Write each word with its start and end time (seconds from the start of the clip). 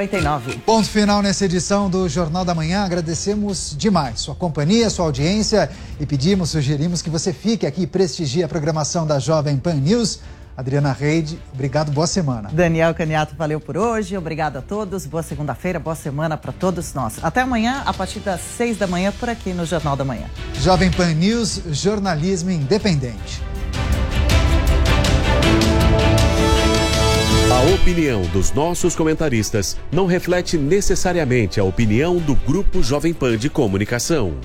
89. 0.00 0.58
Ponto 0.64 0.88
final 0.88 1.20
nessa 1.20 1.44
edição 1.44 1.90
do 1.90 2.08
Jornal 2.08 2.44
da 2.44 2.54
Manhã. 2.54 2.84
Agradecemos 2.84 3.74
demais 3.76 4.20
sua 4.20 4.34
companhia, 4.34 4.88
sua 4.88 5.04
audiência 5.04 5.70
e 5.98 6.06
pedimos, 6.06 6.50
sugerimos 6.50 7.02
que 7.02 7.10
você 7.10 7.32
fique 7.32 7.66
aqui 7.66 7.82
e 7.82 7.86
prestigie 7.86 8.42
a 8.42 8.48
programação 8.48 9.06
da 9.06 9.18
Jovem 9.18 9.56
Pan 9.56 9.74
News. 9.74 10.20
Adriana 10.56 10.92
Reide, 10.92 11.38
obrigado, 11.54 11.90
boa 11.90 12.06
semana. 12.06 12.50
Daniel 12.52 12.94
Caniato, 12.94 13.34
valeu 13.34 13.60
por 13.60 13.78
hoje. 13.78 14.16
Obrigado 14.16 14.58
a 14.58 14.62
todos. 14.62 15.06
Boa 15.06 15.22
segunda-feira, 15.22 15.78
boa 15.78 15.96
semana 15.96 16.36
para 16.36 16.52
todos 16.52 16.92
nós. 16.92 17.14
Até 17.22 17.42
amanhã, 17.42 17.82
a 17.86 17.94
partir 17.94 18.20
das 18.20 18.40
seis 18.40 18.76
da 18.76 18.86
manhã, 18.86 19.12
por 19.12 19.28
aqui 19.28 19.54
no 19.54 19.64
Jornal 19.64 19.96
da 19.96 20.04
Manhã. 20.04 20.26
Jovem 20.54 20.90
Pan 20.90 21.14
News, 21.14 21.62
jornalismo 21.70 22.50
independente. 22.50 23.42
A 27.50 27.62
opinião 27.74 28.22
dos 28.28 28.52
nossos 28.52 28.94
comentaristas 28.94 29.76
não 29.90 30.06
reflete 30.06 30.56
necessariamente 30.56 31.58
a 31.58 31.64
opinião 31.64 32.16
do 32.18 32.36
Grupo 32.36 32.80
Jovem 32.80 33.12
Pan 33.12 33.36
de 33.36 33.50
Comunicação. 33.50 34.38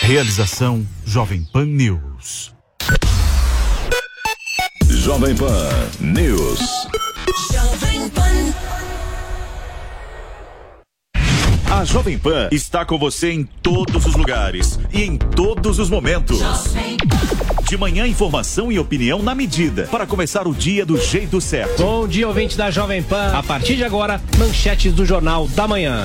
Realização 0.00 0.84
Jovem 1.04 1.44
Pan 1.52 1.66
News. 1.66 2.54
Jovem 4.88 5.36
Pan 5.36 5.68
News. 6.00 6.58
Jovem 7.52 8.08
Pan. 8.08 8.54
A 11.70 11.84
Jovem 11.84 12.18
Pan 12.18 12.48
está 12.50 12.86
com 12.86 12.98
você 12.98 13.30
em 13.30 13.44
todos 13.44 14.06
os 14.06 14.14
lugares 14.14 14.80
e 14.90 15.02
em 15.02 15.18
todos 15.18 15.78
os 15.78 15.90
momentos. 15.90 16.40
De 17.68 17.78
manhã, 17.78 18.06
informação 18.06 18.70
e 18.70 18.78
opinião 18.78 19.22
na 19.22 19.34
medida 19.34 19.88
para 19.90 20.06
começar 20.06 20.46
o 20.46 20.54
dia 20.54 20.84
do 20.84 20.98
jeito 20.98 21.40
certo. 21.40 21.82
Bom 21.82 22.06
dia, 22.06 22.28
ouvinte 22.28 22.58
da 22.58 22.70
Jovem 22.70 23.02
Pan. 23.02 23.32
A 23.32 23.42
partir 23.42 23.76
de 23.76 23.84
agora, 23.84 24.20
manchetes 24.38 24.92
do 24.92 25.04
Jornal 25.06 25.48
da 25.48 25.66
Manhã. 25.66 26.04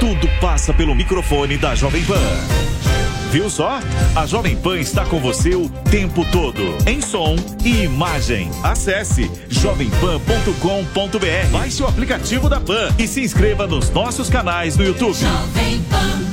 Tudo 0.00 0.28
passa 0.40 0.72
pelo 0.72 0.94
microfone 0.94 1.56
da 1.56 1.74
Jovem 1.74 2.04
Pan. 2.04 2.20
Viu 3.30 3.50
só? 3.50 3.80
A 4.14 4.24
Jovem 4.24 4.56
Pan 4.56 4.78
está 4.78 5.04
com 5.04 5.20
você 5.20 5.54
o 5.54 5.68
tempo 5.90 6.24
todo, 6.30 6.62
em 6.86 7.00
som 7.00 7.36
e 7.64 7.82
imagem. 7.82 8.50
Acesse 8.62 9.30
jovempan.com.br. 9.48 11.50
Baixe 11.50 11.82
o 11.82 11.86
aplicativo 11.86 12.48
da 12.48 12.60
Pan 12.60 12.94
e 12.98 13.06
se 13.06 13.20
inscreva 13.20 13.66
nos 13.66 13.90
nossos 13.90 14.30
canais 14.30 14.76
no 14.76 14.84
YouTube. 14.84 15.18
Jovem 15.18 15.80
Pan. 15.90 16.26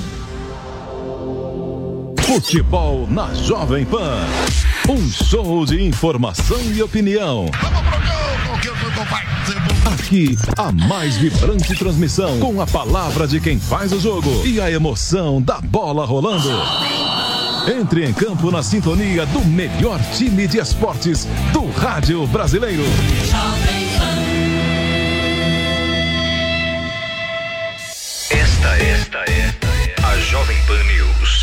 Futebol 2.23 3.07
na 3.09 3.33
Jovem 3.33 3.85
Pan. 3.85 4.19
Um 4.89 5.09
show 5.09 5.65
de 5.65 5.83
informação 5.83 6.59
e 6.73 6.81
opinião. 6.81 7.47
Aqui, 9.85 10.37
a 10.57 10.71
mais 10.71 11.17
vibrante 11.17 11.75
transmissão 11.75 12.39
com 12.39 12.61
a 12.61 12.65
palavra 12.65 13.27
de 13.27 13.39
quem 13.39 13.59
faz 13.59 13.91
o 13.91 13.99
jogo 13.99 14.45
e 14.45 14.61
a 14.61 14.71
emoção 14.71 15.41
da 15.41 15.59
bola 15.59 16.05
rolando. 16.05 16.49
Entre 17.67 18.05
em 18.05 18.13
campo 18.13 18.49
na 18.49 18.63
sintonia 18.63 19.25
do 19.25 19.41
melhor 19.41 19.99
time 20.13 20.47
de 20.47 20.57
esportes 20.57 21.27
do 21.51 21.69
rádio 21.71 22.25
brasileiro. 22.27 22.83
Esta, 28.29 28.77
esta 28.77 29.17
é 29.17 29.95
a 30.03 30.17
Jovem 30.19 30.57
Pan 30.65 30.83
News. 30.83 31.42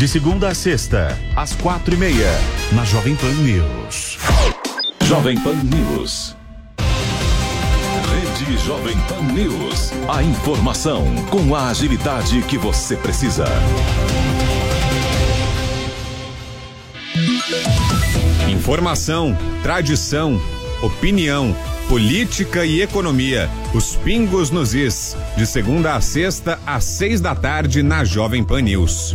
De 0.00 0.08
segunda 0.08 0.48
a 0.48 0.54
sexta, 0.54 1.14
às 1.36 1.54
quatro 1.54 1.94
e 1.94 1.98
meia, 1.98 2.30
na 2.72 2.86
Jovem 2.86 3.14
Pan 3.14 3.34
News. 3.34 4.16
Jovem 5.04 5.38
Pan 5.38 5.52
News. 5.56 6.34
Rede 8.10 8.56
Jovem 8.64 8.96
Pan 9.00 9.20
News. 9.34 9.92
A 10.08 10.22
informação 10.22 11.04
com 11.28 11.54
a 11.54 11.68
agilidade 11.68 12.40
que 12.48 12.56
você 12.56 12.96
precisa. 12.96 13.44
Informação, 18.48 19.36
tradição, 19.62 20.40
opinião, 20.80 21.54
política 21.90 22.64
e 22.64 22.80
economia. 22.80 23.50
Os 23.74 23.96
pingos 23.96 24.50
nos 24.50 24.72
is. 24.72 25.14
De 25.36 25.44
segunda 25.44 25.94
a 25.94 26.00
sexta, 26.00 26.58
às 26.66 26.84
seis 26.84 27.20
da 27.20 27.34
tarde, 27.34 27.82
na 27.82 28.02
Jovem 28.02 28.42
Pan 28.42 28.62
News. 28.62 29.14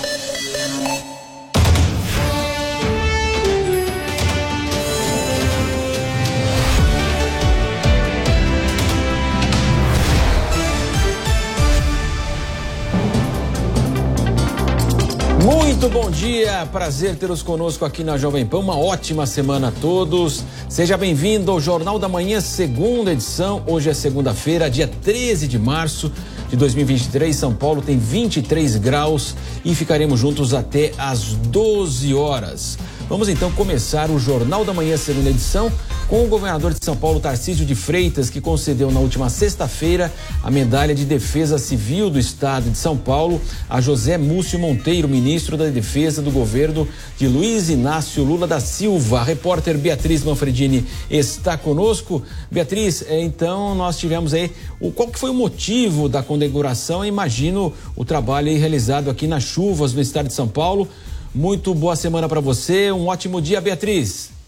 Muito 15.81 15.93
bom 15.95 16.11
dia, 16.11 16.63
prazer 16.71 17.15
tê-los 17.15 17.41
conosco 17.41 17.83
aqui 17.83 18.03
na 18.03 18.15
Jovem 18.15 18.45
Pan. 18.45 18.59
Uma 18.59 18.77
ótima 18.77 19.25
semana 19.25 19.69
a 19.69 19.71
todos. 19.71 20.43
Seja 20.69 20.95
bem-vindo 20.95 21.49
ao 21.49 21.59
Jornal 21.59 21.97
da 21.97 22.07
Manhã, 22.07 22.39
segunda 22.39 23.11
edição. 23.11 23.63
Hoje 23.65 23.89
é 23.89 23.93
segunda-feira, 23.95 24.69
dia 24.69 24.87
13 24.87 25.47
de 25.47 25.57
março 25.57 26.11
de 26.51 26.55
2023. 26.55 27.35
São 27.35 27.51
Paulo 27.51 27.81
tem 27.81 27.97
23 27.97 28.75
graus 28.75 29.35
e 29.65 29.73
ficaremos 29.73 30.19
juntos 30.19 30.53
até 30.53 30.91
às 30.99 31.33
12 31.33 32.13
horas. 32.13 32.77
Vamos 33.09 33.27
então 33.27 33.51
começar 33.51 34.11
o 34.11 34.19
Jornal 34.19 34.63
da 34.63 34.75
Manhã, 34.75 34.95
segunda 34.97 35.31
edição, 35.31 35.71
com 36.11 36.25
o 36.25 36.27
governador 36.27 36.73
de 36.73 36.83
São 36.83 36.97
Paulo, 36.97 37.21
Tarcísio 37.21 37.65
de 37.65 37.73
Freitas, 37.73 38.29
que 38.29 38.41
concedeu 38.41 38.91
na 38.91 38.99
última 38.99 39.29
sexta-feira 39.29 40.11
a 40.43 40.51
medalha 40.51 40.93
de 40.93 41.05
defesa 41.05 41.57
civil 41.57 42.09
do 42.09 42.19
estado 42.19 42.69
de 42.69 42.77
São 42.77 42.97
Paulo 42.97 43.39
a 43.69 43.79
José 43.79 44.17
Múcio 44.17 44.59
Monteiro, 44.59 45.07
ministro 45.07 45.55
da 45.55 45.67
Defesa 45.67 46.21
do 46.21 46.29
governo 46.29 46.85
de 47.17 47.29
Luiz 47.29 47.69
Inácio 47.69 48.25
Lula 48.25 48.45
da 48.45 48.59
Silva. 48.59 49.21
A 49.21 49.23
repórter 49.23 49.77
Beatriz 49.77 50.21
Manfredini 50.21 50.85
está 51.09 51.55
conosco. 51.55 52.21
Beatriz, 52.51 53.05
eh, 53.07 53.21
então 53.21 53.73
nós 53.73 53.97
tivemos 53.97 54.33
aí 54.33 54.51
o 54.81 54.91
qual 54.91 55.07
que 55.07 55.17
foi 55.17 55.29
o 55.29 55.33
motivo 55.33 56.09
da 56.09 56.21
condecoração? 56.21 57.05
Imagino 57.05 57.71
o 57.95 58.03
trabalho 58.03 58.51
realizado 58.59 59.09
aqui 59.09 59.27
nas 59.27 59.43
chuvas 59.43 59.93
no 59.93 60.01
estado 60.01 60.27
de 60.27 60.33
São 60.33 60.49
Paulo. 60.49 60.89
Muito 61.33 61.73
boa 61.73 61.95
semana 61.95 62.27
para 62.27 62.41
você, 62.41 62.91
um 62.91 63.07
ótimo 63.07 63.41
dia, 63.41 63.61
Beatriz. 63.61 64.40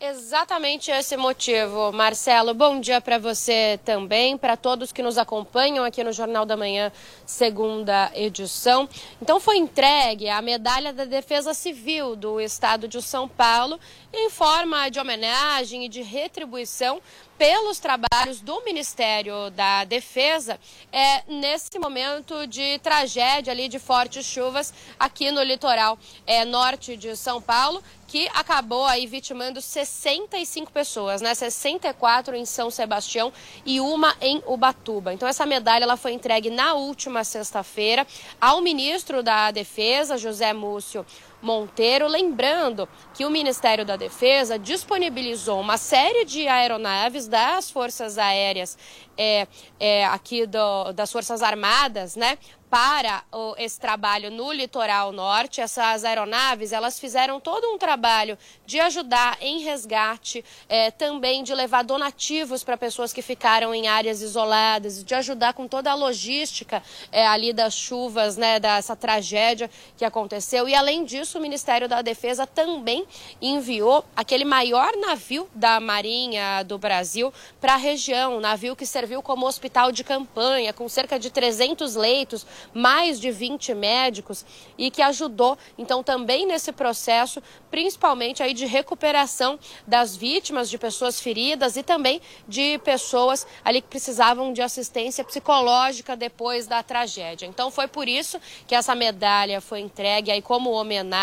Exatamente 0.00 0.92
esse 0.92 1.16
motivo, 1.16 1.90
Marcelo. 1.90 2.54
Bom 2.54 2.78
dia 2.78 3.00
para 3.00 3.18
você 3.18 3.80
também, 3.84 4.38
para 4.38 4.56
todos 4.56 4.92
que 4.92 5.02
nos 5.02 5.18
acompanham 5.18 5.84
aqui 5.84 6.04
no 6.04 6.12
Jornal 6.12 6.46
da 6.46 6.56
Manhã, 6.56 6.92
segunda 7.26 8.08
edição. 8.14 8.88
Então 9.20 9.40
foi 9.40 9.56
entregue 9.56 10.28
a 10.28 10.40
Medalha 10.40 10.92
da 10.92 11.04
Defesa 11.04 11.52
Civil 11.52 12.14
do 12.14 12.40
Estado 12.40 12.86
de 12.86 13.02
São 13.02 13.26
Paulo 13.26 13.80
em 14.12 14.30
forma 14.30 14.88
de 14.88 15.00
homenagem 15.00 15.84
e 15.86 15.88
de 15.88 16.00
retribuição 16.02 17.02
pelos 17.36 17.78
trabalhos 17.78 18.40
do 18.40 18.64
Ministério 18.64 19.50
da 19.50 19.84
Defesa 19.84 20.58
é, 20.92 21.22
nesse 21.28 21.78
momento 21.78 22.46
de 22.46 22.78
tragédia 22.80 23.52
ali 23.52 23.68
de 23.68 23.78
fortes 23.78 24.26
chuvas 24.26 24.74
aqui 24.98 25.30
no 25.30 25.42
litoral 25.42 25.96
é, 26.26 26.44
norte 26.44 26.96
de 26.96 27.16
São 27.16 27.40
Paulo, 27.40 27.82
que 28.08 28.26
acabou 28.34 28.86
aí 28.86 29.06
vitimando 29.06 29.60
65 29.60 30.72
pessoas, 30.72 31.20
né? 31.20 31.34
64 31.34 32.34
em 32.34 32.46
São 32.46 32.70
Sebastião 32.70 33.30
e 33.64 33.80
uma 33.80 34.16
em 34.20 34.42
Ubatuba. 34.46 35.12
Então 35.12 35.28
essa 35.28 35.44
medalha 35.44 35.84
ela 35.84 35.96
foi 35.96 36.12
entregue 36.14 36.48
na 36.48 36.72
última 36.72 37.22
sexta-feira 37.22 38.06
ao 38.40 38.62
ministro 38.62 39.22
da 39.22 39.50
Defesa, 39.50 40.16
José 40.16 40.54
Múcio 40.54 41.04
Monteiro, 41.40 42.08
lembrando 42.08 42.88
que 43.14 43.24
o 43.24 43.30
Ministério 43.30 43.84
da 43.84 43.96
Defesa 43.96 44.58
disponibilizou 44.58 45.60
uma 45.60 45.76
série 45.76 46.24
de 46.24 46.48
aeronaves 46.48 47.28
das 47.28 47.70
Forças 47.70 48.18
Aéreas 48.18 48.76
é, 49.18 49.48
é, 49.80 50.04
aqui 50.06 50.46
do, 50.46 50.92
das 50.92 51.10
Forças 51.10 51.42
Armadas, 51.42 52.14
né, 52.14 52.38
para 52.70 53.24
o, 53.32 53.54
esse 53.58 53.80
trabalho 53.80 54.30
no 54.30 54.52
litoral 54.52 55.10
norte. 55.10 55.60
Essas 55.60 56.04
aeronaves, 56.04 56.72
elas 56.72 57.00
fizeram 57.00 57.40
todo 57.40 57.66
um 57.72 57.78
trabalho 57.78 58.38
de 58.64 58.78
ajudar 58.78 59.36
em 59.40 59.60
resgate, 59.60 60.44
é, 60.68 60.90
também 60.90 61.42
de 61.42 61.52
levar 61.54 61.82
donativos 61.82 62.62
para 62.62 62.76
pessoas 62.76 63.12
que 63.12 63.22
ficaram 63.22 63.74
em 63.74 63.88
áreas 63.88 64.22
isoladas, 64.22 65.02
de 65.02 65.14
ajudar 65.14 65.54
com 65.54 65.66
toda 65.66 65.90
a 65.90 65.94
logística 65.94 66.80
é, 67.10 67.26
ali 67.26 67.52
das 67.52 67.74
chuvas, 67.74 68.36
né, 68.36 68.60
dessa 68.60 68.94
tragédia 68.94 69.68
que 69.96 70.04
aconteceu. 70.04 70.68
E 70.68 70.74
além 70.74 71.04
disso, 71.04 71.27
o 71.36 71.40
Ministério 71.40 71.88
da 71.88 72.00
Defesa 72.00 72.46
também 72.46 73.04
enviou 73.42 74.04
aquele 74.16 74.44
maior 74.44 74.96
navio 74.96 75.48
da 75.54 75.80
Marinha 75.80 76.62
do 76.62 76.78
Brasil 76.78 77.32
para 77.60 77.74
a 77.74 77.76
região, 77.76 78.36
um 78.36 78.40
navio 78.40 78.76
que 78.76 78.86
serviu 78.86 79.20
como 79.20 79.46
hospital 79.46 79.92
de 79.92 80.02
campanha, 80.04 80.72
com 80.72 80.88
cerca 80.88 81.18
de 81.18 81.30
300 81.30 81.94
leitos 81.94 82.46
mais 82.72 83.20
de 83.20 83.30
20 83.30 83.74
médicos 83.74 84.44
e 84.78 84.90
que 84.90 85.02
ajudou, 85.02 85.58
então, 85.76 86.02
também 86.02 86.46
nesse 86.46 86.72
processo, 86.72 87.42
principalmente 87.70 88.42
aí 88.42 88.54
de 88.54 88.64
recuperação 88.64 89.58
das 89.86 90.16
vítimas, 90.16 90.70
de 90.70 90.78
pessoas 90.78 91.20
feridas 91.20 91.76
e 91.76 91.82
também 91.82 92.20
de 92.46 92.78
pessoas 92.78 93.46
ali 93.64 93.80
que 93.80 93.88
precisavam 93.88 94.52
de 94.52 94.62
assistência 94.62 95.24
psicológica 95.24 96.16
depois 96.16 96.66
da 96.66 96.82
tragédia. 96.82 97.46
Então, 97.46 97.70
foi 97.70 97.88
por 97.88 98.08
isso 98.08 98.40
que 98.66 98.74
essa 98.74 98.94
medalha 98.94 99.60
foi 99.60 99.80
entregue 99.80 100.30
aí 100.30 100.40
como 100.40 100.70
homenagem, 100.70 101.17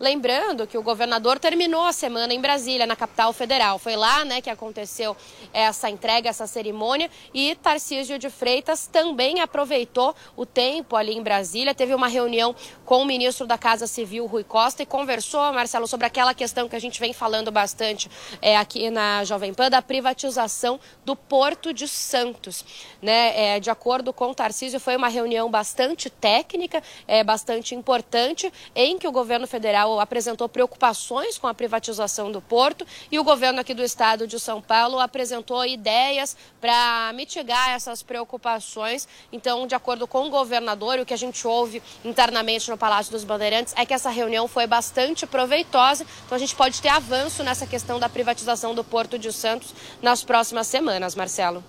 lembrando 0.00 0.66
que 0.66 0.78
o 0.78 0.82
governador 0.82 1.38
terminou 1.38 1.84
a 1.84 1.92
semana 1.92 2.32
em 2.34 2.40
Brasília, 2.40 2.86
na 2.86 2.96
capital 2.96 3.32
federal. 3.32 3.78
Foi 3.78 3.96
lá, 3.96 4.24
né, 4.24 4.40
que 4.40 4.50
aconteceu 4.50 5.16
essa 5.52 5.88
entrega, 5.88 6.28
essa 6.28 6.46
cerimônia 6.46 7.10
e 7.32 7.54
Tarcísio 7.54 8.18
de 8.18 8.30
Freitas 8.30 8.86
também 8.86 9.40
aproveitou 9.40 10.14
o 10.36 10.46
tempo 10.46 10.96
ali 10.96 11.16
em 11.16 11.22
Brasília, 11.22 11.74
teve 11.74 11.94
uma 11.94 12.08
reunião 12.08 12.54
com 12.84 13.02
o 13.02 13.04
ministro 13.04 13.46
da 13.46 13.58
Casa 13.58 13.86
Civil, 13.86 14.26
Rui 14.26 14.44
Costa, 14.44 14.82
e 14.82 14.86
conversou, 14.86 15.52
Marcelo, 15.52 15.86
sobre 15.86 16.06
aquela 16.06 16.34
questão 16.34 16.68
que 16.68 16.76
a 16.76 16.78
gente 16.78 16.98
vem 16.98 17.12
falando 17.12 17.50
bastante 17.50 18.10
é, 18.40 18.56
aqui 18.56 18.90
na 18.90 19.24
Jovem 19.24 19.52
Pan, 19.52 19.70
da 19.70 19.82
privatização 19.82 20.80
do 21.04 21.14
Porto 21.14 21.72
de 21.72 21.86
Santos. 21.86 22.64
Né? 23.02 23.56
É, 23.56 23.60
de 23.60 23.70
acordo 23.70 24.12
com 24.12 24.30
o 24.30 24.34
Tarcísio, 24.34 24.80
foi 24.80 24.96
uma 24.96 25.08
reunião 25.08 25.50
bastante 25.50 26.08
técnica, 26.08 26.82
é, 27.06 27.22
bastante 27.22 27.74
importante, 27.74 28.52
em 28.74 28.98
que 28.98 29.06
o 29.06 29.12
governo 29.12 29.27
federal 29.46 30.00
apresentou 30.00 30.48
preocupações 30.48 31.38
com 31.38 31.46
a 31.46 31.54
privatização 31.54 32.32
do 32.32 32.40
porto 32.40 32.86
e 33.10 33.18
o 33.18 33.24
governo 33.24 33.60
aqui 33.60 33.74
do 33.74 33.82
estado 33.82 34.26
de 34.26 34.40
São 34.40 34.60
Paulo 34.60 34.98
apresentou 34.98 35.64
ideias 35.64 36.36
para 36.60 37.12
mitigar 37.14 37.70
essas 37.70 38.02
preocupações. 38.02 39.06
Então, 39.32 39.66
de 39.66 39.74
acordo 39.74 40.06
com 40.06 40.26
o 40.26 40.30
governo, 40.30 40.48
governador 40.48 40.98
o 40.98 41.06
que 41.06 41.14
a 41.14 41.16
gente 41.16 41.46
ouve 41.46 41.82
internamente 42.04 42.70
no 42.70 42.76
Palácio 42.76 43.12
dos 43.12 43.22
Bandeirantes 43.22 43.74
é 43.76 43.84
que 43.84 43.94
essa 43.94 44.10
reunião 44.10 44.48
foi 44.48 44.66
bastante 44.66 45.26
proveitosa. 45.26 46.04
Então 46.24 46.36
a 46.36 46.38
gente 46.38 46.54
pode 46.56 46.80
ter 46.80 46.88
avanço 46.88 47.42
nessa 47.42 47.66
questão 47.66 48.00
da 48.00 48.08
privatização 48.08 48.74
do 48.74 48.82
Porto 48.82 49.18
de 49.18 49.32
Santos 49.32 49.74
nas 50.02 50.24
próximas 50.24 50.66
semanas, 50.66 51.14
Marcelo. 51.14 51.62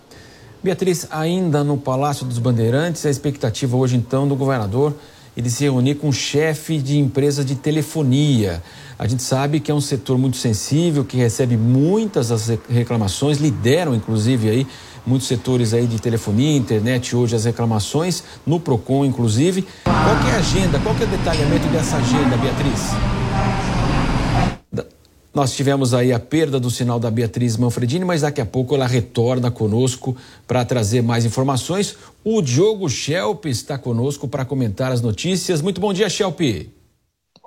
Beatriz, 0.64 1.08
ainda 1.12 1.64
no 1.64 1.78
Palácio 1.78 2.26
dos 2.26 2.38
Bandeirantes, 2.38 3.06
a 3.06 3.10
expectativa 3.10 3.78
hoje 3.78 3.96
então 3.96 4.28
do 4.28 4.36
governador 4.36 4.94
ele 5.36 5.50
se 5.50 5.64
reunir 5.64 5.96
com 5.96 6.12
chefe 6.12 6.78
de 6.78 6.98
empresa 6.98 7.44
de 7.44 7.56
telefonia. 7.56 8.62
A 8.98 9.08
gente 9.08 9.24
sabe 9.24 9.60
que 9.60 9.72
é 9.72 9.74
um 9.74 9.82
setor 9.82 10.18
muito 10.18 10.38
sensível, 10.38 11.06
que 11.06 11.16
recebe 11.16 11.56
muitas 11.56 12.32
as 12.32 12.52
reclamações, 12.70 13.38
lideram 13.38 13.96
inclusive 13.96 14.50
aí 14.50 14.68
muitos 15.06 15.28
setores 15.28 15.74
aí 15.74 15.88
de 15.88 16.00
telefonia, 16.00 16.58
internet, 16.58 17.16
hoje 17.16 17.36
as 17.36 17.46
reclamações, 17.46 18.24
no 18.46 18.60
PROCON 18.60 19.06
inclusive. 19.06 19.66
Qual 19.84 20.30
é 20.30 20.36
a 20.36 20.40
agenda, 20.40 20.80
qual 20.80 20.96
é 21.00 21.04
o 21.04 21.08
detalhamento 21.08 21.68
dessa 21.70 21.98
agenda, 21.98 22.38
Beatriz? 22.38 23.69
Nós 25.34 25.54
tivemos 25.54 25.94
aí 25.94 26.12
a 26.12 26.20
perda 26.20 26.60
do 26.60 26.72
sinal 26.72 27.00
da 27.00 27.12
Beatriz 27.12 27.56
Manfredini, 27.56 28.04
mas 28.04 28.22
daqui 28.22 28.42
a 28.42 28.46
pouco 28.46 28.74
ela 28.74 28.88
retorna 28.88 29.52
conosco 29.52 30.18
para 30.48 30.66
trazer 30.66 31.04
mais 31.04 31.24
informações. 31.24 31.96
O 32.24 32.42
Diogo 32.42 32.90
Schelp 32.90 33.46
está 33.46 33.78
conosco 33.78 34.28
para 34.28 34.44
comentar 34.44 34.92
as 34.92 35.02
notícias. 35.02 35.62
Muito 35.62 35.80
bom 35.80 35.94
dia, 35.94 36.10
Schelp. 36.10 36.40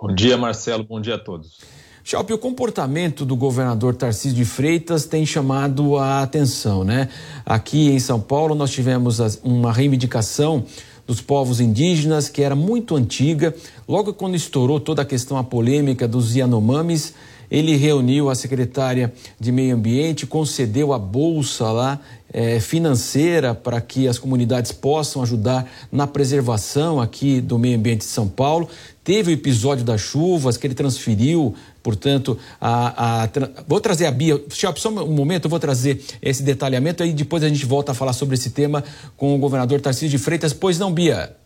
Bom 0.00 0.14
dia, 0.14 0.36
Marcelo. 0.36 0.84
Bom 0.84 1.00
dia 1.00 1.16
a 1.16 1.18
todos. 1.18 1.58
Schelp, 2.04 2.30
o 2.30 2.38
comportamento 2.38 3.24
do 3.24 3.34
governador 3.34 3.96
Tarcísio 3.96 4.36
de 4.36 4.44
Freitas 4.44 5.04
tem 5.04 5.26
chamado 5.26 5.96
a 5.96 6.22
atenção, 6.22 6.84
né? 6.84 7.08
Aqui 7.44 7.90
em 7.90 7.98
São 7.98 8.20
Paulo 8.20 8.54
nós 8.54 8.70
tivemos 8.70 9.18
uma 9.42 9.72
reivindicação 9.72 10.64
dos 11.06 11.20
povos 11.20 11.60
indígenas 11.60 12.28
que 12.28 12.42
era 12.42 12.54
muito 12.54 12.94
antiga. 12.94 13.54
Logo 13.88 14.14
quando 14.14 14.36
estourou 14.36 14.78
toda 14.78 15.02
a 15.02 15.04
questão, 15.04 15.36
a 15.36 15.44
polêmica 15.44 16.06
dos 16.06 16.34
Yanomamis, 16.34 17.14
ele 17.52 17.76
reuniu 17.76 18.30
a 18.30 18.34
secretária 18.34 19.12
de 19.38 19.52
Meio 19.52 19.76
Ambiente, 19.76 20.26
concedeu 20.26 20.94
a 20.94 20.98
bolsa 20.98 21.70
lá 21.70 22.00
é, 22.32 22.58
financeira 22.58 23.54
para 23.54 23.78
que 23.78 24.08
as 24.08 24.18
comunidades 24.18 24.72
possam 24.72 25.22
ajudar 25.22 25.70
na 25.92 26.06
preservação 26.06 26.98
aqui 26.98 27.42
do 27.42 27.58
meio 27.58 27.76
ambiente 27.76 27.98
de 27.98 28.04
São 28.06 28.26
Paulo. 28.26 28.70
Teve 29.04 29.32
o 29.32 29.34
episódio 29.34 29.84
das 29.84 30.00
chuvas 30.00 30.56
que 30.56 30.66
ele 30.66 30.74
transferiu, 30.74 31.54
portanto, 31.82 32.38
a, 32.58 33.24
a 33.24 33.28
vou 33.68 33.82
trazer 33.82 34.06
a 34.06 34.10
Bia. 34.10 34.42
Só 34.48 34.88
um 34.88 35.12
momento, 35.12 35.44
eu 35.44 35.50
vou 35.50 35.60
trazer 35.60 36.02
esse 36.22 36.42
detalhamento 36.42 37.02
aí 37.02 37.12
depois 37.12 37.42
a 37.42 37.50
gente 37.50 37.66
volta 37.66 37.92
a 37.92 37.94
falar 37.94 38.14
sobre 38.14 38.34
esse 38.34 38.48
tema 38.48 38.82
com 39.14 39.34
o 39.34 39.38
governador 39.38 39.78
Tarcísio 39.78 40.08
de 40.08 40.16
Freitas. 40.16 40.54
Pois 40.54 40.78
não, 40.78 40.90
Bia? 40.90 41.41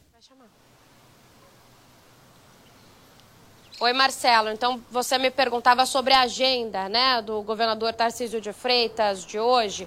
Oi, 3.78 3.92
Marcelo. 3.92 4.48
Então, 4.48 4.80
você 4.90 5.18
me 5.18 5.30
perguntava 5.30 5.84
sobre 5.84 6.14
a 6.14 6.22
agenda 6.22 6.88
né, 6.88 7.20
do 7.20 7.42
governador 7.42 7.92
Tarcísio 7.92 8.40
de 8.40 8.50
Freitas 8.50 9.22
de 9.22 9.38
hoje. 9.38 9.86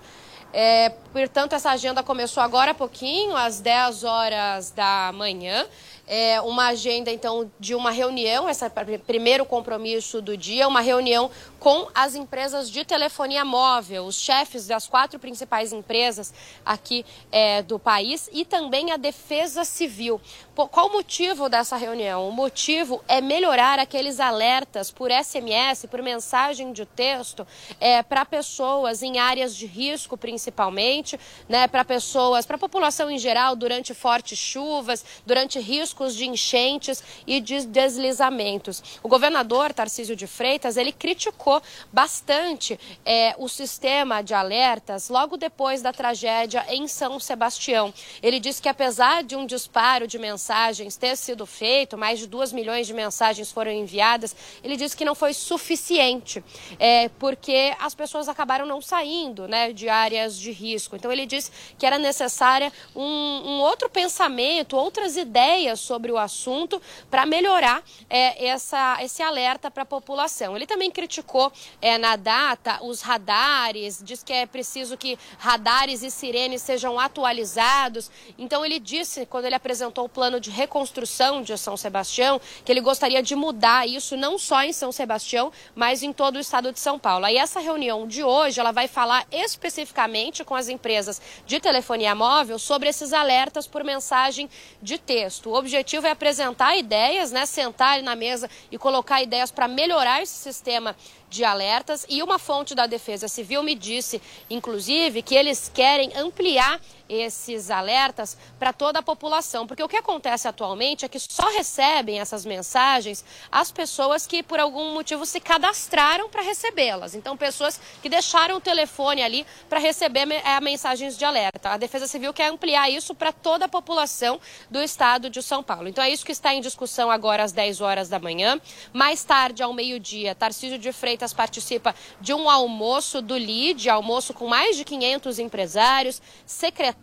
É, 0.53 0.89
portanto, 1.11 1.53
essa 1.53 1.71
agenda 1.71 2.03
começou 2.03 2.43
agora 2.43 2.69
há 2.69 2.73
pouquinho, 2.75 3.35
às 3.35 3.59
10 3.59 4.03
horas 4.03 4.69
da 4.69 5.11
manhã. 5.15 5.65
É 6.05 6.39
uma 6.41 6.67
agenda, 6.67 7.09
então, 7.09 7.51
de 7.59 7.73
uma 7.73 7.89
reunião, 7.89 8.47
esse 8.47 8.63
é 8.63 8.67
o 8.67 8.99
primeiro 8.99 9.43
compromisso 9.43 10.21
do 10.21 10.37
dia, 10.37 10.67
uma 10.67 10.81
reunião 10.81 11.31
com 11.59 11.87
as 11.93 12.15
empresas 12.15 12.69
de 12.69 12.85
telefonia 12.85 13.43
móvel, 13.43 14.05
os 14.05 14.19
chefes 14.19 14.65
das 14.65 14.87
quatro 14.87 15.19
principais 15.19 15.73
empresas 15.73 16.33
aqui 16.65 17.05
é, 17.31 17.61
do 17.61 17.77
país 17.77 18.29
e 18.31 18.45
também 18.45 18.91
a 18.91 18.97
Defesa 18.97 19.65
Civil. 19.65 20.21
Qual 20.55 20.87
o 20.87 20.91
motivo 20.91 21.47
dessa 21.47 21.77
reunião? 21.77 22.27
O 22.27 22.31
motivo 22.31 23.01
é 23.07 23.21
melhorar 23.21 23.79
aqueles 23.79 24.19
alertas 24.19 24.91
por 24.91 25.09
SMS, 25.09 25.85
por 25.89 26.01
mensagem 26.01 26.73
de 26.73 26.85
texto, 26.85 27.47
é, 27.79 28.03
para 28.03 28.25
pessoas 28.25 29.01
em 29.01 29.19
áreas 29.19 29.55
de 29.55 29.65
risco, 29.65 30.17
principalmente, 30.17 31.19
né, 31.47 31.67
para 31.67 31.85
pessoas, 31.85 32.45
para 32.45 32.57
a 32.57 32.59
população 32.59 33.09
em 33.09 33.17
geral, 33.17 33.55
durante 33.55 33.93
fortes 33.93 34.37
chuvas, 34.37 35.03
durante 35.25 35.59
riscos 35.59 36.13
de 36.13 36.27
enchentes 36.27 37.03
e 37.25 37.39
de 37.39 37.65
deslizamentos. 37.65 38.99
O 39.01 39.07
governador 39.07 39.73
Tarcísio 39.73 40.15
de 40.15 40.27
Freitas 40.27 40.75
ele 40.75 40.91
criticou 40.91 41.48
bastante 41.91 42.79
é, 43.05 43.35
o 43.37 43.47
sistema 43.47 44.21
de 44.21 44.33
alertas 44.33 45.09
logo 45.09 45.37
depois 45.37 45.81
da 45.81 45.91
tragédia 45.91 46.65
em 46.69 46.87
São 46.87 47.19
Sebastião. 47.19 47.93
Ele 48.21 48.39
disse 48.39 48.61
que 48.61 48.69
apesar 48.69 49.23
de 49.23 49.35
um 49.35 49.45
disparo 49.45 50.07
de 50.07 50.19
mensagens 50.19 50.97
ter 50.97 51.15
sido 51.15 51.45
feito, 51.45 51.97
mais 51.97 52.19
de 52.19 52.27
2 52.27 52.51
milhões 52.51 52.85
de 52.85 52.93
mensagens 52.93 53.51
foram 53.51 53.71
enviadas, 53.71 54.35
ele 54.63 54.75
disse 54.75 54.95
que 54.95 55.05
não 55.05 55.15
foi 55.15 55.33
suficiente, 55.33 56.43
é, 56.77 57.09
porque 57.17 57.73
as 57.79 57.95
pessoas 57.95 58.27
acabaram 58.27 58.65
não 58.65 58.81
saindo 58.81 59.47
né, 59.47 59.71
de 59.71 59.87
áreas 59.87 60.37
de 60.37 60.51
risco. 60.51 60.95
Então 60.95 61.11
ele 61.11 61.25
disse 61.25 61.51
que 61.77 61.85
era 61.85 61.97
necessária 61.97 62.71
um, 62.95 63.01
um 63.01 63.61
outro 63.61 63.89
pensamento, 63.89 64.75
outras 64.75 65.15
ideias 65.15 65.79
sobre 65.79 66.11
o 66.11 66.17
assunto 66.17 66.81
para 67.09 67.25
melhorar 67.25 67.83
é, 68.09 68.47
essa, 68.47 68.97
esse 69.01 69.21
alerta 69.21 69.71
para 69.71 69.83
a 69.83 69.85
população. 69.85 70.55
Ele 70.55 70.65
também 70.65 70.91
criticou 70.91 71.38
é, 71.81 71.97
na 71.97 72.15
data 72.15 72.79
os 72.83 73.01
radares, 73.01 74.01
diz 74.03 74.21
que 74.21 74.33
é 74.33 74.45
preciso 74.45 74.97
que 74.97 75.17
radares 75.37 76.03
e 76.03 76.11
sirenes 76.11 76.61
sejam 76.61 76.99
atualizados. 76.99 78.11
Então 78.37 78.65
ele 78.65 78.79
disse, 78.79 79.25
quando 79.25 79.45
ele 79.45 79.55
apresentou 79.55 80.05
o 80.05 80.09
plano 80.09 80.39
de 80.39 80.49
reconstrução 80.49 81.41
de 81.41 81.57
São 81.57 81.77
Sebastião, 81.77 82.41
que 82.65 82.71
ele 82.71 82.81
gostaria 82.81 83.23
de 83.23 83.35
mudar 83.35 83.87
isso 83.87 84.17
não 84.17 84.37
só 84.37 84.63
em 84.63 84.73
São 84.73 84.91
Sebastião, 84.91 85.51
mas 85.75 86.03
em 86.03 86.11
todo 86.11 86.35
o 86.35 86.39
estado 86.39 86.71
de 86.71 86.79
São 86.79 86.99
Paulo. 86.99 87.25
Aí 87.25 87.37
essa 87.37 87.59
reunião 87.59 88.07
de 88.07 88.23
hoje, 88.23 88.59
ela 88.59 88.71
vai 88.71 88.87
falar 88.87 89.25
especificamente 89.31 90.43
com 90.43 90.55
as 90.55 90.67
empresas 90.67 91.21
de 91.45 91.59
telefonia 91.59 92.13
móvel 92.15 92.59
sobre 92.59 92.89
esses 92.89 93.13
alertas 93.13 93.67
por 93.67 93.83
mensagem 93.83 94.49
de 94.81 94.97
texto. 94.97 95.49
O 95.49 95.55
objetivo 95.55 96.07
é 96.07 96.11
apresentar 96.11 96.75
ideias, 96.77 97.31
né, 97.31 97.45
sentar 97.45 98.01
na 98.01 98.15
mesa 98.15 98.49
e 98.71 98.77
colocar 98.77 99.21
ideias 99.21 99.51
para 99.51 99.67
melhorar 99.67 100.21
esse 100.21 100.33
sistema 100.33 100.95
de 101.29 101.43
alertas. 101.43 102.05
E 102.09 102.23
uma 102.23 102.39
fonte 102.39 102.73
da 102.73 102.87
Defesa 102.87 103.27
Civil 103.27 103.63
me 103.63 103.75
disse, 103.75 104.21
inclusive, 104.49 105.21
que 105.21 105.35
eles 105.35 105.71
querem 105.73 106.11
ampliar 106.15 106.79
esses 107.09 107.71
alertas 107.71 108.37
para 108.59 108.71
toda 108.71 108.99
a 108.99 109.03
população, 109.03 109.65
porque 109.65 109.81
o 109.81 109.87
que 109.89 109.97
acontece 109.97 110.47
atualmente 110.47 111.03
é 111.03 111.09
que 111.09 111.19
só 111.19 111.49
recebem 111.49 112.19
essas 112.19 112.45
mensagens 112.45 113.25
as 113.51 113.71
pessoas 113.71 114.27
que 114.27 114.43
por 114.43 114.59
algum 114.59 114.93
motivo 114.93 115.25
se 115.25 115.39
cadastraram 115.39 116.29
para 116.29 116.43
recebê-las. 116.43 117.15
Então, 117.15 117.35
pessoas 117.35 117.81
que 118.01 118.07
deixaram 118.07 118.57
o 118.57 118.61
telefone 118.61 119.23
ali 119.23 119.45
para 119.67 119.79
receber 119.79 120.29
é, 120.31 120.61
mensagens 120.61 121.17
de 121.17 121.25
alerta. 121.25 121.69
A 121.71 121.77
Defesa 121.77 122.05
Civil 122.05 122.33
quer 122.33 122.51
ampliar 122.51 122.89
isso 122.89 123.15
para 123.15 123.31
toda 123.31 123.65
a 123.65 123.69
população 123.69 124.39
do 124.69 124.81
estado 124.81 125.29
de 125.29 125.41
São 125.41 125.63
Paulo. 125.63 125.87
Então, 125.87 126.03
é 126.03 126.09
isso 126.09 126.25
que 126.25 126.31
está 126.31 126.53
em 126.53 126.61
discussão 126.61 127.09
agora 127.09 127.43
às 127.43 127.51
10 127.51 127.81
horas 127.81 128.07
da 128.07 128.19
manhã. 128.19 128.61
Mais 128.93 129.23
tarde, 129.23 129.63
ao 129.63 129.73
meio-dia, 129.73 130.35
Tarcísio 130.35 130.77
de 130.77 130.91
Freitas 130.91 131.33
participa 131.33 131.95
de 132.21 132.33
um 132.33 132.49
almoço 132.49 133.21
do 133.21 133.35
LID, 133.35 133.89
almoço 133.89 134.33
com 134.33 134.47
mais 134.47 134.77
de 134.77 134.85
500 134.85 135.39
empresários, 135.39 136.21
secretários 136.45 136.98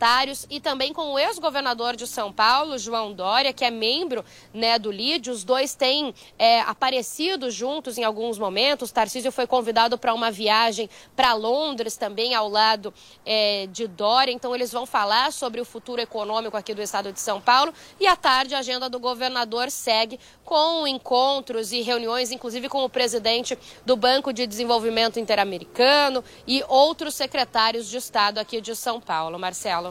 e 0.50 0.60
também 0.60 0.92
com 0.92 1.12
o 1.12 1.18
ex-governador 1.18 1.96
de 1.96 2.06
São 2.06 2.30
Paulo, 2.30 2.76
João 2.78 3.12
Dória, 3.12 3.52
que 3.52 3.64
é 3.64 3.70
membro 3.70 4.24
né, 4.52 4.78
do 4.78 4.90
LID. 4.90 5.30
Os 5.30 5.42
dois 5.42 5.74
têm 5.74 6.14
é, 6.38 6.60
aparecido 6.60 7.50
juntos 7.50 7.96
em 7.96 8.04
alguns 8.04 8.38
momentos. 8.38 8.92
Tarcísio 8.92 9.32
foi 9.32 9.46
convidado 9.46 9.96
para 9.96 10.12
uma 10.12 10.30
viagem 10.30 10.90
para 11.14 11.32
Londres 11.32 11.96
também 11.96 12.34
ao 12.34 12.48
lado 12.48 12.92
é, 13.24 13.66
de 13.72 13.86
Dória. 13.86 14.32
Então 14.32 14.54
eles 14.54 14.70
vão 14.70 14.84
falar 14.84 15.32
sobre 15.32 15.60
o 15.60 15.64
futuro 15.64 16.00
econômico 16.00 16.56
aqui 16.56 16.74
do 16.74 16.82
estado 16.82 17.10
de 17.10 17.20
São 17.20 17.40
Paulo. 17.40 17.72
E 17.98 18.06
à 18.06 18.16
tarde 18.16 18.54
a 18.54 18.58
agenda 18.58 18.90
do 18.90 19.00
governador 19.00 19.70
segue 19.70 20.20
com 20.44 20.86
encontros 20.86 21.72
e 21.72 21.80
reuniões, 21.80 22.30
inclusive 22.30 22.68
com 22.68 22.84
o 22.84 22.88
presidente 22.88 23.58
do 23.84 23.96
Banco 23.96 24.32
de 24.32 24.46
Desenvolvimento 24.46 25.18
Interamericano 25.18 26.22
e 26.46 26.62
outros 26.68 27.14
secretários 27.14 27.88
de 27.88 27.96
Estado 27.96 28.38
aqui 28.38 28.60
de 28.60 28.76
São 28.76 29.00
Paulo. 29.00 29.38
Marcelo. 29.38 29.85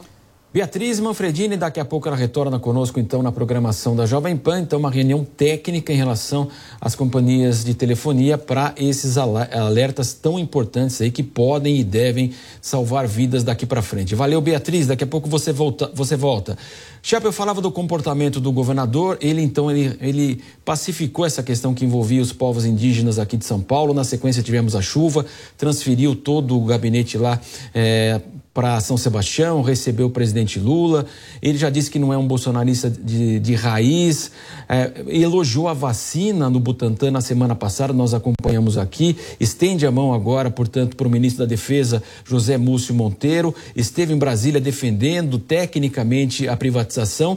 Beatriz 0.56 0.98
Manfredini, 1.00 1.54
daqui 1.54 1.78
a 1.78 1.84
pouco 1.84 2.08
ela 2.08 2.16
retorna 2.16 2.58
conosco 2.58 2.98
então 2.98 3.22
na 3.22 3.30
programação 3.30 3.94
da 3.94 4.06
Jovem 4.06 4.34
Pan, 4.38 4.60
então 4.60 4.78
uma 4.78 4.90
reunião 4.90 5.22
técnica 5.22 5.92
em 5.92 5.96
relação 5.96 6.48
às 6.80 6.94
companhias 6.94 7.62
de 7.62 7.74
telefonia 7.74 8.38
para 8.38 8.72
esses 8.78 9.18
alertas 9.18 10.14
tão 10.14 10.38
importantes 10.38 10.98
aí 11.02 11.10
que 11.10 11.22
podem 11.22 11.76
e 11.76 11.84
devem 11.84 12.32
salvar 12.58 13.06
vidas 13.06 13.44
daqui 13.44 13.66
para 13.66 13.82
frente. 13.82 14.14
Valeu, 14.14 14.40
Beatriz, 14.40 14.86
daqui 14.86 15.04
a 15.04 15.06
pouco 15.06 15.28
você 15.28 15.52
volta. 15.52 15.90
Você 15.92 16.16
volta. 16.16 16.56
Chapa, 17.02 17.26
eu 17.26 17.32
falava 17.32 17.60
do 17.60 17.70
comportamento 17.70 18.40
do 18.40 18.50
governador, 18.50 19.18
ele 19.20 19.42
então 19.42 19.70
ele, 19.70 19.94
ele 20.00 20.42
pacificou 20.64 21.26
essa 21.26 21.42
questão 21.42 21.74
que 21.74 21.84
envolvia 21.84 22.22
os 22.22 22.32
povos 22.32 22.64
indígenas 22.64 23.18
aqui 23.18 23.36
de 23.36 23.44
São 23.44 23.60
Paulo, 23.60 23.92
na 23.92 24.04
sequência 24.04 24.42
tivemos 24.42 24.74
a 24.74 24.80
chuva, 24.80 25.26
transferiu 25.58 26.16
todo 26.16 26.56
o 26.56 26.64
gabinete 26.64 27.18
lá 27.18 27.38
é, 27.74 28.22
para 28.56 28.80
São 28.80 28.96
Sebastião, 28.96 29.60
recebeu 29.60 30.06
o 30.06 30.10
presidente 30.10 30.58
Lula. 30.58 31.04
Ele 31.42 31.58
já 31.58 31.68
disse 31.68 31.90
que 31.90 31.98
não 31.98 32.10
é 32.10 32.16
um 32.16 32.26
bolsonarista 32.26 32.88
de, 32.88 33.38
de 33.38 33.54
raiz, 33.54 34.30
é, 34.66 34.92
elogiou 35.08 35.68
a 35.68 35.74
vacina 35.74 36.48
no 36.48 36.58
Butantan 36.58 37.10
na 37.10 37.20
semana 37.20 37.54
passada, 37.54 37.92
nós 37.92 38.14
acompanhamos 38.14 38.78
aqui. 38.78 39.14
Estende 39.38 39.86
a 39.86 39.90
mão 39.90 40.14
agora, 40.14 40.50
portanto, 40.50 40.96
para 40.96 41.06
o 41.06 41.10
ministro 41.10 41.44
da 41.44 41.46
Defesa, 41.46 42.02
José 42.24 42.56
Múcio 42.56 42.94
Monteiro. 42.94 43.54
Esteve 43.76 44.14
em 44.14 44.18
Brasília 44.18 44.58
defendendo 44.58 45.38
tecnicamente 45.38 46.48
a 46.48 46.56
privatização. 46.56 47.36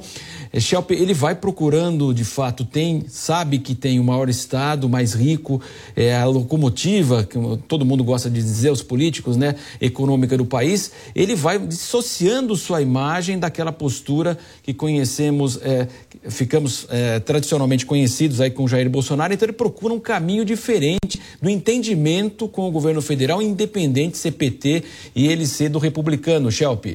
É, 0.53 0.59
Schelp, 0.61 0.91
ele 0.91 1.13
vai 1.13 1.35
procurando, 1.35 2.13
de 2.13 2.23
fato, 2.23 2.63
tem, 2.63 3.03
sabe 3.09 3.59
que 3.59 3.75
tem 3.75 3.99
o 3.99 4.05
maior 4.05 4.29
Estado, 4.29 4.87
mais 4.87 5.13
rico, 5.15 5.61
é 5.97 6.15
a 6.15 6.23
locomotiva, 6.23 7.25
que 7.25 7.37
todo 7.67 7.83
mundo 7.83 8.05
gosta 8.05 8.29
de 8.29 8.41
dizer, 8.41 8.71
os 8.71 8.81
políticos, 8.81 9.35
né, 9.35 9.55
econômica 9.81 10.37
do 10.37 10.45
país 10.45 10.93
ele 11.15 11.35
vai 11.35 11.59
dissociando 11.59 12.55
sua 12.55 12.81
imagem 12.81 13.39
daquela 13.39 13.71
postura 13.71 14.37
que 14.63 14.73
conhecemos, 14.73 15.59
é, 15.61 15.87
ficamos 16.29 16.87
é, 16.89 17.19
tradicionalmente 17.19 17.85
conhecidos 17.85 18.41
aí 18.41 18.51
com 18.51 18.67
Jair 18.67 18.89
Bolsonaro, 18.89 19.33
então 19.33 19.45
ele 19.45 19.53
procura 19.53 19.93
um 19.93 19.99
caminho 19.99 20.45
diferente 20.45 21.21
do 21.41 21.49
entendimento 21.49 22.47
com 22.47 22.67
o 22.67 22.71
governo 22.71 23.01
federal, 23.01 23.41
independente 23.41 24.17
ser 24.17 24.31
PT 24.31 24.83
e 25.15 25.27
ele 25.27 25.45
ser 25.45 25.69
do 25.69 25.79
republicano, 25.79 26.51
Shelp. 26.51 26.85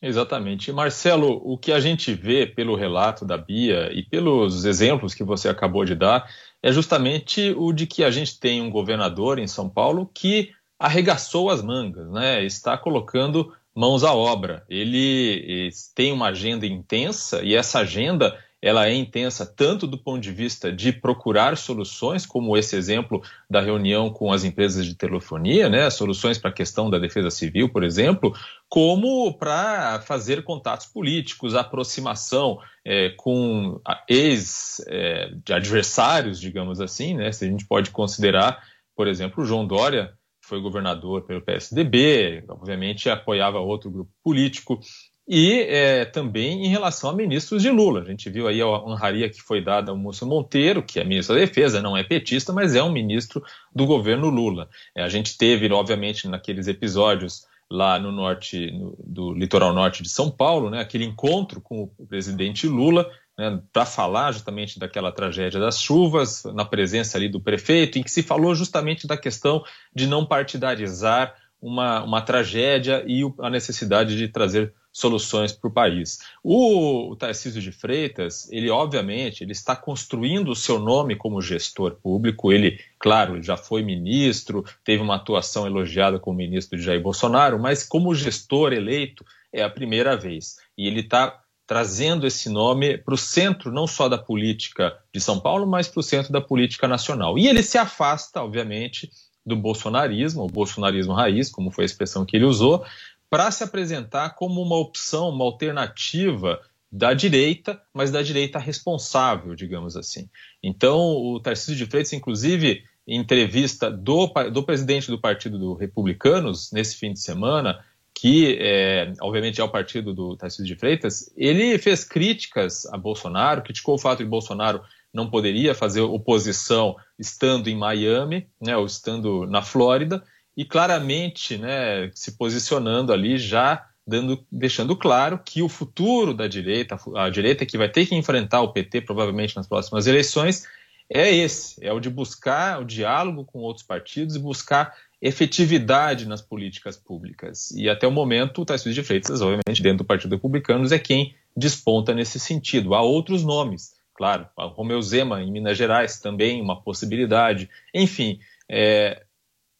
Exatamente. 0.00 0.70
Marcelo, 0.72 1.40
o 1.42 1.56
que 1.56 1.72
a 1.72 1.80
gente 1.80 2.12
vê 2.12 2.46
pelo 2.46 2.76
relato 2.76 3.24
da 3.24 3.38
Bia 3.38 3.90
e 3.92 4.02
pelos 4.02 4.64
exemplos 4.64 5.14
que 5.14 5.24
você 5.24 5.48
acabou 5.48 5.84
de 5.84 5.94
dar 5.94 6.28
é 6.62 6.70
justamente 6.70 7.54
o 7.56 7.72
de 7.72 7.86
que 7.86 8.04
a 8.04 8.10
gente 8.10 8.38
tem 8.38 8.60
um 8.60 8.70
governador 8.70 9.38
em 9.38 9.46
São 9.46 9.68
Paulo 9.68 10.08
que 10.12 10.50
arregaçou 10.78 11.50
as 11.50 11.62
mangas, 11.62 12.10
né? 12.10 12.44
está 12.44 12.76
colocando 12.76 13.52
mãos 13.74 14.04
à 14.04 14.14
obra. 14.14 14.64
Ele 14.68 15.70
tem 15.94 16.12
uma 16.12 16.28
agenda 16.28 16.66
intensa 16.66 17.42
e 17.42 17.54
essa 17.54 17.78
agenda 17.80 18.38
ela 18.60 18.88
é 18.88 18.94
intensa 18.94 19.46
tanto 19.46 19.86
do 19.86 19.96
ponto 19.98 20.20
de 20.20 20.32
vista 20.32 20.72
de 20.72 20.90
procurar 20.90 21.56
soluções, 21.56 22.26
como 22.26 22.56
esse 22.56 22.74
exemplo 22.74 23.22
da 23.48 23.60
reunião 23.60 24.10
com 24.10 24.32
as 24.32 24.42
empresas 24.44 24.84
de 24.86 24.94
telefonia, 24.94 25.68
né, 25.68 25.90
soluções 25.90 26.38
para 26.38 26.48
a 26.50 26.54
questão 26.54 26.90
da 26.90 26.98
defesa 26.98 27.30
civil, 27.30 27.68
por 27.68 27.84
exemplo, 27.84 28.34
como 28.68 29.32
para 29.34 30.00
fazer 30.00 30.42
contatos 30.42 30.86
políticos, 30.86 31.54
aproximação 31.54 32.58
é, 32.84 33.10
com 33.10 33.80
ex-adversários, 34.08 36.38
é, 36.38 36.40
digamos 36.40 36.80
assim, 36.80 37.14
né, 37.14 37.30
se 37.30 37.44
a 37.44 37.48
gente 37.48 37.64
pode 37.66 37.90
considerar, 37.90 38.60
por 38.96 39.06
exemplo, 39.06 39.44
o 39.44 39.46
João 39.46 39.66
Dória 39.66 40.15
foi 40.46 40.60
governador 40.60 41.22
pelo 41.22 41.42
PSDB, 41.42 42.44
obviamente 42.48 43.10
apoiava 43.10 43.58
outro 43.58 43.90
grupo 43.90 44.10
político, 44.22 44.80
e 45.28 45.62
é, 45.62 46.04
também 46.04 46.64
em 46.64 46.68
relação 46.68 47.10
a 47.10 47.12
ministros 47.12 47.60
de 47.60 47.70
Lula. 47.70 48.02
A 48.02 48.04
gente 48.04 48.30
viu 48.30 48.46
aí 48.46 48.60
a 48.60 48.66
honraria 48.66 49.28
que 49.28 49.42
foi 49.42 49.60
dada 49.60 49.90
ao 49.90 49.96
Múcio 49.96 50.26
Monteiro, 50.26 50.84
que 50.84 51.00
é 51.00 51.04
ministro 51.04 51.34
da 51.34 51.40
Defesa, 51.40 51.82
não 51.82 51.96
é 51.96 52.04
petista, 52.04 52.52
mas 52.52 52.76
é 52.76 52.82
um 52.82 52.92
ministro 52.92 53.42
do 53.74 53.86
governo 53.86 54.28
Lula. 54.28 54.68
É, 54.94 55.02
a 55.02 55.08
gente 55.08 55.36
teve, 55.36 55.70
obviamente, 55.72 56.28
naqueles 56.28 56.68
episódios 56.68 57.44
lá 57.68 57.98
no 57.98 58.12
norte, 58.12 58.70
no, 58.70 58.96
do 59.04 59.32
litoral 59.32 59.72
norte 59.74 60.00
de 60.00 60.08
São 60.08 60.30
Paulo, 60.30 60.70
né, 60.70 60.80
aquele 60.80 61.04
encontro 61.04 61.60
com 61.60 61.90
o 61.98 62.06
presidente 62.06 62.68
Lula, 62.68 63.10
né, 63.36 63.60
para 63.72 63.84
falar 63.84 64.32
justamente 64.32 64.78
daquela 64.78 65.12
tragédia 65.12 65.60
das 65.60 65.80
chuvas, 65.80 66.44
na 66.54 66.64
presença 66.64 67.18
ali 67.18 67.28
do 67.28 67.40
prefeito, 67.40 67.98
em 67.98 68.02
que 68.02 68.10
se 68.10 68.22
falou 68.22 68.54
justamente 68.54 69.06
da 69.06 69.16
questão 69.16 69.64
de 69.94 70.06
não 70.06 70.24
partidarizar 70.24 71.34
uma, 71.60 72.02
uma 72.02 72.22
tragédia 72.22 73.04
e 73.06 73.22
a 73.40 73.50
necessidade 73.50 74.16
de 74.16 74.28
trazer 74.28 74.72
soluções 74.92 75.52
para 75.52 75.68
o 75.68 75.72
país. 75.72 76.20
O, 76.42 77.10
o 77.10 77.16
Tarcísio 77.16 77.60
de 77.60 77.70
Freitas, 77.70 78.50
ele 78.50 78.70
obviamente 78.70 79.42
ele 79.44 79.52
está 79.52 79.76
construindo 79.76 80.50
o 80.50 80.56
seu 80.56 80.78
nome 80.78 81.14
como 81.16 81.42
gestor 81.42 81.96
público. 81.96 82.50
Ele, 82.50 82.80
claro, 82.98 83.42
já 83.42 83.58
foi 83.58 83.82
ministro, 83.82 84.64
teve 84.82 85.02
uma 85.02 85.16
atuação 85.16 85.66
elogiada 85.66 86.18
como 86.18 86.38
ministro 86.38 86.78
de 86.78 86.84
Jair 86.84 87.02
Bolsonaro, 87.02 87.58
mas 87.58 87.84
como 87.84 88.14
gestor 88.14 88.72
eleito 88.72 89.22
é 89.52 89.62
a 89.62 89.68
primeira 89.68 90.16
vez. 90.16 90.56
E 90.78 90.86
ele 90.86 91.00
está 91.00 91.42
trazendo 91.66 92.26
esse 92.26 92.48
nome 92.48 92.96
para 92.98 93.14
o 93.14 93.18
centro 93.18 93.72
não 93.72 93.86
só 93.86 94.08
da 94.08 94.16
política 94.16 94.96
de 95.12 95.20
São 95.20 95.40
Paulo, 95.40 95.66
mas 95.66 95.88
para 95.88 96.00
o 96.00 96.02
centro 96.02 96.32
da 96.32 96.40
política 96.40 96.86
nacional. 96.86 97.38
E 97.38 97.48
ele 97.48 97.62
se 97.62 97.76
afasta, 97.76 98.42
obviamente, 98.42 99.10
do 99.44 99.56
bolsonarismo, 99.56 100.44
o 100.44 100.48
bolsonarismo 100.48 101.12
raiz, 101.12 101.50
como 101.50 101.70
foi 101.70 101.84
a 101.84 101.86
expressão 101.86 102.24
que 102.24 102.36
ele 102.36 102.44
usou, 102.44 102.84
para 103.28 103.50
se 103.50 103.64
apresentar 103.64 104.30
como 104.30 104.62
uma 104.62 104.76
opção, 104.76 105.30
uma 105.30 105.44
alternativa 105.44 106.60
da 106.90 107.12
direita, 107.12 107.80
mas 107.92 108.10
da 108.10 108.22
direita 108.22 108.58
responsável, 108.58 109.54
digamos 109.54 109.96
assim. 109.96 110.28
Então, 110.62 110.98
o 110.98 111.40
Tarcísio 111.40 111.76
de 111.76 111.86
Freitas, 111.86 112.12
inclusive, 112.12 112.84
em 113.06 113.18
entrevista 113.18 113.90
do, 113.90 114.26
do 114.52 114.62
presidente 114.62 115.08
do 115.08 115.20
Partido 115.20 115.58
do 115.58 115.74
Republicanos, 115.74 116.70
nesse 116.72 116.96
fim 116.96 117.12
de 117.12 117.20
semana, 117.20 117.84
que 118.18 118.56
é, 118.58 119.12
obviamente 119.20 119.60
é 119.60 119.64
o 119.64 119.68
partido 119.68 120.14
do 120.14 120.36
Tarcísio 120.36 120.64
de 120.64 120.74
Freitas, 120.74 121.30
ele 121.36 121.78
fez 121.78 122.02
críticas 122.02 122.86
a 122.86 122.96
Bolsonaro, 122.96 123.62
criticou 123.62 123.94
o 123.94 123.98
fato 123.98 124.24
de 124.24 124.28
Bolsonaro 124.28 124.80
não 125.12 125.28
poderia 125.28 125.74
fazer 125.74 126.00
oposição 126.00 126.96
estando 127.18 127.68
em 127.68 127.76
Miami, 127.76 128.46
né, 128.60 128.76
ou 128.76 128.86
estando 128.86 129.46
na 129.46 129.62
Flórida, 129.62 130.24
e 130.56 130.64
claramente 130.64 131.58
né, 131.58 132.10
se 132.14 132.38
posicionando 132.38 133.12
ali 133.12 133.36
já 133.36 133.86
dando, 134.06 134.42
deixando 134.50 134.96
claro 134.96 135.38
que 135.44 135.62
o 135.62 135.68
futuro 135.68 136.32
da 136.32 136.46
direita, 136.46 136.98
a 137.16 137.28
direita 137.28 137.66
que 137.66 137.76
vai 137.76 137.88
ter 137.88 138.06
que 138.06 138.14
enfrentar 138.14 138.62
o 138.62 138.72
PT 138.72 139.02
provavelmente 139.02 139.56
nas 139.56 139.66
próximas 139.66 140.06
eleições, 140.06 140.66
é 141.08 141.30
esse, 141.30 141.84
é 141.84 141.92
o 141.92 142.00
de 142.00 142.10
buscar 142.10 142.80
o 142.80 142.84
diálogo 142.84 143.44
com 143.44 143.60
outros 143.60 143.86
partidos 143.86 144.36
e 144.36 144.40
buscar 144.40 144.94
efetividade 145.20 146.26
nas 146.26 146.42
políticas 146.42 146.96
públicas. 146.96 147.70
E 147.72 147.88
até 147.88 148.06
o 148.06 148.10
momento, 148.10 148.62
o 148.62 148.64
Tarcísio 148.64 148.94
de 148.94 149.02
Freitas, 149.02 149.40
obviamente, 149.40 149.82
dentro 149.82 149.98
do 149.98 150.04
Partido 150.04 150.34
Republicano, 150.34 150.92
é 150.92 150.98
quem 150.98 151.34
desponta 151.56 152.14
nesse 152.14 152.38
sentido. 152.38 152.94
Há 152.94 153.02
outros 153.02 153.42
nomes, 153.42 153.94
claro, 154.14 154.46
o 154.56 154.68
Romeu 154.68 155.00
Zema 155.00 155.42
em 155.42 155.50
Minas 155.50 155.78
Gerais 155.78 156.20
também 156.20 156.60
uma 156.60 156.80
possibilidade. 156.80 157.70
Enfim, 157.94 158.38
é, 158.68 159.24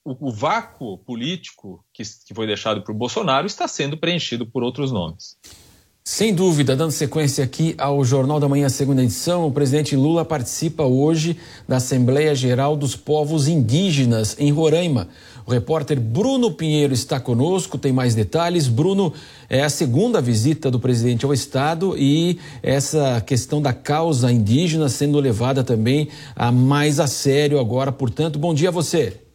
o, 0.05 0.29
o 0.29 0.33
vácuo 0.33 0.99
político 0.99 1.85
que, 1.93 2.03
que 2.03 2.35
foi 2.35 2.47
deixado 2.47 2.83
por 2.83 2.95
Bolsonaro 2.95 3.47
está 3.47 3.69
sendo 3.69 3.99
preenchido 3.99 4.47
por 4.47 4.63
outros 4.63 4.91
nomes. 4.91 5.37
Sem 6.09 6.33
dúvida, 6.33 6.77
dando 6.77 6.93
sequência 6.93 7.43
aqui 7.43 7.75
ao 7.77 8.05
Jornal 8.05 8.39
da 8.39 8.49
Manhã, 8.49 8.69
segunda 8.69 9.03
edição, 9.03 9.45
o 9.45 9.51
presidente 9.51 9.97
Lula 9.97 10.25
participa 10.25 10.85
hoje 10.85 11.37
da 11.67 11.79
Assembleia 11.79 12.33
Geral 12.33 12.77
dos 12.77 12.95
Povos 12.95 13.49
Indígenas 13.49 14.37
em 14.39 14.53
Roraima. 14.53 15.09
O 15.45 15.51
repórter 15.51 15.99
Bruno 15.99 16.53
Pinheiro 16.53 16.95
está 16.95 17.19
conosco, 17.19 17.77
tem 17.77 17.93
mais 17.93 18.15
detalhes. 18.15 18.69
Bruno, 18.69 19.13
é 19.51 19.65
a 19.65 19.69
segunda 19.69 20.21
visita 20.21 20.71
do 20.71 20.79
presidente 20.79 21.25
ao 21.25 21.35
Estado 21.35 21.97
e 21.99 22.39
essa 22.63 23.21
questão 23.21 23.61
da 23.61 23.73
causa 23.73 24.31
indígena 24.31 24.89
sendo 24.89 25.19
levada 25.19 25.65
também 25.65 26.07
a 26.37 26.53
mais 26.53 27.01
a 27.01 27.09
sério 27.09 27.59
agora. 27.59 27.91
Portanto, 27.91 28.39
bom 28.39 28.55
dia 28.55 28.69
a 28.69 28.73
você. 28.73 29.26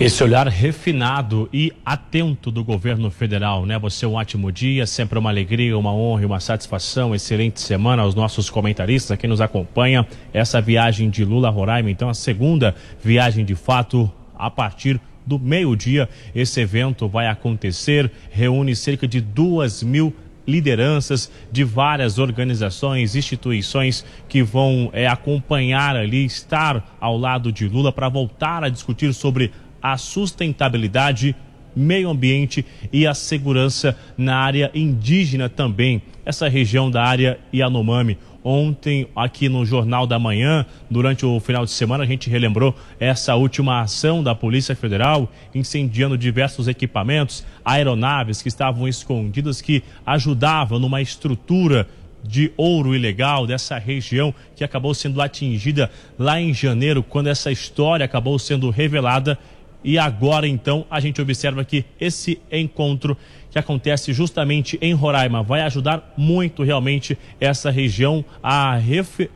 Esse 0.00 0.22
olhar 0.22 0.46
refinado 0.46 1.48
e 1.52 1.72
atento 1.84 2.52
do 2.52 2.62
governo 2.62 3.10
federal, 3.10 3.66
né? 3.66 3.76
Você 3.80 4.06
um 4.06 4.14
ótimo 4.14 4.52
dia, 4.52 4.86
sempre 4.86 5.18
uma 5.18 5.28
alegria, 5.28 5.76
uma 5.76 5.92
honra 5.92 6.24
uma 6.24 6.38
satisfação. 6.38 7.16
Excelente 7.16 7.60
semana 7.60 8.02
aos 8.02 8.14
nossos 8.14 8.48
comentaristas 8.48 9.10
aqui 9.10 9.26
nos 9.26 9.40
acompanha. 9.40 10.06
Essa 10.32 10.60
viagem 10.60 11.10
de 11.10 11.24
Lula 11.24 11.48
a 11.48 11.50
Roraima, 11.50 11.90
então 11.90 12.08
a 12.08 12.14
segunda 12.14 12.76
viagem 13.02 13.44
de 13.44 13.56
fato 13.56 14.08
a 14.38 14.48
partir 14.48 15.00
do 15.26 15.36
meio-dia. 15.36 16.08
Esse 16.32 16.60
evento 16.60 17.08
vai 17.08 17.26
acontecer, 17.26 18.08
reúne 18.30 18.76
cerca 18.76 19.08
de 19.08 19.20
duas 19.20 19.82
mil 19.82 20.14
lideranças 20.46 21.30
de 21.52 21.62
várias 21.62 22.18
organizações, 22.18 23.14
instituições 23.14 24.04
que 24.28 24.42
vão 24.42 24.90
é, 24.94 25.06
acompanhar 25.06 25.94
ali, 25.94 26.24
estar 26.24 26.96
ao 26.98 27.18
lado 27.18 27.52
de 27.52 27.68
Lula 27.68 27.92
para 27.92 28.08
voltar 28.08 28.64
a 28.64 28.70
discutir 28.70 29.12
sobre 29.12 29.52
a 29.82 29.96
sustentabilidade, 29.96 31.34
meio 31.74 32.10
ambiente 32.10 32.64
e 32.92 33.06
a 33.06 33.14
segurança 33.14 33.96
na 34.16 34.36
área 34.36 34.70
indígena 34.74 35.48
também, 35.48 36.02
essa 36.24 36.48
região 36.48 36.90
da 36.90 37.02
área 37.04 37.38
Yanomami. 37.54 38.18
Ontem, 38.42 39.06
aqui 39.14 39.48
no 39.48 39.66
Jornal 39.66 40.06
da 40.06 40.18
Manhã, 40.18 40.64
durante 40.88 41.26
o 41.26 41.38
final 41.40 41.64
de 41.64 41.70
semana, 41.70 42.04
a 42.04 42.06
gente 42.06 42.30
relembrou 42.30 42.74
essa 42.98 43.34
última 43.34 43.80
ação 43.80 44.22
da 44.22 44.34
Polícia 44.34 44.74
Federal, 44.74 45.30
incendiando 45.54 46.16
diversos 46.16 46.68
equipamentos, 46.68 47.44
aeronaves 47.64 48.40
que 48.40 48.48
estavam 48.48 48.88
escondidas, 48.88 49.60
que 49.60 49.82
ajudavam 50.06 50.78
numa 50.78 51.02
estrutura 51.02 51.88
de 52.24 52.52
ouro 52.56 52.94
ilegal 52.94 53.46
dessa 53.46 53.78
região 53.78 54.34
que 54.56 54.64
acabou 54.64 54.94
sendo 54.94 55.20
atingida 55.20 55.90
lá 56.18 56.40
em 56.40 56.54
janeiro, 56.54 57.02
quando 57.02 57.28
essa 57.28 57.50
história 57.50 58.04
acabou 58.04 58.38
sendo 58.38 58.70
revelada 58.70 59.38
e 59.82 59.98
agora 59.98 60.46
então 60.46 60.84
a 60.90 61.00
gente 61.00 61.20
observa 61.20 61.64
que 61.64 61.84
esse 62.00 62.40
encontro 62.50 63.16
que 63.50 63.58
acontece 63.58 64.12
justamente 64.12 64.78
em 64.80 64.92
Roraima 64.92 65.42
vai 65.42 65.62
ajudar 65.62 66.12
muito 66.16 66.62
realmente 66.62 67.16
essa 67.40 67.70
região 67.70 68.24
a 68.42 68.76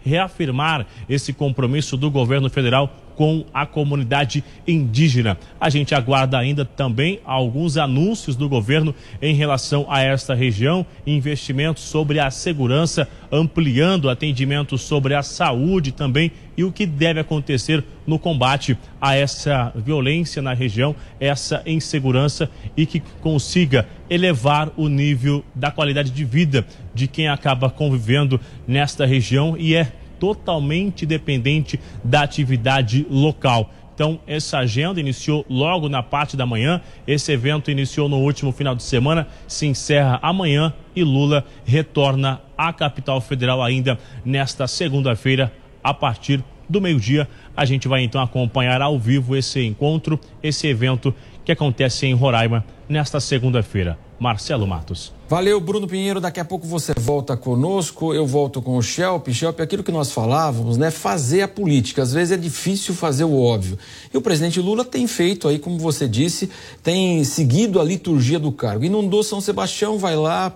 reafirmar 0.04 0.86
esse 1.08 1.32
compromisso 1.32 1.96
do 1.96 2.10
governo 2.10 2.50
federal 2.50 3.01
com 3.16 3.44
a 3.52 3.66
comunidade 3.66 4.42
indígena. 4.66 5.38
A 5.60 5.70
gente 5.70 5.94
aguarda 5.94 6.38
ainda 6.38 6.64
também 6.64 7.20
alguns 7.24 7.76
anúncios 7.76 8.36
do 8.36 8.48
governo 8.48 8.94
em 9.20 9.34
relação 9.34 9.86
a 9.88 10.02
esta 10.02 10.34
região, 10.34 10.86
investimentos 11.06 11.82
sobre 11.84 12.18
a 12.18 12.30
segurança, 12.30 13.08
ampliando 13.30 14.10
atendimento 14.10 14.76
sobre 14.76 15.14
a 15.14 15.22
saúde 15.22 15.92
também 15.92 16.32
e 16.56 16.64
o 16.64 16.72
que 16.72 16.84
deve 16.84 17.20
acontecer 17.20 17.82
no 18.06 18.18
combate 18.18 18.76
a 19.00 19.14
essa 19.14 19.72
violência 19.74 20.42
na 20.42 20.52
região, 20.52 20.94
essa 21.18 21.62
insegurança 21.64 22.50
e 22.76 22.84
que 22.84 23.00
consiga 23.20 23.86
elevar 24.10 24.70
o 24.76 24.88
nível 24.88 25.44
da 25.54 25.70
qualidade 25.70 26.10
de 26.10 26.24
vida 26.24 26.66
de 26.94 27.06
quem 27.06 27.28
acaba 27.28 27.70
convivendo 27.70 28.40
nesta 28.66 29.06
região 29.06 29.56
e 29.56 29.74
é 29.74 29.92
totalmente 30.22 31.04
dependente 31.04 31.80
da 32.04 32.22
atividade 32.22 33.04
local. 33.10 33.68
Então, 33.92 34.20
essa 34.24 34.58
agenda 34.58 35.00
iniciou 35.00 35.44
logo 35.50 35.88
na 35.88 36.00
parte 36.00 36.36
da 36.36 36.46
manhã. 36.46 36.80
Esse 37.08 37.32
evento 37.32 37.72
iniciou 37.72 38.08
no 38.08 38.18
último 38.18 38.52
final 38.52 38.76
de 38.76 38.84
semana, 38.84 39.26
se 39.48 39.66
encerra 39.66 40.20
amanhã 40.22 40.72
e 40.94 41.02
Lula 41.02 41.44
retorna 41.64 42.40
à 42.56 42.72
capital 42.72 43.20
federal 43.20 43.60
ainda 43.60 43.98
nesta 44.24 44.68
segunda-feira, 44.68 45.52
a 45.82 45.92
partir 45.92 46.40
do 46.68 46.80
meio-dia. 46.80 47.28
A 47.56 47.64
gente 47.64 47.88
vai 47.88 48.04
então 48.04 48.22
acompanhar 48.22 48.80
ao 48.80 48.96
vivo 49.00 49.34
esse 49.34 49.60
encontro, 49.60 50.20
esse 50.40 50.68
evento 50.68 51.12
que 51.44 51.50
acontece 51.50 52.06
em 52.06 52.14
Roraima 52.14 52.64
nesta 52.88 53.18
segunda-feira. 53.18 53.98
Marcelo 54.20 54.68
Matos. 54.68 55.12
Valeu, 55.32 55.58
Bruno 55.58 55.88
Pinheiro. 55.88 56.20
Daqui 56.20 56.40
a 56.40 56.44
pouco 56.44 56.66
você 56.66 56.92
volta 56.94 57.38
conosco. 57.38 58.12
Eu 58.12 58.26
volto 58.26 58.60
com 58.60 58.76
o 58.76 58.82
Shelp. 58.82 59.28
Shelp, 59.30 59.60
aquilo 59.60 59.82
que 59.82 59.90
nós 59.90 60.12
falávamos, 60.12 60.76
né? 60.76 60.90
Fazer 60.90 61.40
a 61.40 61.48
política. 61.48 62.02
Às 62.02 62.12
vezes 62.12 62.32
é 62.32 62.36
difícil 62.36 62.94
fazer 62.94 63.24
o 63.24 63.40
óbvio. 63.40 63.78
E 64.12 64.18
o 64.18 64.20
presidente 64.20 64.60
Lula 64.60 64.84
tem 64.84 65.06
feito 65.06 65.48
aí, 65.48 65.58
como 65.58 65.78
você 65.78 66.06
disse, 66.06 66.50
tem 66.82 67.24
seguido 67.24 67.80
a 67.80 67.84
liturgia 67.84 68.38
do 68.38 68.52
cargo. 68.52 68.84
Inundou 68.84 69.22
São 69.22 69.40
Sebastião, 69.40 69.96
vai 69.96 70.16
lá, 70.16 70.52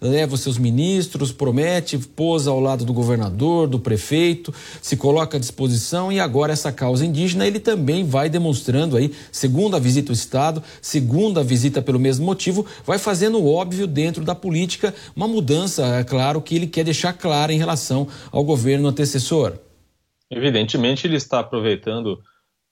leva 0.00 0.34
os 0.34 0.40
seus 0.40 0.58
ministros, 0.58 1.32
promete, 1.32 1.98
pôs 1.98 2.46
ao 2.46 2.60
lado 2.60 2.84
do 2.84 2.92
governador, 2.92 3.66
do 3.66 3.78
prefeito, 3.78 4.52
se 4.80 4.96
coloca 4.96 5.36
à 5.36 5.40
disposição 5.40 6.12
e 6.12 6.20
agora 6.20 6.52
essa 6.52 6.72
causa 6.72 7.04
indígena 7.04 7.46
ele 7.46 7.60
também 7.60 8.04
vai 8.04 8.28
demonstrando 8.28 8.96
aí, 8.96 9.12
segundo 9.32 9.76
a 9.76 9.78
visita 9.78 10.12
ao 10.12 10.14
Estado, 10.14 10.62
segundo 10.80 11.40
a 11.40 11.42
visita 11.42 11.80
pelo 11.80 11.98
mesmo 11.98 12.24
motivo, 12.24 12.66
vai 12.84 12.98
fazendo 12.98 13.44
óbvio 13.46 13.86
dentro 13.86 14.24
da 14.24 14.34
política 14.34 14.94
uma 15.14 15.28
mudança, 15.28 15.84
é 15.98 16.04
claro, 16.04 16.40
que 16.40 16.54
ele 16.54 16.66
quer 16.66 16.84
deixar 16.84 17.12
clara 17.12 17.52
em 17.52 17.58
relação 17.58 18.08
ao 18.30 18.44
governo 18.44 18.88
antecessor. 18.88 19.54
Evidentemente 20.30 21.06
ele 21.06 21.16
está 21.16 21.38
aproveitando 21.38 22.18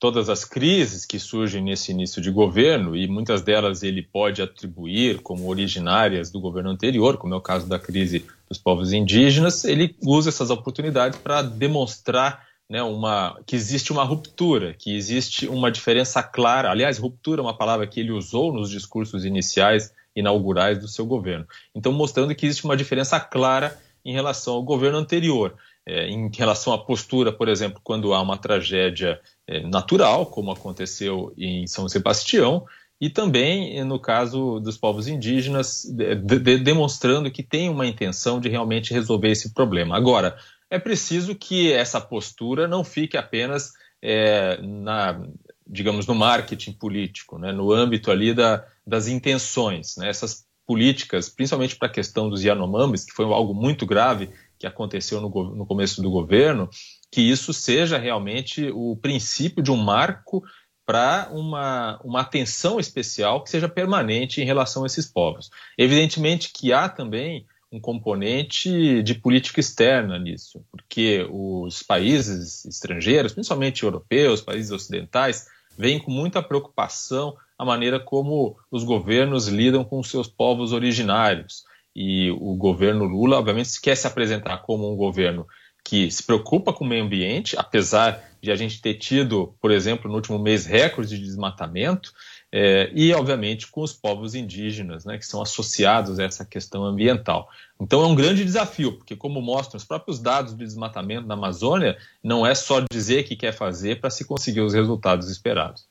todas 0.04 0.28
as 0.28 0.44
crises 0.44 1.06
que 1.06 1.18
surgem 1.18 1.62
nesse 1.62 1.90
início 1.90 2.20
de 2.20 2.30
governo, 2.30 2.94
e 2.94 3.08
muitas 3.08 3.40
delas 3.40 3.82
ele 3.82 4.02
pode 4.02 4.42
atribuir 4.42 5.22
como 5.22 5.48
originárias 5.48 6.30
do 6.30 6.38
governo 6.38 6.68
anterior, 6.68 7.16
como 7.16 7.32
é 7.32 7.36
o 7.38 7.40
caso 7.40 7.66
da 7.66 7.78
crise 7.78 8.22
dos 8.46 8.58
povos 8.58 8.92
indígenas, 8.92 9.64
ele 9.64 9.96
usa 10.02 10.28
essas 10.28 10.50
oportunidades 10.50 11.18
para 11.18 11.40
demonstrar 11.40 12.46
né, 12.68 12.82
uma, 12.82 13.40
que 13.46 13.56
existe 13.56 13.92
uma 13.92 14.04
ruptura, 14.04 14.74
que 14.74 14.94
existe 14.94 15.48
uma 15.48 15.70
diferença 15.72 16.22
clara. 16.22 16.70
Aliás, 16.70 16.98
ruptura 16.98 17.40
é 17.40 17.42
uma 17.42 17.56
palavra 17.56 17.86
que 17.86 17.98
ele 17.98 18.12
usou 18.12 18.52
nos 18.52 18.68
discursos 18.68 19.24
iniciais, 19.24 19.90
inaugurais 20.14 20.78
do 20.78 20.86
seu 20.86 21.06
governo. 21.06 21.46
Então, 21.74 21.90
mostrando 21.92 22.34
que 22.34 22.44
existe 22.44 22.66
uma 22.66 22.76
diferença 22.76 23.18
clara 23.18 23.80
em 24.04 24.12
relação 24.12 24.52
ao 24.52 24.62
governo 24.62 24.98
anterior. 24.98 25.54
É, 25.86 26.08
em 26.08 26.30
relação 26.34 26.72
à 26.72 26.78
postura, 26.78 27.30
por 27.30 27.48
exemplo, 27.48 27.80
quando 27.84 28.14
há 28.14 28.20
uma 28.20 28.38
tragédia 28.38 29.20
é, 29.46 29.60
natural, 29.60 30.26
como 30.26 30.50
aconteceu 30.50 31.32
em 31.36 31.66
São 31.66 31.88
Sebastião, 31.88 32.64
e 33.00 33.10
também 33.10 33.84
no 33.84 34.00
caso 34.00 34.60
dos 34.60 34.78
povos 34.78 35.08
indígenas, 35.08 35.84
de, 35.84 36.14
de, 36.14 36.58
demonstrando 36.58 37.30
que 37.30 37.42
tem 37.42 37.68
uma 37.68 37.86
intenção 37.86 38.40
de 38.40 38.48
realmente 38.48 38.94
resolver 38.94 39.30
esse 39.30 39.52
problema. 39.52 39.96
Agora, 39.96 40.38
é 40.70 40.78
preciso 40.78 41.34
que 41.34 41.72
essa 41.72 42.00
postura 42.00 42.66
não 42.66 42.82
fique 42.82 43.16
apenas 43.16 43.72
é, 44.00 44.58
na, 44.62 45.22
digamos, 45.66 46.06
no 46.06 46.14
marketing 46.14 46.72
político, 46.72 47.38
né, 47.38 47.52
no 47.52 47.72
âmbito 47.72 48.10
ali 48.10 48.34
da, 48.34 48.66
das 48.86 49.06
intenções. 49.06 49.96
Né, 49.96 50.08
essas 50.08 50.46
políticas, 50.66 51.28
principalmente 51.28 51.76
para 51.76 51.88
a 51.88 51.92
questão 51.92 52.28
dos 52.28 52.42
Yanomamis, 52.42 53.04
que 53.04 53.12
foi 53.12 53.26
algo 53.26 53.54
muito 53.54 53.84
grave 53.84 54.30
que 54.64 54.66
aconteceu 54.66 55.20
no, 55.20 55.28
no 55.54 55.66
começo 55.66 56.00
do 56.00 56.10
governo, 56.10 56.68
que 57.10 57.20
isso 57.20 57.52
seja 57.52 57.98
realmente 57.98 58.70
o 58.72 58.96
princípio 58.96 59.62
de 59.62 59.70
um 59.70 59.76
marco 59.76 60.42
para 60.86 61.28
uma, 61.30 62.00
uma 62.02 62.20
atenção 62.22 62.80
especial 62.80 63.42
que 63.42 63.50
seja 63.50 63.68
permanente 63.68 64.40
em 64.40 64.44
relação 64.44 64.82
a 64.82 64.86
esses 64.86 65.06
povos. 65.06 65.50
Evidentemente 65.78 66.50
que 66.52 66.72
há 66.72 66.88
também 66.88 67.46
um 67.70 67.80
componente 67.80 69.02
de 69.02 69.14
política 69.14 69.60
externa 69.60 70.18
nisso, 70.18 70.64
porque 70.70 71.26
os 71.30 71.82
países 71.82 72.64
estrangeiros, 72.64 73.32
principalmente 73.32 73.82
europeus, 73.82 74.40
países 74.40 74.70
ocidentais, 74.70 75.46
veem 75.76 75.98
com 75.98 76.10
muita 76.10 76.42
preocupação 76.42 77.36
a 77.58 77.64
maneira 77.64 77.98
como 77.98 78.56
os 78.70 78.84
governos 78.84 79.48
lidam 79.48 79.84
com 79.84 80.02
seus 80.02 80.28
povos 80.28 80.72
originários. 80.72 81.64
E 81.94 82.30
o 82.32 82.56
governo 82.56 83.04
Lula, 83.04 83.38
obviamente, 83.38 83.80
quer 83.80 83.96
se 83.96 84.06
apresentar 84.06 84.58
como 84.58 84.92
um 84.92 84.96
governo 84.96 85.46
que 85.84 86.10
se 86.10 86.22
preocupa 86.22 86.72
com 86.72 86.82
o 86.82 86.88
meio 86.88 87.04
ambiente, 87.04 87.54
apesar 87.58 88.30
de 88.40 88.50
a 88.50 88.56
gente 88.56 88.80
ter 88.80 88.94
tido, 88.94 89.54
por 89.60 89.70
exemplo, 89.70 90.08
no 90.08 90.16
último 90.16 90.38
mês, 90.38 90.64
recordes 90.64 91.10
de 91.10 91.22
desmatamento, 91.22 92.12
é, 92.50 92.90
e, 92.94 93.12
obviamente, 93.12 93.66
com 93.66 93.82
os 93.82 93.92
povos 93.92 94.34
indígenas, 94.34 95.04
né, 95.04 95.18
que 95.18 95.26
são 95.26 95.42
associados 95.42 96.18
a 96.18 96.24
essa 96.24 96.44
questão 96.44 96.84
ambiental. 96.84 97.48
Então, 97.78 98.02
é 98.02 98.06
um 98.06 98.14
grande 98.14 98.44
desafio, 98.44 98.96
porque, 98.96 99.14
como 99.14 99.42
mostram 99.42 99.76
os 99.76 99.84
próprios 99.84 100.18
dados 100.18 100.52
do 100.52 100.64
desmatamento 100.64 101.26
na 101.26 101.34
Amazônia, 101.34 101.98
não 102.22 102.46
é 102.46 102.54
só 102.54 102.82
dizer 102.90 103.24
que 103.24 103.36
quer 103.36 103.52
fazer 103.52 104.00
para 104.00 104.08
se 104.08 104.24
conseguir 104.24 104.60
os 104.60 104.72
resultados 104.72 105.28
esperados. 105.28 105.86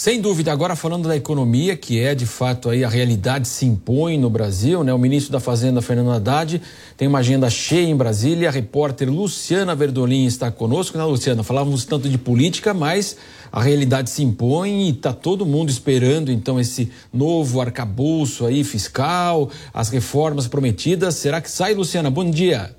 Sem 0.00 0.18
dúvida, 0.18 0.50
agora 0.50 0.74
falando 0.74 1.06
da 1.06 1.14
economia, 1.14 1.76
que 1.76 2.00
é 2.00 2.14
de 2.14 2.24
fato 2.24 2.70
aí 2.70 2.82
a 2.82 2.88
realidade 2.88 3.46
se 3.46 3.66
impõe 3.66 4.16
no 4.18 4.30
Brasil, 4.30 4.82
né? 4.82 4.94
O 4.94 4.98
ministro 4.98 5.30
da 5.30 5.38
Fazenda, 5.38 5.82
Fernando 5.82 6.10
Haddad, 6.10 6.62
tem 6.96 7.06
uma 7.06 7.18
agenda 7.18 7.50
cheia 7.50 7.86
em 7.86 7.94
Brasília. 7.94 8.48
A 8.48 8.50
repórter 8.50 9.10
Luciana 9.10 9.74
Verdolim 9.74 10.24
está 10.24 10.50
conosco, 10.50 10.96
né, 10.96 11.04
Luciana? 11.04 11.42
Falávamos 11.42 11.84
tanto 11.84 12.08
de 12.08 12.16
política, 12.16 12.72
mas 12.72 13.18
a 13.52 13.60
realidade 13.60 14.08
se 14.08 14.22
impõe 14.22 14.86
e 14.86 14.88
está 14.88 15.12
todo 15.12 15.44
mundo 15.44 15.68
esperando 15.68 16.32
então 16.32 16.58
esse 16.58 16.90
novo 17.12 17.60
arcabouço 17.60 18.46
aí 18.46 18.64
fiscal, 18.64 19.50
as 19.70 19.90
reformas 19.90 20.48
prometidas. 20.48 21.16
Será 21.16 21.42
que 21.42 21.50
sai, 21.50 21.74
Luciana? 21.74 22.10
Bom 22.10 22.30
dia. 22.30 22.74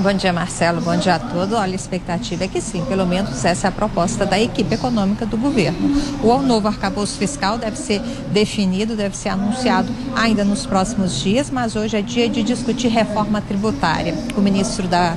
Bom 0.00 0.12
dia, 0.12 0.32
Marcelo. 0.32 0.80
Bom 0.80 0.96
dia 0.96 1.16
a 1.16 1.18
todos. 1.18 1.58
Olha, 1.58 1.72
a 1.72 1.74
expectativa 1.74 2.44
é 2.44 2.48
que 2.48 2.60
sim, 2.60 2.84
pelo 2.84 3.04
menos 3.04 3.44
essa 3.44 3.66
é 3.66 3.68
a 3.68 3.72
proposta 3.72 4.24
da 4.24 4.38
equipe 4.38 4.72
econômica 4.72 5.26
do 5.26 5.36
governo. 5.36 5.76
O 6.22 6.40
novo 6.40 6.68
arcabouço 6.68 7.18
fiscal 7.18 7.58
deve 7.58 7.76
ser 7.76 8.00
definido, 8.32 8.94
deve 8.94 9.16
ser 9.16 9.30
anunciado 9.30 9.92
ainda 10.14 10.44
nos 10.44 10.64
próximos 10.64 11.20
dias, 11.20 11.50
mas 11.50 11.74
hoje 11.74 11.96
é 11.96 12.00
dia 12.00 12.28
de 12.28 12.44
discutir 12.44 12.86
reforma 12.86 13.40
tributária. 13.40 14.14
O 14.36 14.40
ministro 14.40 14.86
da 14.86 15.16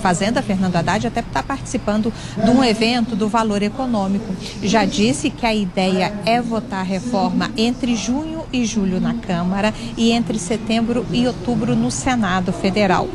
Fazenda, 0.00 0.40
Fernando 0.42 0.76
Haddad, 0.76 1.08
até 1.08 1.20
está 1.20 1.42
participando 1.42 2.12
de 2.36 2.50
um 2.50 2.62
evento 2.62 3.16
do 3.16 3.28
valor 3.28 3.64
econômico. 3.64 4.32
Já 4.62 4.84
disse 4.84 5.28
que 5.28 5.44
a 5.44 5.52
ideia 5.52 6.12
é 6.24 6.40
votar 6.40 6.80
a 6.80 6.84
reforma 6.84 7.50
entre 7.56 7.96
junho 7.96 8.44
e 8.52 8.64
julho 8.64 9.00
na 9.00 9.14
Câmara 9.14 9.74
e 9.96 10.12
entre 10.12 10.38
setembro 10.38 11.04
e 11.10 11.26
outubro 11.26 11.74
no 11.74 11.90
Senado 11.90 12.52
Federal 12.52 13.08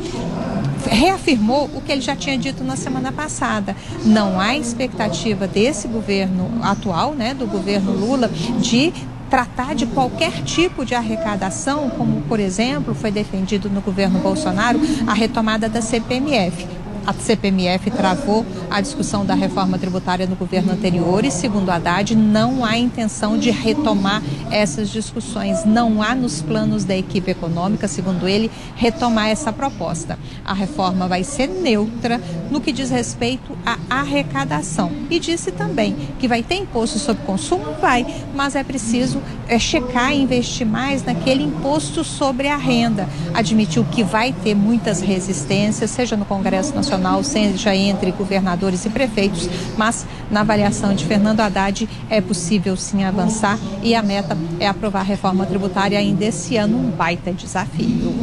reafirmou 0.88 1.70
o 1.74 1.80
que 1.80 1.92
ele 1.92 2.00
já 2.00 2.16
tinha 2.16 2.36
dito 2.36 2.64
na 2.64 2.76
semana 2.76 3.12
passada. 3.12 3.76
Não 4.04 4.40
há 4.40 4.56
expectativa 4.56 5.46
desse 5.46 5.88
governo 5.88 6.60
atual, 6.62 7.14
né, 7.14 7.34
do 7.34 7.46
governo 7.46 7.92
Lula, 7.92 8.28
de 8.60 8.92
tratar 9.28 9.74
de 9.74 9.86
qualquer 9.86 10.42
tipo 10.44 10.84
de 10.84 10.94
arrecadação, 10.94 11.90
como, 11.90 12.22
por 12.22 12.38
exemplo, 12.38 12.94
foi 12.94 13.10
defendido 13.10 13.68
no 13.68 13.80
governo 13.80 14.20
Bolsonaro, 14.20 14.80
a 15.06 15.14
retomada 15.14 15.68
da 15.68 15.82
CPMF 15.82 16.66
a 17.06 17.12
CPMF 17.12 17.88
travou 17.92 18.44
a 18.68 18.80
discussão 18.80 19.24
da 19.24 19.34
reforma 19.34 19.78
tributária 19.78 20.26
no 20.26 20.34
governo 20.34 20.72
anterior 20.72 21.24
e, 21.24 21.30
segundo 21.30 21.70
Haddad, 21.70 22.16
não 22.16 22.64
há 22.64 22.76
intenção 22.76 23.38
de 23.38 23.50
retomar 23.50 24.20
essas 24.50 24.90
discussões. 24.90 25.64
Não 25.64 26.02
há 26.02 26.14
nos 26.14 26.42
planos 26.42 26.84
da 26.84 26.96
equipe 26.96 27.30
econômica, 27.30 27.86
segundo 27.86 28.26
ele, 28.26 28.50
retomar 28.74 29.28
essa 29.28 29.52
proposta. 29.52 30.18
A 30.44 30.52
reforma 30.52 31.06
vai 31.06 31.22
ser 31.22 31.46
neutra 31.46 32.20
no 32.50 32.60
que 32.60 32.72
diz 32.72 32.90
respeito 32.90 33.56
à 33.64 33.78
arrecadação. 33.88 34.90
E 35.08 35.20
disse 35.20 35.52
também 35.52 35.96
que 36.18 36.26
vai 36.26 36.42
ter 36.42 36.56
imposto 36.56 36.98
sobre 36.98 37.24
consumo? 37.24 37.74
Vai, 37.80 38.04
mas 38.34 38.56
é 38.56 38.64
preciso 38.64 39.22
é, 39.46 39.58
checar 39.58 40.12
e 40.12 40.22
investir 40.22 40.66
mais 40.66 41.04
naquele 41.04 41.44
imposto 41.44 42.02
sobre 42.02 42.48
a 42.48 42.56
renda. 42.56 43.08
Admitiu 43.32 43.84
que 43.84 44.02
vai 44.02 44.32
ter 44.32 44.56
muitas 44.56 45.00
resistências, 45.00 45.90
seja 45.90 46.16
no 46.16 46.24
Congresso 46.24 46.74
Nacional 46.74 46.95
nacional, 46.96 47.22
seja 47.22 47.74
entre 47.74 48.10
governadores 48.10 48.84
e 48.84 48.90
prefeitos, 48.90 49.48
mas 49.76 50.06
na 50.30 50.40
avaliação 50.40 50.94
de 50.94 51.04
Fernando 51.04 51.40
Haddad 51.40 51.88
é 52.08 52.20
possível 52.20 52.76
sim 52.76 53.04
avançar 53.04 53.58
e 53.82 53.94
a 53.94 54.02
meta 54.02 54.36
é 54.58 54.66
aprovar 54.66 55.00
a 55.00 55.04
reforma 55.04 55.46
tributária 55.46 55.98
ainda 55.98 56.24
esse 56.24 56.56
ano, 56.56 56.78
um 56.78 56.90
baita 56.90 57.32
desafio. 57.32 58.14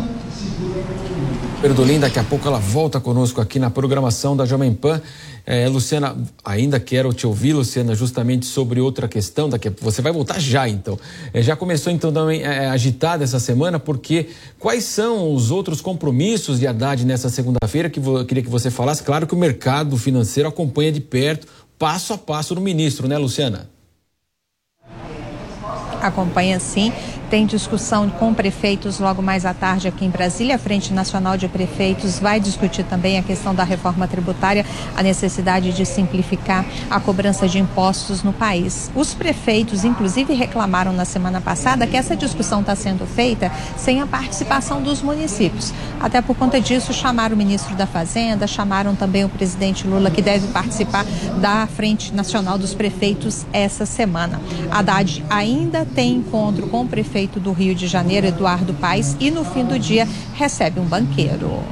Perdolim, 1.63 1.97
daqui 1.97 2.19
a 2.19 2.23
pouco 2.25 2.45
ela 2.45 2.59
volta 2.59 2.99
conosco 2.99 3.39
aqui 3.39 3.57
na 3.57 3.69
programação 3.69 4.35
da 4.35 4.45
Jovem 4.45 4.73
Pan. 4.73 5.01
É, 5.45 5.65
Luciana, 5.69 6.13
ainda 6.43 6.77
quero 6.77 7.13
te 7.13 7.25
ouvir, 7.25 7.53
Luciana, 7.53 7.95
justamente 7.95 8.45
sobre 8.45 8.81
outra 8.81 9.07
questão. 9.07 9.47
Daqui 9.47 9.69
a... 9.69 9.71
Você 9.79 10.01
vai 10.01 10.11
voltar 10.11 10.41
já, 10.41 10.67
então. 10.67 10.99
É, 11.33 11.41
já 11.41 11.55
começou, 11.55 11.93
então, 11.93 12.11
também 12.11 12.41
é, 12.41 12.67
agitada 12.67 13.23
essa 13.23 13.39
semana, 13.39 13.79
porque 13.79 14.27
quais 14.59 14.83
são 14.83 15.33
os 15.33 15.51
outros 15.51 15.79
compromissos 15.79 16.59
de 16.59 16.67
Haddad 16.67 17.05
nessa 17.05 17.29
segunda-feira 17.29 17.89
que 17.89 18.01
queria 18.27 18.43
que 18.43 18.49
você 18.49 18.69
falasse? 18.69 19.01
Claro 19.01 19.25
que 19.25 19.33
o 19.33 19.37
mercado 19.37 19.95
financeiro 19.95 20.49
acompanha 20.49 20.91
de 20.91 20.99
perto, 20.99 21.47
passo 21.79 22.11
a 22.11 22.17
passo, 22.17 22.53
no 22.55 22.59
ministro, 22.59 23.07
né, 23.07 23.17
Luciana? 23.17 23.69
Acompanha 26.01 26.59
sim 26.59 26.91
tem 27.33 27.47
discussão 27.47 28.11
com 28.11 28.31
prefeitos 28.31 28.99
logo 28.99 29.19
mais 29.19 29.43
à 29.43 29.55
tarde 29.55 29.87
aqui 29.87 30.05
em 30.05 30.09
Brasília. 30.11 30.53
A 30.53 30.59
Frente 30.59 30.93
Nacional 30.93 31.35
de 31.35 31.47
Prefeitos 31.47 32.19
vai 32.19 32.39
discutir 32.39 32.83
também 32.83 33.17
a 33.17 33.23
questão 33.23 33.55
da 33.55 33.63
reforma 33.63 34.07
tributária, 34.07 34.63
a 34.95 35.01
necessidade 35.01 35.73
de 35.73 35.83
simplificar 35.83 36.63
a 36.91 36.99
cobrança 36.99 37.47
de 37.47 37.57
impostos 37.57 38.21
no 38.21 38.31
país. 38.31 38.91
Os 38.93 39.15
prefeitos, 39.15 39.83
inclusive, 39.83 40.31
reclamaram 40.35 40.93
na 40.93 41.05
semana 41.05 41.41
passada 41.41 41.87
que 41.87 41.97
essa 41.97 42.15
discussão 42.15 42.61
está 42.61 42.75
sendo 42.75 43.03
feita 43.07 43.51
sem 43.77 43.99
a 43.99 44.05
participação 44.05 44.83
dos 44.83 45.01
municípios. 45.01 45.73
Até 45.99 46.21
por 46.21 46.37
conta 46.37 46.61
disso, 46.61 46.93
chamaram 46.93 47.33
o 47.33 47.37
ministro 47.37 47.73
da 47.73 47.87
Fazenda, 47.87 48.45
chamaram 48.45 48.93
também 48.93 49.25
o 49.25 49.29
presidente 49.29 49.87
Lula, 49.87 50.11
que 50.11 50.21
deve 50.21 50.49
participar 50.49 51.03
da 51.41 51.65
Frente 51.65 52.13
Nacional 52.13 52.59
dos 52.59 52.75
Prefeitos 52.75 53.43
essa 53.51 53.87
semana. 53.87 54.39
Haddad 54.69 55.25
ainda 55.31 55.83
tem 55.83 56.17
encontro 56.17 56.67
com 56.67 56.81
o 56.81 56.87
prefeito 56.87 57.22
prefeito 57.23 57.39
do 57.39 57.51
Rio 57.51 57.73
de 57.73 57.87
Janeiro, 57.87 58.27
Eduardo 58.27 58.73
Paes, 58.73 59.15
e 59.19 59.31
no 59.31 59.45
fim 59.45 59.63
do 59.63 59.79
dia 59.79 60.07
recebe 60.33 60.79
um 60.79 60.85
banqueiro. 60.85 61.63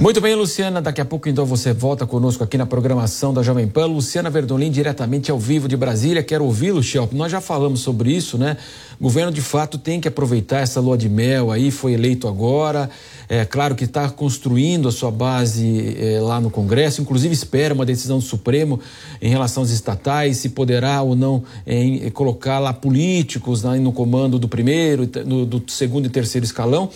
Muito 0.00 0.20
bem, 0.20 0.34
Luciana. 0.34 0.80
Daqui 0.80 1.00
a 1.00 1.04
pouco, 1.04 1.28
então, 1.28 1.44
você 1.44 1.72
volta 1.72 2.06
conosco 2.06 2.44
aqui 2.44 2.56
na 2.56 2.66
programação 2.66 3.32
da 3.32 3.42
Jovem 3.42 3.66
Pan. 3.66 3.86
Luciana 3.86 4.30
Verdolim, 4.30 4.70
diretamente 4.70 5.30
ao 5.30 5.38
vivo 5.38 5.66
de 5.66 5.76
Brasília. 5.76 6.22
Quero 6.22 6.44
ouvi-lo, 6.44 6.82
Shelp. 6.82 7.12
Nós 7.12 7.32
já 7.32 7.40
falamos 7.40 7.80
sobre 7.80 8.12
isso, 8.12 8.38
né? 8.38 8.56
O 9.00 9.04
governo, 9.04 9.32
de 9.32 9.40
fato, 9.40 9.76
tem 9.78 10.00
que 10.00 10.08
aproveitar 10.08 10.60
essa 10.60 10.80
lua 10.80 10.96
de 10.96 11.08
mel 11.08 11.50
aí, 11.50 11.70
foi 11.70 11.92
eleito 11.92 12.28
agora. 12.28 12.90
É 13.28 13.44
claro 13.44 13.74
que 13.74 13.84
está 13.84 14.08
construindo 14.08 14.88
a 14.88 14.92
sua 14.92 15.10
base 15.10 15.96
é, 15.98 16.18
lá 16.18 16.40
no 16.40 16.50
Congresso, 16.50 17.02
inclusive 17.02 17.34
espera 17.34 17.74
uma 17.74 17.84
decisão 17.84 18.18
do 18.18 18.24
Supremo 18.24 18.80
em 19.20 19.28
relação 19.28 19.62
aos 19.62 19.70
estatais, 19.70 20.38
se 20.38 20.48
poderá 20.48 21.02
ou 21.02 21.14
não 21.14 21.42
é, 21.66 22.10
colocar 22.10 22.58
lá 22.58 22.72
políticos 22.72 23.62
né, 23.62 23.78
no 23.78 23.92
comando 23.92 24.38
do 24.38 24.48
primeiro, 24.48 25.08
no, 25.26 25.44
do 25.44 25.62
segundo 25.70 26.06
e 26.06 26.08
terceiro 26.08 26.44
escalão. 26.44 26.90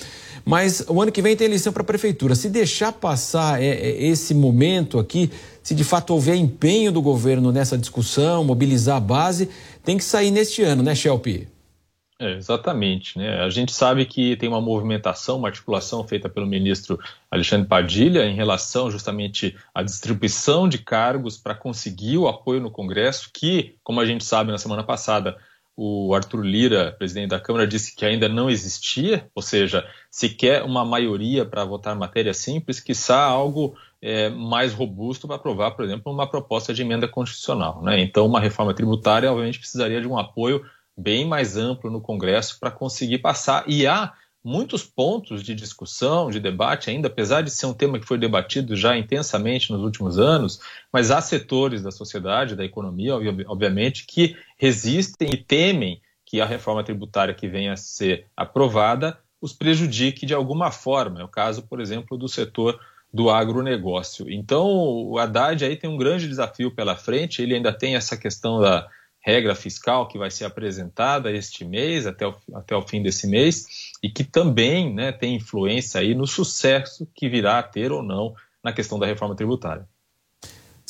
Mas 0.44 0.84
o 0.88 1.00
ano 1.00 1.12
que 1.12 1.22
vem 1.22 1.36
tem 1.36 1.46
eleição 1.46 1.72
para 1.72 1.82
a 1.82 1.86
prefeitura. 1.86 2.34
Se 2.34 2.48
deixar 2.48 2.92
passar 2.92 3.62
é, 3.62 3.66
é, 3.66 4.02
esse 4.04 4.34
momento 4.34 4.98
aqui, 4.98 5.30
se 5.62 5.74
de 5.74 5.84
fato 5.84 6.12
houver 6.14 6.34
empenho 6.34 6.90
do 6.90 7.00
governo 7.02 7.52
nessa 7.52 7.76
discussão, 7.76 8.42
mobilizar 8.42 8.96
a 8.96 9.00
base, 9.00 9.48
tem 9.84 9.98
que 9.98 10.04
sair 10.04 10.30
neste 10.30 10.62
ano, 10.62 10.82
né, 10.82 10.94
Shelby? 10.94 11.51
É, 12.22 12.34
exatamente. 12.34 13.18
Né? 13.18 13.40
A 13.42 13.50
gente 13.50 13.72
sabe 13.72 14.06
que 14.06 14.36
tem 14.36 14.48
uma 14.48 14.60
movimentação, 14.60 15.38
uma 15.38 15.48
articulação 15.48 16.06
feita 16.06 16.28
pelo 16.28 16.46
ministro 16.46 16.96
Alexandre 17.28 17.66
Padilha 17.66 18.24
em 18.24 18.36
relação 18.36 18.92
justamente 18.92 19.56
à 19.74 19.82
distribuição 19.82 20.68
de 20.68 20.78
cargos 20.78 21.36
para 21.36 21.52
conseguir 21.52 22.18
o 22.18 22.28
apoio 22.28 22.60
no 22.60 22.70
Congresso, 22.70 23.28
que, 23.34 23.74
como 23.82 24.00
a 24.00 24.06
gente 24.06 24.24
sabe 24.24 24.52
na 24.52 24.58
semana 24.58 24.84
passada, 24.84 25.36
o 25.76 26.14
Arthur 26.14 26.44
Lira, 26.44 26.92
presidente 26.92 27.30
da 27.30 27.40
Câmara, 27.40 27.66
disse 27.66 27.96
que 27.96 28.04
ainda 28.04 28.28
não 28.28 28.48
existia, 28.48 29.28
ou 29.34 29.42
seja, 29.42 29.84
se 30.08 30.28
quer 30.28 30.62
uma 30.62 30.84
maioria 30.84 31.44
para 31.44 31.64
votar 31.64 31.96
matéria 31.96 32.32
simples, 32.32 32.78
que 32.78 32.92
quiçá 32.92 33.20
algo 33.20 33.74
é, 34.00 34.28
mais 34.28 34.72
robusto 34.72 35.26
para 35.26 35.34
aprovar, 35.34 35.72
por 35.72 35.84
exemplo, 35.84 36.12
uma 36.12 36.28
proposta 36.28 36.72
de 36.72 36.82
emenda 36.82 37.08
constitucional. 37.08 37.82
Né? 37.82 38.00
Então, 38.00 38.26
uma 38.26 38.38
reforma 38.38 38.72
tributária, 38.72 39.28
obviamente, 39.28 39.58
precisaria 39.58 40.00
de 40.00 40.06
um 40.06 40.16
apoio 40.16 40.64
bem 40.96 41.26
mais 41.26 41.56
amplo 41.56 41.90
no 41.90 42.00
Congresso 42.00 42.58
para 42.60 42.70
conseguir 42.70 43.18
passar. 43.18 43.64
E 43.66 43.86
há 43.86 44.12
muitos 44.44 44.84
pontos 44.84 45.42
de 45.42 45.54
discussão, 45.54 46.30
de 46.30 46.40
debate 46.40 46.90
ainda, 46.90 47.08
apesar 47.08 47.42
de 47.42 47.50
ser 47.50 47.66
um 47.66 47.74
tema 47.74 47.98
que 47.98 48.06
foi 48.06 48.18
debatido 48.18 48.74
já 48.74 48.96
intensamente 48.96 49.70
nos 49.70 49.82
últimos 49.82 50.18
anos, 50.18 50.60
mas 50.92 51.10
há 51.10 51.20
setores 51.20 51.82
da 51.82 51.90
sociedade, 51.90 52.56
da 52.56 52.64
economia, 52.64 53.14
obviamente, 53.46 54.04
que 54.06 54.36
resistem 54.58 55.30
e 55.32 55.36
temem 55.36 56.00
que 56.26 56.40
a 56.40 56.46
reforma 56.46 56.82
tributária 56.82 57.34
que 57.34 57.48
venha 57.48 57.74
a 57.74 57.76
ser 57.76 58.26
aprovada 58.36 59.18
os 59.40 59.52
prejudique 59.52 60.24
de 60.24 60.34
alguma 60.34 60.70
forma. 60.70 61.20
É 61.20 61.24
o 61.24 61.28
caso, 61.28 61.62
por 61.62 61.80
exemplo, 61.80 62.16
do 62.16 62.28
setor 62.28 62.80
do 63.12 63.28
agronegócio. 63.28 64.30
Então, 64.30 64.66
o 64.66 65.18
Haddad 65.18 65.64
aí 65.64 65.76
tem 65.76 65.90
um 65.90 65.96
grande 65.96 66.26
desafio 66.26 66.74
pela 66.74 66.96
frente, 66.96 67.42
ele 67.42 67.54
ainda 67.54 67.72
tem 67.72 67.94
essa 67.94 68.16
questão 68.16 68.60
da 68.60 68.88
regra 69.22 69.54
fiscal 69.54 70.08
que 70.08 70.18
vai 70.18 70.30
ser 70.30 70.44
apresentada 70.44 71.30
este 71.30 71.64
mês, 71.64 72.06
até 72.06 72.26
o, 72.26 72.34
até 72.54 72.74
o 72.74 72.82
fim 72.82 73.02
desse 73.02 73.26
mês, 73.26 73.92
e 74.02 74.10
que 74.10 74.24
também 74.24 74.92
né, 74.92 75.12
tem 75.12 75.36
influência 75.36 76.00
aí 76.00 76.14
no 76.14 76.26
sucesso 76.26 77.08
que 77.14 77.28
virá 77.28 77.60
a 77.60 77.62
ter 77.62 77.92
ou 77.92 78.02
não 78.02 78.34
na 78.62 78.72
questão 78.72 78.98
da 78.98 79.06
reforma 79.06 79.36
tributária. 79.36 79.88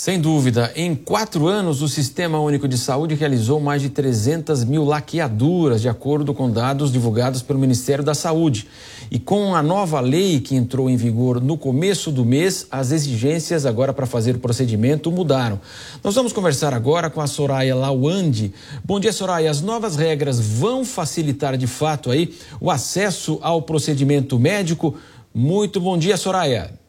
Sem 0.03 0.21
dúvida, 0.21 0.73
em 0.75 0.97
quatro 0.97 1.47
anos, 1.47 1.81
o 1.81 1.87
Sistema 1.87 2.41
Único 2.41 2.67
de 2.67 2.77
Saúde 2.77 3.15
realizou 3.15 3.61
mais 3.61 3.81
de 3.81 3.89
300 3.89 4.65
mil 4.65 4.85
laqueaduras, 4.85 5.81
de 5.81 5.89
acordo 5.89 6.35
com 6.35 6.51
dados 6.51 6.91
divulgados 6.91 7.41
pelo 7.41 7.61
Ministério 7.61 8.03
da 8.03 8.13
Saúde. 8.13 8.67
E 9.13 9.21
com 9.21 9.55
a 9.55 9.63
nova 9.63 10.01
lei 10.01 10.41
que 10.41 10.57
entrou 10.57 10.91
em 10.91 10.97
vigor 10.97 11.41
no 11.41 11.57
começo 11.57 12.11
do 12.11 12.25
mês, 12.25 12.67
as 12.69 12.91
exigências 12.91 13.65
agora 13.65 13.93
para 13.93 14.05
fazer 14.05 14.35
o 14.35 14.41
procedimento 14.41 15.09
mudaram. 15.13 15.61
Nós 16.03 16.17
vamos 16.17 16.33
conversar 16.33 16.75
agora 16.75 17.09
com 17.09 17.21
a 17.21 17.29
Soraya 17.29 17.77
Lawande. 17.77 18.53
Bom 18.85 18.99
dia, 18.99 19.13
Soraya. 19.13 19.53
As 19.53 19.61
novas 19.61 19.95
regras 19.95 20.41
vão 20.41 20.85
facilitar 20.85 21.57
de 21.57 21.69
fato 21.69 22.11
aí 22.11 22.35
o 22.61 22.73
acesso 22.73 23.39
ao 23.41 23.63
procedimento 23.63 24.37
médico? 24.37 24.97
Muito 25.33 25.81
bom 25.81 25.97
dia, 25.97 26.17
Soraya. 26.17 26.82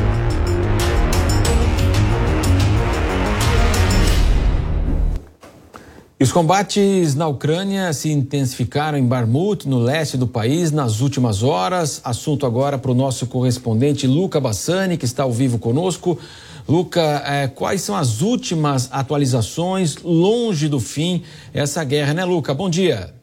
Os 6.22 6.30
combates 6.30 7.14
na 7.14 7.26
Ucrânia 7.26 7.90
se 7.94 8.10
intensificaram 8.10 8.98
em 8.98 9.08
Barmut, 9.08 9.66
no 9.66 9.78
leste 9.78 10.18
do 10.18 10.26
país, 10.28 10.70
nas 10.70 11.00
últimas 11.00 11.42
horas. 11.42 12.02
Assunto 12.04 12.44
agora 12.44 12.76
para 12.76 12.90
o 12.90 12.94
nosso 12.94 13.26
correspondente 13.26 14.06
Luca 14.06 14.38
Bassani, 14.38 14.98
que 14.98 15.06
está 15.06 15.22
ao 15.22 15.32
vivo 15.32 15.58
conosco. 15.58 16.20
Luca, 16.68 17.22
eh, 17.24 17.48
quais 17.48 17.80
são 17.80 17.96
as 17.96 18.20
últimas 18.20 18.92
atualizações 18.92 19.96
longe 20.02 20.68
do 20.68 20.78
fim 20.78 21.24
essa 21.54 21.82
guerra, 21.84 22.12
né, 22.12 22.22
Luca? 22.22 22.52
Bom 22.52 22.68
dia. 22.68 23.14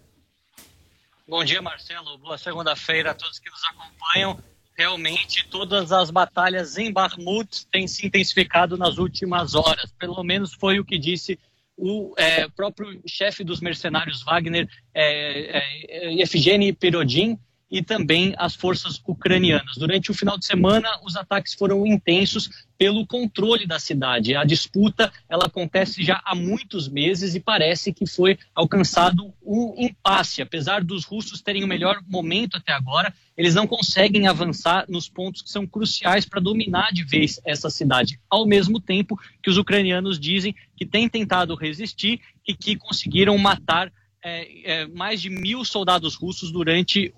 Bom 1.27 1.43
dia, 1.43 1.61
Marcelo. 1.61 2.17
Boa 2.17 2.39
segunda-feira 2.39 3.11
a 3.11 3.13
todos 3.13 3.37
que 3.37 3.51
nos 3.51 3.61
acompanham. 3.65 4.39
Realmente, 4.75 5.47
todas 5.51 5.91
as 5.91 6.09
batalhas 6.09 6.79
em 6.79 6.91
Bakhmut 6.91 7.67
têm 7.71 7.87
se 7.87 8.07
intensificado 8.07 8.75
nas 8.75 8.97
últimas 8.97 9.53
horas. 9.53 9.93
Pelo 9.99 10.23
menos 10.23 10.51
foi 10.55 10.79
o 10.79 10.85
que 10.85 10.97
disse 10.97 11.37
o 11.77 12.13
é, 12.17 12.49
próprio 12.49 12.99
chefe 13.07 13.43
dos 13.43 13.61
mercenários 13.61 14.23
Wagner, 14.23 14.67
é, 14.93 15.59
é, 15.89 16.21
Evgeny 16.21 16.73
Perodin, 16.73 17.37
e 17.69 17.81
também 17.81 18.33
as 18.37 18.55
forças 18.55 19.01
ucranianas. 19.05 19.77
Durante 19.77 20.09
o 20.09 20.13
final 20.13 20.37
de 20.37 20.45
semana, 20.45 20.87
os 21.03 21.15
ataques 21.15 21.53
foram 21.53 21.85
intensos 21.85 22.49
pelo 22.77 23.05
controle 23.05 23.65
da 23.65 23.79
cidade. 23.79 24.35
A 24.35 24.43
disputa 24.43 25.11
ela 25.27 25.47
acontece 25.47 26.03
já 26.03 26.21
há 26.23 26.33
muitos 26.35 26.87
meses 26.87 27.35
e 27.35 27.39
parece 27.39 27.91
que 27.91 28.05
foi 28.05 28.37
alcançado 28.53 29.33
um 29.43 29.73
impasse. 29.77 30.41
Apesar 30.41 30.83
dos 30.83 31.03
russos 31.03 31.41
terem 31.41 31.63
o 31.63 31.67
melhor 31.67 31.99
momento 32.07 32.55
até 32.57 32.71
agora, 32.71 33.13
eles 33.35 33.53
não 33.53 33.67
conseguem 33.67 34.27
avançar 34.27 34.85
nos 34.87 35.09
pontos 35.09 35.41
que 35.41 35.49
são 35.49 35.65
cruciais 35.65 36.25
para 36.25 36.39
dominar 36.39 36.91
de 36.91 37.03
vez 37.03 37.39
essa 37.45 37.69
cidade. 37.69 38.19
Ao 38.29 38.45
mesmo 38.45 38.79
tempo 38.79 39.19
que 39.41 39.49
os 39.49 39.57
ucranianos 39.57 40.19
dizem 40.19 40.55
que 40.75 40.85
têm 40.85 41.09
tentado 41.09 41.55
resistir 41.55 42.21
e 42.47 42.53
que 42.53 42.75
conseguiram 42.75 43.37
matar 43.37 43.91
é, 44.23 44.71
é, 44.71 44.87
mais 44.87 45.21
de 45.21 45.29
mil 45.29 45.63
soldados 45.63 46.15
russos 46.15 46.51
durante 46.51 47.13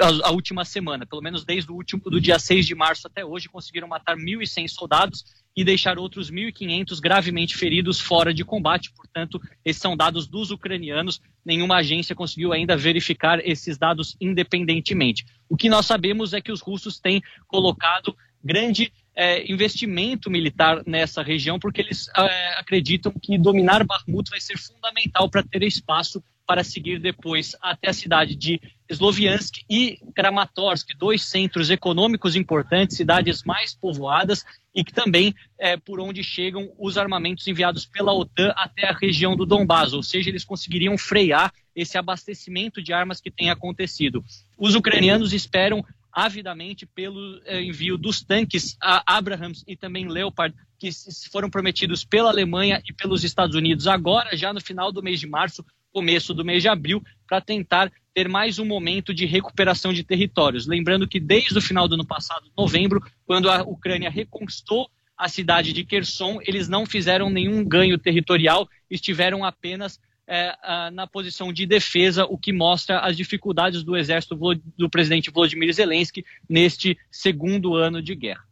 a, 0.00 0.28
a, 0.28 0.30
última 0.30 0.64
semana. 0.64 1.06
Pelo 1.06 1.22
menos 1.22 1.44
desde 1.44 1.70
o 1.70 1.74
último 1.74 2.02
do 2.02 2.20
dia 2.20 2.38
6 2.38 2.66
de 2.66 2.74
março 2.74 3.06
até 3.06 3.24
hoje, 3.24 3.48
conseguiram 3.48 3.88
matar 3.88 4.16
1.100 4.16 4.68
soldados 4.68 5.24
e 5.56 5.64
deixar 5.64 5.98
outros 5.98 6.30
1.500 6.30 7.00
gravemente 7.00 7.56
feridos 7.56 8.00
fora 8.00 8.34
de 8.34 8.44
combate. 8.44 8.92
Portanto, 8.94 9.40
esses 9.64 9.80
são 9.80 9.96
dados 9.96 10.26
dos 10.26 10.50
ucranianos. 10.50 11.20
Nenhuma 11.44 11.76
agência 11.76 12.14
conseguiu 12.14 12.52
ainda 12.52 12.76
verificar 12.76 13.40
esses 13.44 13.78
dados 13.78 14.16
independentemente. 14.20 15.24
O 15.48 15.56
que 15.56 15.68
nós 15.68 15.86
sabemos 15.86 16.32
é 16.32 16.40
que 16.40 16.52
os 16.52 16.60
russos 16.60 16.98
têm 16.98 17.22
colocado 17.46 18.16
grande 18.42 18.92
é, 19.16 19.50
investimento 19.50 20.28
militar 20.28 20.82
nessa 20.86 21.22
região, 21.22 21.58
porque 21.58 21.80
eles 21.80 22.08
é, 22.16 22.58
acreditam 22.58 23.12
que 23.22 23.38
dominar 23.38 23.84
Bakhmut 23.84 24.28
vai 24.28 24.40
ser 24.40 24.58
fundamental 24.58 25.30
para 25.30 25.42
ter 25.42 25.62
espaço 25.62 26.22
para 26.46 26.62
seguir 26.62 26.98
depois 26.98 27.56
até 27.60 27.88
a 27.88 27.92
cidade 27.92 28.34
de 28.34 28.60
Sloviansk 28.88 29.62
e 29.68 29.98
Kramatorsk, 30.14 30.90
dois 30.96 31.22
centros 31.22 31.70
econômicos 31.70 32.36
importantes, 32.36 32.96
cidades 32.96 33.42
mais 33.44 33.74
povoadas 33.74 34.44
e 34.74 34.84
que 34.84 34.92
também 34.92 35.34
é 35.58 35.76
por 35.76 36.00
onde 36.00 36.22
chegam 36.22 36.70
os 36.78 36.98
armamentos 36.98 37.46
enviados 37.46 37.86
pela 37.86 38.12
OTAN 38.12 38.52
até 38.56 38.86
a 38.86 38.92
região 38.92 39.34
do 39.34 39.46
Donbás, 39.46 39.92
ou 39.92 40.02
seja, 40.02 40.28
eles 40.28 40.44
conseguiriam 40.44 40.98
frear 40.98 41.52
esse 41.74 41.96
abastecimento 41.96 42.82
de 42.82 42.92
armas 42.92 43.20
que 43.20 43.30
tem 43.30 43.50
acontecido. 43.50 44.22
Os 44.58 44.74
ucranianos 44.74 45.32
esperam 45.32 45.84
avidamente 46.12 46.86
pelo 46.86 47.40
eh, 47.44 47.62
envio 47.62 47.98
dos 47.98 48.22
tanques 48.22 48.76
Abrams 48.80 49.64
e 49.66 49.76
também 49.76 50.06
Leopard, 50.06 50.54
que 50.78 50.88
foram 51.32 51.50
prometidos 51.50 52.04
pela 52.04 52.30
Alemanha 52.30 52.80
e 52.88 52.92
pelos 52.92 53.24
Estados 53.24 53.56
Unidos 53.56 53.88
agora, 53.88 54.36
já 54.36 54.52
no 54.52 54.60
final 54.60 54.92
do 54.92 55.02
mês 55.02 55.18
de 55.18 55.26
março, 55.26 55.64
começo 55.94 56.34
do 56.34 56.44
mês 56.44 56.60
de 56.60 56.68
abril, 56.68 57.00
para 57.28 57.40
tentar 57.40 57.90
ter 58.12 58.28
mais 58.28 58.58
um 58.58 58.64
momento 58.64 59.14
de 59.14 59.26
recuperação 59.26 59.92
de 59.92 60.02
territórios. 60.02 60.66
Lembrando 60.66 61.06
que 61.06 61.20
desde 61.20 61.56
o 61.56 61.62
final 61.62 61.86
do 61.86 61.94
ano 61.94 62.06
passado, 62.06 62.50
novembro, 62.58 63.00
quando 63.24 63.48
a 63.48 63.62
Ucrânia 63.62 64.10
reconquistou 64.10 64.90
a 65.16 65.28
cidade 65.28 65.72
de 65.72 65.84
Kherson, 65.84 66.40
eles 66.42 66.68
não 66.68 66.84
fizeram 66.84 67.30
nenhum 67.30 67.64
ganho 67.64 67.96
territorial, 67.96 68.68
estiveram 68.90 69.44
apenas 69.44 70.00
é, 70.26 70.52
na 70.90 71.06
posição 71.06 71.52
de 71.52 71.64
defesa, 71.64 72.24
o 72.24 72.36
que 72.36 72.52
mostra 72.52 72.98
as 72.98 73.16
dificuldades 73.16 73.84
do 73.84 73.96
exército 73.96 74.36
do 74.76 74.90
presidente 74.90 75.30
Volodymyr 75.30 75.72
Zelensky 75.72 76.24
neste 76.48 76.98
segundo 77.10 77.76
ano 77.76 78.02
de 78.02 78.16
guerra. 78.16 78.42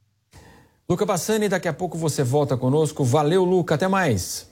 Luca 0.88 1.06
Bassani, 1.06 1.48
daqui 1.48 1.66
a 1.66 1.72
pouco 1.72 1.96
você 1.96 2.22
volta 2.22 2.56
conosco. 2.56 3.02
Valeu, 3.02 3.44
Luca, 3.44 3.74
até 3.74 3.88
mais. 3.88 4.51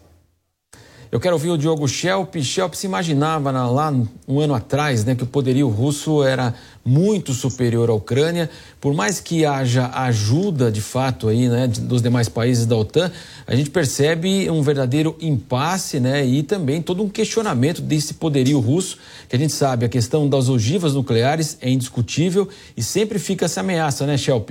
Eu 1.13 1.19
quero 1.19 1.35
ouvir 1.35 1.51
o 1.51 1.59
Diogo 1.59 1.89
Schelp. 1.89 2.37
Schelp 2.37 2.75
se 2.75 2.87
imaginava 2.87 3.51
lá 3.51 3.93
um 4.29 4.39
ano 4.39 4.55
atrás 4.55 5.05
né, 5.05 5.17
que 5.17 5.25
o 5.25 5.27
poderio 5.27 5.69
russo 5.69 6.23
era 6.23 6.55
muito 6.85 7.33
superior 7.33 7.91
à 7.91 7.93
Ucrânia. 7.93 8.49
Por 8.81 8.95
mais 8.95 9.19
que 9.19 9.45
haja 9.45 9.91
ajuda 9.93 10.71
de 10.71 10.81
fato 10.81 11.27
aí, 11.27 11.49
né, 11.49 11.67
dos 11.67 12.01
demais 12.01 12.29
países 12.29 12.65
da 12.65 12.77
OTAN, 12.77 13.11
a 13.45 13.57
gente 13.57 13.71
percebe 13.71 14.49
um 14.49 14.63
verdadeiro 14.63 15.17
impasse 15.21 15.99
né, 15.99 16.25
e 16.25 16.45
também 16.45 16.81
todo 16.81 17.03
um 17.03 17.09
questionamento 17.09 17.83
desse 17.83 18.15
poderio 18.15 18.61
russo, 18.61 18.97
que 19.29 19.35
a 19.35 19.39
gente 19.39 19.53
sabe 19.53 19.85
a 19.85 19.89
questão 19.89 20.29
das 20.29 20.49
ogivas 20.49 20.95
nucleares 20.95 21.59
é 21.61 21.69
indiscutível 21.69 22.49
e 22.77 22.85
sempre 22.85 23.19
fica 23.19 23.47
essa 23.47 23.63
ameaça, 23.63 24.07
né, 24.07 24.17
Schelp? 24.17 24.51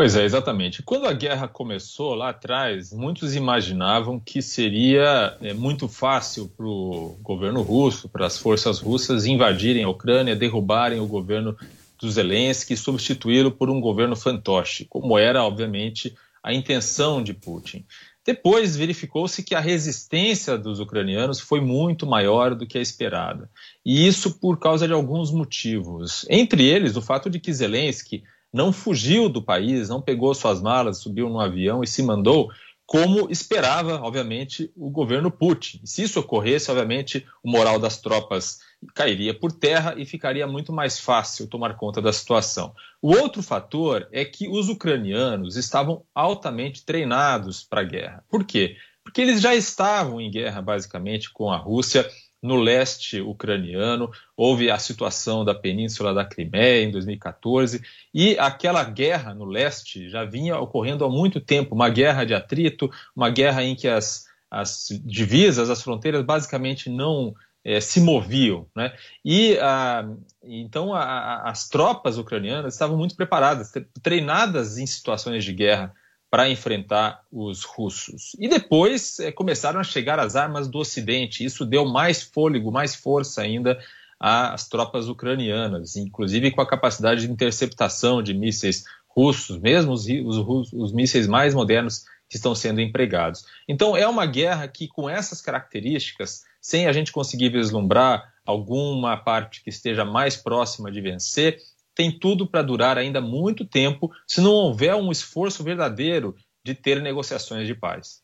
Pois 0.00 0.16
é, 0.16 0.24
exatamente. 0.24 0.82
Quando 0.82 1.06
a 1.06 1.12
guerra 1.12 1.46
começou 1.46 2.14
lá 2.14 2.30
atrás, 2.30 2.90
muitos 2.90 3.36
imaginavam 3.36 4.18
que 4.18 4.40
seria 4.40 5.36
é, 5.42 5.52
muito 5.52 5.86
fácil 5.88 6.48
para 6.56 6.64
o 6.64 7.18
governo 7.20 7.60
russo, 7.60 8.08
para 8.08 8.24
as 8.24 8.38
forças 8.38 8.80
russas 8.80 9.26
invadirem 9.26 9.84
a 9.84 9.90
Ucrânia, 9.90 10.34
derrubarem 10.34 11.00
o 11.00 11.06
governo 11.06 11.54
do 12.00 12.10
Zelensky 12.10 12.72
e 12.72 12.78
substituí-lo 12.78 13.50
por 13.52 13.68
um 13.68 13.78
governo 13.78 14.16
fantoche, 14.16 14.86
como 14.86 15.18
era, 15.18 15.44
obviamente, 15.44 16.16
a 16.42 16.54
intenção 16.54 17.22
de 17.22 17.34
Putin. 17.34 17.84
Depois 18.24 18.74
verificou-se 18.74 19.42
que 19.42 19.54
a 19.54 19.60
resistência 19.60 20.56
dos 20.56 20.80
ucranianos 20.80 21.40
foi 21.40 21.60
muito 21.60 22.06
maior 22.06 22.54
do 22.54 22.66
que 22.66 22.78
a 22.78 22.82
esperada. 22.82 23.50
E 23.84 24.06
isso 24.06 24.40
por 24.40 24.58
causa 24.58 24.86
de 24.86 24.94
alguns 24.94 25.30
motivos. 25.30 26.24
Entre 26.30 26.64
eles, 26.64 26.96
o 26.96 27.02
fato 27.02 27.28
de 27.28 27.38
que 27.38 27.52
Zelensky 27.52 28.22
não 28.52 28.72
fugiu 28.72 29.28
do 29.28 29.42
país, 29.42 29.88
não 29.88 30.02
pegou 30.02 30.34
suas 30.34 30.60
malas, 30.60 30.98
subiu 30.98 31.28
no 31.28 31.40
avião 31.40 31.82
e 31.82 31.86
se 31.86 32.02
mandou, 32.02 32.50
como 32.84 33.30
esperava, 33.30 34.00
obviamente, 34.02 34.72
o 34.74 34.90
governo 34.90 35.30
Putin. 35.30 35.80
Se 35.84 36.02
isso 36.02 36.18
ocorresse, 36.18 36.70
obviamente, 36.70 37.24
o 37.40 37.48
moral 37.48 37.78
das 37.78 38.00
tropas 38.00 38.58
cairia 38.94 39.32
por 39.32 39.52
terra 39.52 39.94
e 39.96 40.04
ficaria 40.04 40.46
muito 40.46 40.72
mais 40.72 40.98
fácil 40.98 41.46
tomar 41.46 41.76
conta 41.76 42.02
da 42.02 42.12
situação. 42.12 42.74
O 43.00 43.14
outro 43.14 43.42
fator 43.42 44.08
é 44.10 44.24
que 44.24 44.48
os 44.48 44.68
ucranianos 44.68 45.56
estavam 45.56 46.02
altamente 46.12 46.84
treinados 46.84 47.62
para 47.62 47.82
a 47.82 47.84
guerra. 47.84 48.24
Por 48.28 48.44
quê? 48.44 48.76
Porque 49.04 49.20
eles 49.20 49.40
já 49.40 49.54
estavam 49.54 50.20
em 50.20 50.30
guerra, 50.30 50.60
basicamente, 50.60 51.30
com 51.32 51.50
a 51.50 51.56
Rússia 51.56 52.10
no 52.42 52.56
leste 52.56 53.20
ucraniano, 53.20 54.10
houve 54.36 54.70
a 54.70 54.78
situação 54.78 55.44
da 55.44 55.54
península 55.54 56.14
da 56.14 56.24
Crimeia 56.24 56.82
em 56.82 56.90
2014, 56.90 57.82
e 58.14 58.38
aquela 58.38 58.82
guerra 58.84 59.34
no 59.34 59.44
leste 59.44 60.08
já 60.08 60.24
vinha 60.24 60.58
ocorrendo 60.58 61.04
há 61.04 61.08
muito 61.08 61.40
tempo 61.40 61.74
uma 61.74 61.90
guerra 61.90 62.24
de 62.24 62.34
atrito, 62.34 62.90
uma 63.14 63.28
guerra 63.28 63.62
em 63.62 63.74
que 63.74 63.86
as, 63.86 64.26
as 64.50 64.88
divisas, 65.04 65.68
as 65.68 65.82
fronteiras 65.82 66.24
basicamente 66.24 66.88
não 66.88 67.34
é, 67.62 67.80
se 67.80 68.00
moviam. 68.00 68.66
Né? 68.74 68.92
E 69.24 69.58
a, 69.58 70.08
então 70.42 70.94
a, 70.94 71.02
a, 71.02 71.50
as 71.50 71.68
tropas 71.68 72.16
ucranianas 72.16 72.74
estavam 72.74 72.96
muito 72.96 73.14
preparadas, 73.14 73.72
treinadas 74.02 74.78
em 74.78 74.86
situações 74.86 75.44
de 75.44 75.52
guerra 75.52 75.94
para 76.30 76.48
enfrentar 76.48 77.22
os 77.30 77.64
russos. 77.64 78.36
E 78.38 78.48
depois 78.48 79.18
é, 79.18 79.32
começaram 79.32 79.80
a 79.80 79.84
chegar 79.84 80.20
as 80.20 80.36
armas 80.36 80.68
do 80.68 80.78
Ocidente. 80.78 81.44
Isso 81.44 81.66
deu 81.66 81.84
mais 81.84 82.22
fôlego, 82.22 82.70
mais 82.70 82.94
força 82.94 83.42
ainda 83.42 83.78
às 84.18 84.68
tropas 84.68 85.08
ucranianas, 85.08 85.96
inclusive 85.96 86.50
com 86.50 86.60
a 86.60 86.66
capacidade 86.66 87.22
de 87.22 87.32
interceptação 87.32 88.22
de 88.22 88.34
mísseis 88.34 88.84
russos, 89.08 89.58
mesmo 89.58 89.92
os, 89.92 90.06
os, 90.06 90.72
os 90.72 90.92
mísseis 90.92 91.26
mais 91.26 91.54
modernos 91.54 92.04
que 92.28 92.36
estão 92.36 92.54
sendo 92.54 92.80
empregados. 92.80 93.44
Então 93.66 93.96
é 93.96 94.06
uma 94.06 94.24
guerra 94.24 94.68
que, 94.68 94.86
com 94.86 95.10
essas 95.10 95.40
características, 95.40 96.44
sem 96.60 96.86
a 96.86 96.92
gente 96.92 97.10
conseguir 97.10 97.48
vislumbrar 97.48 98.32
alguma 98.46 99.16
parte 99.16 99.64
que 99.64 99.70
esteja 99.70 100.04
mais 100.04 100.36
próxima 100.36 100.92
de 100.92 101.00
vencer, 101.00 101.58
tem 102.00 102.10
tudo 102.10 102.46
para 102.46 102.62
durar 102.62 102.96
ainda 102.96 103.20
muito 103.20 103.62
tempo 103.62 104.10
se 104.26 104.40
não 104.40 104.52
houver 104.52 104.94
um 104.94 105.12
esforço 105.12 105.62
verdadeiro 105.62 106.34
de 106.64 106.72
ter 106.74 107.02
negociações 107.02 107.66
de 107.66 107.74
paz. 107.74 108.20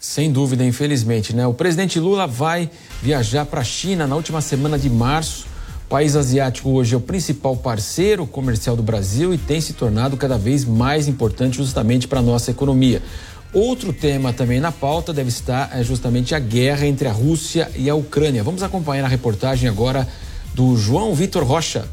Sem 0.00 0.32
dúvida, 0.32 0.64
infelizmente, 0.64 1.36
né? 1.36 1.46
O 1.46 1.52
presidente 1.52 2.00
Lula 2.00 2.26
vai 2.26 2.70
viajar 3.02 3.44
para 3.44 3.60
a 3.60 3.64
China 3.64 4.06
na 4.06 4.16
última 4.16 4.40
semana 4.40 4.78
de 4.78 4.88
março. 4.88 5.46
O 5.84 5.90
país 5.90 6.16
asiático 6.16 6.70
hoje 6.70 6.94
é 6.94 6.96
o 6.96 7.02
principal 7.02 7.54
parceiro 7.54 8.26
comercial 8.26 8.76
do 8.76 8.82
Brasil 8.82 9.34
e 9.34 9.36
tem 9.36 9.60
se 9.60 9.74
tornado 9.74 10.16
cada 10.16 10.38
vez 10.38 10.64
mais 10.64 11.06
importante 11.06 11.58
justamente 11.58 12.08
para 12.08 12.20
a 12.20 12.22
nossa 12.22 12.50
economia. 12.50 13.02
Outro 13.52 13.92
tema 13.92 14.32
também 14.32 14.58
na 14.58 14.72
pauta 14.72 15.12
deve 15.12 15.28
estar 15.28 15.78
é, 15.78 15.84
justamente 15.84 16.34
a 16.34 16.38
guerra 16.38 16.86
entre 16.86 17.06
a 17.08 17.12
Rússia 17.12 17.70
e 17.76 17.90
a 17.90 17.94
Ucrânia. 17.94 18.42
Vamos 18.42 18.62
acompanhar 18.62 19.04
a 19.04 19.08
reportagem 19.08 19.68
agora 19.68 20.08
do 20.54 20.78
João 20.78 21.14
Vitor 21.14 21.44
Rocha. 21.44 21.86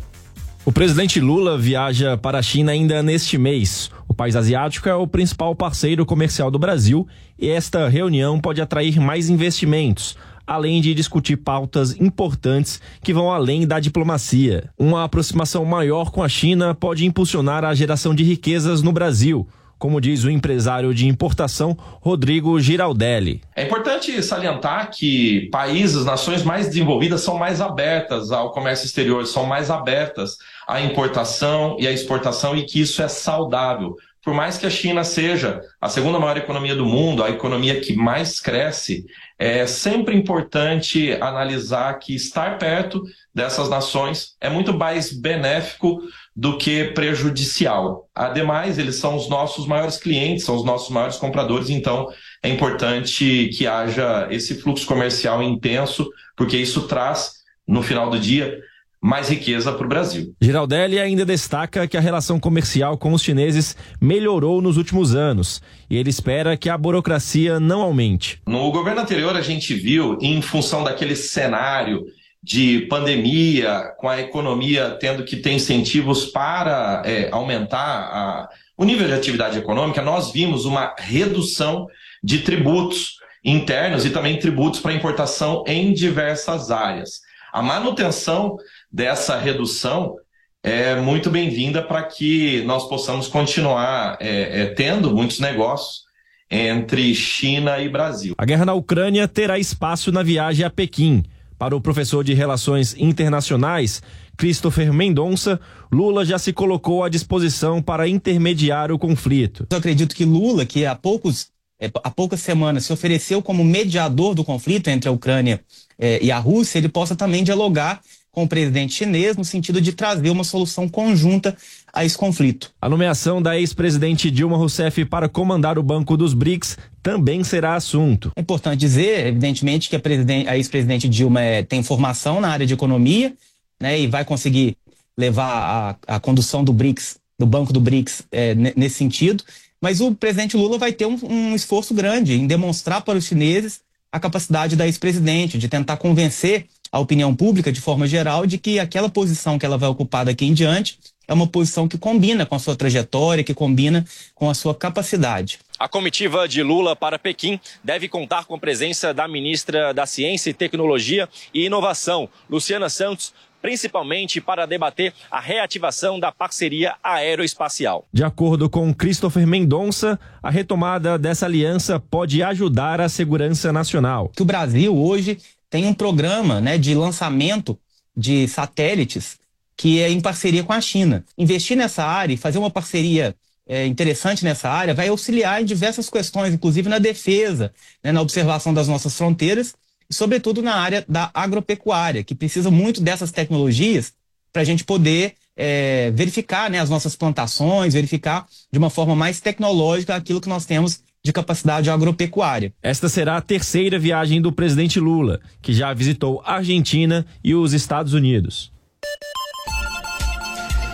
O 0.70 0.72
presidente 0.72 1.20
Lula 1.20 1.58
viaja 1.58 2.16
para 2.16 2.38
a 2.38 2.44
China 2.44 2.72
ainda 2.72 3.02
neste 3.02 3.40
mês. 3.40 3.90
O 4.08 4.14
país 4.14 4.36
asiático 4.36 4.88
é 4.88 4.94
o 4.94 5.08
principal 5.08 5.56
parceiro 5.56 6.06
comercial 6.06 6.52
do 6.52 6.60
Brasil 6.60 7.08
e 7.40 7.50
esta 7.50 7.90
reunião 7.90 8.40
pode 8.40 8.62
atrair 8.62 9.00
mais 9.00 9.32
investimentos, 9.32 10.16
além 10.46 10.80
de 10.80 10.94
discutir 10.94 11.38
pautas 11.38 12.00
importantes 12.00 12.80
que 13.02 13.12
vão 13.12 13.32
além 13.32 13.66
da 13.66 13.80
diplomacia. 13.80 14.70
Uma 14.78 15.06
aproximação 15.06 15.66
maior 15.66 16.12
com 16.12 16.22
a 16.22 16.30
China 16.30 16.76
pode 16.76 17.04
impulsionar 17.04 17.66
a 17.66 17.74
geração 17.74 18.14
de 18.14 18.24
riquezas 18.24 18.84
no 18.84 18.92
Brasil 18.92 19.48
como 19.80 20.02
diz 20.02 20.26
o 20.26 20.30
empresário 20.30 20.94
de 20.94 21.08
importação 21.08 21.76
Rodrigo 22.02 22.60
Giraldelli. 22.60 23.42
É 23.56 23.64
importante 23.64 24.22
salientar 24.22 24.92
que 24.92 25.50
países, 25.52 26.04
nações 26.04 26.44
mais 26.44 26.68
desenvolvidas 26.68 27.22
são 27.22 27.38
mais 27.38 27.62
abertas 27.62 28.32
ao 28.32 28.52
comércio 28.52 28.86
exterior, 28.86 29.26
são 29.26 29.46
mais 29.46 29.72
abertas 29.72 30.38
à 30.68 30.82
importação 30.82 31.78
e 31.80 31.88
à 31.88 31.92
exportação 31.92 32.56
e 32.56 32.64
que 32.64 32.82
isso 32.82 33.02
é 33.02 33.08
saudável. 33.08 33.96
Por 34.30 34.36
mais 34.36 34.60
que 34.60 34.68
a 34.68 34.70
China 34.70 35.04
seja 35.04 35.60
a 35.82 35.90
segunda 35.90 36.20
maior 36.20 36.38
economia 36.38 36.76
do 36.76 36.86
mundo, 36.86 37.24
a 37.24 37.32
economia 37.32 37.82
que 37.82 37.96
mais 37.96 38.40
cresce, 38.40 39.04
é 39.40 39.66
sempre 39.66 40.16
importante 40.16 41.18
analisar 41.20 41.98
que 41.98 42.14
estar 42.14 42.60
perto 42.60 43.02
dessas 43.34 43.68
nações 43.70 44.36
é 44.40 44.48
muito 44.48 44.72
mais 44.72 45.12
benéfico 45.12 46.00
do 46.36 46.60
que 46.60 46.92
prejudicial. 46.94 48.08
Ademais, 48.14 48.78
eles 48.78 48.98
são 48.98 49.16
os 49.16 49.28
nossos 49.28 49.66
maiores 49.66 49.98
clientes, 49.98 50.46
são 50.46 50.56
os 50.56 50.64
nossos 50.64 50.92
maiores 50.92 51.18
compradores, 51.18 51.72
então 51.72 52.08
é 52.44 52.50
importante 52.50 53.50
que 53.58 53.66
haja 53.66 54.28
esse 54.30 54.62
fluxo 54.62 54.86
comercial 54.86 55.42
intenso, 55.42 56.08
porque 56.38 56.56
isso 56.56 56.84
traz, 56.84 57.32
no 57.68 57.82
final 57.82 58.12
do 58.12 58.20
dia, 58.20 58.62
mais 59.02 59.30
riqueza 59.30 59.72
para 59.72 59.86
o 59.86 59.90
Brasil. 59.90 60.34
Giraldelli 60.42 61.00
ainda 61.00 61.26
destaca 61.26 61.88
que 61.88 61.96
a 61.96 62.02
relação 62.02 62.40
comercial 62.40 62.98
com 62.98 63.14
os 63.14 63.22
chineses 63.22 63.76
melhorou 64.00 64.62
nos 64.62 64.78
últimos 64.78 65.16
anos 65.16 65.62
e 65.90 65.98
ele 65.98 66.10
espera 66.10 66.58
que 66.58 66.70
a 66.70 66.78
burocracia 66.78 67.60
não 67.60 67.82
aumente. 67.82 68.42
No 68.48 68.72
governo 68.72 69.02
anterior, 69.02 69.36
a 69.36 69.42
gente 69.42 69.74
viu, 69.74 70.18
em 70.22 70.42
função 70.42 70.84
daquele 70.84 71.16
cenário 71.16 72.06
de 72.42 72.88
pandemia, 72.90 73.94
com 73.98 74.08
a 74.08 74.20
economia 74.20 74.98
tendo 75.00 75.24
que 75.24 75.38
ter 75.38 75.52
incentivos 75.52 76.26
para 76.26 77.04
é, 77.06 77.30
aumentar 77.32 77.78
a, 77.80 78.50
o 78.78 78.86
nível 78.86 79.08
de 79.08 79.14
atividade 79.14 79.58
econômica, 79.58 80.02
nós 80.02 80.32
vimos 80.32 80.66
uma 80.66 80.96
redução 80.98 81.88
de 82.24 82.40
tributos 82.40 83.18
internos 83.44 84.06
e 84.06 84.10
também 84.10 84.38
tributos 84.40 84.80
para 84.80 84.94
importação 84.94 85.64
em 85.68 85.94
diversas 85.94 86.72
áreas. 86.72 87.22
A 87.52 87.62
manutenção 87.62 88.58
dessa 88.92 89.38
redução 89.38 90.16
é 90.64 90.96
muito 90.96 91.30
bem-vinda 91.30 91.82
para 91.82 92.04
que 92.04 92.62
nós 92.64 92.88
possamos 92.90 93.28
continuar 93.28 94.18
é, 94.20 94.62
é, 94.62 94.66
tendo 94.68 95.16
muitos 95.16 95.40
negócios 95.40 96.04
entre 96.52 97.14
China 97.14 97.80
e 97.80 97.88
Brasil. 97.88 98.34
A 98.38 98.46
guerra 98.46 98.66
na 98.66 98.74
Ucrânia 98.74 99.28
terá 99.28 99.58
espaço 99.60 100.12
na 100.12 100.24
viagem 100.24 100.66
a 100.66 100.70
Pequim. 100.70 101.24
Para 101.58 101.76
o 101.76 101.82
professor 101.82 102.24
de 102.24 102.34
Relações 102.34 102.96
Internacionais, 102.98 104.02
Christopher 104.38 104.94
Mendonça, 104.94 105.60
Lula 105.92 106.24
já 106.26 106.40
se 106.40 106.54
colocou 106.54 107.04
à 107.04 107.10
disposição 107.10 107.82
para 107.82 108.08
intermediar 108.08 108.92
o 108.92 108.98
conflito. 108.98 109.68
Eu 109.70 109.78
acredito 109.78 110.16
que 110.16 110.24
Lula, 110.24 110.66
que 110.66 110.86
há, 110.86 110.96
poucos, 110.96 111.50
é, 111.80 111.92
há 112.02 112.10
poucas 112.10 112.40
semanas 112.40 112.86
se 112.86 112.94
ofereceu 112.94 113.42
como 113.42 113.64
mediador 113.64 114.34
do 114.34 114.44
conflito 114.44 114.88
entre 114.88 115.10
a 115.10 115.12
Ucrânia 115.12 115.62
é, 115.98 116.24
e 116.24 116.32
a 116.32 116.40
Rússia, 116.40 116.78
ele 116.78 116.88
possa 116.90 117.16
também 117.16 117.44
dialogar 117.44 118.02
com 118.32 118.44
o 118.44 118.48
presidente 118.48 118.94
chinês 118.94 119.36
no 119.36 119.44
sentido 119.44 119.82
de 119.82 119.94
trazer 119.94 120.30
uma 120.30 120.44
solução 120.44 120.88
conjunta 120.88 121.56
a 121.92 122.06
esse 122.06 122.18
conflito. 122.18 122.72
A 122.82 122.88
nomeação 122.88 123.42
da 123.42 123.58
ex-presidente 123.58 124.30
Dilma 124.30 124.58
Rousseff 124.58 125.04
para 125.06 125.28
comandar 125.28 125.80
o 125.80 125.84
Banco 125.84 126.16
dos 126.16 126.34
BRICS 126.34 126.78
também 127.02 127.44
será 127.44 127.76
assunto. 127.76 128.32
É 128.36 128.42
importante 128.42 128.80
dizer, 128.80 129.28
evidentemente, 129.28 129.90
que 129.90 129.96
a, 129.96 130.02
a 130.48 130.58
ex-presidente 130.58 131.10
Dilma 131.10 131.42
é, 131.42 131.64
tem 131.64 131.82
formação 131.82 132.40
na 132.40 132.50
área 132.50 132.66
de 132.66 132.74
economia 132.74 133.34
né, 133.80 134.00
e 134.00 134.08
vai 134.08 134.24
conseguir 134.24 134.78
levar 135.18 135.98
a, 136.08 136.16
a 136.16 136.20
condução 136.20 136.64
do 136.64 136.72
BRICS, 136.72 137.18
do 137.38 137.46
Banco 137.46 137.74
do 137.74 137.80
BRICS, 137.80 138.24
é, 138.32 138.54
nesse 138.54 138.96
sentido. 138.96 139.44
Mas 139.82 140.02
o 140.02 140.14
presidente 140.14 140.58
Lula 140.58 140.78
vai 140.78 140.92
ter 140.92 141.06
um, 141.06 141.18
um 141.24 141.56
esforço 141.56 141.94
grande 141.94 142.34
em 142.34 142.46
demonstrar 142.46 143.02
para 143.02 143.18
os 143.18 143.26
chineses 143.26 143.82
a 144.12 144.20
capacidade 144.20 144.76
da 144.76 144.86
ex-presidente 144.86 145.58
de 145.58 145.68
tentar 145.68 145.98
convencer 145.98 146.66
a 146.92 147.00
opinião 147.00 147.36
pública, 147.36 147.72
de 147.72 147.82
forma 147.82 148.08
geral, 148.08 148.46
de 148.46 148.58
que 148.58 148.80
aquela 148.80 149.10
posição 149.10 149.60
que 149.60 149.66
ela 149.66 149.78
vai 149.78 149.90
ocupar 149.90 150.26
daqui 150.26 150.46
em 150.46 150.54
diante 150.54 150.98
é 151.28 151.34
uma 151.34 151.46
posição 151.46 151.88
que 151.88 151.98
combina 151.98 152.46
com 152.46 152.56
a 152.56 152.60
sua 152.60 152.76
trajetória, 152.76 153.44
que 153.44 153.54
combina 153.54 154.04
com 154.34 154.50
a 154.50 154.54
sua 154.56 154.74
capacidade. 154.74 155.60
A 155.78 155.88
comitiva 155.88 156.48
de 156.48 156.64
Lula 156.64 156.96
para 156.96 157.20
Pequim 157.20 157.60
deve 157.84 158.10
contar 158.10 158.46
com 158.46 158.56
a 158.56 158.60
presença 158.60 159.14
da 159.14 159.28
ministra 159.28 159.94
da 159.94 160.06
Ciência 160.06 160.50
e 160.50 160.54
Tecnologia 160.54 161.30
e 161.54 161.68
Inovação, 161.68 162.28
Luciana 162.50 162.90
Santos, 162.90 163.32
principalmente 163.62 164.42
para 164.42 164.66
debater 164.66 165.14
a 165.30 165.40
reativação 165.40 166.20
da 166.20 166.32
parceria 166.32 166.96
aeroespacial. 167.04 168.06
De 168.12 168.24
acordo 168.24 168.70
com 168.70 168.94
Christopher 168.94 169.46
Mendonça, 169.46 170.20
a 170.42 170.50
retomada 170.50 171.18
dessa 171.18 171.46
aliança 171.46 172.00
pode 172.00 172.42
ajudar 172.42 173.00
a 173.00 173.10
segurança 173.10 173.72
nacional. 173.72 174.32
Que 174.36 174.42
o 174.42 174.46
Brasil 174.46 174.98
hoje 174.98 175.38
tem 175.70 175.86
um 175.86 175.94
programa 175.94 176.60
né, 176.60 176.78
de 176.78 176.96
lançamento 176.96 177.78
de 178.16 178.48
satélites 178.48 179.38
que 179.78 180.02
é 180.02 180.10
em 180.10 180.20
parceria 180.20 180.64
com 180.64 180.74
a 180.74 180.82
China. 180.82 181.24
Investir 181.38 181.78
nessa 181.78 182.04
área 182.04 182.34
e 182.34 182.38
fazer 182.38 182.58
uma 182.58 182.70
parceria 182.70 183.34
é, 183.66 183.86
interessante 183.86 184.44
nessa 184.44 184.70
área 184.70 184.94
vai 184.94 185.08
auxiliar 185.08 185.62
em 185.62 185.66
diversas 185.66 186.10
questões, 186.10 186.54
inclusive 186.54 186.90
na 186.90 187.00
defesa, 187.00 187.72
né, 188.04 188.12
na 188.12 188.22
observação 188.22 188.74
das 188.74 188.88
nossas 188.88 189.16
fronteiras 189.16 189.74
e, 190.10 190.14
sobretudo, 190.14 190.62
na 190.62 190.76
área 190.76 191.06
da 191.08 191.30
agropecuária, 191.34 192.24
que 192.24 192.36
precisa 192.36 192.70
muito 192.70 193.00
dessas 193.00 193.32
tecnologias 193.32 194.12
para 194.52 194.64
a 194.64 194.66
gente 194.66 194.84
poder 194.84 195.36
é, 195.56 196.12
verificar 196.12 196.70
né, 196.70 196.80
as 196.80 196.90
nossas 196.90 197.16
plantações, 197.16 197.94
verificar 197.94 198.48
de 198.72 198.80
uma 198.80 198.90
forma 198.90 199.16
mais 199.16 199.40
tecnológica 199.40 200.16
aquilo 200.16 200.42
que 200.42 200.50
nós 200.50 200.66
temos 200.66 201.02
de 201.24 201.34
capacidade 201.34 201.90
agropecuária. 201.90 202.74
Esta 202.82 203.10
será 203.10 203.38
a 203.38 203.42
terceira 203.42 204.00
viagem 204.00 204.42
do 204.42 204.52
presidente 204.52 205.00
Lula, 205.00 205.40
que 205.62 205.74
já 205.74 205.94
visitou 205.94 206.42
Argentina 206.46 207.26
e 207.44 207.54
os 207.54 207.74
Estados 207.74 208.14
Unidos. 208.14 208.72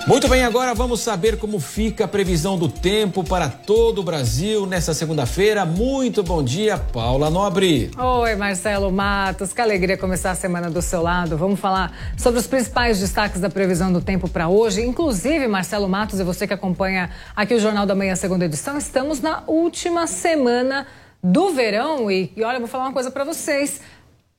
Muito 0.08 0.28
bem, 0.28 0.44
agora 0.44 0.76
vamos 0.76 1.00
saber 1.00 1.36
como 1.40 1.60
fica 1.60 2.06
a 2.06 2.08
previsão 2.08 2.60
do 2.60 2.70
tempo 2.70 3.24
para 3.24 3.50
todo 3.50 4.02
o 4.02 4.04
Brasil 4.04 4.68
nesta 4.68 4.94
segunda-feira. 4.94 5.66
Muito 5.66 6.22
bom 6.22 6.44
dia, 6.44 6.78
Paula 6.78 7.28
Nobre. 7.32 7.90
Oi, 7.98 8.36
Marcelo 8.36 8.92
Matos. 8.92 9.52
Que 9.52 9.62
alegria 9.62 9.98
começar 9.98 10.30
a 10.30 10.36
semana 10.36 10.70
do 10.70 10.80
seu 10.80 11.02
lado. 11.02 11.36
Vamos 11.36 11.60
falar 11.60 11.92
sobre 12.16 12.40
os 12.40 12.46
principais 12.46 13.00
destaques 13.00 13.42
da 13.42 13.50
previsão 13.50 13.92
do 13.92 14.00
tempo 14.00 14.30
para 14.30 14.48
hoje. 14.48 14.86
Inclusive, 14.86 15.48
Marcelo 15.48 15.90
Matos 15.90 16.20
e 16.20 16.24
você 16.24 16.46
que 16.46 16.54
acompanha 16.54 17.10
aqui 17.36 17.56
o 17.56 17.60
Jornal 17.60 17.88
da 17.88 17.96
Manhã, 17.96 18.16
segunda 18.16 18.46
edição, 18.46 18.78
estamos 18.78 19.22
na 19.22 19.42
última 19.48 20.06
semana 20.06 20.86
do 21.24 21.50
verão 21.50 22.12
e, 22.12 22.32
e 22.38 22.44
olha, 22.44 22.60
vou 22.60 22.68
falar 22.68 22.84
uma 22.84 22.94
coisa 22.94 23.10
para 23.10 23.24
vocês. 23.24 23.82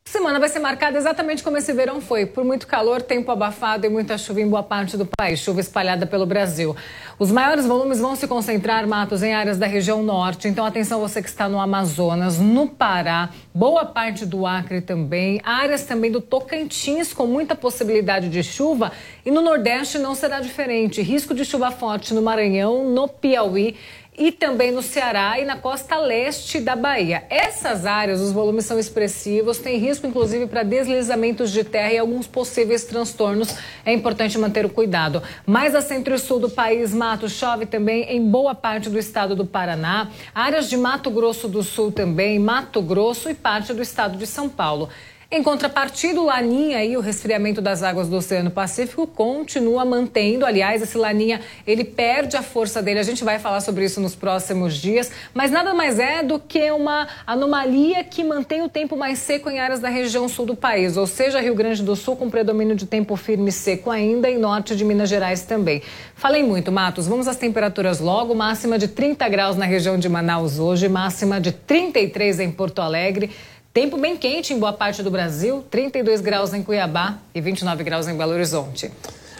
Semana 0.08 0.38
vai 0.38 0.48
ser 0.48 0.60
marcada 0.60 0.96
exatamente 0.96 1.42
como 1.42 1.56
esse 1.56 1.72
verão 1.72 2.00
foi, 2.00 2.26
por 2.26 2.44
muito 2.44 2.64
calor, 2.68 3.02
tempo 3.02 3.28
abafado 3.32 3.86
e 3.86 3.88
muita 3.88 4.16
chuva 4.16 4.40
em 4.40 4.48
boa 4.48 4.62
parte 4.62 4.96
do 4.96 5.04
país, 5.04 5.40
chuva 5.40 5.58
espalhada 5.58 6.06
pelo 6.06 6.24
Brasil. 6.24 6.76
Os 7.18 7.32
maiores 7.32 7.66
volumes 7.66 7.98
vão 7.98 8.14
se 8.14 8.28
concentrar, 8.28 8.86
Matos, 8.86 9.24
em 9.24 9.34
áreas 9.34 9.58
da 9.58 9.66
região 9.66 10.04
norte, 10.04 10.46
então 10.46 10.64
atenção 10.64 11.00
você 11.00 11.20
que 11.20 11.28
está 11.28 11.48
no 11.48 11.58
Amazonas, 11.58 12.38
no 12.38 12.68
Pará, 12.68 13.30
boa 13.52 13.84
parte 13.84 14.24
do 14.24 14.46
Acre 14.46 14.80
também, 14.80 15.40
áreas 15.42 15.82
também 15.82 16.12
do 16.12 16.20
Tocantins 16.20 17.12
com 17.12 17.26
muita 17.26 17.56
possibilidade 17.56 18.28
de 18.28 18.44
chuva. 18.44 18.92
E 19.24 19.30
no 19.32 19.42
Nordeste 19.42 19.98
não 19.98 20.14
será 20.14 20.38
diferente, 20.38 21.02
risco 21.02 21.34
de 21.34 21.44
chuva 21.44 21.72
forte 21.72 22.14
no 22.14 22.22
Maranhão, 22.22 22.88
no 22.88 23.08
Piauí 23.08 23.74
e 24.18 24.32
também 24.32 24.72
no 24.72 24.82
Ceará 24.82 25.38
e 25.38 25.44
na 25.44 25.56
costa 25.56 25.98
leste 25.98 26.60
da 26.60 26.74
Bahia. 26.74 27.24
Essas 27.28 27.84
áreas, 27.84 28.20
os 28.20 28.32
volumes 28.32 28.64
são 28.64 28.78
expressivos, 28.78 29.58
tem 29.58 29.78
risco 29.78 30.06
inclusive 30.06 30.46
para 30.46 30.62
deslizamentos 30.62 31.50
de 31.50 31.62
terra 31.64 31.92
e 31.92 31.98
alguns 31.98 32.26
possíveis 32.26 32.84
transtornos. 32.84 33.54
É 33.84 33.92
importante 33.92 34.38
manter 34.38 34.64
o 34.64 34.70
cuidado. 34.70 35.22
Mais 35.46 35.74
a 35.74 35.82
centro 35.82 36.14
e 36.14 36.18
sul 36.18 36.40
do 36.40 36.50
país, 36.50 36.94
mato 36.94 37.28
chove 37.28 37.66
também 37.66 38.04
em 38.04 38.24
boa 38.24 38.54
parte 38.54 38.88
do 38.88 38.98
estado 38.98 39.36
do 39.36 39.44
Paraná, 39.44 40.10
áreas 40.34 40.68
de 40.68 40.76
Mato 40.76 41.10
Grosso 41.10 41.48
do 41.48 41.62
Sul 41.62 41.92
também, 41.92 42.38
Mato 42.38 42.80
Grosso 42.80 43.28
e 43.28 43.34
parte 43.34 43.72
do 43.72 43.82
estado 43.82 44.16
de 44.16 44.26
São 44.26 44.48
Paulo. 44.48 44.88
Em 45.28 45.42
contrapartida, 45.42 46.20
o 46.20 46.26
Laninha 46.26 46.84
e 46.84 46.96
o 46.96 47.00
resfriamento 47.00 47.60
das 47.60 47.82
águas 47.82 48.08
do 48.08 48.16
Oceano 48.16 48.48
Pacífico 48.48 49.08
continua 49.08 49.84
mantendo. 49.84 50.46
Aliás, 50.46 50.80
esse 50.80 50.96
Laninha, 50.96 51.40
ele 51.66 51.82
perde 51.82 52.36
a 52.36 52.42
força 52.42 52.80
dele. 52.80 53.00
A 53.00 53.02
gente 53.02 53.24
vai 53.24 53.40
falar 53.40 53.60
sobre 53.60 53.84
isso 53.84 54.00
nos 54.00 54.14
próximos 54.14 54.76
dias. 54.76 55.10
Mas 55.34 55.50
nada 55.50 55.74
mais 55.74 55.98
é 55.98 56.22
do 56.22 56.38
que 56.38 56.70
uma 56.70 57.08
anomalia 57.26 58.04
que 58.04 58.22
mantém 58.22 58.62
o 58.62 58.68
tempo 58.68 58.96
mais 58.96 59.18
seco 59.18 59.50
em 59.50 59.58
áreas 59.58 59.80
da 59.80 59.88
região 59.88 60.28
sul 60.28 60.46
do 60.46 60.54
país. 60.54 60.96
Ou 60.96 61.08
seja, 61.08 61.40
Rio 61.40 61.56
Grande 61.56 61.82
do 61.82 61.96
Sul 61.96 62.14
com 62.14 62.30
predomínio 62.30 62.76
de 62.76 62.86
tempo 62.86 63.16
firme 63.16 63.48
e 63.48 63.52
seco 63.52 63.90
ainda 63.90 64.30
e 64.30 64.38
norte 64.38 64.76
de 64.76 64.84
Minas 64.84 65.08
Gerais 65.08 65.42
também. 65.42 65.82
Falei 66.14 66.44
muito, 66.44 66.70
Matos. 66.70 67.08
Vamos 67.08 67.26
às 67.26 67.36
temperaturas 67.36 67.98
logo. 67.98 68.32
Máxima 68.32 68.78
de 68.78 68.86
30 68.86 69.28
graus 69.28 69.56
na 69.56 69.64
região 69.64 69.98
de 69.98 70.08
Manaus 70.08 70.60
hoje, 70.60 70.88
máxima 70.88 71.40
de 71.40 71.50
33 71.50 72.38
em 72.38 72.50
Porto 72.52 72.80
Alegre. 72.80 73.28
Tempo 73.76 73.98
bem 73.98 74.16
quente 74.16 74.54
em 74.54 74.58
boa 74.58 74.72
parte 74.72 75.02
do 75.02 75.10
Brasil, 75.10 75.62
32 75.70 76.22
graus 76.22 76.54
em 76.54 76.62
Cuiabá 76.62 77.18
e 77.34 77.42
29 77.42 77.84
graus 77.84 78.08
em 78.08 78.16
Belo 78.16 78.32
Horizonte. 78.32 78.90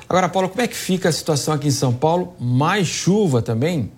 Agora, 0.07 0.29
Paulo, 0.29 0.51
como 0.51 0.61
é 0.61 0.69
que 0.69 0.77
fica 0.77 1.09
a 1.09 1.13
situação 1.13 1.55
aqui 1.55 1.69
em 1.69 1.71
São 1.71 1.91
Paulo? 1.91 2.35
Mais 2.39 2.87
chuva 2.87 3.41
também? 3.41 3.91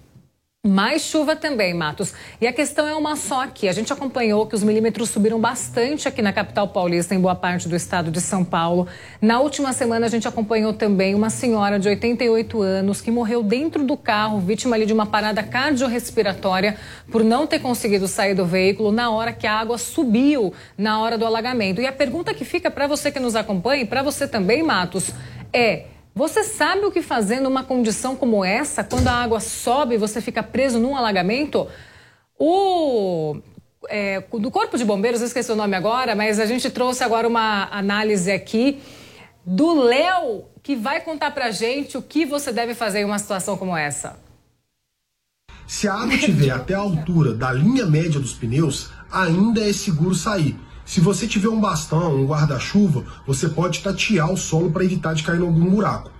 Mais 0.67 1.03
chuva 1.03 1.37
também, 1.37 1.73
Matos. 1.73 2.13
E 2.41 2.47
a 2.47 2.53
questão 2.53 2.89
é 2.89 2.93
uma 2.93 3.15
só 3.15 3.45
aqui. 3.45 3.69
A 3.69 3.73
gente 3.73 3.93
acompanhou 3.93 4.45
que 4.45 4.57
os 4.57 4.65
milímetros 4.65 5.09
subiram 5.09 5.39
bastante 5.39 6.09
aqui 6.09 6.21
na 6.21 6.33
capital 6.33 6.67
paulista, 6.67 7.15
em 7.15 7.21
boa 7.21 7.37
parte 7.37 7.69
do 7.69 7.77
estado 7.77 8.11
de 8.11 8.21
São 8.21 8.45
Paulo. 8.45 8.89
Na 9.23 9.39
última 9.39 9.73
semana, 9.73 10.07
a 10.07 10.09
gente 10.09 10.27
acompanhou 10.27 10.73
também 10.73 11.15
uma 11.15 11.31
senhora 11.31 11.79
de 11.79 11.89
88 11.89 12.61
anos 12.61 13.01
que 13.01 13.09
morreu 13.09 13.41
dentro 13.41 13.85
do 13.85 13.97
carro, 13.97 14.41
vítima 14.41 14.75
ali 14.75 14.85
de 14.85 14.93
uma 14.93 15.07
parada 15.07 15.45
cardiorrespiratória, 15.45 16.77
por 17.09 17.23
não 17.23 17.47
ter 17.47 17.61
conseguido 17.61 18.09
sair 18.09 18.35
do 18.35 18.45
veículo 18.45 18.91
na 18.91 19.11
hora 19.11 19.33
que 19.33 19.47
a 19.47 19.53
água 19.53 19.79
subiu, 19.79 20.53
na 20.77 21.01
hora 21.01 21.17
do 21.17 21.25
alagamento. 21.25 21.81
E 21.81 21.87
a 21.87 21.93
pergunta 21.93 22.35
que 22.35 22.45
fica 22.45 22.69
para 22.69 22.89
você 22.89 23.13
que 23.13 23.21
nos 23.21 23.37
acompanha 23.37 23.85
e 23.85 23.87
para 23.87 24.03
você 24.03 24.27
também, 24.27 24.65
Matos, 24.65 25.13
é. 25.53 25.85
Você 26.19 26.43
sabe 26.43 26.85
o 26.85 26.91
que 26.91 27.01
fazer 27.01 27.39
numa 27.39 27.63
condição 27.63 28.17
como 28.17 28.45
essa, 28.45 28.83
quando 28.83 29.07
a 29.07 29.13
água 29.13 29.39
sobe 29.39 29.95
e 29.95 29.99
você 29.99 30.21
fica 30.21 30.43
preso 30.43 30.77
num 30.81 30.97
alagamento? 30.97 31.69
O 32.37 33.37
é, 33.89 34.21
do 34.33 34.51
Corpo 34.51 34.77
de 34.77 34.85
Bombeiros, 34.85 35.21
eu 35.21 35.29
esqueci 35.29 35.53
o 35.53 35.55
nome 35.55 35.77
agora, 35.77 36.17
mas 36.17 36.41
a 36.41 36.47
gente 36.47 36.69
trouxe 36.71 37.05
agora 37.05 37.29
uma 37.29 37.69
análise 37.71 38.33
aqui 38.33 38.83
do 39.47 39.81
Léo, 39.81 40.47
que 40.61 40.75
vai 40.75 41.01
contar 41.01 41.31
pra 41.31 41.53
gente 41.53 41.97
o 41.97 42.03
que 42.03 42.27
você 42.27 42.51
deve 42.53 42.75
fazer 42.75 43.03
em 43.03 43.05
uma 43.05 43.21
situação 43.21 43.57
como 43.57 43.77
essa. 43.77 44.19
Se 45.69 45.87
a 45.87 45.95
água 45.95 46.15
estiver 46.15 46.51
até 46.51 46.75
a 46.75 46.81
altura 46.81 47.33
da 47.33 47.53
linha 47.53 47.87
média 47.87 48.19
dos 48.19 48.35
pneus, 48.35 48.91
ainda 49.09 49.61
é 49.61 49.73
seguro 49.73 50.17
sair. 50.17 50.57
Se 50.89 51.01
você 51.03 51.27
tiver 51.27 51.51
um 51.51 51.61
bastão, 51.61 52.17
um 52.17 52.25
guarda-chuva, 52.25 53.05
você 53.27 53.47
pode 53.47 53.81
tatear 53.81 54.33
o 54.33 54.39
solo 54.39 54.71
para 54.71 54.83
evitar 54.83 55.15
de 55.15 55.23
cair 55.23 55.39
em 55.39 55.43
algum 55.43 55.69
buraco. 55.69 56.11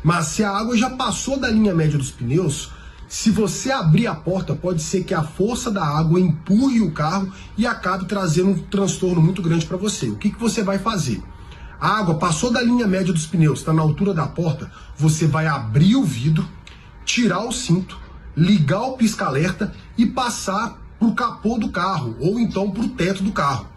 Mas 0.00 0.26
se 0.26 0.44
a 0.44 0.50
água 0.56 0.76
já 0.76 0.90
passou 0.90 1.40
da 1.40 1.50
linha 1.50 1.74
média 1.74 1.98
dos 1.98 2.12
pneus, 2.12 2.70
se 3.08 3.32
você 3.32 3.72
abrir 3.72 4.06
a 4.06 4.14
porta, 4.14 4.54
pode 4.54 4.80
ser 4.80 5.02
que 5.02 5.12
a 5.12 5.24
força 5.24 5.72
da 5.72 5.84
água 5.84 6.20
empurre 6.20 6.80
o 6.80 6.92
carro 6.92 7.32
e 7.58 7.66
acabe 7.66 8.04
trazendo 8.04 8.50
um 8.50 8.58
transtorno 8.62 9.20
muito 9.20 9.42
grande 9.42 9.66
para 9.66 9.76
você. 9.76 10.08
O 10.08 10.16
que, 10.16 10.30
que 10.30 10.38
você 10.38 10.62
vai 10.62 10.78
fazer? 10.78 11.20
A 11.80 11.98
água 11.98 12.14
passou 12.14 12.52
da 12.52 12.62
linha 12.62 12.86
média 12.86 13.12
dos 13.12 13.26
pneus, 13.26 13.58
está 13.58 13.72
na 13.72 13.82
altura 13.82 14.14
da 14.14 14.28
porta, 14.28 14.70
você 14.96 15.26
vai 15.26 15.48
abrir 15.48 15.96
o 15.96 16.04
vidro, 16.04 16.48
tirar 17.04 17.40
o 17.40 17.50
cinto, 17.50 17.98
ligar 18.36 18.82
o 18.82 18.96
pisca-alerta 18.96 19.74
e 19.98 20.06
passar 20.06 20.80
para 20.96 21.08
o 21.08 21.12
capô 21.12 21.58
do 21.58 21.70
carro 21.70 22.16
ou 22.20 22.38
então 22.38 22.70
para 22.70 22.84
o 22.84 22.88
teto 22.90 23.24
do 23.24 23.32
carro. 23.32 23.71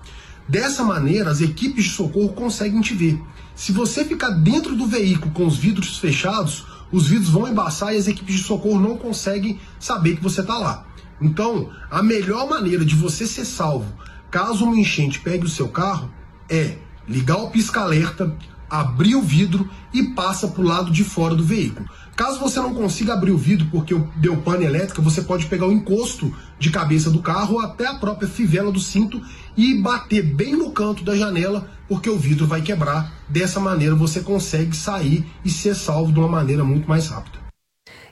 Dessa 0.47 0.83
maneira, 0.83 1.31
as 1.31 1.41
equipes 1.41 1.85
de 1.85 1.89
socorro 1.89 2.29
conseguem 2.29 2.81
te 2.81 2.93
ver. 2.93 3.19
Se 3.55 3.71
você 3.71 4.05
ficar 4.05 4.29
dentro 4.29 4.75
do 4.75 4.85
veículo 4.85 5.31
com 5.31 5.47
os 5.47 5.57
vidros 5.57 5.97
fechados, 5.97 6.65
os 6.91 7.07
vidros 7.07 7.29
vão 7.29 7.47
embaçar 7.47 7.93
e 7.93 7.97
as 7.97 8.07
equipes 8.07 8.35
de 8.35 8.43
socorro 8.43 8.79
não 8.79 8.97
conseguem 8.97 9.59
saber 9.79 10.17
que 10.17 10.23
você 10.23 10.41
está 10.41 10.57
lá. 10.57 10.85
Então, 11.19 11.71
a 11.89 12.03
melhor 12.03 12.47
maneira 12.47 12.85
de 12.85 12.95
você 12.95 13.25
ser 13.25 13.45
salvo, 13.45 13.91
caso 14.29 14.65
uma 14.65 14.77
enchente 14.77 15.19
pegue 15.19 15.45
o 15.45 15.49
seu 15.49 15.69
carro, 15.69 16.11
é 16.49 16.77
ligar 17.07 17.37
o 17.37 17.49
pisca-alerta, 17.49 18.35
abrir 18.69 19.15
o 19.15 19.21
vidro 19.21 19.69
e 19.93 20.03
passa 20.03 20.47
para 20.47 20.61
o 20.61 20.67
lado 20.67 20.91
de 20.91 21.03
fora 21.03 21.33
do 21.33 21.43
veículo. 21.43 21.89
Caso 22.15 22.39
você 22.39 22.61
não 22.61 22.73
consiga 22.73 23.13
abrir 23.13 23.31
o 23.31 23.37
vidro 23.37 23.67
porque 23.69 23.93
deu 24.15 24.37
pane 24.37 24.63
elétrica, 24.63 25.01
você 25.01 25.21
pode 25.21 25.47
pegar 25.47 25.67
o 25.67 25.71
encosto 25.71 26.33
de 26.57 26.69
cabeça 26.69 27.09
do 27.09 27.21
carro 27.21 27.59
até 27.59 27.85
a 27.85 27.95
própria 27.95 28.27
fivela 28.27 28.71
do 28.71 28.79
cinto 28.79 29.21
e 29.57 29.75
bater 29.75 30.23
bem 30.23 30.55
no 30.55 30.71
canto 30.71 31.03
da 31.03 31.13
janela, 31.13 31.69
porque 31.89 32.09
o 32.09 32.17
vidro 32.17 32.47
vai 32.47 32.61
quebrar. 32.61 33.11
Dessa 33.27 33.59
maneira 33.59 33.95
você 33.95 34.21
consegue 34.21 34.75
sair 34.75 35.25
e 35.43 35.49
ser 35.49 35.75
salvo 35.75 36.13
de 36.13 36.19
uma 36.19 36.29
maneira 36.29 36.63
muito 36.63 36.87
mais 36.87 37.09
rápida. 37.09 37.39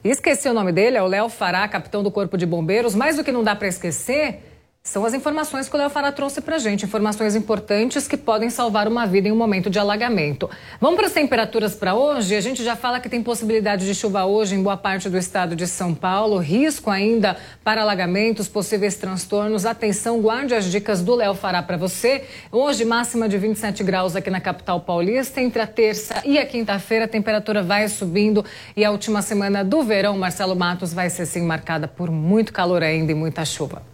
Esqueci 0.04 0.49
o 0.49 0.54
nome 0.54 0.74
dele, 0.74 0.97
é 0.97 1.01
o 1.01 1.08
Léo 1.08 1.30
Fará, 1.30 1.66
capitão 1.66 2.04
do 2.04 2.12
Corpo 2.12 2.38
de 2.38 2.45
Bombeiros. 2.45 2.93
Mais 2.93 3.16
do 3.16 3.24
que 3.24 3.32
não 3.32 3.41
dá 3.41 3.56
para 3.56 3.70
esquecer, 3.70 4.53
são 4.93 5.05
as 5.05 5.13
informações 5.13 5.69
que 5.69 5.75
o 5.75 5.79
Léo 5.79 5.89
Fará 5.89 6.11
trouxe 6.11 6.41
para 6.41 6.59
gente, 6.59 6.86
informações 6.86 7.36
importantes 7.36 8.05
que 8.05 8.17
podem 8.17 8.49
salvar 8.49 8.86
uma 8.86 9.07
vida 9.07 9.29
em 9.29 9.31
um 9.31 9.36
momento 9.36 9.69
de 9.69 9.79
alagamento. 9.79 10.47
Vamos 10.79 10.97
para 10.97 11.07
as 11.07 11.13
temperaturas 11.13 11.73
para 11.73 11.95
hoje? 11.95 12.36
A 12.36 12.41
gente 12.41 12.61
já 12.63 12.75
fala 12.75 12.99
que 12.99 13.07
tem 13.07 13.23
possibilidade 13.23 13.88
de 13.88 13.95
chuva 13.95 14.25
hoje 14.25 14.55
em 14.55 14.61
boa 14.61 14.75
parte 14.75 15.09
do 15.09 15.17
estado 15.17 15.55
de 15.55 15.65
São 15.67 15.95
Paulo, 15.95 16.38
risco 16.38 16.91
ainda 16.91 17.38
para 17.63 17.81
alagamentos, 17.81 18.49
possíveis 18.49 18.95
transtornos. 18.95 19.65
Atenção, 19.65 20.21
guarde 20.21 20.53
as 20.53 20.65
dicas 20.65 21.01
do 21.01 21.15
Léo 21.15 21.34
Fará 21.34 21.63
para 21.63 21.77
você. 21.77 22.25
Hoje, 22.51 22.84
máxima 22.84 23.29
de 23.29 23.38
27 23.38 23.86
graus 23.86 24.17
aqui 24.17 24.29
na 24.29 24.41
capital 24.41 24.81
paulista. 24.81 25.41
Entre 25.41 25.61
a 25.61 25.65
terça 25.65 26.21
e 26.25 26.38
a 26.38 26.45
quinta-feira, 26.45 27.05
a 27.05 27.07
temperatura 27.07 27.63
vai 27.63 27.88
subindo 27.88 28.43
e 28.75 28.84
a 28.84 28.91
última 28.91 29.21
semana 29.21 29.63
do 29.63 29.81
verão, 29.81 30.17
Marcelo 30.17 30.57
Matos, 30.57 30.93
vai 30.93 31.09
ser 31.09 31.25
sim 31.25 31.41
marcada 31.41 31.88
por 31.88 32.11
muito 32.11 32.51
calor 32.51 32.84
ainda 32.84 33.13
e 33.13 33.15
muita 33.15 33.45
chuva. 33.45 33.92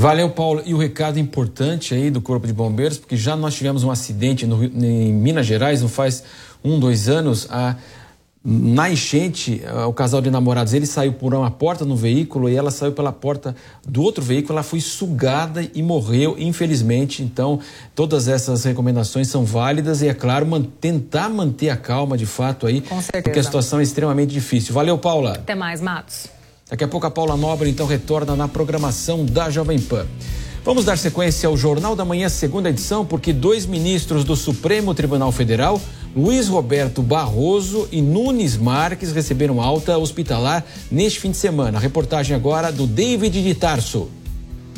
Valeu, 0.00 0.30
Paulo. 0.30 0.62
E 0.64 0.72
o 0.72 0.78
recado 0.78 1.18
importante 1.18 1.92
aí 1.92 2.10
do 2.10 2.22
Corpo 2.22 2.46
de 2.46 2.54
Bombeiros, 2.54 2.96
porque 2.96 3.18
já 3.18 3.36
nós 3.36 3.52
tivemos 3.52 3.84
um 3.84 3.90
acidente 3.90 4.46
no, 4.46 4.64
em 4.64 5.12
Minas 5.12 5.44
Gerais, 5.44 5.82
não 5.82 5.90
faz 5.90 6.24
um, 6.64 6.80
dois 6.80 7.06
anos, 7.06 7.46
a, 7.50 7.76
na 8.42 8.90
enchente, 8.90 9.60
o 9.86 9.92
casal 9.92 10.22
de 10.22 10.30
namorados, 10.30 10.72
ele 10.72 10.86
saiu 10.86 11.12
por 11.12 11.34
uma 11.34 11.50
porta 11.50 11.84
no 11.84 11.94
veículo 11.94 12.48
e 12.48 12.56
ela 12.56 12.70
saiu 12.70 12.92
pela 12.92 13.12
porta 13.12 13.54
do 13.86 14.02
outro 14.02 14.24
veículo, 14.24 14.54
ela 14.54 14.62
foi 14.62 14.80
sugada 14.80 15.68
e 15.74 15.82
morreu, 15.82 16.34
infelizmente. 16.38 17.22
Então, 17.22 17.60
todas 17.94 18.26
essas 18.26 18.64
recomendações 18.64 19.28
são 19.28 19.44
válidas 19.44 20.00
e, 20.00 20.08
é 20.08 20.14
claro, 20.14 20.46
man, 20.46 20.62
tentar 20.62 21.28
manter 21.28 21.68
a 21.68 21.76
calma 21.76 22.16
de 22.16 22.24
fato 22.24 22.66
aí, 22.66 22.82
porque 23.22 23.38
a 23.38 23.44
situação 23.44 23.78
é 23.78 23.82
extremamente 23.82 24.32
difícil. 24.32 24.72
Valeu, 24.72 24.96
Paula. 24.96 25.32
Até 25.32 25.54
mais, 25.54 25.82
Matos. 25.82 26.39
Daqui 26.70 26.84
a 26.84 26.88
pouco 26.88 27.04
a 27.04 27.10
Paula 27.10 27.36
Nobre 27.36 27.68
então 27.68 27.84
retorna 27.84 28.36
na 28.36 28.46
programação 28.46 29.26
da 29.26 29.50
Jovem 29.50 29.80
Pan. 29.80 30.06
Vamos 30.64 30.84
dar 30.84 30.96
sequência 30.96 31.48
ao 31.48 31.56
Jornal 31.56 31.96
da 31.96 32.04
Manhã, 32.04 32.28
segunda 32.28 32.70
edição, 32.70 33.04
porque 33.04 33.32
dois 33.32 33.66
ministros 33.66 34.22
do 34.22 34.36
Supremo 34.36 34.94
Tribunal 34.94 35.32
Federal, 35.32 35.80
Luiz 36.14 36.46
Roberto 36.46 37.02
Barroso 37.02 37.88
e 37.90 38.00
Nunes 38.00 38.56
Marques, 38.56 39.10
receberam 39.10 39.60
alta 39.60 39.98
hospitalar 39.98 40.64
neste 40.92 41.18
fim 41.18 41.32
de 41.32 41.38
semana. 41.38 41.78
A 41.78 41.80
reportagem 41.80 42.36
agora 42.36 42.70
do 42.70 42.86
David 42.86 43.42
de 43.42 43.54
Tarso. 43.54 44.08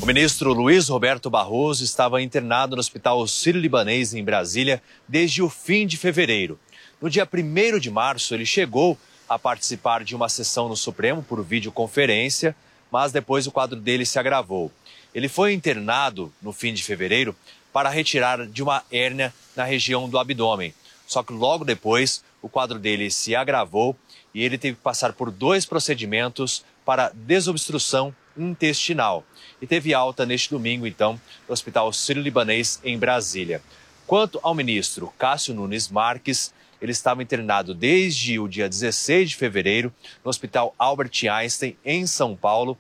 O 0.00 0.06
ministro 0.06 0.54
Luiz 0.54 0.88
Roberto 0.88 1.28
Barroso 1.28 1.84
estava 1.84 2.22
internado 2.22 2.74
no 2.74 2.80
Hospital 2.80 3.26
Sírio-Libanês 3.28 4.14
em 4.14 4.24
Brasília 4.24 4.82
desde 5.06 5.42
o 5.42 5.50
fim 5.50 5.86
de 5.86 5.98
fevereiro. 5.98 6.58
No 7.02 7.10
dia 7.10 7.28
1 7.30 7.78
de 7.78 7.90
março, 7.90 8.34
ele 8.34 8.46
chegou 8.46 8.96
a 9.34 9.38
participar 9.38 10.04
de 10.04 10.14
uma 10.14 10.28
sessão 10.28 10.68
no 10.68 10.76
Supremo 10.76 11.22
por 11.22 11.42
videoconferência, 11.44 12.54
mas 12.90 13.12
depois 13.12 13.46
o 13.46 13.52
quadro 13.52 13.78
dele 13.78 14.04
se 14.04 14.18
agravou. 14.18 14.70
Ele 15.14 15.28
foi 15.28 15.52
internado 15.52 16.32
no 16.40 16.52
fim 16.52 16.72
de 16.72 16.82
fevereiro 16.82 17.34
para 17.72 17.88
retirar 17.88 18.46
de 18.46 18.62
uma 18.62 18.82
hérnia 18.90 19.32
na 19.56 19.64
região 19.64 20.08
do 20.08 20.18
abdômen. 20.18 20.74
Só 21.06 21.22
que 21.22 21.32
logo 21.32 21.64
depois 21.64 22.22
o 22.40 22.48
quadro 22.48 22.78
dele 22.78 23.10
se 23.10 23.34
agravou 23.34 23.96
e 24.34 24.42
ele 24.42 24.58
teve 24.58 24.76
que 24.76 24.82
passar 24.82 25.12
por 25.12 25.30
dois 25.30 25.66
procedimentos 25.66 26.64
para 26.84 27.10
desobstrução 27.14 28.14
intestinal. 28.36 29.24
E 29.60 29.66
teve 29.66 29.94
alta 29.94 30.26
neste 30.26 30.50
domingo, 30.50 30.86
então, 30.86 31.20
no 31.46 31.52
Hospital 31.52 31.92
Sírio-Libanês 31.92 32.80
em 32.82 32.98
Brasília. 32.98 33.62
Quanto 34.06 34.40
ao 34.42 34.54
ministro 34.54 35.12
Cássio 35.18 35.54
Nunes 35.54 35.88
Marques, 35.88 36.52
ele 36.82 36.90
estava 36.90 37.22
internado 37.22 37.74
desde 37.74 38.40
o 38.40 38.48
dia 38.48 38.68
16 38.68 39.30
de 39.30 39.36
fevereiro 39.36 39.94
no 40.24 40.28
Hospital 40.28 40.74
Albert 40.76 41.12
Einstein, 41.30 41.76
em 41.84 42.08
São 42.08 42.34
Paulo, 42.34 42.76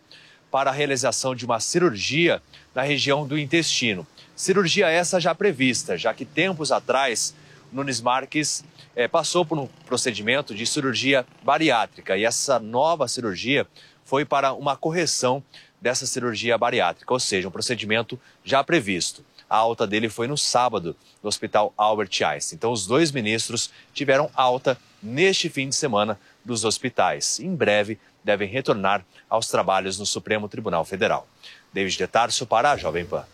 para 0.50 0.70
a 0.70 0.72
realização 0.72 1.36
de 1.36 1.44
uma 1.46 1.60
cirurgia 1.60 2.42
na 2.74 2.82
região 2.82 3.24
do 3.24 3.38
intestino. 3.38 4.04
Cirurgia 4.34 4.88
essa 4.88 5.20
já 5.20 5.32
prevista, 5.34 5.96
já 5.96 6.12
que 6.12 6.24
tempos 6.24 6.72
atrás 6.72 7.32
Nunes 7.72 8.00
Marques 8.00 8.64
eh, 8.96 9.06
passou 9.06 9.46
por 9.46 9.56
um 9.56 9.68
procedimento 9.86 10.52
de 10.52 10.66
cirurgia 10.66 11.24
bariátrica 11.42 12.16
e 12.16 12.24
essa 12.24 12.58
nova 12.58 13.06
cirurgia 13.06 13.66
foi 14.04 14.24
para 14.24 14.52
uma 14.52 14.76
correção 14.76 15.42
dessa 15.80 16.06
cirurgia 16.06 16.58
bariátrica, 16.58 17.12
ou 17.12 17.20
seja, 17.20 17.48
um 17.48 17.52
procedimento 17.52 18.20
já 18.44 18.64
previsto. 18.64 19.24
A 19.52 19.56
alta 19.58 19.86
dele 19.86 20.08
foi 20.08 20.26
no 20.26 20.38
sábado, 20.38 20.96
no 21.22 21.28
Hospital 21.28 21.74
Albert 21.76 22.08
Einstein. 22.24 22.56
Então, 22.56 22.72
os 22.72 22.86
dois 22.86 23.12
ministros 23.12 23.68
tiveram 23.92 24.30
alta 24.34 24.78
neste 25.02 25.50
fim 25.50 25.68
de 25.68 25.74
semana 25.74 26.18
dos 26.42 26.64
hospitais. 26.64 27.38
Em 27.38 27.54
breve, 27.54 27.98
devem 28.24 28.48
retornar 28.48 29.04
aos 29.28 29.48
trabalhos 29.48 29.98
no 29.98 30.06
Supremo 30.06 30.48
Tribunal 30.48 30.86
Federal. 30.86 31.28
David 31.70 31.98
de 31.98 32.06
Tarso 32.06 32.46
para 32.46 32.72
a 32.72 32.78
Jovem 32.78 33.04
Pan. 33.04 33.26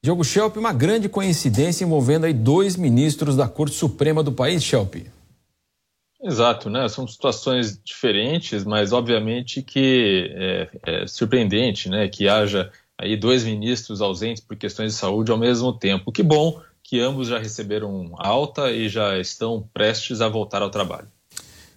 Diogo 0.00 0.22
Schelp, 0.22 0.56
uma 0.58 0.72
grande 0.72 1.08
coincidência 1.08 1.84
envolvendo 1.84 2.24
aí 2.24 2.32
dois 2.32 2.76
ministros 2.76 3.34
da 3.34 3.48
Corte 3.48 3.74
Suprema 3.74 4.22
do 4.22 4.30
país, 4.30 4.62
Schelp. 4.62 4.94
Exato, 6.22 6.70
né? 6.70 6.88
São 6.88 7.04
situações 7.08 7.76
diferentes, 7.82 8.62
mas 8.62 8.92
obviamente 8.92 9.60
que 9.60 10.30
é, 10.36 10.68
é, 10.86 11.06
surpreendente, 11.08 11.88
né? 11.88 12.06
Que 12.06 12.28
haja 12.28 12.70
aí 12.98 13.16
dois 13.16 13.44
ministros 13.44 14.00
ausentes 14.00 14.42
por 14.42 14.56
questões 14.56 14.92
de 14.92 14.98
saúde 14.98 15.30
ao 15.30 15.38
mesmo 15.38 15.72
tempo. 15.72 16.12
Que 16.12 16.22
bom 16.22 16.60
que 16.82 17.00
ambos 17.00 17.28
já 17.28 17.38
receberam 17.38 18.12
alta 18.18 18.70
e 18.70 18.88
já 18.88 19.18
estão 19.18 19.68
prestes 19.72 20.20
a 20.20 20.28
voltar 20.28 20.62
ao 20.62 20.70
trabalho. 20.70 21.08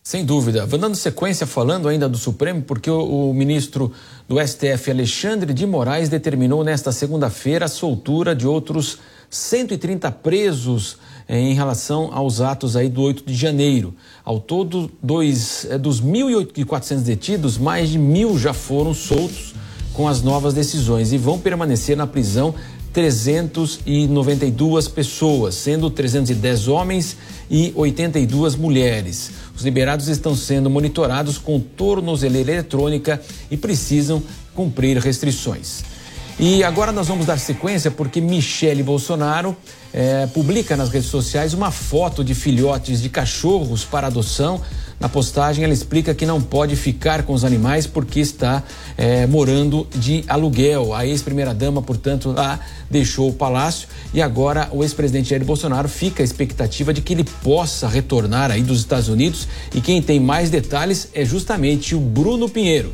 Sem 0.04 0.24
dúvida. 0.24 0.68
Vou 0.68 0.78
dando 0.78 0.96
sequência 0.96 1.48
falando 1.48 1.88
ainda 1.88 2.08
do 2.08 2.18
Supremo, 2.18 2.62
porque 2.62 2.92
o, 2.92 3.30
o, 3.30 3.34
ministro 3.34 3.92
do 4.28 4.36
STF, 4.40 4.92
Alexandre 4.92 5.52
de 5.52 5.66
Moraes, 5.66 6.10
determinou 6.10 6.64
nesta 6.64 6.92
segunda-feira 6.92 7.66
a 7.66 7.68
soltura 7.68 8.36
de 8.36 8.46
outros 8.46 9.00
130 9.32 10.12
presos 10.12 10.98
eh, 11.28 11.40
em 11.40 11.56
relação 11.56 12.12
aos 12.14 12.40
atos 12.40 12.76
aí 12.76 12.88
do 12.88 13.02
8 13.02 13.26
de 13.26 13.34
janeiro. 13.34 13.96
Ao 14.24 14.40
todo, 14.40 14.92
dois, 15.02 15.66
eh, 15.72 15.78
dos 15.80 16.00
1.400 16.00 17.02
detidos, 17.02 17.58
mais 17.58 17.90
de 17.90 17.98
mil 17.98 18.38
já 18.38 18.54
foram 18.54 18.94
soltos 18.94 19.56
com 19.96 20.08
as 20.08 20.22
novas 20.22 20.54
decisões 20.54 21.14
e 21.14 21.18
vão 21.18 21.40
permanecer 21.40 21.96
na 21.96 22.06
prisão 22.06 22.54
392 22.94 24.88
pessoas, 24.88 25.56
sendo 25.56 25.90
310 25.90 26.68
homens 26.68 27.18
e 27.50 27.74
82 27.76 28.56
mulheres. 28.56 29.32
Os 29.56 29.64
liberados 29.64 30.08
estão 30.08 30.36
sendo 30.36 30.70
monitorados 30.70 31.38
com 31.38 31.60
tornozeleira 31.60 32.54
eletrônica 32.54 33.22
e 33.52 33.58
precisam 33.58 34.24
cumprir 34.54 34.98
restrições. 34.98 35.84
E 36.40 36.64
agora 36.64 36.92
nós 36.92 37.08
vamos 37.08 37.26
dar 37.26 37.40
sequência 37.40 37.90
porque 37.90 38.20
Michele 38.20 38.84
Bolsonaro 38.84 39.56
é, 39.94 40.28
publica 40.28 40.76
nas 40.76 40.90
redes 40.90 41.10
sociais 41.10 41.54
uma 41.54 41.72
foto 41.72 42.24
de 42.24 42.36
filhotes 42.36 43.02
de 43.02 43.10
cachorros 43.10 43.86
para 43.86 44.08
adoção 44.08 44.62
na 45.00 45.10
postagem, 45.10 45.64
ela 45.64 45.74
explica 45.74 46.14
que 46.14 46.26
não 46.26 46.42
pode 46.42 46.76
ficar 46.76 47.24
com 47.24 47.34
os 47.34 47.44
animais 47.44 47.86
porque 47.86 48.20
está 48.20 48.64
é, 48.98 49.28
morando 49.28 49.86
de 49.96 50.24
aluguel. 50.28 50.94
A 50.94 51.06
ex-primeira-dama, 51.06 51.82
portanto, 51.82 52.32
lá 52.32 52.60
deixou 52.90 53.30
o 53.30 53.34
palácio 53.34 53.88
e 54.14 54.22
agora 54.22 54.70
o 54.72 54.84
ex-presidente 54.84 55.30
Jair 55.30 55.44
Bolsonaro 55.44 55.90
fica 55.90 56.24
a 56.24 56.26
expectativa 56.26 56.94
de 56.94 57.02
que 57.02 57.14
ele 57.14 57.26
possa 57.44 57.88
retornar 57.88 58.52
aí 58.52 58.62
dos 58.62 58.80
Estados 58.80 59.10
Unidos. 59.10 59.48
E 59.74 59.82
quem 59.82 60.02
tem 60.02 60.20
mais 60.20 60.50
detalhes 60.50 61.10
é 61.14 61.26
justamente 61.26 61.94
o 61.94 62.00
Bruno 62.00 62.48
Pinheiro. 62.48 62.94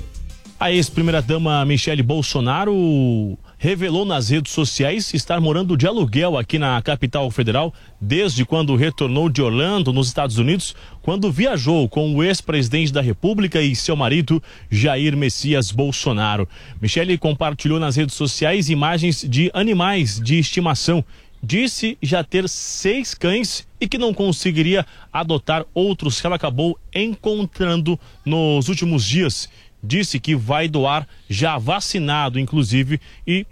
A 0.59 0.71
ex-primeira-dama 0.71 1.65
Michele 1.65 2.03
Bolsonaro 2.03 3.35
revelou 3.61 4.03
nas 4.05 4.29
redes 4.29 4.53
sociais 4.53 5.13
estar 5.13 5.39
morando 5.39 5.77
de 5.77 5.85
aluguel 5.85 6.35
aqui 6.35 6.57
na 6.57 6.81
capital 6.81 7.29
federal 7.29 7.71
desde 8.01 8.43
quando 8.43 8.75
retornou 8.75 9.29
de 9.29 9.39
Orlando, 9.39 9.93
nos 9.93 10.07
Estados 10.07 10.39
Unidos, 10.39 10.75
quando 11.03 11.31
viajou 11.31 11.87
com 11.87 12.15
o 12.15 12.23
ex-presidente 12.23 12.91
da 12.91 13.01
República 13.01 13.61
e 13.61 13.75
seu 13.75 13.95
marido, 13.95 14.41
Jair 14.67 15.15
Messias 15.15 15.69
Bolsonaro. 15.69 16.49
Michele 16.81 17.19
compartilhou 17.19 17.79
nas 17.79 17.95
redes 17.95 18.15
sociais 18.15 18.67
imagens 18.67 19.23
de 19.29 19.51
animais 19.53 20.19
de 20.19 20.39
estimação. 20.39 21.05
Disse 21.43 21.99
já 22.01 22.23
ter 22.23 22.49
seis 22.49 23.13
cães 23.13 23.67
e 23.79 23.87
que 23.87 23.99
não 23.99 24.11
conseguiria 24.11 24.83
adotar 25.13 25.65
outros 25.71 26.19
que 26.19 26.25
ela 26.25 26.35
acabou 26.35 26.79
encontrando 26.95 27.99
nos 28.25 28.69
últimos 28.69 29.05
dias 29.05 29.47
disse 29.83 30.19
que 30.19 30.35
vai 30.35 30.67
doar 30.67 31.07
já 31.29 31.57
vacinado, 31.57 32.39
inclusive, 32.39 32.99
e 33.25 33.45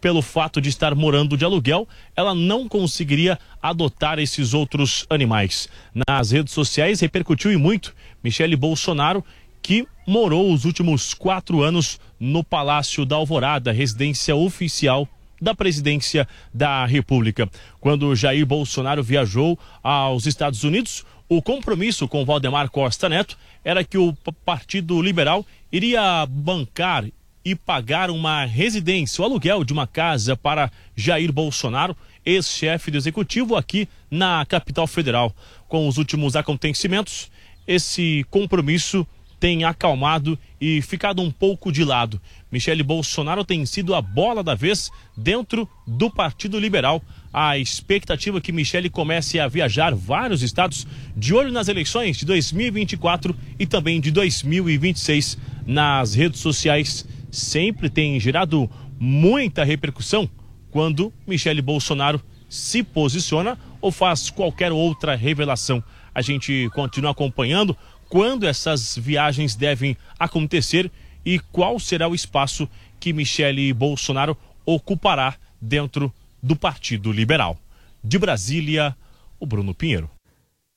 pelo 0.00 0.22
fato 0.22 0.60
de 0.60 0.68
estar 0.68 0.94
morando 0.94 1.36
de 1.36 1.44
aluguel, 1.44 1.88
ela 2.14 2.34
não 2.34 2.68
conseguiria 2.68 3.38
adotar 3.60 4.18
esses 4.18 4.54
outros 4.54 5.06
animais. 5.10 5.68
Nas 6.06 6.30
redes 6.30 6.52
sociais 6.52 7.00
repercutiu 7.00 7.52
e 7.52 7.56
muito 7.56 7.94
Michele 8.22 8.54
Bolsonaro, 8.54 9.24
que 9.60 9.86
morou 10.06 10.52
os 10.52 10.64
últimos 10.64 11.12
quatro 11.12 11.62
anos 11.62 11.98
no 12.20 12.44
Palácio 12.44 13.04
da 13.04 13.16
Alvorada, 13.16 13.72
residência 13.72 14.36
oficial 14.36 15.08
da 15.40 15.54
presidência 15.54 16.26
da 16.52 16.86
República. 16.86 17.48
Quando 17.80 18.14
Jair 18.14 18.46
Bolsonaro 18.46 19.02
viajou 19.02 19.58
aos 19.82 20.26
Estados 20.26 20.64
Unidos, 20.64 21.04
o 21.28 21.42
compromisso 21.42 22.06
com 22.06 22.24
Valdemar 22.24 22.70
Costa 22.70 23.08
Neto 23.08 23.36
era 23.64 23.82
que 23.82 23.98
o 23.98 24.12
Partido 24.44 25.00
Liberal 25.02 25.44
iria 25.72 26.24
bancar 26.26 27.04
e 27.44 27.54
pagar 27.54 28.10
uma 28.10 28.44
residência, 28.44 29.22
o 29.22 29.24
aluguel 29.24 29.64
de 29.64 29.72
uma 29.72 29.86
casa 29.86 30.36
para 30.36 30.70
Jair 30.96 31.32
Bolsonaro, 31.32 31.96
ex-chefe 32.24 32.90
do 32.90 32.96
executivo 32.96 33.54
aqui 33.54 33.88
na 34.10 34.44
capital 34.46 34.86
federal. 34.86 35.34
Com 35.68 35.86
os 35.86 35.96
últimos 35.96 36.34
acontecimentos, 36.34 37.30
esse 37.66 38.24
compromisso 38.30 39.06
tem 39.38 39.64
acalmado 39.64 40.38
e 40.60 40.80
ficado 40.82 41.22
um 41.22 41.30
pouco 41.30 41.70
de 41.70 41.84
lado. 41.84 42.20
Michele 42.50 42.82
Bolsonaro 42.82 43.44
tem 43.44 43.66
sido 43.66 43.94
a 43.94 44.00
bola 44.00 44.42
da 44.42 44.54
vez 44.54 44.90
dentro 45.16 45.68
do 45.86 46.10
Partido 46.10 46.58
Liberal. 46.58 47.02
A 47.38 47.58
expectativa 47.58 48.38
é 48.38 48.40
que 48.40 48.50
Michele 48.50 48.88
comece 48.88 49.38
a 49.38 49.46
viajar 49.46 49.94
vários 49.94 50.42
estados 50.42 50.86
de 51.14 51.34
olho 51.34 51.52
nas 51.52 51.68
eleições 51.68 52.16
de 52.16 52.24
2024 52.24 53.36
e 53.58 53.66
também 53.66 54.00
de 54.00 54.10
2026 54.10 55.36
nas 55.66 56.14
redes 56.14 56.40
sociais 56.40 57.06
sempre 57.30 57.90
tem 57.90 58.18
gerado 58.18 58.70
muita 58.98 59.64
repercussão 59.64 60.26
quando 60.70 61.12
Michele 61.26 61.60
Bolsonaro 61.60 62.22
se 62.48 62.82
posiciona 62.82 63.58
ou 63.82 63.92
faz 63.92 64.30
qualquer 64.30 64.72
outra 64.72 65.14
revelação. 65.14 65.84
A 66.14 66.22
gente 66.22 66.70
continua 66.72 67.10
acompanhando 67.10 67.76
quando 68.08 68.46
essas 68.46 68.96
viagens 68.96 69.54
devem 69.54 69.94
acontecer 70.18 70.90
e 71.22 71.38
qual 71.38 71.78
será 71.78 72.08
o 72.08 72.14
espaço 72.14 72.66
que 72.98 73.12
Michele 73.12 73.74
Bolsonaro 73.74 74.34
ocupará 74.64 75.34
dentro 75.60 76.10
do 76.42 76.56
Partido 76.56 77.12
Liberal. 77.12 77.56
De 78.02 78.18
Brasília, 78.18 78.96
o 79.40 79.46
Bruno 79.46 79.74
Pinheiro. 79.74 80.10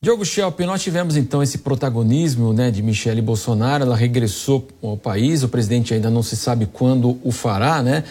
Diogo 0.02 0.24
Schelp, 0.24 0.58
nós 0.62 0.82
tivemos 0.82 1.18
então 1.18 1.44
esse 1.44 1.58
protagonismo 1.58 2.54
né, 2.54 2.72
de 2.72 2.82
Michele 2.82 3.22
Bolsonaro, 3.22 3.84
ela 3.84 3.98
regressou 3.98 4.66
ao 4.82 4.96
país, 4.96 5.44
o 5.44 5.50
presidente 5.50 5.94
ainda 5.94 6.10
não 6.10 6.24
se 6.24 6.38
sabe 6.38 6.66
quando 6.66 7.20
o 7.22 7.34
fará, 7.34 7.84
né? 7.84 8.06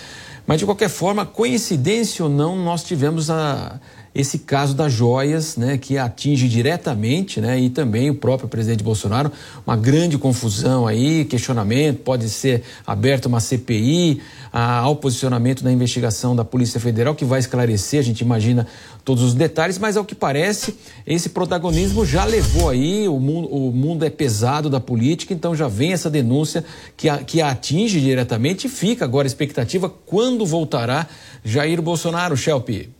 Mas 0.46 0.58
de 0.58 0.66
qualquer 0.66 0.90
forma, 0.90 1.24
coincidência 1.24 2.24
ou 2.24 2.30
não, 2.30 2.56
nós 2.56 2.84
tivemos 2.84 3.30
a, 3.30 3.80
esse 4.18 4.40
caso 4.40 4.74
das 4.74 4.92
joias, 4.92 5.56
né, 5.56 5.78
que 5.78 5.96
atinge 5.96 6.48
diretamente, 6.48 7.40
né, 7.40 7.56
e 7.56 7.70
também 7.70 8.10
o 8.10 8.14
próprio 8.16 8.48
presidente 8.48 8.82
Bolsonaro, 8.82 9.30
uma 9.64 9.76
grande 9.76 10.18
confusão 10.18 10.88
aí, 10.88 11.24
questionamento, 11.24 12.00
pode 12.00 12.28
ser 12.28 12.64
aberta 12.84 13.28
uma 13.28 13.38
CPI, 13.38 14.20
ao 14.50 14.96
posicionamento 14.96 15.62
da 15.62 15.70
investigação 15.70 16.34
da 16.34 16.44
Polícia 16.44 16.80
Federal, 16.80 17.14
que 17.14 17.24
vai 17.24 17.38
esclarecer, 17.38 18.00
a 18.00 18.02
gente 18.02 18.22
imagina 18.22 18.66
todos 19.04 19.22
os 19.22 19.34
detalhes, 19.34 19.78
mas 19.78 19.96
ao 19.96 20.04
que 20.04 20.16
parece, 20.16 20.74
esse 21.06 21.28
protagonismo 21.28 22.04
já 22.04 22.24
levou 22.24 22.70
aí, 22.70 23.06
o 23.06 23.20
mundo, 23.20 23.48
o 23.48 23.70
mundo 23.70 24.04
é 24.04 24.10
pesado 24.10 24.68
da 24.68 24.80
política, 24.80 25.32
então 25.32 25.54
já 25.54 25.68
vem 25.68 25.92
essa 25.92 26.10
denúncia 26.10 26.64
que 26.96 27.08
a, 27.08 27.18
que 27.18 27.40
a 27.40 27.50
atinge 27.50 28.00
diretamente 28.00 28.66
e 28.66 28.70
fica 28.70 29.04
agora 29.04 29.26
a 29.26 29.30
expectativa 29.30 29.88
quando 29.88 30.44
voltará 30.44 31.06
Jair 31.44 31.80
Bolsonaro, 31.80 32.36
Shelby. 32.36 32.97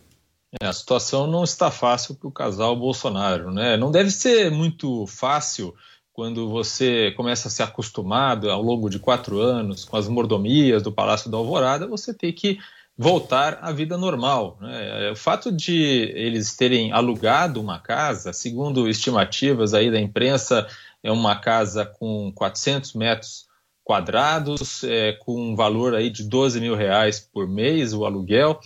É, 0.59 0.65
a 0.65 0.73
situação 0.73 1.27
não 1.27 1.43
está 1.43 1.69
fácil 1.69 2.15
para 2.15 2.27
o 2.27 2.31
casal 2.31 2.75
Bolsonaro, 2.75 3.51
né? 3.51 3.77
Não 3.77 3.91
deve 3.91 4.09
ser 4.09 4.49
muito 4.49 5.05
fácil 5.05 5.75
quando 6.11 6.49
você 6.49 7.11
começa 7.11 7.47
a 7.47 7.51
se 7.51 7.63
acostumado 7.63 8.49
ao 8.49 8.61
longo 8.61 8.89
de 8.89 8.99
quatro 8.99 9.39
anos 9.39 9.85
com 9.85 9.95
as 9.95 10.07
mordomias 10.07 10.83
do 10.83 10.91
Palácio 10.91 11.31
da 11.31 11.37
Alvorada, 11.37 11.87
você 11.87 12.13
tem 12.13 12.33
que 12.33 12.59
voltar 12.97 13.59
à 13.61 13.71
vida 13.71 13.97
normal. 13.97 14.57
Né? 14.59 15.11
O 15.11 15.15
fato 15.15 15.49
de 15.49 16.11
eles 16.13 16.53
terem 16.57 16.91
alugado 16.91 17.61
uma 17.61 17.79
casa, 17.79 18.33
segundo 18.33 18.89
estimativas 18.89 19.73
aí 19.73 19.89
da 19.89 19.97
imprensa, 19.97 20.67
é 21.01 21.09
uma 21.09 21.37
casa 21.37 21.85
com 21.85 22.33
400 22.35 22.93
metros 22.95 23.47
quadrados, 23.81 24.83
é, 24.83 25.13
com 25.13 25.51
um 25.51 25.55
valor 25.55 25.95
aí 25.95 26.09
de 26.09 26.23
12 26.23 26.59
mil 26.59 26.75
reais 26.75 27.19
por 27.19 27.47
mês 27.47 27.93
o 27.93 28.03
aluguel. 28.03 28.59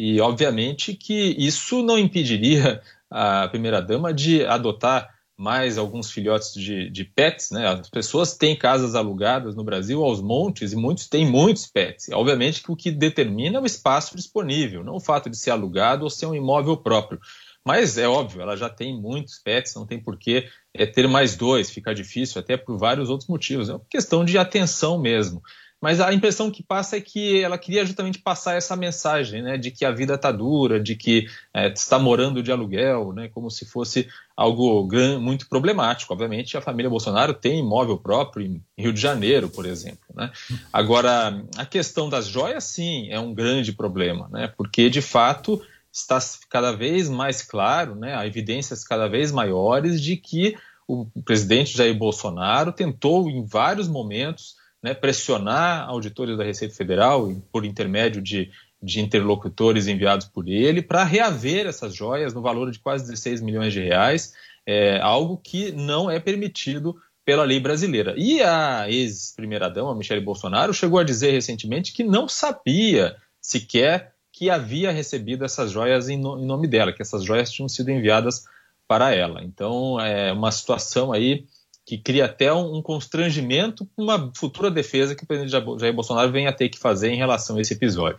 E, 0.00 0.20
obviamente, 0.20 0.94
que 0.94 1.34
isso 1.36 1.82
não 1.82 1.98
impediria 1.98 2.80
a 3.10 3.48
primeira-dama 3.48 4.14
de 4.14 4.44
adotar 4.44 5.12
mais 5.36 5.76
alguns 5.76 6.08
filhotes 6.08 6.54
de, 6.54 6.88
de, 6.88 7.04
pets, 7.04 7.50
né? 7.50 7.66
As 7.66 7.90
pessoas 7.90 8.36
têm 8.36 8.56
casas 8.56 8.94
alugadas 8.94 9.56
no 9.56 9.64
Brasil 9.64 10.04
aos 10.04 10.20
montes 10.20 10.72
e 10.72 10.76
muitos 10.76 11.08
têm 11.08 11.26
muitos 11.26 11.66
pets. 11.66 12.08
Obviamente 12.12 12.62
que 12.62 12.70
o 12.70 12.76
que 12.76 12.92
determina 12.92 13.58
é 13.58 13.60
o 13.60 13.66
espaço 13.66 14.14
disponível, 14.14 14.84
não 14.84 14.94
o 14.94 15.00
fato 15.00 15.28
de 15.28 15.36
ser 15.36 15.50
alugado 15.50 16.04
ou 16.04 16.10
ser 16.10 16.26
um 16.26 16.34
imóvel 16.34 16.76
próprio. 16.76 17.18
Mas 17.64 17.98
é 17.98 18.08
óbvio, 18.08 18.40
ela 18.40 18.56
já 18.56 18.70
tem 18.70 18.96
muitos 18.96 19.40
pets, 19.40 19.74
não 19.74 19.84
tem 19.84 20.00
por 20.00 20.16
que 20.16 20.46
é, 20.72 20.86
ter 20.86 21.08
mais 21.08 21.36
dois, 21.36 21.70
fica 21.70 21.92
difícil, 21.92 22.40
até 22.40 22.56
por 22.56 22.78
vários 22.78 23.10
outros 23.10 23.28
motivos. 23.28 23.68
É 23.68 23.72
uma 23.72 23.82
questão 23.90 24.24
de 24.24 24.38
atenção 24.38 24.96
mesmo. 24.96 25.42
Mas 25.80 26.00
a 26.00 26.12
impressão 26.12 26.50
que 26.50 26.62
passa 26.62 26.96
é 26.96 27.00
que 27.00 27.40
ela 27.40 27.56
queria 27.56 27.86
justamente 27.86 28.18
passar 28.18 28.56
essa 28.56 28.74
mensagem, 28.74 29.42
né, 29.42 29.56
de 29.56 29.70
que 29.70 29.84
a 29.84 29.92
vida 29.92 30.14
está 30.14 30.32
dura, 30.32 30.80
de 30.80 30.96
que 30.96 31.26
é, 31.54 31.68
está 31.68 31.98
morando 31.98 32.42
de 32.42 32.50
aluguel, 32.50 33.12
né, 33.12 33.28
como 33.28 33.48
se 33.48 33.64
fosse 33.64 34.08
algo 34.36 34.88
muito 35.20 35.48
problemático. 35.48 36.12
Obviamente, 36.12 36.56
a 36.56 36.60
família 36.60 36.90
Bolsonaro 36.90 37.32
tem 37.32 37.60
imóvel 37.60 37.96
próprio 37.96 38.44
em 38.44 38.62
Rio 38.76 38.92
de 38.92 39.00
Janeiro, 39.00 39.48
por 39.48 39.66
exemplo. 39.66 40.04
Né? 40.14 40.32
Agora, 40.72 41.44
a 41.56 41.64
questão 41.64 42.08
das 42.08 42.26
joias, 42.26 42.64
sim, 42.64 43.08
é 43.10 43.20
um 43.20 43.32
grande 43.32 43.72
problema, 43.72 44.28
né, 44.32 44.52
porque 44.56 44.90
de 44.90 45.00
fato 45.00 45.62
está 45.92 46.18
cada 46.50 46.72
vez 46.72 47.08
mais 47.08 47.40
claro, 47.42 47.94
né, 47.94 48.16
há 48.16 48.26
evidências 48.26 48.82
cada 48.82 49.08
vez 49.08 49.30
maiores 49.30 50.02
de 50.02 50.16
que 50.16 50.56
o 50.88 51.06
presidente 51.22 51.76
Jair 51.76 51.94
Bolsonaro 51.94 52.72
tentou 52.72 53.28
em 53.28 53.44
vários 53.44 53.86
momentos 53.86 54.56
né, 54.82 54.94
pressionar 54.94 55.88
auditores 55.88 56.36
da 56.36 56.44
Receita 56.44 56.74
Federal, 56.74 57.34
por 57.50 57.64
intermédio 57.64 58.22
de, 58.22 58.50
de 58.82 59.00
interlocutores 59.00 59.86
enviados 59.86 60.26
por 60.26 60.48
ele, 60.48 60.82
para 60.82 61.04
reaver 61.04 61.66
essas 61.66 61.94
joias 61.94 62.32
no 62.32 62.42
valor 62.42 62.70
de 62.70 62.78
quase 62.78 63.04
16 63.04 63.40
milhões 63.40 63.72
de 63.72 63.80
reais, 63.80 64.34
é, 64.66 65.00
algo 65.00 65.36
que 65.36 65.72
não 65.72 66.10
é 66.10 66.20
permitido 66.20 66.96
pela 67.24 67.44
lei 67.44 67.60
brasileira. 67.60 68.14
E 68.16 68.42
a 68.42 68.88
ex-primeira-dama, 68.88 69.94
Michele 69.94 70.20
Bolsonaro, 70.20 70.72
chegou 70.72 70.98
a 70.98 71.04
dizer 71.04 71.32
recentemente 71.32 71.92
que 71.92 72.04
não 72.04 72.28
sabia 72.28 73.16
sequer 73.40 74.14
que 74.32 74.48
havia 74.48 74.92
recebido 74.92 75.44
essas 75.44 75.70
joias 75.72 76.08
em, 76.08 76.16
no, 76.16 76.38
em 76.38 76.46
nome 76.46 76.68
dela, 76.68 76.92
que 76.92 77.02
essas 77.02 77.24
joias 77.24 77.50
tinham 77.50 77.68
sido 77.68 77.90
enviadas 77.90 78.44
para 78.86 79.12
ela. 79.12 79.42
Então, 79.42 80.00
é 80.00 80.32
uma 80.32 80.52
situação 80.52 81.12
aí 81.12 81.44
que 81.88 81.96
cria 81.96 82.26
até 82.26 82.52
um, 82.52 82.82
constrangimento 82.82 83.88
com 83.96 84.02
uma 84.02 84.30
futura 84.36 84.70
defesa 84.70 85.14
que 85.14 85.24
o 85.24 85.26
presidente 85.26 85.50
Jair 85.80 85.94
Bolsonaro 85.94 86.30
venha 86.30 86.50
a 86.50 86.52
ter 86.52 86.68
que 86.68 86.78
fazer 86.78 87.08
em 87.08 87.16
relação 87.16 87.56
a 87.56 87.62
esse 87.62 87.72
episódio. 87.72 88.18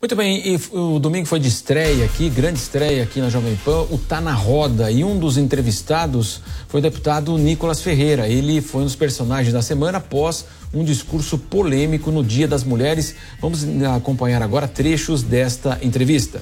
Muito 0.00 0.14
bem, 0.14 0.40
e 0.46 0.60
o 0.70 1.00
domingo 1.00 1.26
foi 1.26 1.40
de 1.40 1.48
estreia 1.48 2.04
aqui, 2.04 2.30
grande 2.30 2.60
estreia 2.60 3.02
aqui 3.02 3.18
na 3.18 3.28
Jovem 3.28 3.56
Pan, 3.64 3.82
o 3.90 3.98
Tá 3.98 4.20
na 4.20 4.32
Roda. 4.32 4.92
E 4.92 5.02
um 5.02 5.18
dos 5.18 5.36
entrevistados 5.36 6.40
foi 6.68 6.78
o 6.78 6.82
deputado 6.82 7.36
Nicolas 7.36 7.82
Ferreira. 7.82 8.28
Ele 8.28 8.60
foi 8.60 8.82
um 8.82 8.84
dos 8.84 8.96
personagens 8.96 9.52
da 9.52 9.62
semana 9.62 9.98
após 9.98 10.46
um 10.72 10.84
discurso 10.84 11.38
polêmico 11.38 12.12
no 12.12 12.22
Dia 12.22 12.46
das 12.46 12.62
Mulheres. 12.62 13.16
Vamos 13.40 13.64
acompanhar 13.96 14.40
agora 14.40 14.68
trechos 14.68 15.24
desta 15.24 15.80
entrevista. 15.82 16.40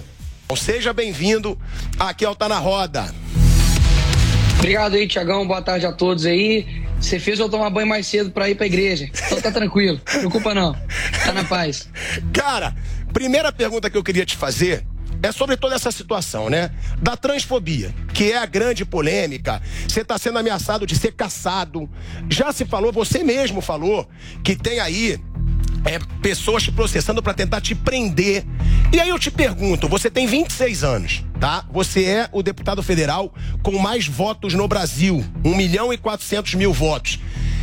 Seja 0.55 0.93
bem-vindo 0.93 1.59
aqui 1.99 2.27
ao 2.27 2.35
Tá 2.35 2.47
na 2.47 2.59
Roda. 2.59 3.11
Obrigado 4.61 4.95
aí, 4.95 5.09
Tiagão. 5.09 5.47
Boa 5.47 5.63
tarde 5.63 5.87
a 5.87 5.93
todos 5.93 6.27
aí. 6.27 6.67
Você 7.01 7.19
fez 7.19 7.39
eu 7.39 7.49
tomar 7.49 7.71
banho 7.71 7.87
mais 7.87 8.07
cedo 8.07 8.31
para 8.31 8.51
ir 8.51 8.55
pra 8.55 8.67
igreja. 8.67 9.09
Então 9.27 9.41
tá 9.41 9.51
tranquilo. 9.51 9.99
Não 10.13 10.19
preocupa 10.21 10.55
não. 10.55 10.77
Tá 11.25 11.33
na 11.33 11.45
paz. 11.45 11.89
Cara, 12.31 12.77
primeira 13.11 13.51
pergunta 13.51 13.89
que 13.89 13.97
eu 13.97 14.05
queria 14.05 14.27
te 14.27 14.37
fazer 14.37 14.85
é 15.23 15.33
sobre 15.33 15.57
toda 15.57 15.75
essa 15.75 15.91
situação, 15.91 16.51
né? 16.51 16.71
Da 17.01 17.17
transfobia, 17.17 17.95
que 18.13 18.33
é 18.33 18.37
a 18.37 18.45
grande 18.45 18.85
polêmica. 18.85 19.63
Você 19.89 20.03
está 20.03 20.19
sendo 20.19 20.39
ameaçado 20.39 20.87
de 20.87 20.95
ser 20.95 21.13
caçado. 21.13 21.89
Já 22.29 22.53
se 22.53 22.67
falou, 22.67 22.93
você 22.93 23.25
mesmo 23.25 23.63
falou, 23.63 24.07
que 24.45 24.55
tem 24.55 24.79
aí 24.79 25.19
é, 25.85 25.99
pessoas 26.21 26.63
te 26.63 26.73
processando 26.73 27.23
para 27.23 27.35
tentar 27.35 27.61
te 27.61 27.75
prender. 27.75 28.45
E 28.93 29.01
aí 29.01 29.09
eu 29.09 29.19
te 29.19 29.31
pergunto, 29.31 29.89
você 29.89 30.11
tem 30.11 30.27
26 30.27 30.85
anos, 30.85 31.25
tá? 31.39 31.65
Você 31.73 32.05
é 32.05 32.29
o 32.33 32.43
deputado 32.43 32.83
federal 32.83 33.33
com 33.63 33.79
mais 33.79 34.07
votos 34.07 34.55
no 34.55 34.67
Brasil, 34.67 35.25
1 35.45 35.55
milhão 35.55 35.93
e 35.93 35.99
400 35.99 36.55
mil 36.55 36.73
votos. 36.73 37.19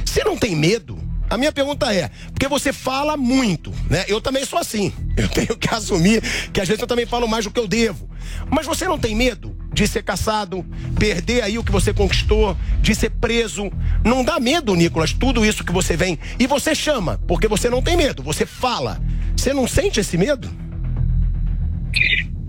Você 0.05 0.23
não 0.23 0.37
tem 0.37 0.55
medo? 0.55 0.97
A 1.29 1.37
minha 1.37 1.51
pergunta 1.51 1.93
é, 1.93 2.09
porque 2.31 2.47
você 2.47 2.71
fala 2.71 3.17
muito, 3.17 3.73
né? 3.89 4.05
Eu 4.07 4.21
também 4.21 4.45
sou 4.45 4.57
assim. 4.57 4.93
Eu 5.17 5.27
tenho 5.27 5.57
que 5.57 5.67
assumir 5.73 6.21
que 6.53 6.61
às 6.61 6.67
vezes 6.67 6.81
eu 6.81 6.87
também 6.87 7.05
falo 7.05 7.27
mais 7.27 7.43
do 7.43 7.51
que 7.51 7.59
eu 7.59 7.67
devo. 7.67 8.09
Mas 8.49 8.65
você 8.65 8.87
não 8.87 8.97
tem 8.97 9.13
medo 9.13 9.55
de 9.77 9.87
ser 9.87 10.01
caçado, 10.01 10.65
perder 10.97 11.43
aí 11.43 11.59
o 11.59 11.63
que 11.63 11.71
você 11.71 11.93
conquistou, 11.93 12.57
de 12.81 12.95
ser 12.95 13.11
preso. 13.11 13.71
Não 14.03 14.23
dá 14.23 14.39
medo, 14.39 14.73
Nicolas, 14.73 15.13
tudo 15.13 15.45
isso 15.45 15.63
que 15.63 15.71
você 15.71 15.95
vem. 15.95 16.17
E 16.39 16.47
você 16.47 16.73
chama, 16.73 17.21
porque 17.27 17.47
você 17.47 17.69
não 17.69 17.79
tem 17.79 17.95
medo, 17.95 18.23
você 18.23 18.43
fala. 18.43 18.99
Você 19.35 19.53
não 19.53 19.67
sente 19.67 19.99
esse 19.99 20.17
medo? 20.17 20.49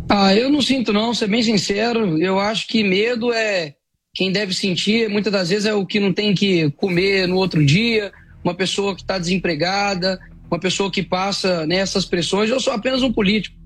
Ah, 0.09 0.35
eu 0.35 0.51
não 0.51 0.62
sinto 0.62 0.91
não, 0.91 1.12
ser 1.12 1.29
bem 1.29 1.43
sincero. 1.43 2.16
Eu 2.16 2.41
acho 2.41 2.66
que 2.66 2.83
medo 2.83 3.31
é 3.31 3.74
quem 4.14 4.33
deve 4.33 4.55
sentir, 4.55 5.11
muitas 5.11 5.31
das 5.31 5.51
vezes 5.51 5.66
é 5.66 5.74
o 5.74 5.85
que 5.85 6.01
não 6.01 6.14
tem 6.14 6.35
que 6.35 6.70
comer 6.70 7.29
no 7.29 7.37
outro 7.37 7.62
dia, 7.62 8.11
uma 8.43 8.55
pessoa 8.55 8.95
que 8.95 9.03
está 9.03 9.18
desempregada, 9.18 10.18
uma 10.51 10.59
pessoa 10.59 10.91
que 10.91 11.03
passa 11.03 11.66
nessas 11.66 12.07
pressões. 12.07 12.49
Eu 12.49 12.59
sou 12.59 12.72
apenas 12.72 13.03
um 13.03 13.12
político. 13.12 13.57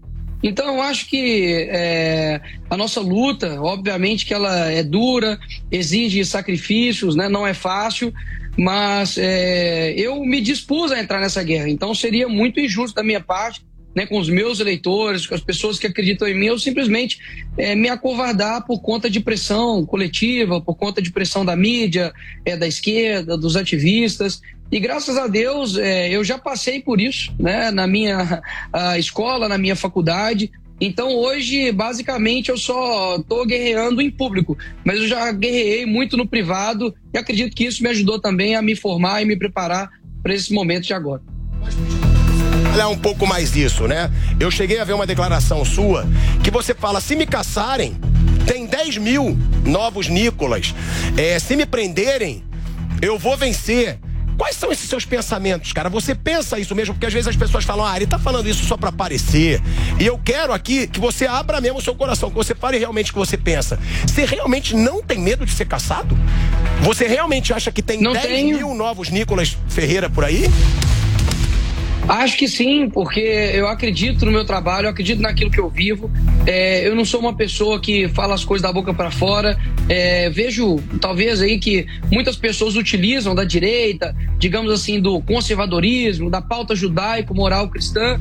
Então, 0.43 0.75
eu 0.75 0.83
acho 0.83 1.09
que 1.09 1.69
é, 1.71 2.41
a 2.69 2.77
nossa 2.77 3.01
luta, 3.01 3.61
obviamente 3.61 4.27
que 4.27 4.35
ela 4.35 4.71
é 4.71 4.83
dura, 4.83 5.39
exige 5.71 6.25
sacrifícios, 6.25 7.15
né? 7.15 7.29
não 7.29 7.47
é 7.47 7.55
fácil, 7.55 8.13
mas 8.57 9.17
é, 9.19 9.93
eu 9.93 10.21
me 10.25 10.41
dispus 10.41 10.91
a 10.91 11.01
entrar 11.01 11.21
nessa 11.21 11.43
guerra. 11.43 11.69
Então, 11.69 11.95
seria 11.95 12.29
muito 12.29 12.61
injusto 12.61 12.95
da 12.95 13.03
minha 13.03 13.21
parte, 13.21 13.63
né, 13.95 14.07
com 14.07 14.19
os 14.19 14.29
meus 14.29 14.59
eleitores, 14.59 15.27
com 15.27 15.35
as 15.35 15.43
pessoas 15.43 15.79
que 15.79 15.87
acreditam 15.87 16.27
em 16.27 16.35
mim, 16.35 16.47
eu 16.47 16.59
simplesmente 16.59 17.19
é, 17.59 17.75
me 17.75 17.89
acovardar 17.89 18.65
por 18.67 18.81
conta 18.81 19.11
de 19.11 19.21
pressão 19.21 19.85
coletiva, 19.85 20.61
por 20.61 20.75
conta 20.77 21.03
de 21.03 21.13
pressão 21.13 21.45
da 21.45 21.55
mídia, 21.55 22.13
é, 22.45 22.57
da 22.57 22.67
esquerda, 22.67 23.37
dos 23.37 23.57
ativistas. 23.57 24.41
E 24.73 24.81
graças 24.81 25.19
a 25.19 25.27
Deus 25.27 25.77
é, 25.77 26.09
eu 26.09 26.25
já 26.25 26.39
passei 26.39 26.81
por 26.81 26.99
isso, 26.99 27.31
né, 27.39 27.71
na 27.71 27.87
minha 27.87 28.43
escola, 28.99 29.47
na 29.47 29.59
minha 29.59 29.77
faculdade. 29.77 30.51
Então 30.81 31.15
hoje, 31.15 31.71
basicamente, 31.71 32.49
eu 32.49 32.57
só 32.57 33.17
estou 33.17 33.47
guerreando 33.47 34.01
em 34.01 34.11
público, 34.11 34.57
mas 34.83 34.99
eu 34.99 35.07
já 35.07 35.31
guerreei 35.31 35.85
muito 35.85 36.17
no 36.17 36.27
privado 36.27 36.95
e 37.13 37.19
acredito 37.19 37.55
que 37.55 37.65
isso 37.65 37.83
me 37.83 37.91
ajudou 37.91 38.19
também 38.19 38.57
a 38.57 38.63
me 38.63 38.75
formar 38.75 39.21
e 39.21 39.27
me 39.27 39.37
preparar 39.37 39.91
para 40.23 40.35
esse 40.35 40.53
momento 40.55 40.87
de 40.87 40.95
agora 40.95 41.21
olhar 42.73 42.89
um 42.89 42.97
pouco 42.97 43.27
mais 43.27 43.53
disso, 43.53 43.87
né? 43.87 44.11
Eu 44.41 44.51
cheguei 44.51 44.79
a 44.81 44.85
ver 44.85 44.95
uma 44.95 45.07
declaração 45.07 45.65
sua 45.65 46.07
que 46.43 46.51
você 46.51 46.75
fala: 46.75 47.01
se 47.01 47.15
me 47.15 47.27
caçarem, 47.27 47.97
tem 48.47 48.67
10 48.67 48.97
mil 48.97 49.37
novos 49.65 50.09
Nicolas. 50.09 50.75
É, 51.17 51.39
se 51.39 51.55
me 51.55 51.67
prenderem, 51.67 52.43
eu 53.01 53.19
vou 53.19 53.37
vencer. 53.37 53.99
Quais 54.37 54.57
são 54.57 54.73
esses 54.73 54.89
seus 54.89 55.05
pensamentos, 55.05 55.73
cara? 55.73 55.89
Você 55.89 56.15
pensa 56.15 56.59
isso 56.59 56.75
mesmo? 56.75 56.95
Porque 56.95 57.07
às 57.07 57.13
vezes 57.13 57.29
as 57.29 57.37
pessoas 57.37 57.65
falam, 57.65 57.87
ah, 57.87 57.97
ele 57.97 58.07
tá 58.07 58.19
falando 58.19 58.49
isso 58.49 58.65
só 58.65 58.77
para 58.77 58.89
aparecer. 58.89 59.61
E 60.01 60.07
eu 60.07 60.19
quero 60.19 60.53
aqui 60.53 60.87
que 60.87 60.99
você 61.01 61.27
abra 61.27 61.61
mesmo 61.61 61.79
o 61.79 61.83
seu 61.83 61.95
coração, 61.95 62.31
que 62.31 62.37
você 62.37 62.55
fale 62.55 62.79
realmente 62.79 63.11
o 63.11 63.15
que 63.15 63.19
você 63.19 63.37
pensa. 63.37 63.79
Você 64.07 64.25
realmente 64.25 64.75
não 64.75 65.03
tem 65.03 65.19
medo 65.19 65.45
de 65.45 65.53
ser 65.53 65.67
caçado? 65.67 66.17
Você 66.83 67.07
realmente 67.07 67.53
acha 67.53 67.71
que 67.71 67.83
tem 67.83 68.01
não 68.01 68.13
10 68.13 68.27
tenho. 68.27 68.57
mil 68.57 68.75
novos 68.75 69.11
Nicolas 69.11 69.57
Ferreira 69.69 70.09
por 70.11 70.25
aí? 70.25 70.49
Acho 72.09 72.37
que 72.37 72.49
sim, 72.49 72.91
porque 72.91 73.21
eu 73.21 73.69
acredito 73.69 74.27
no 74.27 74.33
meu 74.33 74.45
trabalho, 74.45 74.87
eu 74.87 74.91
acredito 74.91 75.23
naquilo 75.23 75.51
que 75.51 75.61
eu 75.61 75.69
vivo. 75.69 76.11
É, 76.47 76.87
eu 76.87 76.97
não 76.97 77.05
sou 77.05 77.21
uma 77.21 77.35
pessoa 77.35 77.81
que 77.81 78.09
fala 78.09 78.35
as 78.35 78.45
coisas 78.45 78.63
da 78.63 78.73
boca 78.73 78.93
para 78.93 79.11
fora. 79.11 79.59
É, 79.89 80.29
vejo, 80.31 80.81
talvez, 81.01 81.41
aí 81.41 81.59
que 81.59 81.87
muitas 82.11 82.37
pessoas 82.37 82.75
utilizam 82.77 83.35
da 83.35 83.45
direita, 83.45 84.17
digamos 84.39 84.73
assim, 84.73 85.01
do 85.01 85.21
conservadorismo, 85.23 86.29
da 86.29 86.43
pauta 86.43 86.75
judaico-moral 86.75 87.69
cristã, 87.69 88.19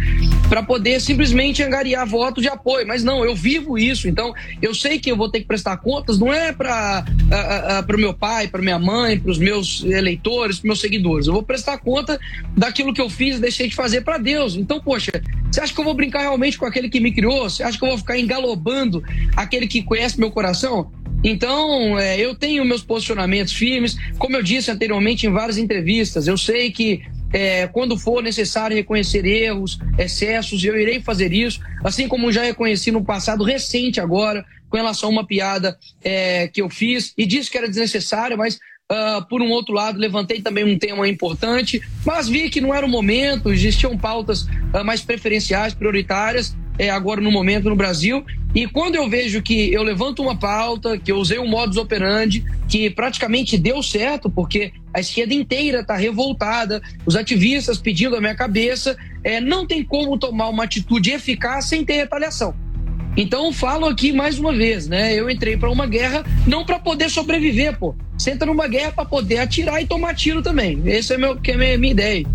para 0.48 0.62
poder 0.62 1.02
simplesmente 1.02 1.64
angariar 1.64 2.06
votos 2.06 2.44
de 2.44 2.50
apoio. 2.50 2.88
Mas 2.88 3.04
não, 3.04 3.26
eu 3.26 3.36
vivo 3.36 3.78
isso. 3.78 4.08
Então, 4.08 4.34
eu 4.62 4.76
sei 4.76 5.00
que 5.00 5.12
eu 5.12 5.18
vou 5.18 5.30
ter 5.30 5.40
que 5.40 5.48
prestar 5.48 5.78
contas, 5.78 6.20
não 6.20 6.32
é 6.32 6.54
para 6.54 7.04
o 7.90 7.98
meu 7.98 8.14
pai, 8.14 8.48
para 8.48 8.62
minha 8.62 8.80
mãe, 8.80 9.20
para 9.20 9.32
os 9.32 9.40
meus 9.40 9.84
eleitores, 9.84 10.60
para 10.60 10.68
meus 10.68 10.80
seguidores. 10.80 11.26
Eu 11.26 11.34
vou 11.34 11.44
prestar 11.44 11.80
conta 11.80 12.20
daquilo 12.56 12.94
que 12.94 13.02
eu 13.02 13.10
fiz 13.10 13.40
deixei 13.40 13.71
de 13.72 13.76
fazer 13.76 14.02
para 14.02 14.18
Deus. 14.18 14.56
Então, 14.56 14.80
poxa, 14.80 15.12
você 15.52 15.62
acha 15.62 15.74
que 15.74 15.80
eu 15.80 15.86
vou 15.86 15.94
brincar 15.94 16.22
realmente 16.22 16.58
com 16.58 16.66
aquele 16.66 16.90
que 16.90 17.00
me 17.00 17.12
criou? 17.12 17.50
Você 17.50 17.64
acha 17.64 17.78
que 17.78 17.84
eu 17.84 17.90
vou 17.90 17.98
ficar 17.98 18.20
engalobando 18.20 19.04
aquele 19.36 19.68
que 19.68 19.82
conhece 19.82 20.20
meu 20.20 20.30
coração? 20.30 20.92
Então, 21.24 21.98
é, 22.00 22.20
eu 22.20 22.36
tenho 22.36 22.66
meus 22.66 22.84
posicionamentos 22.84 23.54
firmes. 23.54 23.98
Como 24.18 24.36
eu 24.36 24.44
disse 24.44 24.70
anteriormente 24.70 25.26
em 25.26 25.32
várias 25.32 25.58
entrevistas, 25.58 26.28
eu 26.28 26.38
sei 26.38 26.72
que 26.72 27.02
é, 27.34 27.68
quando 27.68 27.98
for 27.98 28.22
necessário 28.22 28.76
reconhecer 28.76 29.26
erros, 29.26 29.80
excessos, 29.98 30.64
eu 30.64 30.80
irei 30.80 31.00
fazer 31.00 31.32
isso, 31.32 31.62
assim 31.84 32.08
como 32.08 32.32
já 32.32 32.44
reconheci 32.44 32.92
no 32.92 33.04
passado 33.04 33.44
recente 33.44 34.02
agora, 34.02 34.46
com 34.70 34.78
relação 34.78 35.10
a 35.10 35.12
uma 35.12 35.28
piada 35.28 35.78
é, 36.04 36.48
que 36.48 36.62
eu 36.62 36.70
fiz 36.70 37.14
e 37.18 37.26
disse 37.26 37.52
que 37.52 37.58
era 37.58 37.68
desnecessária, 37.68 38.36
mas 38.36 38.60
Uh, 38.92 39.26
por 39.26 39.42
um 39.42 39.50
outro 39.52 39.74
lado, 39.74 39.98
levantei 39.98 40.42
também 40.42 40.66
um 40.66 40.78
tema 40.78 41.08
importante, 41.08 41.82
mas 42.06 42.28
vi 42.28 42.50
que 42.50 42.60
não 42.60 42.74
era 42.74 42.86
o 42.86 42.90
momento, 42.90 43.50
existiam 43.50 43.98
pautas 43.98 44.42
uh, 44.42 44.84
mais 44.84 45.00
preferenciais, 45.00 45.74
prioritárias, 45.74 46.58
é, 46.78 46.90
agora 46.90 47.22
no 47.22 47.32
momento 47.32 47.70
no 47.70 47.76
Brasil. 47.76 48.26
E 48.54 48.68
quando 48.68 48.96
eu 48.96 49.10
vejo 49.10 49.42
que 49.42 49.72
eu 49.72 49.82
levanto 49.82 50.22
uma 50.22 50.36
pauta, 50.36 50.98
que 50.98 51.10
eu 51.10 51.16
usei 51.16 51.40
um 51.40 51.48
modus 51.48 51.78
operandi, 51.78 52.44
que 52.68 52.90
praticamente 52.90 53.58
deu 53.58 53.82
certo, 53.82 54.30
porque 54.30 54.74
a 54.94 55.00
esquerda 55.00 55.34
inteira 55.34 55.80
está 55.80 55.96
revoltada, 55.96 56.82
os 57.06 57.16
ativistas 57.16 57.78
pedindo 57.78 58.18
a 58.18 58.20
minha 58.20 58.36
cabeça, 58.36 58.98
é, 59.24 59.40
não 59.40 59.66
tem 59.66 59.86
como 59.86 60.18
tomar 60.18 60.50
uma 60.50 60.66
atitude 60.66 61.12
eficaz 61.12 61.66
sem 61.66 61.86
ter 61.86 61.94
retaliação. 61.94 62.54
Então 63.16 63.52
falo 63.52 63.86
aqui 63.88 64.14
mais 64.14 64.40
uma 64.40 64.54
vez, 64.54 64.88
né? 64.88 65.14
Eu 65.14 65.30
entrei 65.30 65.58
para 65.58 65.70
uma 65.70 65.86
guerra 65.86 66.24
não 66.48 66.66
para 66.66 66.80
poder 66.80 67.10
sobreviver, 67.10 67.78
pô. 67.78 67.94
Senta 68.18 68.46
numa 68.46 68.68
guerra 68.68 68.94
para 68.94 69.06
poder 69.06 69.40
atirar 69.40 69.82
e 69.82 69.86
tomar 69.86 70.16
tiro 70.16 70.42
também. 70.42 70.82
Esse 70.86 71.14
é 71.14 71.18
meu 71.18 71.36
que 71.36 71.52
é 71.52 71.58
minha, 71.58 71.78
minha 71.78 71.92
ideia. 71.92 72.26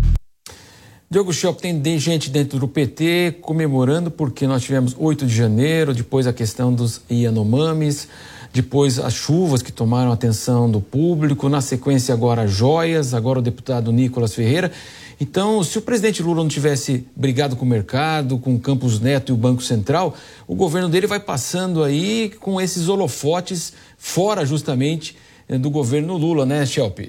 Diogo 1.09 1.33
Shop 1.33 1.59
tem 1.61 1.97
gente 1.97 2.29
dentro 2.29 2.59
do 2.59 2.67
PT 2.67 3.37
comemorando 3.41 4.11
porque 4.11 4.45
nós 4.45 4.61
tivemos 4.61 4.93
8 4.97 5.25
de 5.25 5.33
janeiro, 5.33 5.93
depois 5.93 6.27
a 6.27 6.33
questão 6.33 6.71
dos 6.71 7.01
Yanomamis, 7.09 8.09
depois 8.53 8.99
as 8.99 9.13
chuvas 9.13 9.61
que 9.61 9.71
tomaram 9.71 10.11
a 10.11 10.13
atenção 10.13 10.69
do 10.69 10.81
público, 10.81 11.47
na 11.47 11.61
sequência 11.61 12.13
agora 12.13 12.45
joias, 12.45 13.13
agora 13.13 13.39
o 13.39 13.41
deputado 13.41 13.91
Nicolas 13.91 14.35
Ferreira. 14.35 14.71
Então, 15.19 15.63
se 15.63 15.77
o 15.77 15.81
presidente 15.81 16.21
Lula 16.21 16.43
não 16.43 16.47
tivesse 16.47 17.07
brigado 17.15 17.55
com 17.55 17.65
o 17.65 17.67
mercado, 17.67 18.37
com 18.37 18.55
o 18.55 18.59
Campos 18.59 18.99
Neto 18.99 19.31
e 19.31 19.33
o 19.33 19.37
Banco 19.37 19.63
Central, 19.63 20.15
o 20.47 20.55
governo 20.55 20.87
dele 20.87 21.07
vai 21.07 21.19
passando 21.19 21.83
aí 21.83 22.29
com 22.39 22.61
esses 22.61 22.87
holofotes 22.87 23.73
fora 23.97 24.45
justamente 24.45 25.17
eh, 25.49 25.57
do 25.57 25.69
governo 25.69 26.15
Lula, 26.17 26.45
né, 26.45 26.65
Shelp? 26.65 26.99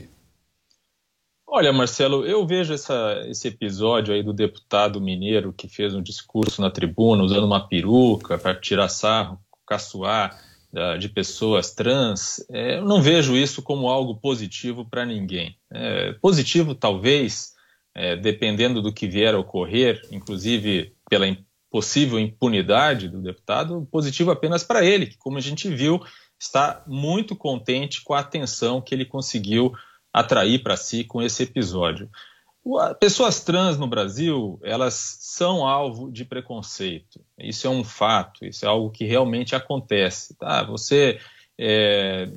Olha, 1.47 1.73
Marcelo, 1.73 2.25
eu 2.25 2.47
vejo 2.47 2.73
essa, 2.73 3.25
esse 3.27 3.49
episódio 3.49 4.15
aí 4.15 4.23
do 4.23 4.33
deputado 4.33 5.01
mineiro 5.01 5.53
que 5.53 5.69
fez 5.69 5.95
um 5.95 6.03
discurso 6.03 6.61
na 6.61 6.71
tribuna 6.71 7.25
usando 7.25 7.45
uma 7.45 7.67
peruca 7.67 8.39
para 8.39 8.55
tirar 8.55 8.89
sarro, 8.89 9.39
caçoar 9.67 10.39
de 10.99 11.09
pessoas 11.09 11.73
trans. 11.75 12.45
É, 12.51 12.79
eu 12.79 12.85
não 12.85 13.01
vejo 13.01 13.37
isso 13.37 13.63
como 13.63 13.89
algo 13.89 14.17
positivo 14.17 14.85
para 14.85 15.07
ninguém. 15.07 15.57
É, 15.71 16.13
positivo, 16.21 16.75
talvez, 16.75 17.55
é, 17.99 18.15
dependendo 18.15 18.81
do 18.81 18.93
que 18.93 19.09
vier 19.09 19.35
a 19.35 19.39
ocorrer, 19.41 20.01
inclusive 20.13 20.95
pela 21.11 21.27
possível 21.69 22.17
impunidade 22.17 23.09
do 23.09 23.21
deputado, 23.21 23.89
positivo 23.91 24.31
apenas 24.31 24.63
para 24.63 24.85
ele, 24.85 25.09
que, 25.09 25.19
como 25.19 25.37
a 25.37 25.41
gente 25.41 25.69
viu, 25.69 26.01
está 26.39 26.85
muito 26.87 27.35
contente 27.35 28.01
com 28.05 28.15
a 28.15 28.21
atenção 28.21 28.81
que 28.81 28.95
ele 28.95 29.05
conseguiu 29.05 29.73
atrair 30.13 30.63
para 30.63 30.77
si 30.77 31.03
com 31.03 31.21
esse 31.21 31.43
episódio. 31.43 32.09
Pessoas 33.01 33.43
trans 33.43 33.77
no 33.77 33.89
Brasil, 33.89 34.61
elas 34.63 34.95
são 35.21 35.67
alvo 35.67 36.09
de 36.13 36.25
preconceito. 36.25 37.21
Isso 37.37 37.67
é 37.67 37.71
um 37.71 37.83
fato, 37.83 38.45
isso 38.45 38.65
é 38.65 38.69
algo 38.69 38.91
que 38.91 39.05
realmente 39.05 39.57
acontece. 39.57 40.37
Tá? 40.37 40.63
Você 40.63 41.19
é, 41.59 42.29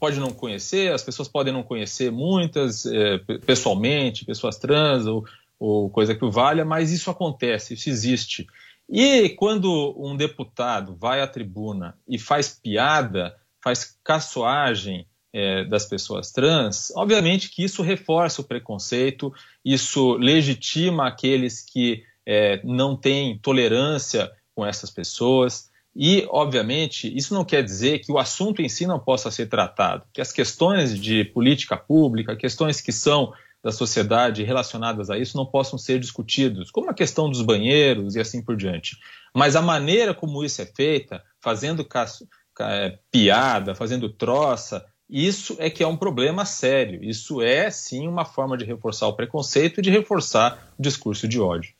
pode 0.00 0.18
não 0.18 0.32
conhecer, 0.32 0.92
as 0.92 1.02
pessoas 1.02 1.28
podem 1.28 1.52
não 1.52 1.62
conhecer 1.62 2.10
muitas 2.10 2.84
é, 2.84 3.18
pessoalmente, 3.46 4.24
pessoas 4.24 4.58
trans 4.58 5.06
ou, 5.06 5.24
ou 5.58 5.88
coisa 5.88 6.14
que 6.14 6.24
o 6.24 6.30
valha, 6.30 6.64
mas 6.64 6.90
isso 6.90 7.10
acontece, 7.10 7.74
isso 7.74 7.88
existe. 7.88 8.46
E 8.88 9.30
quando 9.30 9.94
um 9.96 10.16
deputado 10.16 10.96
vai 10.96 11.20
à 11.20 11.26
tribuna 11.26 11.96
e 12.08 12.18
faz 12.18 12.48
piada, 12.48 13.36
faz 13.62 13.96
caçoagem 14.02 15.06
é, 15.32 15.64
das 15.64 15.84
pessoas 15.84 16.32
trans, 16.32 16.92
obviamente 16.96 17.50
que 17.50 17.62
isso 17.62 17.82
reforça 17.82 18.40
o 18.40 18.44
preconceito, 18.44 19.32
isso 19.64 20.14
legitima 20.14 21.06
aqueles 21.06 21.62
que 21.62 22.04
é, 22.24 22.60
não 22.64 22.96
têm 22.96 23.38
tolerância 23.38 24.30
com 24.54 24.64
essas 24.64 24.90
pessoas. 24.90 25.70
E, 25.98 26.26
obviamente, 26.28 27.10
isso 27.16 27.32
não 27.32 27.42
quer 27.42 27.64
dizer 27.64 28.00
que 28.00 28.12
o 28.12 28.18
assunto 28.18 28.60
em 28.60 28.68
si 28.68 28.86
não 28.86 28.98
possa 28.98 29.30
ser 29.30 29.46
tratado, 29.46 30.04
que 30.12 30.20
as 30.20 30.30
questões 30.30 31.00
de 31.00 31.24
política 31.24 31.74
pública, 31.74 32.36
questões 32.36 32.82
que 32.82 32.92
são 32.92 33.32
da 33.64 33.72
sociedade 33.72 34.44
relacionadas 34.44 35.08
a 35.08 35.18
isso 35.18 35.36
não 35.36 35.46
possam 35.46 35.78
ser 35.78 35.98
discutidos, 35.98 36.70
como 36.70 36.90
a 36.90 36.94
questão 36.94 37.30
dos 37.30 37.40
banheiros 37.40 38.14
e 38.14 38.20
assim 38.20 38.42
por 38.42 38.56
diante. 38.56 38.96
Mas 39.34 39.56
a 39.56 39.62
maneira 39.62 40.12
como 40.12 40.44
isso 40.44 40.60
é 40.60 40.66
feita, 40.66 41.22
fazendo 41.40 41.86
é, 42.60 42.98
piada, 43.10 43.74
fazendo 43.74 44.10
troça, 44.10 44.84
isso 45.08 45.56
é 45.58 45.70
que 45.70 45.82
é 45.82 45.86
um 45.86 45.96
problema 45.96 46.44
sério. 46.44 47.02
Isso 47.02 47.40
é, 47.40 47.70
sim, 47.70 48.06
uma 48.06 48.24
forma 48.24 48.56
de 48.56 48.64
reforçar 48.64 49.06
o 49.08 49.14
preconceito 49.14 49.78
e 49.78 49.82
de 49.82 49.90
reforçar 49.90 50.74
o 50.78 50.82
discurso 50.82 51.26
de 51.26 51.40
ódio. 51.40 51.75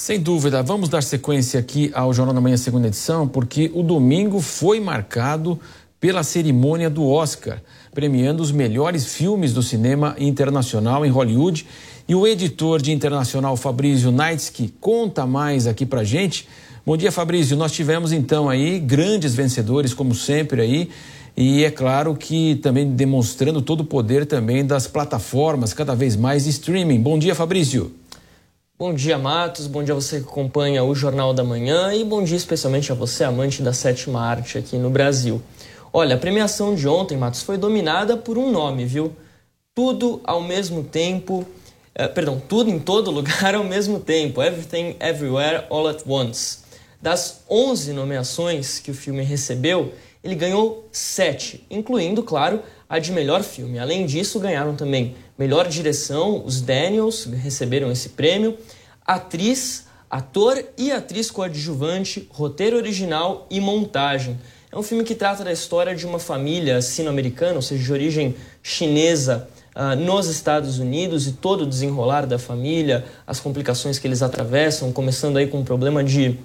Sem 0.00 0.20
dúvida, 0.20 0.62
vamos 0.62 0.88
dar 0.88 1.02
sequência 1.02 1.58
aqui 1.58 1.90
ao 1.92 2.14
Jornal 2.14 2.32
da 2.32 2.40
Manhã, 2.40 2.56
segunda 2.56 2.86
edição, 2.86 3.26
porque 3.26 3.68
o 3.74 3.82
domingo 3.82 4.40
foi 4.40 4.78
marcado 4.78 5.58
pela 6.00 6.22
cerimônia 6.22 6.88
do 6.88 7.04
Oscar, 7.04 7.60
premiando 7.92 8.40
os 8.40 8.52
melhores 8.52 9.12
filmes 9.12 9.52
do 9.52 9.60
cinema 9.60 10.14
internacional 10.16 11.04
em 11.04 11.10
Hollywood. 11.10 11.66
E 12.08 12.14
o 12.14 12.28
editor 12.28 12.80
de 12.80 12.92
internacional 12.92 13.56
Fabrício 13.56 14.12
Naitsky 14.12 14.72
conta 14.80 15.26
mais 15.26 15.66
aqui 15.66 15.84
pra 15.84 16.04
gente. 16.04 16.48
Bom 16.86 16.96
dia, 16.96 17.10
Fabrício. 17.10 17.56
Nós 17.56 17.72
tivemos 17.72 18.12
então 18.12 18.48
aí 18.48 18.78
grandes 18.78 19.34
vencedores, 19.34 19.92
como 19.92 20.14
sempre 20.14 20.62
aí. 20.62 20.90
E 21.36 21.64
é 21.64 21.72
claro 21.72 22.14
que 22.14 22.54
também 22.62 22.88
demonstrando 22.88 23.60
todo 23.60 23.80
o 23.80 23.84
poder 23.84 24.26
também 24.26 24.64
das 24.64 24.86
plataformas, 24.86 25.72
cada 25.72 25.96
vez 25.96 26.14
mais 26.14 26.46
streaming. 26.46 27.00
Bom 27.00 27.18
dia, 27.18 27.34
Fabrício. 27.34 27.92
Bom 28.78 28.94
dia, 28.94 29.18
Matos. 29.18 29.66
Bom 29.66 29.82
dia 29.82 29.92
a 29.92 29.96
você 29.96 30.20
que 30.20 30.28
acompanha 30.28 30.84
o 30.84 30.94
Jornal 30.94 31.34
da 31.34 31.42
Manhã 31.42 31.92
e 31.92 32.04
bom 32.04 32.22
dia 32.22 32.36
especialmente 32.36 32.92
a 32.92 32.94
você, 32.94 33.24
amante 33.24 33.60
da 33.60 33.72
sétima 33.72 34.20
arte 34.20 34.56
aqui 34.56 34.76
no 34.76 34.88
Brasil. 34.88 35.42
Olha, 35.92 36.14
a 36.14 36.18
premiação 36.18 36.76
de 36.76 36.86
ontem, 36.86 37.18
Matos, 37.18 37.42
foi 37.42 37.56
dominada 37.56 38.16
por 38.16 38.38
um 38.38 38.52
nome, 38.52 38.84
viu? 38.84 39.16
Tudo 39.74 40.20
ao 40.22 40.40
mesmo 40.40 40.84
tempo. 40.84 41.44
Eh, 41.92 42.06
perdão, 42.06 42.40
tudo 42.48 42.70
em 42.70 42.78
todo 42.78 43.10
lugar 43.10 43.56
ao 43.56 43.64
mesmo 43.64 43.98
tempo. 43.98 44.40
Everything 44.40 44.94
Everywhere 45.00 45.64
All 45.70 45.88
at 45.88 46.02
Once. 46.06 46.58
Das 47.02 47.42
11 47.50 47.92
nomeações 47.92 48.78
que 48.78 48.92
o 48.92 48.94
filme 48.94 49.24
recebeu, 49.24 49.92
ele 50.22 50.36
ganhou 50.36 50.88
7, 50.92 51.66
incluindo, 51.68 52.22
claro, 52.22 52.62
a 52.88 53.00
de 53.00 53.10
melhor 53.10 53.42
filme. 53.42 53.80
Além 53.80 54.06
disso, 54.06 54.38
ganharam 54.38 54.76
também 54.76 55.16
melhor 55.38 55.68
direção, 55.68 56.44
os 56.44 56.60
Daniels 56.60 57.24
receberam 57.24 57.92
esse 57.92 58.10
prêmio, 58.10 58.58
atriz, 59.06 59.86
ator 60.10 60.62
e 60.76 60.90
atriz 60.90 61.30
coadjuvante, 61.30 62.28
roteiro 62.30 62.76
original 62.76 63.46
e 63.48 63.60
montagem. 63.60 64.38
É 64.70 64.76
um 64.76 64.82
filme 64.82 65.04
que 65.04 65.14
trata 65.14 65.44
da 65.44 65.52
história 65.52 65.94
de 65.94 66.04
uma 66.04 66.18
família 66.18 66.82
sino-americana, 66.82 67.54
ou 67.54 67.62
seja, 67.62 67.82
de 67.82 67.92
origem 67.92 68.34
chinesa, 68.62 69.48
uh, 69.74 69.96
nos 69.96 70.26
Estados 70.26 70.78
Unidos 70.78 71.26
e 71.26 71.32
todo 71.32 71.62
o 71.62 71.66
desenrolar 71.66 72.26
da 72.26 72.38
família, 72.38 73.04
as 73.26 73.38
complicações 73.38 73.98
que 73.98 74.06
eles 74.06 74.22
atravessam, 74.22 74.92
começando 74.92 75.36
aí 75.36 75.46
com 75.46 75.60
um 75.60 75.64
problema 75.64 76.02
de 76.02 76.38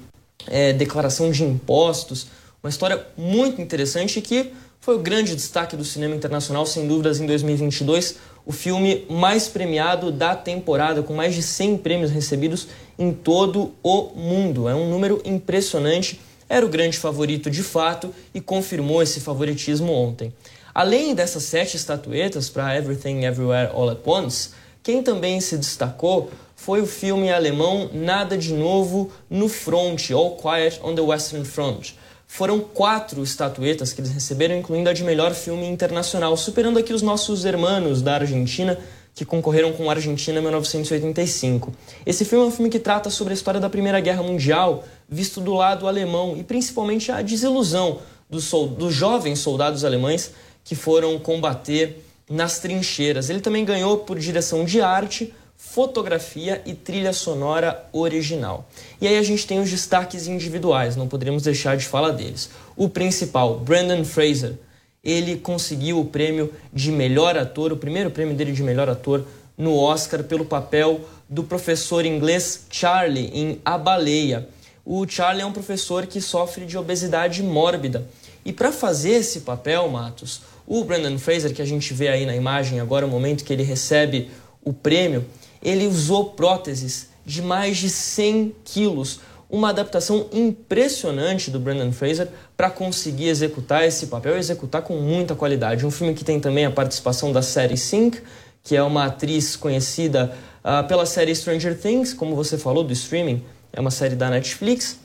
é, 0.47 0.71
declaração 0.71 1.31
de 1.31 1.43
impostos. 1.43 2.27
Uma 2.61 2.69
história 2.69 3.05
muito 3.17 3.61
interessante 3.61 4.21
que 4.21 4.53
foi 4.79 4.95
o 4.95 4.99
grande 4.99 5.35
destaque 5.35 5.75
do 5.75 5.83
cinema 5.83 6.15
internacional, 6.15 6.65
sem 6.65 6.87
dúvidas, 6.87 7.19
em 7.19 7.25
2022. 7.25 8.17
O 8.45 8.51
filme 8.51 9.05
mais 9.09 9.47
premiado 9.47 10.11
da 10.11 10.35
temporada, 10.35 11.01
com 11.01 11.13
mais 11.13 11.33
de 11.33 11.41
100 11.41 11.77
prêmios 11.77 12.11
recebidos 12.11 12.67
em 12.99 13.13
todo 13.13 13.73
o 13.81 14.09
mundo. 14.15 14.67
É 14.67 14.75
um 14.75 14.89
número 14.89 15.21
impressionante. 15.23 16.19
Era 16.49 16.65
o 16.65 16.69
grande 16.69 16.97
favorito 16.97 17.49
de 17.49 17.63
fato 17.63 18.13
e 18.33 18.41
confirmou 18.41 19.01
esse 19.01 19.21
favoritismo 19.21 19.93
ontem. 19.93 20.33
Além 20.75 21.15
dessas 21.15 21.43
sete 21.43 21.77
estatuetas 21.77 22.49
para 22.49 22.75
Everything 22.75 23.23
Everywhere 23.23 23.71
All 23.73 23.89
at 23.89 23.99
Once, 24.05 24.49
quem 24.81 25.01
também 25.01 25.39
se 25.39 25.57
destacou 25.57 26.29
foi 26.55 26.81
o 26.81 26.85
filme 26.85 27.31
alemão 27.31 27.89
Nada 27.93 28.37
de 28.37 28.53
Novo 28.53 29.11
no 29.29 29.47
Front, 29.47 30.11
All 30.11 30.35
Quiet 30.35 30.79
on 30.83 30.95
the 30.95 31.01
Western 31.01 31.45
Front 31.45 31.93
foram 32.33 32.59
quatro 32.59 33.21
estatuetas 33.21 33.93
que 33.93 34.01
eles 34.01 34.09
receberam, 34.09 34.57
incluindo 34.57 34.89
a 34.89 34.93
de 34.93 35.03
melhor 35.03 35.35
filme 35.35 35.67
internacional, 35.67 36.35
superando 36.35 36.79
aqui 36.79 36.91
os 36.91 37.03
nossos 37.03 37.45
hermanos 37.45 38.01
da 38.01 38.15
Argentina, 38.15 38.75
que 39.13 39.23
concorreram 39.23 39.71
com 39.71 39.87
a 39.87 39.93
Argentina 39.93 40.39
em 40.39 40.41
1985. 40.41 41.71
Esse 42.03 42.25
filme 42.25 42.43
é 42.43 42.47
um 42.47 42.51
filme 42.51 42.71
que 42.71 42.79
trata 42.79 43.11
sobre 43.11 43.33
a 43.33 43.35
história 43.35 43.59
da 43.59 43.69
Primeira 43.69 43.99
Guerra 43.99 44.23
Mundial, 44.23 44.83
visto 45.07 45.39
do 45.39 45.53
lado 45.53 45.87
alemão, 45.87 46.35
e 46.35 46.43
principalmente 46.43 47.11
a 47.11 47.21
desilusão 47.21 47.99
dos, 48.27 48.49
dos 48.49 48.91
jovens 48.91 49.37
soldados 49.37 49.85
alemães 49.85 50.31
que 50.63 50.73
foram 50.73 51.19
combater 51.19 52.03
nas 52.27 52.57
trincheiras. 52.57 53.29
Ele 53.29 53.41
também 53.41 53.63
ganhou 53.63 53.99
por 53.99 54.17
direção 54.17 54.65
de 54.65 54.81
arte, 54.81 55.31
fotografia 55.73 56.61
e 56.67 56.75
trilha 56.75 57.11
sonora 57.11 57.89
original. 57.91 58.69
E 59.01 59.07
aí 59.07 59.17
a 59.17 59.23
gente 59.23 59.47
tem 59.47 59.59
os 59.59 59.71
destaques 59.71 60.27
individuais, 60.27 60.95
não 60.95 61.07
poderíamos 61.07 61.41
deixar 61.41 61.75
de 61.75 61.87
falar 61.87 62.11
deles. 62.11 62.51
O 62.75 62.87
principal, 62.87 63.57
Brandon 63.57 64.05
Fraser, 64.05 64.53
ele 65.03 65.35
conseguiu 65.35 65.99
o 65.99 66.05
prêmio 66.05 66.53
de 66.71 66.91
melhor 66.91 67.35
ator, 67.35 67.73
o 67.73 67.77
primeiro 67.77 68.11
prêmio 68.11 68.35
dele 68.35 68.51
de 68.51 68.61
melhor 68.61 68.87
ator 68.87 69.25
no 69.57 69.75
Oscar 69.75 70.23
pelo 70.23 70.45
papel 70.45 71.01
do 71.27 71.43
professor 71.43 72.05
inglês 72.05 72.67
Charlie 72.69 73.31
em 73.33 73.59
A 73.65 73.75
Baleia. 73.75 74.47
O 74.85 75.07
Charlie 75.07 75.41
é 75.41 75.45
um 75.45 75.51
professor 75.51 76.05
que 76.05 76.21
sofre 76.21 76.67
de 76.67 76.77
obesidade 76.77 77.41
mórbida. 77.41 78.07
E 78.45 78.53
para 78.53 78.71
fazer 78.71 79.13
esse 79.13 79.39
papel, 79.39 79.89
Matos, 79.89 80.41
o 80.67 80.83
Brandon 80.83 81.17
Fraser, 81.17 81.51
que 81.51 81.63
a 81.63 81.65
gente 81.65 81.95
vê 81.95 82.09
aí 82.09 82.27
na 82.27 82.35
imagem 82.35 82.79
agora, 82.79 83.07
o 83.07 83.09
momento 83.09 83.43
que 83.43 83.51
ele 83.51 83.63
recebe 83.63 84.29
o 84.63 84.71
prêmio, 84.71 85.25
ele 85.63 85.87
usou 85.87 86.31
próteses 86.31 87.07
de 87.25 87.41
mais 87.41 87.77
de 87.77 87.89
100 87.89 88.53
quilos, 88.65 89.21
uma 89.49 89.69
adaptação 89.69 90.27
impressionante 90.33 91.49
do 91.49 91.59
Brandon 91.59 91.91
Fraser 91.91 92.27
para 92.57 92.69
conseguir 92.69 93.29
executar 93.29 93.85
esse 93.85 94.07
papel 94.07 94.35
e 94.35 94.39
executar 94.39 94.81
com 94.81 94.95
muita 94.95 95.35
qualidade. 95.35 95.85
Um 95.85 95.91
filme 95.91 96.13
que 96.13 96.23
tem 96.23 96.39
também 96.39 96.65
a 96.65 96.71
participação 96.71 97.31
da 97.31 97.41
série 97.41 97.77
Sync, 97.77 98.19
que 98.63 98.75
é 98.75 98.83
uma 98.83 99.05
atriz 99.05 99.55
conhecida 99.55 100.33
uh, 100.63 100.87
pela 100.87 101.05
série 101.05 101.35
Stranger 101.35 101.79
Things, 101.79 102.13
como 102.13 102.35
você 102.35 102.57
falou, 102.57 102.83
do 102.83 102.91
streaming, 102.93 103.43
é 103.71 103.79
uma 103.79 103.91
série 103.91 104.15
da 104.15 104.29
Netflix. 104.29 104.99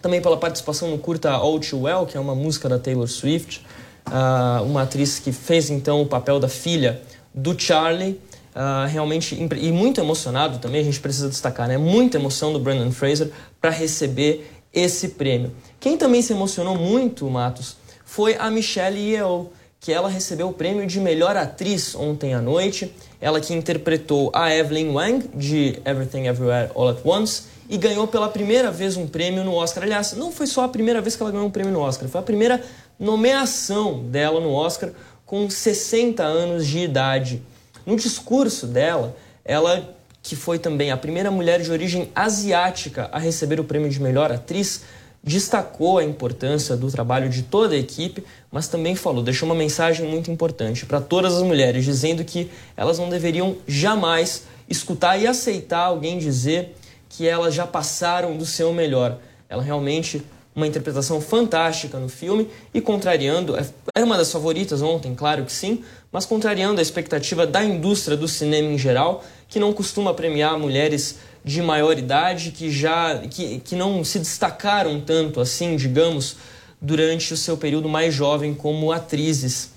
Também 0.00 0.20
pela 0.20 0.36
participação 0.36 0.90
no 0.90 0.98
curta 0.98 1.30
All 1.30 1.60
Too 1.60 1.82
Well, 1.82 2.06
que 2.06 2.16
é 2.16 2.20
uma 2.20 2.34
música 2.34 2.68
da 2.68 2.78
Taylor 2.78 3.08
Swift. 3.08 3.64
Uh, 4.06 4.64
uma 4.64 4.82
atriz 4.82 5.18
que 5.18 5.30
fez 5.32 5.70
então 5.70 6.02
o 6.02 6.06
papel 6.06 6.40
da 6.40 6.48
filha 6.48 7.00
do 7.32 7.58
Charlie. 7.58 8.20
Uh, 8.54 8.86
realmente 8.86 9.34
e 9.34 9.72
muito 9.72 9.98
emocionado 9.98 10.58
também, 10.58 10.82
a 10.82 10.84
gente 10.84 11.00
precisa 11.00 11.28
destacar, 11.28 11.66
né? 11.66 11.78
Muita 11.78 12.18
emoção 12.18 12.52
do 12.52 12.58
Brandon 12.58 12.92
Fraser 12.92 13.30
para 13.58 13.70
receber 13.70 14.46
esse 14.72 15.08
prêmio. 15.08 15.52
Quem 15.80 15.96
também 15.96 16.20
se 16.20 16.32
emocionou 16.32 16.76
muito, 16.76 17.28
Matos, 17.30 17.76
foi 18.04 18.36
a 18.36 18.50
Michelle 18.50 18.98
Yeoh, 18.98 19.50
que 19.80 19.92
ela 19.92 20.08
recebeu 20.08 20.48
o 20.48 20.52
prêmio 20.52 20.86
de 20.86 21.00
melhor 21.00 21.36
atriz 21.36 21.94
ontem 21.94 22.34
à 22.34 22.40
noite. 22.40 22.92
Ela 23.20 23.40
que 23.40 23.54
interpretou 23.54 24.30
a 24.34 24.54
Evelyn 24.54 24.90
Wang 24.90 25.28
de 25.34 25.80
Everything 25.84 26.26
Everywhere 26.26 26.70
All 26.74 26.90
at 26.90 26.98
Once 27.04 27.44
e 27.68 27.76
ganhou 27.76 28.06
pela 28.06 28.28
primeira 28.28 28.70
vez 28.70 28.96
um 28.96 29.06
prêmio 29.06 29.42
no 29.42 29.54
Oscar. 29.54 29.84
Aliás, 29.84 30.12
não 30.12 30.30
foi 30.30 30.46
só 30.46 30.64
a 30.64 30.68
primeira 30.68 31.00
vez 31.00 31.16
que 31.16 31.22
ela 31.22 31.32
ganhou 31.32 31.46
um 31.46 31.50
prêmio 31.50 31.72
no 31.72 31.80
Oscar, 31.80 32.08
foi 32.08 32.20
a 32.20 32.24
primeira 32.24 32.62
nomeação 32.98 34.04
dela 34.04 34.40
no 34.40 34.52
Oscar 34.52 34.90
com 35.24 35.48
60 35.48 36.22
anos 36.22 36.66
de 36.66 36.78
idade. 36.78 37.42
No 37.84 37.96
discurso 37.96 38.66
dela, 38.66 39.16
ela, 39.44 39.96
que 40.22 40.36
foi 40.36 40.58
também 40.58 40.90
a 40.90 40.96
primeira 40.96 41.30
mulher 41.30 41.60
de 41.60 41.70
origem 41.70 42.10
asiática 42.14 43.08
a 43.12 43.18
receber 43.18 43.58
o 43.58 43.64
prêmio 43.64 43.88
de 43.88 44.00
melhor 44.00 44.30
atriz, 44.30 44.82
destacou 45.22 45.98
a 45.98 46.04
importância 46.04 46.76
do 46.76 46.90
trabalho 46.90 47.28
de 47.28 47.42
toda 47.42 47.74
a 47.74 47.78
equipe, 47.78 48.24
mas 48.50 48.66
também 48.66 48.96
falou, 48.96 49.22
deixou 49.22 49.48
uma 49.48 49.54
mensagem 49.54 50.08
muito 50.08 50.30
importante 50.30 50.84
para 50.84 51.00
todas 51.00 51.34
as 51.34 51.42
mulheres, 51.42 51.84
dizendo 51.84 52.24
que 52.24 52.50
elas 52.76 52.98
não 52.98 53.08
deveriam 53.08 53.56
jamais 53.66 54.44
escutar 54.68 55.16
e 55.16 55.26
aceitar 55.26 55.84
alguém 55.84 56.18
dizer 56.18 56.74
que 57.08 57.28
elas 57.28 57.54
já 57.54 57.66
passaram 57.66 58.36
do 58.36 58.44
seu 58.44 58.72
melhor. 58.72 59.18
Ela 59.48 59.62
realmente 59.62 60.22
uma 60.54 60.66
interpretação 60.66 61.20
fantástica 61.20 61.98
no 61.98 62.08
filme 62.08 62.48
e 62.74 62.80
contrariando, 62.80 63.56
é, 63.56 63.66
era 63.94 64.04
uma 64.04 64.16
das 64.16 64.30
favoritas 64.30 64.82
ontem, 64.82 65.14
claro 65.14 65.44
que 65.44 65.52
sim, 65.52 65.82
mas 66.12 66.26
contrariando 66.26 66.78
a 66.78 66.82
expectativa 66.82 67.46
da 67.46 67.64
indústria 67.64 68.16
do 68.16 68.28
cinema 68.28 68.68
em 68.68 68.78
geral, 68.78 69.24
que 69.48 69.58
não 69.58 69.72
costuma 69.72 70.12
premiar 70.12 70.58
mulheres 70.58 71.16
de 71.44 71.62
maior 71.62 71.98
idade, 71.98 72.52
que 72.52 72.70
já 72.70 73.18
que, 73.18 73.60
que 73.60 73.74
não 73.74 74.04
se 74.04 74.18
destacaram 74.18 75.00
tanto 75.00 75.40
assim, 75.40 75.74
digamos, 75.74 76.36
durante 76.80 77.32
o 77.32 77.36
seu 77.36 77.56
período 77.56 77.88
mais 77.88 78.14
jovem 78.14 78.54
como 78.54 78.92
atrizes. 78.92 79.70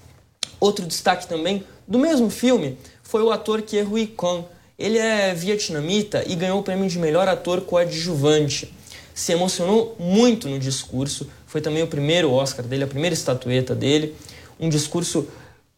Outro 0.60 0.86
destaque 0.86 1.26
também 1.26 1.64
do 1.88 1.98
mesmo 1.98 2.30
filme 2.30 2.78
foi 3.02 3.24
o 3.24 3.32
ator 3.32 3.62
Ke 3.62 3.82
Huy 3.82 4.08
Quan. 4.08 4.44
Ele 4.78 4.98
é 4.98 5.34
vietnamita 5.34 6.24
e 6.28 6.36
ganhou 6.36 6.60
o 6.60 6.64
prêmio 6.64 6.90
de 6.90 7.00
melhor 7.00 7.28
ator 7.30 7.62
coadjuvante 7.62 8.74
se 9.16 9.32
emocionou 9.32 9.96
muito 9.98 10.50
no 10.50 10.60
discurso. 10.60 11.26
Foi 11.48 11.62
também 11.62 11.82
o 11.82 11.88
primeiro 11.88 12.32
Oscar 12.34 12.66
dele, 12.66 12.84
a 12.84 12.88
primeira 12.88 13.14
estatueta 13.14 13.74
dele. 13.74 14.14
Um 14.60 14.68
discurso 14.68 15.30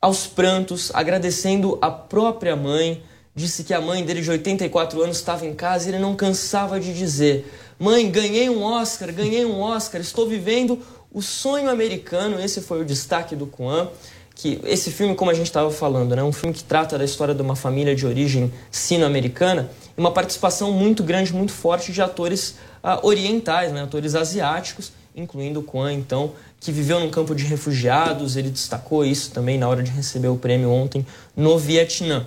aos 0.01 0.27
prantos, 0.27 0.91
agradecendo 0.93 1.77
a 1.81 1.89
própria 1.89 2.55
mãe. 2.55 3.03
Disse 3.35 3.63
que 3.63 3.73
a 3.73 3.79
mãe 3.81 4.03
dele, 4.03 4.21
de 4.21 4.31
84 4.31 5.01
anos, 5.01 5.17
estava 5.17 5.45
em 5.45 5.53
casa 5.53 5.85
e 5.85 5.91
ele 5.91 5.99
não 5.99 6.15
cansava 6.15 6.79
de 6.79 6.93
dizer: 6.93 7.51
Mãe, 7.77 8.09
ganhei 8.09 8.49
um 8.49 8.63
Oscar, 8.63 9.13
ganhei 9.13 9.45
um 9.45 9.59
Oscar, 9.59 10.01
estou 10.01 10.27
vivendo 10.27 10.79
o 11.11 11.21
sonho 11.21 11.69
americano. 11.69 12.39
Esse 12.39 12.61
foi 12.61 12.81
o 12.81 12.85
destaque 12.85 13.35
do 13.35 13.45
Kwan 13.45 13.89
que 14.37 14.61
esse 14.65 14.91
filme, 14.91 15.15
como 15.15 15.31
a 15.31 15.33
gente 15.33 15.47
estava 15.47 15.71
falando, 15.71 16.13
é 16.13 16.17
né, 16.17 16.23
um 16.23 16.31
filme 16.31 16.53
que 16.53 16.63
trata 16.63 16.95
da 16.95 17.03
história 17.03 17.33
de 17.33 17.41
uma 17.41 17.55
família 17.55 17.95
de 17.95 18.05
origem 18.05 18.53
sino-americana 18.69 19.69
e 19.97 19.99
uma 19.99 20.11
participação 20.11 20.71
muito 20.71 21.03
grande, 21.03 21.33
muito 21.33 21.51
forte 21.51 21.91
de 21.91 22.03
atores 22.03 22.55
uh, 22.83 23.03
orientais, 23.05 23.71
né, 23.71 23.81
atores 23.81 24.13
asiáticos, 24.13 24.91
incluindo 25.15 25.61
o 25.61 25.63
Kwan, 25.63 25.91
então, 25.91 26.33
que 26.59 26.71
viveu 26.71 26.99
num 26.99 27.09
campo 27.09 27.35
de 27.35 27.43
refugiados, 27.43 28.35
ele 28.35 28.49
destacou 28.49 29.05
isso 29.05 29.31
também 29.31 29.57
na 29.57 29.67
hora 29.67 29.83
de 29.83 29.91
receber 29.91 30.27
o 30.27 30.37
prêmio 30.37 30.69
ontem 30.69 31.05
no 31.35 31.57
Vietnã. 31.57 32.25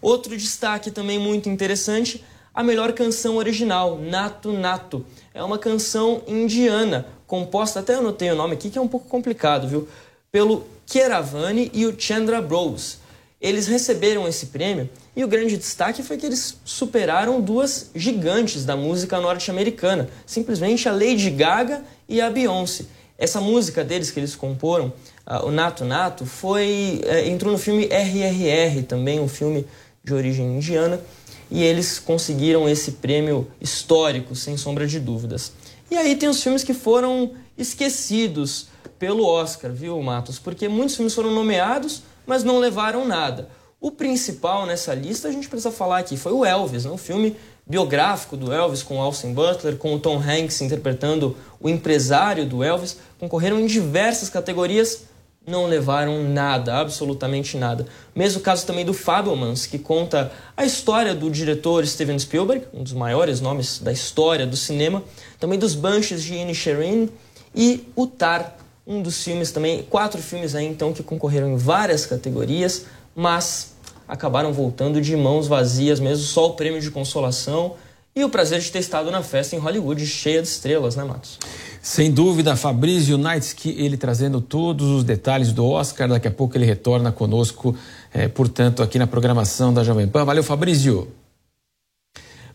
Outro 0.00 0.36
destaque 0.36 0.90
também 0.90 1.18
muito 1.18 1.48
interessante, 1.48 2.24
a 2.54 2.62
melhor 2.62 2.92
canção 2.92 3.36
original, 3.36 3.98
Nato 3.98 4.52
Nato. 4.52 5.04
É 5.32 5.42
uma 5.42 5.58
canção 5.58 6.22
indiana, 6.26 7.06
composta, 7.26 7.80
até 7.80 7.94
anotei 7.94 8.30
o 8.30 8.34
nome 8.36 8.54
aqui, 8.54 8.68
que 8.70 8.78
é 8.78 8.80
um 8.80 8.88
pouco 8.88 9.08
complicado, 9.08 9.68
viu? 9.68 9.88
Pelo 10.30 10.66
Keravani 10.86 11.70
e 11.72 11.86
o 11.86 11.94
Chandra 11.98 12.42
Bros. 12.42 12.98
Eles 13.40 13.66
receberam 13.66 14.28
esse 14.28 14.46
prêmio 14.46 14.88
e 15.16 15.24
o 15.24 15.28
grande 15.28 15.56
destaque 15.56 16.02
foi 16.02 16.16
que 16.16 16.26
eles 16.26 16.58
superaram 16.64 17.40
duas 17.40 17.90
gigantes 17.94 18.64
da 18.64 18.76
música 18.76 19.20
norte-americana, 19.20 20.08
simplesmente 20.24 20.88
a 20.88 20.92
Lady 20.92 21.28
Gaga 21.30 21.82
e 22.08 22.20
a 22.20 22.30
Beyoncé. 22.30 22.84
Essa 23.22 23.40
música 23.40 23.84
deles 23.84 24.10
que 24.10 24.18
eles 24.18 24.34
comporam, 24.34 24.92
uh, 25.24 25.46
o 25.46 25.52
Nato 25.52 25.84
Nato, 25.84 26.26
foi 26.26 27.00
uh, 27.04 27.28
entrou 27.28 27.52
no 27.52 27.58
filme 27.58 27.84
RRR, 27.84 28.82
também 28.82 29.20
um 29.20 29.28
filme 29.28 29.64
de 30.02 30.12
origem 30.12 30.56
indiana, 30.56 31.00
e 31.48 31.62
eles 31.62 32.00
conseguiram 32.00 32.68
esse 32.68 32.90
prêmio 32.90 33.46
histórico, 33.60 34.34
sem 34.34 34.56
sombra 34.56 34.88
de 34.88 34.98
dúvidas. 34.98 35.52
E 35.88 35.96
aí 35.96 36.16
tem 36.16 36.28
os 36.28 36.42
filmes 36.42 36.64
que 36.64 36.74
foram 36.74 37.34
esquecidos 37.56 38.66
pelo 38.98 39.24
Oscar, 39.24 39.70
viu, 39.70 40.02
Matos? 40.02 40.40
Porque 40.40 40.66
muitos 40.66 40.96
filmes 40.96 41.14
foram 41.14 41.30
nomeados, 41.30 42.02
mas 42.26 42.42
não 42.42 42.58
levaram 42.58 43.06
nada. 43.06 43.48
O 43.80 43.92
principal 43.92 44.66
nessa 44.66 44.94
lista 44.94 45.28
a 45.28 45.30
gente 45.30 45.48
precisa 45.48 45.70
falar 45.70 45.98
aqui 45.98 46.16
foi 46.16 46.32
o 46.32 46.44
Elvis, 46.44 46.86
né? 46.86 46.90
um 46.90 46.98
filme 46.98 47.36
biográfico 47.66 48.36
do 48.36 48.52
Elvis 48.52 48.82
com 48.82 49.00
Austin 49.00 49.32
Butler, 49.32 49.76
com 49.76 49.94
o 49.94 49.98
Tom 49.98 50.18
Hanks 50.18 50.60
interpretando 50.60 51.36
o 51.60 51.68
empresário 51.68 52.46
do 52.46 52.62
Elvis. 52.62 52.98
Concorreram 53.18 53.60
em 53.60 53.66
diversas 53.66 54.28
categorias, 54.28 55.04
não 55.46 55.66
levaram 55.66 56.22
nada, 56.28 56.76
absolutamente 56.78 57.56
nada. 57.56 57.86
Mesmo 58.14 58.40
caso 58.40 58.66
também 58.66 58.84
do 58.84 58.94
Fabelmans, 58.94 59.66
que 59.66 59.78
conta 59.78 60.32
a 60.56 60.64
história 60.64 61.14
do 61.14 61.30
diretor 61.30 61.86
Steven 61.86 62.18
Spielberg, 62.18 62.66
um 62.72 62.82
dos 62.82 62.92
maiores 62.92 63.40
nomes 63.40 63.78
da 63.78 63.92
história 63.92 64.46
do 64.46 64.56
cinema, 64.56 65.02
também 65.38 65.58
dos 65.58 65.74
Banshees 65.74 66.22
de 66.22 66.34
Inisherin 66.34 67.08
e 67.54 67.86
o 67.96 68.06
Tar, 68.06 68.56
um 68.86 69.00
dos 69.02 69.22
filmes 69.22 69.52
também, 69.52 69.82
quatro 69.88 70.20
filmes 70.20 70.54
aí 70.54 70.66
então 70.66 70.92
que 70.92 71.02
concorreram 71.02 71.52
em 71.52 71.56
várias 71.56 72.04
categorias, 72.06 72.86
mas 73.14 73.71
acabaram 74.06 74.52
voltando 74.52 75.00
de 75.00 75.16
mãos 75.16 75.46
vazias 75.46 76.00
mesmo, 76.00 76.24
só 76.24 76.48
o 76.48 76.54
prêmio 76.54 76.80
de 76.80 76.90
consolação 76.90 77.74
e 78.14 78.22
o 78.24 78.28
prazer 78.28 78.60
de 78.60 78.70
ter 78.70 78.80
estado 78.80 79.10
na 79.10 79.22
festa 79.22 79.56
em 79.56 79.58
Hollywood, 79.58 80.06
cheia 80.06 80.42
de 80.42 80.48
estrelas, 80.48 80.96
né, 80.96 81.04
Matos? 81.04 81.38
Sem 81.80 82.10
dúvida, 82.10 82.54
Fabrício 82.54 83.16
Naitsky, 83.16 83.74
ele 83.78 83.96
trazendo 83.96 84.40
todos 84.40 84.86
os 84.88 85.02
detalhes 85.02 85.52
do 85.52 85.66
Oscar. 85.66 86.08
Daqui 86.08 86.28
a 86.28 86.30
pouco 86.30 86.56
ele 86.56 86.66
retorna 86.66 87.10
conosco, 87.10 87.74
é, 88.12 88.28
portanto, 88.28 88.82
aqui 88.82 88.98
na 88.98 89.06
programação 89.06 89.72
da 89.72 89.82
Jovem 89.82 90.06
Pan. 90.06 90.24
Valeu, 90.24 90.44
Fabrício. 90.44 91.08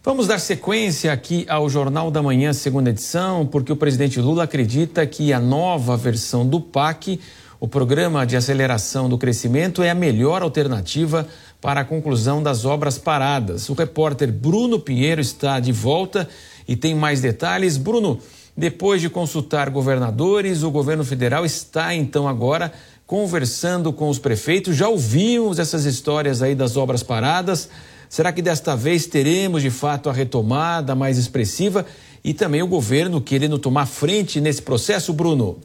Vamos 0.04 0.28
dar 0.28 0.40
sequência 0.40 1.12
aqui 1.12 1.46
ao 1.50 1.68
Jornal 1.68 2.10
da 2.10 2.22
Manhã, 2.22 2.54
segunda 2.54 2.92
edição, 2.92 3.46
porque 3.46 3.74
o 3.74 3.76
presidente 3.76 4.22
Lula 4.22 4.44
acredita 4.44 5.06
que 5.06 5.34
a 5.34 5.40
nova 5.40 5.98
versão 5.98 6.48
do 6.48 6.62
PAC, 6.62 7.20
o 7.60 7.68
Programa 7.68 8.26
de 8.26 8.36
Aceleração 8.36 9.10
do 9.10 9.18
Crescimento, 9.18 9.82
é 9.82 9.90
a 9.90 9.96
melhor 9.96 10.42
alternativa 10.42 11.28
para 11.60 11.82
a 11.82 11.86
conclusão 11.86 12.42
das 12.42 12.66
obras 12.66 12.98
paradas. 12.98 13.70
O 13.70 13.74
repórter 13.74 14.32
Bruno 14.32 14.80
Pinheiro 14.80 15.22
está 15.22 15.60
de 15.60 15.72
volta 15.72 16.28
e 16.68 16.76
tem 16.76 16.94
mais 16.94 17.22
detalhes. 17.22 17.78
Bruno, 17.78 18.20
depois 18.56 19.02
de 19.02 19.10
consultar 19.10 19.70
governadores, 19.70 20.64
o 20.64 20.72
governo 20.72 21.04
federal 21.04 21.46
está 21.46 21.94
então 21.96 22.28
agora 22.28 22.72
conversando 23.06 23.92
com 23.94 24.10
os 24.10 24.20
prefeitos. 24.20 24.76
Já 24.76 24.88
ouvimos 24.88 25.60
essas 25.60 25.86
histórias 25.86 26.42
aí 26.42 26.54
das 26.54 26.78
obras 26.78 27.02
paradas, 27.02 27.70
Será 28.10 28.32
que 28.32 28.42
desta 28.42 28.76
vez 28.76 29.06
teremos 29.06 29.62
de 29.62 29.70
fato 29.70 30.10
a 30.10 30.14
retomada 30.14 30.96
mais 30.96 31.18
expressiva 31.18 31.86
e 32.24 32.34
também 32.34 32.62
o 32.62 32.68
governo 32.68 33.22
querendo 33.22 33.60
tomar 33.60 33.86
frente 33.86 34.40
nesse 34.40 34.62
processo, 34.62 35.12
Bruno? 35.14 35.58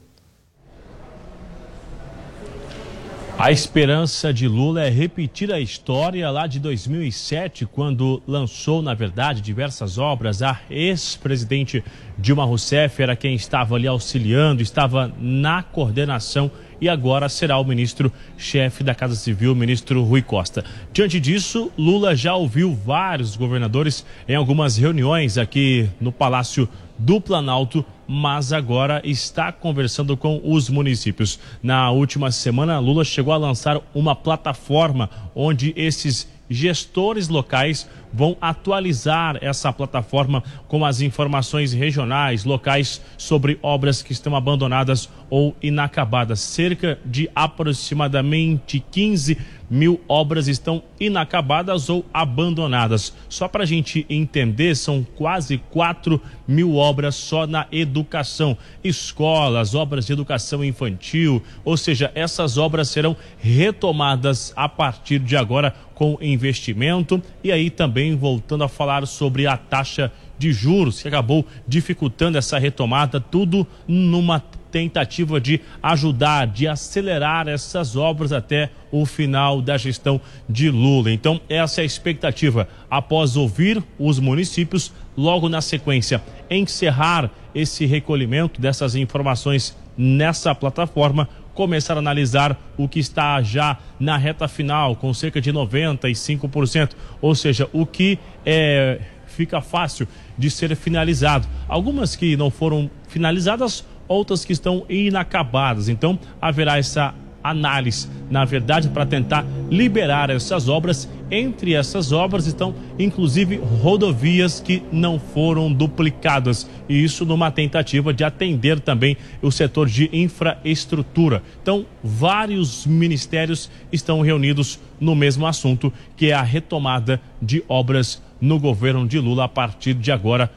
A 3.43 3.51
esperança 3.51 4.33
de 4.33 4.47
Lula 4.47 4.85
é 4.85 4.89
repetir 4.89 5.53
a 5.53 5.59
história 5.59 6.31
lá 6.31 6.47
de 6.47 6.61
2007, 6.61 7.67
quando 7.67 8.23
lançou, 8.25 8.81
na 8.81 8.95
verdade, 8.95 9.41
diversas 9.41 9.99
obras. 9.99 10.43
A 10.43 10.61
ex-presidente 10.71 11.83
Dilma 12.17 12.45
Rousseff 12.45 13.03
era 13.03 13.17
quem 13.17 13.35
estava 13.35 13.75
ali 13.75 13.89
auxiliando, 13.89 14.63
estava 14.63 15.13
na 15.19 15.61
coordenação 15.61 16.53
e 16.81 16.89
agora 16.89 17.29
será 17.29 17.59
o 17.59 17.65
ministro-chefe 17.65 18.85
da 18.85 18.95
Casa 18.95 19.17
Civil, 19.17 19.55
o 19.55 19.57
ministro 19.57 20.05
Rui 20.05 20.23
Costa. 20.23 20.65
Diante 20.93 21.19
disso, 21.19 21.73
Lula 21.77 22.15
já 22.15 22.37
ouviu 22.37 22.73
vários 22.73 23.35
governadores 23.35 24.07
em 24.29 24.37
algumas 24.37 24.77
reuniões 24.77 25.37
aqui 25.37 25.91
no 26.01 26.13
Palácio 26.13 26.69
do 26.97 27.21
Planalto, 27.21 27.85
mas 28.13 28.53
agora 28.53 29.01
está 29.05 29.51
conversando 29.51 30.19
com 30.19 30.39
os 30.45 30.69
municípios. 30.69 31.41
Na 31.63 31.91
última 31.91 32.31
semana, 32.31 32.79
Lula 32.79 33.07
chegou 33.07 33.33
a 33.33 33.39
lançar 33.39 33.81
uma 33.95 34.15
plataforma 34.15 35.09
onde 35.35 35.73
esses 35.75 36.29
gestores 36.51 37.29
locais 37.29 37.89
vão 38.13 38.37
atualizar 38.39 39.39
essa 39.41 39.73
plataforma 39.73 40.45
com 40.69 40.85
as 40.85 41.01
informações 41.01 41.73
regionais, 41.73 42.45
locais 42.45 43.01
sobre 43.17 43.59
obras 43.63 44.03
que 44.03 44.13
estão 44.13 44.37
abandonadas 44.37 45.09
ou 45.33 45.57
inacabadas. 45.63 46.41
Cerca 46.41 46.99
de 47.07 47.27
aproximadamente 47.35 48.85
15 48.91 49.39
mil 49.71 49.99
obras 50.07 50.47
estão 50.47 50.83
inacabadas 51.01 51.89
ou 51.89 52.05
abandonadas. 52.13 53.15
Só 53.31 53.49
para 53.49 53.63
a 53.63 53.67
gente 53.67 54.05
entender, 54.11 54.77
são 54.77 55.03
quase 55.17 55.57
4 55.71 56.21
mil 56.47 56.77
obras 56.77 57.15
só 57.15 57.47
na 57.47 57.67
educação, 57.73 58.59
escolas, 58.85 59.75
obras 59.75 60.05
de 60.05 60.13
educação 60.13 60.63
infantil, 60.63 61.43
ou 61.65 61.79
seja, 61.79 62.13
essas 62.15 62.59
obras 62.59 62.91
serão 62.91 63.17
retomadas 63.39 64.53
a 64.55 64.69
partir 64.69 65.19
de 65.19 65.35
agora 65.35 65.75
com 65.95 66.19
investimento 66.21 67.23
e 67.43 67.51
aí 67.51 67.71
também 67.71 68.15
voltando 68.15 68.65
a 68.65 68.69
falar 68.69 69.07
sobre 69.07 69.47
a 69.47 69.57
taxa 69.57 70.13
de 70.43 70.53
juros 70.53 71.01
que 71.01 71.07
acabou 71.07 71.47
dificultando 71.69 72.37
essa 72.37 72.59
retomada, 72.59 73.21
tudo 73.21 73.65
numa 73.87 74.43
tentativa 74.73 75.39
de 75.39 75.61
ajudar, 75.83 76.47
de 76.47 76.67
acelerar 76.67 77.47
essas 77.47 77.95
obras 77.95 78.33
até 78.33 78.71
o 78.91 79.05
final 79.05 79.61
da 79.61 79.77
gestão 79.77 80.21
de 80.49 80.71
Lula. 80.71 81.13
Então, 81.13 81.41
essa 81.49 81.81
é 81.81 81.83
a 81.83 81.87
expectativa. 81.87 82.67
Após 82.91 83.37
ouvir 83.37 83.83
os 83.99 84.19
municípios, 84.19 84.93
logo 85.17 85.49
na 85.49 85.61
sequência, 85.61 86.23
encerrar 86.51 87.31
esse 87.55 87.85
recolhimento 87.85 88.61
dessas 88.61 88.97
informações 88.97 89.77
nessa 89.97 90.55
plataforma, 90.55 91.29
começar 91.53 91.95
a 91.95 91.99
analisar 91.99 92.59
o 92.79 92.89
que 92.89 92.99
está 92.99 93.43
já 93.43 93.79
na 94.01 94.17
reta 94.17 94.49
final, 94.49 94.97
com 94.97 95.13
cerca 95.13 95.39
de 95.39 95.53
95%, 95.53 96.93
ou 97.21 97.35
seja, 97.35 97.69
o 97.75 97.85
que 97.85 98.19
é, 98.45 99.01
fica 99.27 99.61
fácil 99.61 100.07
de 100.37 100.51
ser 100.51 100.75
finalizado. 100.77 101.47
Algumas 101.69 102.17
que 102.17 102.37
não 102.37 102.51
foram 102.51 102.91
finalizadas 103.09 103.85
outras 104.13 104.45
que 104.45 104.53
estão 104.53 104.85
inacabadas. 104.89 105.89
Então, 105.89 106.19
haverá 106.41 106.79
essa 106.79 107.15
análise, 107.43 108.09
na 108.31 108.45
verdade, 108.45 108.89
para 108.89 109.05
tentar 109.05 109.45
liberar 109.71 110.31
essas 110.31 110.69
obras. 110.69 111.09
Entre 111.31 111.75
essas 111.75 112.13
obras 112.13 112.47
estão, 112.47 112.75
inclusive, 112.99 113.57
rodovias 113.57 114.61
que 114.61 114.83
não 114.93 115.19
foram 115.19 115.73
duplicadas. 115.73 116.69
E 116.89 117.03
isso 117.03 117.25
numa 117.25 117.51
tentativa 117.51 118.13
de 118.13 118.23
atender 118.23 118.79
também 118.81 119.17
o 119.41 119.51
setor 119.51 119.89
de 119.89 120.09
infraestrutura. 120.13 121.43
Então, 121.63 121.87
vários 122.05 122.87
ministérios 122.87 123.71
estão 123.91 124.21
reunidos 124.21 124.79
no 125.01 125.15
mesmo 125.15 125.47
assunto, 125.47 125.93
que 126.17 126.27
é 126.27 126.35
a 126.35 126.43
retomada 126.43 127.21
de 127.41 127.65
obras 127.67 128.23
no 128.41 128.59
governo 128.59 129.07
de 129.07 129.19
Lula 129.19 129.45
a 129.45 129.49
partir 129.49 129.95
de 129.95 130.13
agora 130.13 130.51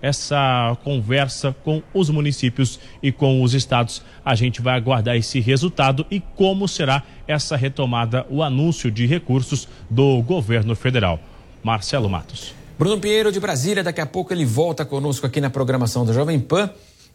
essa 0.00 0.76
conversa 0.84 1.54
com 1.64 1.82
os 1.92 2.10
municípios 2.10 2.78
e 3.02 3.10
com 3.10 3.42
os 3.42 3.54
estados. 3.54 4.02
A 4.24 4.34
gente 4.34 4.62
vai 4.62 4.76
aguardar 4.76 5.16
esse 5.16 5.40
resultado 5.40 6.06
e 6.10 6.20
como 6.20 6.66
será 6.68 7.02
essa 7.26 7.56
retomada, 7.56 8.26
o 8.28 8.42
anúncio 8.42 8.90
de 8.90 9.06
recursos 9.06 9.68
do 9.88 10.22
governo 10.22 10.74
federal. 10.74 11.18
Marcelo 11.62 12.08
Matos. 12.08 12.54
Bruno 12.78 13.00
Pinheiro 13.00 13.30
de 13.30 13.40
Brasília, 13.40 13.82
daqui 13.82 14.00
a 14.00 14.06
pouco 14.06 14.32
ele 14.32 14.44
volta 14.44 14.84
conosco 14.84 15.26
aqui 15.26 15.40
na 15.40 15.48
programação 15.48 16.04
da 16.04 16.12
Jovem 16.12 16.40
Pan. 16.40 16.70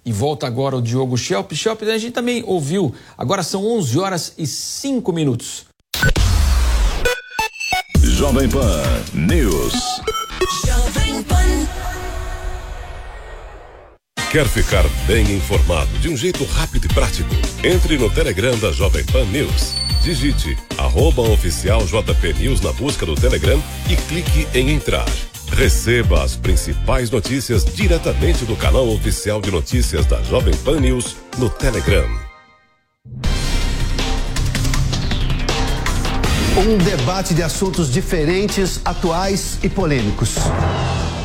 E 0.06 0.14
volta 0.14 0.47
agora 0.47 0.78
o 0.78 0.82
Diogo 0.82 1.18
Schelp. 1.18 1.52
Schelp, 1.54 1.84
a 1.84 1.97
gente 1.97 2.14
também 2.14 2.41
ouviu, 2.47 2.95
agora 3.18 3.43
são 3.43 3.66
11 3.66 4.00
horas 4.00 4.34
e 4.38 4.47
5 4.47 5.12
minutos. 5.12 5.66
Jovem 8.02 8.50
Pan 8.50 8.84
News. 9.14 9.74
Jovem 10.66 11.24
Pan. 11.24 11.88
Quer 14.32 14.47
ficar 14.47 14.84
bem 15.07 15.23
informado 15.34 15.89
de 15.97 16.07
um 16.07 16.15
jeito 16.15 16.43
rápido 16.43 16.86
e 16.86 16.93
prático? 16.93 17.32
Entre 17.63 17.97
no 17.97 18.11
Telegram 18.11 18.55
da 18.59 18.71
Jovem 18.71 19.03
Pan 19.05 19.25
News. 19.25 19.73
Digite 20.03 20.55
arroba 20.77 21.23
oficial 21.23 21.84
JP 21.84 22.34
News 22.34 22.61
na 22.61 22.71
busca 22.73 23.07
do 23.07 23.15
Telegram 23.15 23.59
e 23.89 23.95
clique 23.95 24.47
em 24.53 24.69
entrar. 24.69 25.07
Receba 25.51 26.23
as 26.23 26.36
principais 26.36 27.09
notícias 27.09 27.65
diretamente 27.65 28.45
do 28.45 28.55
canal 28.55 28.88
oficial 28.89 29.41
de 29.41 29.49
notícias 29.49 30.05
da 30.05 30.21
Jovem 30.21 30.55
Pan 30.57 30.80
News 30.80 31.15
no 31.39 31.49
Telegram. 31.49 32.07
Um 36.55 36.77
debate 36.77 37.34
de 37.34 37.41
assuntos 37.41 37.91
diferentes, 37.91 38.80
atuais 38.86 39.57
e 39.63 39.69
polêmicos. 39.69 40.36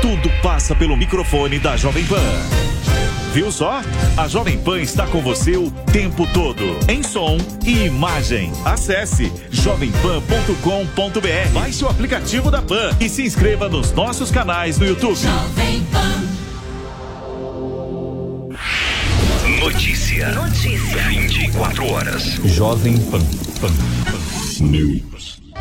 tudo 0.00 0.30
passa 0.42 0.74
pelo 0.74 0.96
microfone 0.96 1.58
da 1.58 1.76
Jovem 1.76 2.04
Pan. 2.04 2.16
Viu 3.32 3.50
só? 3.50 3.80
A 4.16 4.28
Jovem 4.28 4.58
Pan 4.58 4.80
está 4.80 5.06
com 5.06 5.22
você 5.22 5.56
o 5.56 5.70
tempo 5.90 6.26
todo, 6.34 6.62
em 6.86 7.02
som 7.02 7.38
e 7.64 7.86
imagem. 7.86 8.52
Acesse 8.62 9.32
jovempan.com.br, 9.50 11.52
baixe 11.54 11.82
o 11.82 11.88
aplicativo 11.88 12.50
da 12.50 12.60
Pan 12.60 12.90
e 13.00 13.08
se 13.08 13.22
inscreva 13.22 13.70
nos 13.70 13.90
nossos 13.92 14.30
canais 14.30 14.78
no 14.78 14.86
YouTube. 14.86 15.16
Jovem 15.16 15.82
Pan. 15.90 16.22
Notícia. 19.60 20.30
Notícia. 20.32 21.02
24 21.08 21.86
horas. 21.86 22.22
Jovem 22.44 22.98
Pan. 22.98 23.20
Pan. 23.60 23.72
Pan. 24.10 24.18
News. 24.60 25.41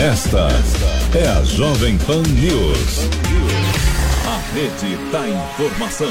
Esta 0.00 0.48
é 1.16 1.28
a 1.28 1.44
Jovem 1.44 1.96
Pan 1.98 2.22
News. 2.22 2.98
A 4.26 4.38
rede 4.52 4.96
da 5.12 5.28
informação. 5.28 6.08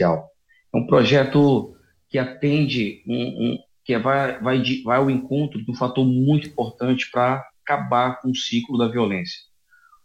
É 0.00 0.76
um 0.76 0.86
projeto 0.86 1.74
que 2.08 2.18
atende, 2.18 3.02
um, 3.06 3.14
um, 3.14 3.58
que 3.84 3.98
vai, 3.98 4.40
vai, 4.40 4.62
vai 4.84 4.96
ao 4.96 5.10
encontro 5.10 5.62
de 5.62 5.68
um 5.70 5.74
fator 5.74 6.06
muito 6.06 6.48
importante 6.48 7.10
para 7.10 7.44
acabar 7.64 8.20
com 8.20 8.30
o 8.30 8.36
ciclo 8.36 8.78
da 8.78 8.86
violência. 8.86 9.40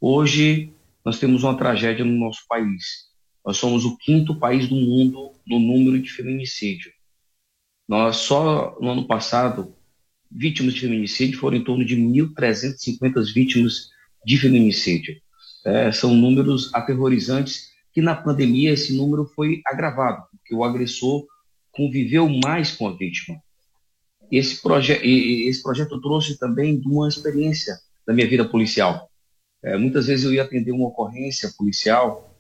Hoje, 0.02 0.74
nós 1.06 1.20
temos 1.20 1.44
uma 1.44 1.56
tragédia 1.56 2.04
no 2.04 2.20
nosso 2.20 2.42
país. 2.50 3.08
Nós 3.46 3.58
somos 3.58 3.86
o 3.86 3.96
quinto 3.98 4.36
país 4.36 4.68
do 4.68 4.76
mundo 4.76 5.32
no 5.46 5.60
número 5.60 6.02
de 6.02 6.10
feminicídio. 6.10 6.92
Nós 7.88 8.18
só 8.18 8.76
no 8.82 8.90
ano 8.90 9.08
passado 9.08 9.76
vítimas 10.32 10.74
de 10.74 10.82
feminicídio 10.82 11.40
foram 11.40 11.58
em 11.58 11.64
torno 11.64 11.84
de 11.86 11.96
1.350 11.98 13.34
vítimas 13.34 13.90
de 14.26 14.38
feminicídio. 14.38 15.16
É, 15.66 15.92
são 15.92 16.14
números 16.14 16.74
aterrorizantes 16.74 17.70
que 17.94 18.02
na 18.02 18.16
pandemia 18.16 18.72
esse 18.72 18.96
número 18.96 19.26
foi 19.26 19.62
agravado, 19.66 20.24
porque 20.32 20.54
o 20.54 20.64
agressor 20.64 21.26
conviveu 21.72 22.30
mais 22.30 22.72
com 22.72 22.88
a 22.88 22.96
vítima. 22.96 23.42
Esse, 24.32 24.62
proje 24.62 24.94
esse 24.94 25.62
projeto 25.64 26.00
trouxe 26.00 26.38
também 26.38 26.80
de 26.80 26.88
uma 26.88 27.08
experiência 27.08 27.76
da 28.06 28.14
minha 28.14 28.28
vida 28.28 28.48
policial. 28.48 29.10
É, 29.64 29.78
muitas 29.78 30.08
vezes 30.08 30.26
eu 30.26 30.34
ia 30.34 30.44
atender 30.44 30.72
uma 30.72 30.88
ocorrência 30.88 31.52
policial 31.58 32.38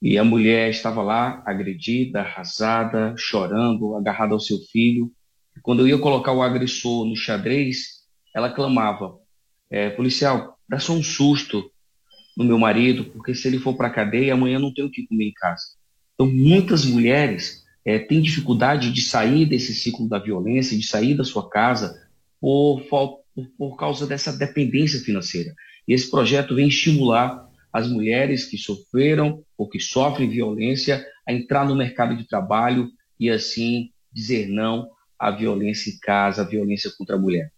e 0.00 0.18
a 0.18 0.24
mulher 0.24 0.68
estava 0.68 1.00
lá 1.00 1.42
agredida, 1.46 2.20
arrasada, 2.20 3.14
chorando, 3.16 3.94
agarrada 3.94 4.34
ao 4.34 4.40
seu 4.40 4.58
filho, 4.58 5.12
quando 5.60 5.80
eu 5.80 5.88
ia 5.88 5.98
colocar 5.98 6.32
o 6.32 6.42
agressor 6.42 7.04
no 7.04 7.16
xadrez, 7.16 8.02
ela 8.34 8.50
clamava: 8.50 9.18
é, 9.70 9.90
policial, 9.90 10.58
dá 10.68 10.78
só 10.78 10.92
um 10.92 11.02
susto 11.02 11.70
no 12.36 12.44
meu 12.44 12.58
marido, 12.58 13.04
porque 13.06 13.34
se 13.34 13.46
ele 13.48 13.58
for 13.58 13.74
para 13.76 13.88
a 13.88 13.92
cadeia, 13.92 14.32
amanhã 14.32 14.58
não 14.58 14.72
tem 14.72 14.84
o 14.84 14.90
que 14.90 15.06
comer 15.06 15.26
em 15.26 15.32
casa. 15.32 15.62
Então, 16.14 16.26
muitas 16.26 16.84
mulheres 16.84 17.64
é, 17.84 17.98
têm 17.98 18.22
dificuldade 18.22 18.90
de 18.90 19.02
sair 19.02 19.44
desse 19.44 19.74
ciclo 19.74 20.08
da 20.08 20.18
violência, 20.18 20.76
de 20.76 20.86
sair 20.86 21.14
da 21.14 21.24
sua 21.24 21.48
casa 21.48 22.00
por, 22.40 22.82
por 23.58 23.76
causa 23.76 24.06
dessa 24.06 24.32
dependência 24.32 25.00
financeira. 25.00 25.54
E 25.86 25.92
esse 25.92 26.10
projeto 26.10 26.54
vem 26.54 26.68
estimular 26.68 27.46
as 27.72 27.88
mulheres 27.88 28.44
que 28.44 28.56
sofreram 28.56 29.42
ou 29.56 29.68
que 29.68 29.80
sofrem 29.80 30.28
violência 30.28 31.04
a 31.26 31.32
entrar 31.32 31.66
no 31.66 31.74
mercado 31.74 32.16
de 32.16 32.26
trabalho 32.26 32.90
e 33.18 33.30
assim 33.30 33.90
dizer 34.12 34.48
não 34.48 34.88
a 35.22 35.30
violência 35.30 35.88
em 35.88 35.98
casa, 35.98 36.42
a 36.42 36.44
violência 36.44 36.90
contra 36.98 37.14
a 37.14 37.18
mulher. 37.18 37.52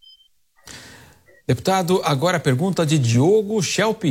Deputado, 1.47 2.03
agora 2.05 2.36
a 2.36 2.41
pergunta 2.41 2.85
de 2.85 2.99
Diogo 2.99 3.62
Schelp. 3.62 4.05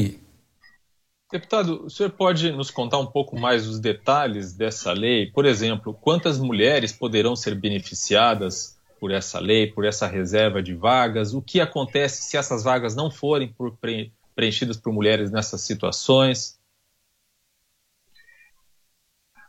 Deputado, 1.31 1.85
o 1.85 1.89
senhor 1.89 2.11
pode 2.11 2.51
nos 2.51 2.71
contar 2.71 2.97
um 2.97 3.05
pouco 3.05 3.39
mais 3.39 3.67
os 3.67 3.79
detalhes 3.79 4.53
dessa 4.53 4.91
lei? 4.91 5.27
Por 5.27 5.45
exemplo, 5.45 5.93
quantas 5.93 6.39
mulheres 6.39 6.91
poderão 6.91 7.35
ser 7.35 7.53
beneficiadas 7.53 8.75
por 8.99 9.11
essa 9.11 9.39
lei, 9.39 9.67
por 9.67 9.85
essa 9.85 10.07
reserva 10.07 10.61
de 10.61 10.73
vagas? 10.73 11.35
O 11.35 11.41
que 11.41 11.61
acontece 11.61 12.23
se 12.23 12.35
essas 12.35 12.63
vagas 12.63 12.95
não 12.95 13.11
forem 13.11 13.53
preenchidas 14.35 14.77
por 14.77 14.91
mulheres 14.91 15.29
nessas 15.29 15.61
situações? 15.61 16.57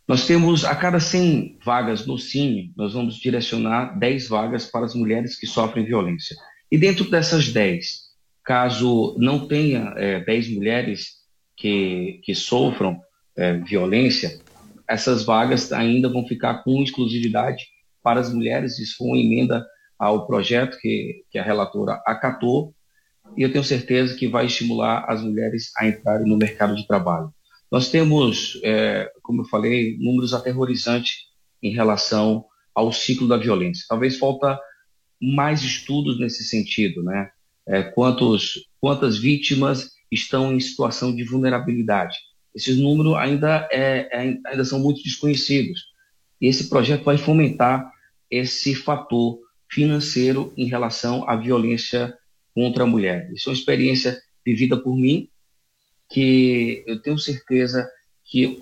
Nós 0.07 0.27
temos, 0.27 0.65
a 0.67 0.77
cada 0.77 1.01
100 1.01 1.59
vagas 1.65 2.07
no 2.07 2.19
Cine, 2.19 2.73
nós 2.77 2.93
vamos 2.93 3.17
direcionar 3.17 3.99
10 3.99 4.29
vagas 4.29 4.67
para 4.67 4.85
as 4.85 4.95
mulheres 4.95 5.39
que 5.39 5.47
sofrem 5.47 5.87
violência. 5.87 6.37
E 6.71 6.77
dentro 6.77 7.11
dessas 7.11 7.51
10, 7.51 8.01
caso 8.45 9.17
não 9.19 9.49
tenha 9.49 9.95
é, 9.97 10.21
10 10.21 10.51
mulheres 10.51 11.15
que, 11.57 12.21
que 12.23 12.35
sofram 12.35 13.01
é, 13.35 13.55
violência, 13.59 14.39
essas 14.87 15.25
vagas 15.25 15.73
ainda 15.73 16.11
vão 16.11 16.27
ficar 16.27 16.63
com 16.63 16.83
exclusividade 16.83 17.65
para 18.03 18.21
as 18.21 18.31
mulheres. 18.31 18.79
Isso 18.79 18.97
foi 18.99 19.09
uma 19.09 19.19
emenda 19.19 19.67
ao 19.99 20.27
projeto 20.27 20.77
que, 20.81 21.25
que 21.31 21.39
a 21.39 21.43
relatora 21.43 22.03
acatou, 22.07 22.75
e 23.37 23.43
eu 23.43 23.51
tenho 23.51 23.65
certeza 23.65 24.15
que 24.15 24.29
vai 24.29 24.45
estimular 24.45 25.07
as 25.09 25.23
mulheres 25.23 25.71
a 25.79 25.87
entrarem 25.87 26.29
no 26.29 26.37
mercado 26.37 26.77
de 26.77 26.87
trabalho. 26.87 27.33
Nós 27.71 27.91
temos, 27.91 28.61
é, 28.63 29.11
como 29.23 29.43
eu 29.43 29.45
falei, 29.47 29.97
números 29.99 30.33
aterrorizantes 30.33 31.27
em 31.63 31.73
relação 31.73 32.45
ao 32.75 32.93
ciclo 32.93 33.27
da 33.27 33.37
violência. 33.37 33.85
Talvez 33.89 34.19
falta 34.19 34.59
mais 35.21 35.63
estudos 35.63 36.19
nesse 36.19 36.45
sentido, 36.45 37.03
né? 37.03 37.31
É, 37.67 37.83
quantos, 37.83 38.69
quantas 38.81 39.19
vítimas 39.19 39.91
estão 40.11 40.53
em 40.53 40.61
situação 40.61 41.15
de 41.15 41.25
vulnerabilidade? 41.25 42.17
Esses 42.55 42.77
números 42.77 43.15
ainda, 43.15 43.69
é, 43.73 44.09
é, 44.13 44.39
ainda 44.47 44.65
são 44.65 44.79
muito 44.79 45.03
desconhecidos. 45.03 45.87
E 46.41 46.47
esse 46.47 46.69
projeto 46.69 47.05
vai 47.05 47.17
fomentar 47.17 47.91
esse 48.31 48.75
fator 48.75 49.39
financeiro 49.71 50.53
em 50.57 50.67
relação 50.67 51.29
à 51.29 51.37
violência 51.37 52.15
contra 52.55 52.85
a 52.85 52.87
mulher. 52.87 53.31
Isso 53.33 53.49
é 53.49 53.53
uma 53.53 53.59
experiência 53.59 54.21
vivida 54.45 54.77
por 54.77 54.95
mim 54.95 55.29
que 56.11 56.85
eu 56.87 57.01
tenho 57.01 57.19
certeza 57.19 57.89
que 58.25 58.59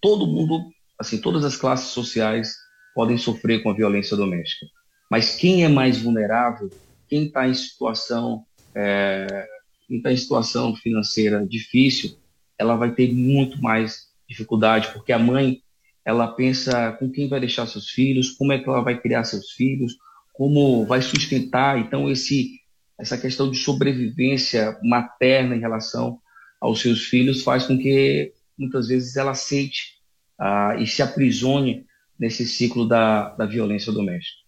todo 0.00 0.26
mundo, 0.26 0.70
assim, 0.98 1.20
todas 1.20 1.44
as 1.44 1.56
classes 1.56 1.90
sociais 1.90 2.54
podem 2.94 3.18
sofrer 3.18 3.62
com 3.62 3.70
a 3.70 3.74
violência 3.74 4.16
doméstica. 4.16 4.66
Mas 5.10 5.34
quem 5.34 5.64
é 5.64 5.68
mais 5.68 6.00
vulnerável, 6.00 6.70
quem 7.08 7.26
está 7.26 7.48
em 7.48 7.54
situação, 7.54 8.44
é, 8.74 9.46
quem 9.86 9.96
está 9.98 10.12
em 10.12 10.16
situação 10.16 10.74
financeira 10.76 11.44
difícil, 11.46 12.16
ela 12.58 12.76
vai 12.76 12.92
ter 12.92 13.12
muito 13.12 13.60
mais 13.60 14.10
dificuldade, 14.28 14.92
porque 14.92 15.12
a 15.12 15.18
mãe 15.18 15.60
ela 16.04 16.28
pensa 16.28 16.92
com 16.92 17.10
quem 17.10 17.28
vai 17.28 17.40
deixar 17.40 17.66
seus 17.66 17.90
filhos, 17.90 18.30
como 18.30 18.52
é 18.52 18.58
que 18.58 18.68
ela 18.68 18.80
vai 18.80 18.98
criar 19.00 19.24
seus 19.24 19.50
filhos, 19.52 19.96
como 20.32 20.86
vai 20.86 21.02
sustentar. 21.02 21.78
Então 21.78 22.08
esse 22.10 22.60
essa 22.98 23.16
questão 23.16 23.50
de 23.50 23.56
sobrevivência 23.56 24.78
materna 24.82 25.56
em 25.56 25.60
relação 25.60 26.20
aos 26.60 26.80
seus 26.80 27.04
filhos 27.04 27.42
faz 27.42 27.66
com 27.66 27.78
que 27.78 28.32
muitas 28.58 28.88
vezes 28.88 29.16
ela 29.16 29.30
aceite 29.30 29.94
ah, 30.38 30.76
e 30.78 30.86
se 30.86 31.02
aprisione 31.02 31.86
nesse 32.18 32.46
ciclo 32.46 32.86
da, 32.86 33.30
da 33.30 33.46
violência 33.46 33.90
doméstica. 33.90 34.40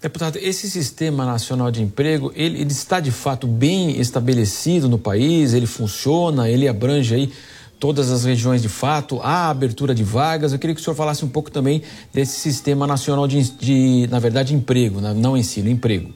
Deputado, 0.00 0.36
esse 0.36 0.70
sistema 0.70 1.24
nacional 1.24 1.70
de 1.70 1.80
emprego, 1.82 2.30
ele, 2.36 2.60
ele, 2.60 2.70
está 2.70 3.00
de 3.00 3.10
fato 3.10 3.46
bem 3.46 3.98
estabelecido 3.98 4.86
no 4.86 4.98
país? 4.98 5.54
Ele 5.54 5.64
funciona? 5.64 6.50
Ele 6.50 6.68
abrange 6.68 7.14
aí 7.14 7.32
todas 7.80 8.10
as 8.10 8.22
regiões 8.22 8.60
de 8.60 8.68
fato? 8.68 9.18
Há 9.22 9.48
abertura 9.48 9.94
de 9.94 10.04
vagas? 10.04 10.52
Eu 10.52 10.58
queria 10.58 10.74
que 10.74 10.80
o 10.82 10.84
senhor 10.84 10.94
falasse 10.94 11.24
um 11.24 11.28
pouco 11.30 11.50
também 11.50 11.82
desse 12.12 12.38
sistema 12.38 12.86
nacional 12.86 13.26
de, 13.26 13.50
de 13.56 14.06
na 14.10 14.18
verdade, 14.18 14.54
emprego, 14.54 15.00
né? 15.00 15.14
não 15.14 15.38
ensino, 15.38 15.70
emprego. 15.70 16.12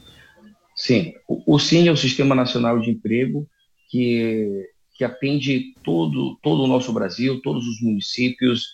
Sim, 0.77 1.15
o, 1.27 1.55
o 1.55 1.59
SIM 1.59 1.89
é 1.89 1.91
o 1.91 1.97
Sistema 1.97 2.35
Nacional 2.35 2.79
de 2.79 2.91
Emprego, 2.91 3.49
que 3.91 4.67
que 4.99 5.05
atende 5.05 5.75
todo, 5.85 6.37
todo 6.43 6.65
o 6.65 6.67
nosso 6.67 6.93
Brasil, 6.93 7.41
todos 7.41 7.65
os 7.67 7.81
municípios, 7.81 8.67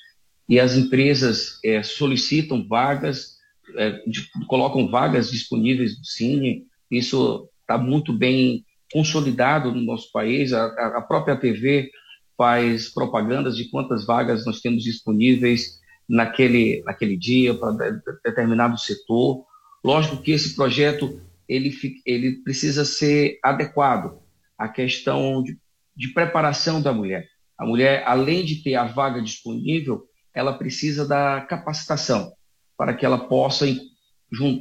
e 0.48 0.58
as 0.58 0.74
empresas 0.74 1.60
é, 1.62 1.82
solicitam 1.82 2.66
vagas, 2.66 3.36
é, 3.76 4.02
de, 4.06 4.26
colocam 4.46 4.88
vagas 4.88 5.30
disponíveis 5.30 5.98
do 5.98 6.04
Cine. 6.04 6.64
Isso 6.90 7.48
está 7.60 7.76
muito 7.76 8.12
bem 8.12 8.64
consolidado 8.90 9.70
no 9.70 9.82
nosso 9.82 10.10
país. 10.10 10.52
A, 10.54 10.64
a 10.96 11.02
própria 11.02 11.36
TV 11.36 11.90
faz 12.36 12.88
propagandas 12.88 13.56
de 13.56 13.68
quantas 13.70 14.06
vagas 14.06 14.46
nós 14.46 14.60
temos 14.60 14.82
disponíveis 14.82 15.78
naquele, 16.08 16.82
naquele 16.84 17.16
dia 17.18 17.54
para 17.54 18.00
determinado 18.24 18.78
setor. 18.78 19.44
Lógico 19.84 20.22
que 20.22 20.32
esse 20.32 20.54
projeto 20.56 21.20
ele, 21.48 21.70
ele 22.06 22.42
precisa 22.42 22.84
ser 22.84 23.38
adequado 23.42 24.18
à 24.58 24.68
questão 24.68 25.42
de, 25.42 25.58
de 25.96 26.08
preparação 26.08 26.80
da 26.80 26.92
mulher. 26.92 27.28
A 27.58 27.64
mulher, 27.64 28.02
além 28.06 28.44
de 28.44 28.62
ter 28.62 28.74
a 28.74 28.84
vaga 28.84 29.22
disponível, 29.22 30.04
ela 30.34 30.52
precisa 30.52 31.06
da 31.06 31.40
capacitação 31.42 32.32
para 32.76 32.92
que 32.92 33.06
ela 33.06 33.18
possa 33.18 33.66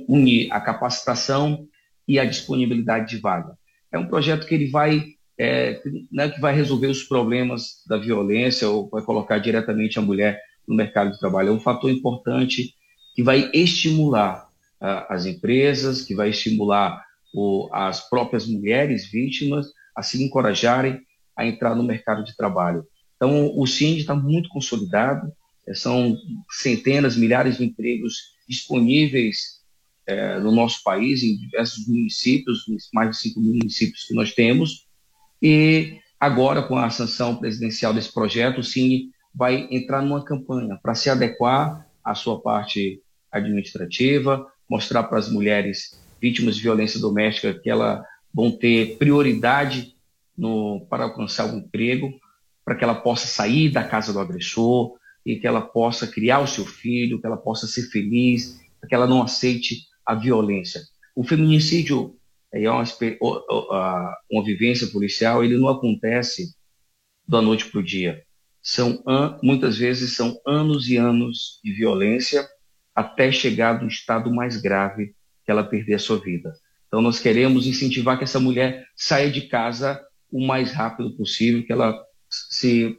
unir 0.07 0.51
a 0.51 0.61
capacitação 0.61 1.68
e 2.07 2.19
a 2.19 2.26
disponibilidade 2.26 3.10
de 3.10 3.22
vaga. 3.22 3.57
É 3.91 3.97
um 3.97 4.07
projeto 4.07 4.45
que 4.45 4.53
ele 4.53 4.69
vai 4.69 5.14
é, 5.38 5.81
né, 6.11 6.30
que 6.30 6.39
vai 6.39 6.53
resolver 6.53 6.88
os 6.88 7.03
problemas 7.03 7.84
da 7.88 7.97
violência 7.97 8.69
ou 8.69 8.88
vai 8.89 9.01
colocar 9.01 9.39
diretamente 9.39 9.97
a 9.97 10.01
mulher 10.01 10.39
no 10.68 10.76
mercado 10.76 11.11
de 11.11 11.19
trabalho. 11.19 11.49
É 11.49 11.51
um 11.51 11.60
fator 11.60 11.89
importante 11.89 12.73
que 13.15 13.23
vai 13.23 13.49
estimular 13.53 14.47
uh, 14.81 15.05
as 15.10 15.26
empresas, 15.26 16.03
que 16.03 16.15
vai 16.15 16.30
estimular 16.30 17.03
o, 17.34 17.68
as 17.73 18.07
próprias 18.10 18.47
mulheres 18.47 19.10
vítimas 19.10 19.68
a 19.95 20.03
se 20.03 20.23
encorajarem 20.23 21.01
a 21.35 21.45
entrar 21.45 21.76
no 21.76 21.84
mercado 21.84 22.23
de 22.23 22.35
trabalho. 22.35 22.85
Então, 23.15 23.51
o 23.57 23.65
CIND 23.65 23.99
está 23.99 24.15
muito 24.15 24.49
consolidado, 24.49 25.31
é, 25.68 25.73
são 25.73 26.18
centenas, 26.49 27.15
milhares 27.15 27.57
de 27.57 27.65
empregos 27.65 28.34
disponíveis 28.47 29.61
é, 30.05 30.39
no 30.39 30.51
nosso 30.51 30.84
país, 30.84 31.23
em 31.23 31.38
diversos 31.38 31.88
municípios, 31.88 32.65
mais 32.93 33.11
de 33.11 33.18
5 33.18 33.39
mil 33.39 33.53
municípios 33.53 34.03
que 34.03 34.14
nós 34.14 34.34
temos, 34.34 34.88
e 35.41 35.99
agora, 36.19 36.61
com 36.64 36.77
a 36.77 36.89
sanção 36.89 37.35
presidencial 37.35 37.93
desse 37.93 38.14
projeto, 38.14 38.60
o 38.60 38.64
Cine 38.64 39.10
vai 39.34 39.68
entrar 39.72 40.01
numa 40.01 40.23
campanha 40.23 40.80
para 40.81 40.95
se 40.95 41.10
adequar 41.10 41.85
à 42.03 42.15
sua 42.15 42.41
parte 42.41 43.01
administrativa, 43.31 44.45
mostrar 44.69 45.03
para 45.03 45.19
as 45.19 45.30
mulheres 45.30 45.99
vítimas 46.22 46.55
de 46.55 46.61
violência 46.61 46.99
doméstica 46.99 47.53
que 47.53 47.69
elas 47.69 48.01
vão 48.34 48.51
ter 48.51 48.97
prioridade 48.97 49.93
no, 50.38 50.85
para 50.89 51.03
alcançar 51.05 51.45
um 51.45 51.60
emprego, 51.60 52.11
para 52.65 52.76
que 52.76 52.84
ela 52.84 52.95
possa 52.95 53.27
sair 53.27 53.69
da 53.69 53.84
casa 53.84 54.14
do 54.14 54.19
agressor 54.19 54.95
e 55.26 55.38
que 55.38 55.47
ela 55.47 55.61
possa 55.61 56.07
criar 56.07 56.39
o 56.39 56.47
seu 56.47 56.65
filho, 56.65 57.19
que 57.19 57.26
ela 57.26 57.38
possa 57.38 57.68
ser 57.68 57.84
feliz, 57.84 58.60
para 58.80 58.89
que 58.89 58.95
ela 58.95 59.07
não 59.07 59.22
aceite 59.22 59.88
a 60.05 60.15
violência. 60.15 60.81
O 61.15 61.23
feminicídio 61.23 62.18
é 62.53 62.69
uma, 62.69 62.84
uma 64.31 64.43
vivência 64.43 64.88
policial, 64.88 65.43
ele 65.43 65.57
não 65.57 65.69
acontece 65.69 66.55
da 67.27 67.41
noite 67.41 67.65
para 67.65 67.80
o 67.80 67.84
dia. 67.84 68.23
São 68.61 69.03
muitas 69.41 69.77
vezes 69.77 70.15
são 70.15 70.39
anos 70.45 70.89
e 70.89 70.97
anos 70.97 71.60
de 71.64 71.73
violência 71.73 72.47
até 72.95 73.31
chegar 73.31 73.81
no 73.81 73.88
estado 73.88 74.34
mais 74.34 74.61
grave 74.61 75.15
que 75.43 75.51
ela 75.51 75.64
perder 75.64 75.95
a 75.95 75.99
sua 75.99 76.19
vida. 76.19 76.53
Então 76.88 77.01
nós 77.01 77.19
queremos 77.19 77.65
incentivar 77.65 78.18
que 78.18 78.23
essa 78.23 78.39
mulher 78.39 78.85
saia 78.95 79.30
de 79.30 79.41
casa 79.47 79.99
o 80.34 80.43
mais 80.43 80.72
rápido 80.72 81.15
possível, 81.15 81.64
que 81.64 81.72
ela 81.72 81.95
se 82.49 82.97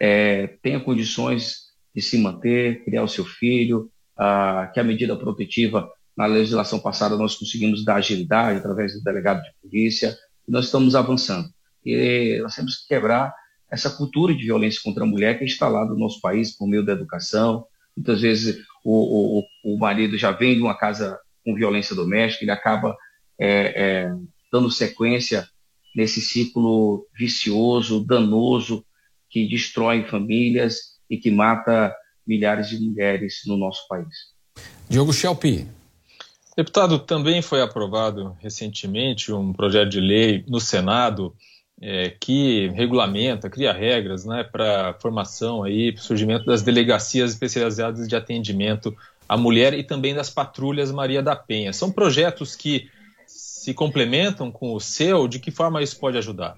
é, 0.00 0.46
tenha 0.62 0.80
condições 0.80 1.56
de 1.94 2.00
se 2.00 2.16
manter, 2.16 2.82
criar 2.82 3.02
o 3.02 3.08
seu 3.08 3.26
filho, 3.26 3.90
a, 4.16 4.70
que 4.72 4.80
a 4.80 4.84
medida 4.84 5.14
protetiva 5.14 5.86
na 6.16 6.24
legislação 6.24 6.80
passada 6.80 7.14
nós 7.16 7.36
conseguimos 7.36 7.84
dar 7.84 7.96
agilidade 7.96 8.58
através 8.58 8.94
do 8.94 9.02
delegado 9.02 9.42
de 9.42 9.50
polícia, 9.60 10.16
e 10.48 10.50
nós 10.50 10.64
estamos 10.64 10.94
avançando. 10.94 11.46
E 11.84 12.38
nós 12.40 12.54
temos 12.54 12.76
que 12.78 12.88
quebrar 12.88 13.34
essa 13.70 13.90
cultura 13.90 14.34
de 14.34 14.42
violência 14.42 14.80
contra 14.82 15.04
a 15.04 15.06
mulher 15.06 15.36
que 15.36 15.44
é 15.44 15.46
instalada 15.46 15.90
no 15.90 15.98
nosso 15.98 16.22
país 16.22 16.56
por 16.56 16.66
meio 16.66 16.84
da 16.84 16.92
educação. 16.92 17.66
Muitas 17.94 18.22
vezes 18.22 18.64
o, 18.82 19.40
o, 19.40 19.74
o 19.74 19.78
marido 19.78 20.16
já 20.16 20.30
vem 20.30 20.54
de 20.54 20.62
uma 20.62 20.76
casa 20.76 21.18
com 21.44 21.54
violência 21.54 21.94
doméstica, 21.94 22.44
ele 22.44 22.50
acaba 22.50 22.96
é, 23.38 23.48
é, 23.48 24.14
dando 24.50 24.70
sequência 24.70 25.46
nesse 25.94 26.20
ciclo 26.20 27.06
vicioso, 27.14 28.04
danoso, 28.04 28.84
que 29.28 29.48
destrói 29.48 30.04
famílias 30.04 30.98
e 31.08 31.16
que 31.16 31.30
mata 31.30 31.94
milhares 32.26 32.68
de 32.68 32.78
mulheres 32.78 33.40
no 33.46 33.56
nosso 33.56 33.86
país. 33.88 34.32
Diogo 34.88 35.12
Schelpi. 35.12 35.66
Deputado, 36.56 36.98
também 36.98 37.40
foi 37.40 37.62
aprovado 37.62 38.36
recentemente 38.40 39.32
um 39.32 39.52
projeto 39.52 39.88
de 39.88 40.00
lei 40.00 40.44
no 40.46 40.60
Senado 40.60 41.34
é, 41.80 42.10
que 42.10 42.68
regulamenta, 42.68 43.48
cria 43.48 43.72
regras 43.72 44.24
né, 44.24 44.44
para 44.44 44.94
formação 45.00 45.66
e 45.66 45.96
surgimento 45.96 46.44
das 46.44 46.62
delegacias 46.62 47.30
especializadas 47.32 48.06
de 48.06 48.14
atendimento 48.14 48.94
à 49.28 49.36
mulher 49.36 49.72
e 49.72 49.82
também 49.82 50.14
das 50.14 50.28
patrulhas 50.28 50.92
Maria 50.92 51.22
da 51.22 51.34
Penha. 51.34 51.72
São 51.72 51.90
projetos 51.90 52.54
que 52.54 52.88
se 53.62 53.72
complementam 53.72 54.50
com 54.50 54.74
o 54.74 54.80
seu, 54.80 55.28
de 55.28 55.38
que 55.38 55.52
forma 55.52 55.80
isso 55.80 55.96
pode 56.00 56.18
ajudar? 56.18 56.56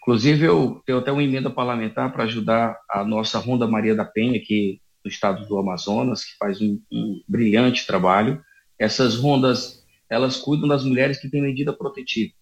Inclusive, 0.00 0.44
eu 0.44 0.80
tenho 0.86 0.98
até 0.98 1.10
uma 1.10 1.24
emenda 1.24 1.50
parlamentar 1.50 2.12
para 2.12 2.22
ajudar 2.22 2.78
a 2.88 3.04
nossa 3.04 3.36
Ronda 3.40 3.66
Maria 3.66 3.96
da 3.96 4.04
Penha, 4.04 4.40
que 4.40 4.80
do 5.02 5.10
estado 5.10 5.44
do 5.48 5.58
Amazonas, 5.58 6.24
que 6.24 6.36
faz 6.38 6.60
um, 6.60 6.80
um 6.92 7.20
brilhante 7.26 7.84
trabalho. 7.84 8.40
Essas 8.78 9.16
rondas, 9.16 9.84
elas 10.08 10.36
cuidam 10.36 10.68
das 10.68 10.84
mulheres 10.84 11.20
que 11.20 11.28
têm 11.28 11.42
medida 11.42 11.72
protetiva. 11.72 12.32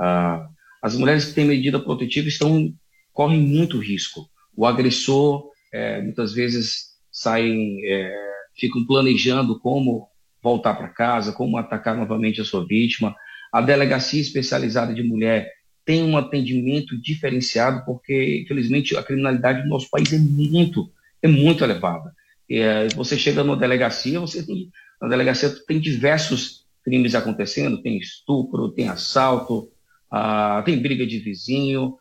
Ah, 0.00 0.48
as 0.82 0.96
mulheres 0.96 1.26
que 1.26 1.34
têm 1.34 1.44
medida 1.44 1.78
protetiva 1.78 2.26
estão 2.26 2.72
correm 3.12 3.38
muito 3.38 3.78
risco. 3.78 4.26
O 4.56 4.64
agressor 4.64 5.50
é, 5.74 6.00
muitas 6.00 6.32
vezes 6.32 6.96
saem, 7.12 7.84
é, 7.84 8.30
ficam 8.56 8.86
planejando 8.86 9.60
como 9.60 10.07
voltar 10.42 10.74
para 10.74 10.88
casa, 10.88 11.32
como 11.32 11.56
atacar 11.56 11.96
novamente 11.96 12.40
a 12.40 12.44
sua 12.44 12.66
vítima. 12.66 13.14
A 13.52 13.60
delegacia 13.60 14.20
especializada 14.20 14.94
de 14.94 15.02
mulher 15.02 15.50
tem 15.84 16.02
um 16.02 16.16
atendimento 16.16 17.00
diferenciado, 17.00 17.84
porque, 17.84 18.42
infelizmente, 18.42 18.96
a 18.96 19.02
criminalidade 19.02 19.62
do 19.62 19.68
nosso 19.68 19.88
país 19.90 20.12
é 20.12 20.18
muito 20.18 20.90
é 21.22 21.26
muito 21.26 21.64
elevada. 21.64 22.14
É, 22.48 22.88
você 22.88 23.16
chega 23.16 23.42
numa 23.42 23.56
delegacia, 23.56 24.20
você 24.20 24.44
tem, 24.44 24.70
na 25.00 25.08
delegacia 25.08 25.50
tem 25.66 25.80
diversos 25.80 26.64
crimes 26.84 27.14
acontecendo, 27.14 27.82
tem 27.82 27.98
estupro, 27.98 28.70
tem 28.70 28.88
assalto, 28.88 29.68
ah, 30.10 30.62
tem 30.64 30.80
briga 30.80 31.06
de 31.06 31.18
vizinho, 31.18 31.96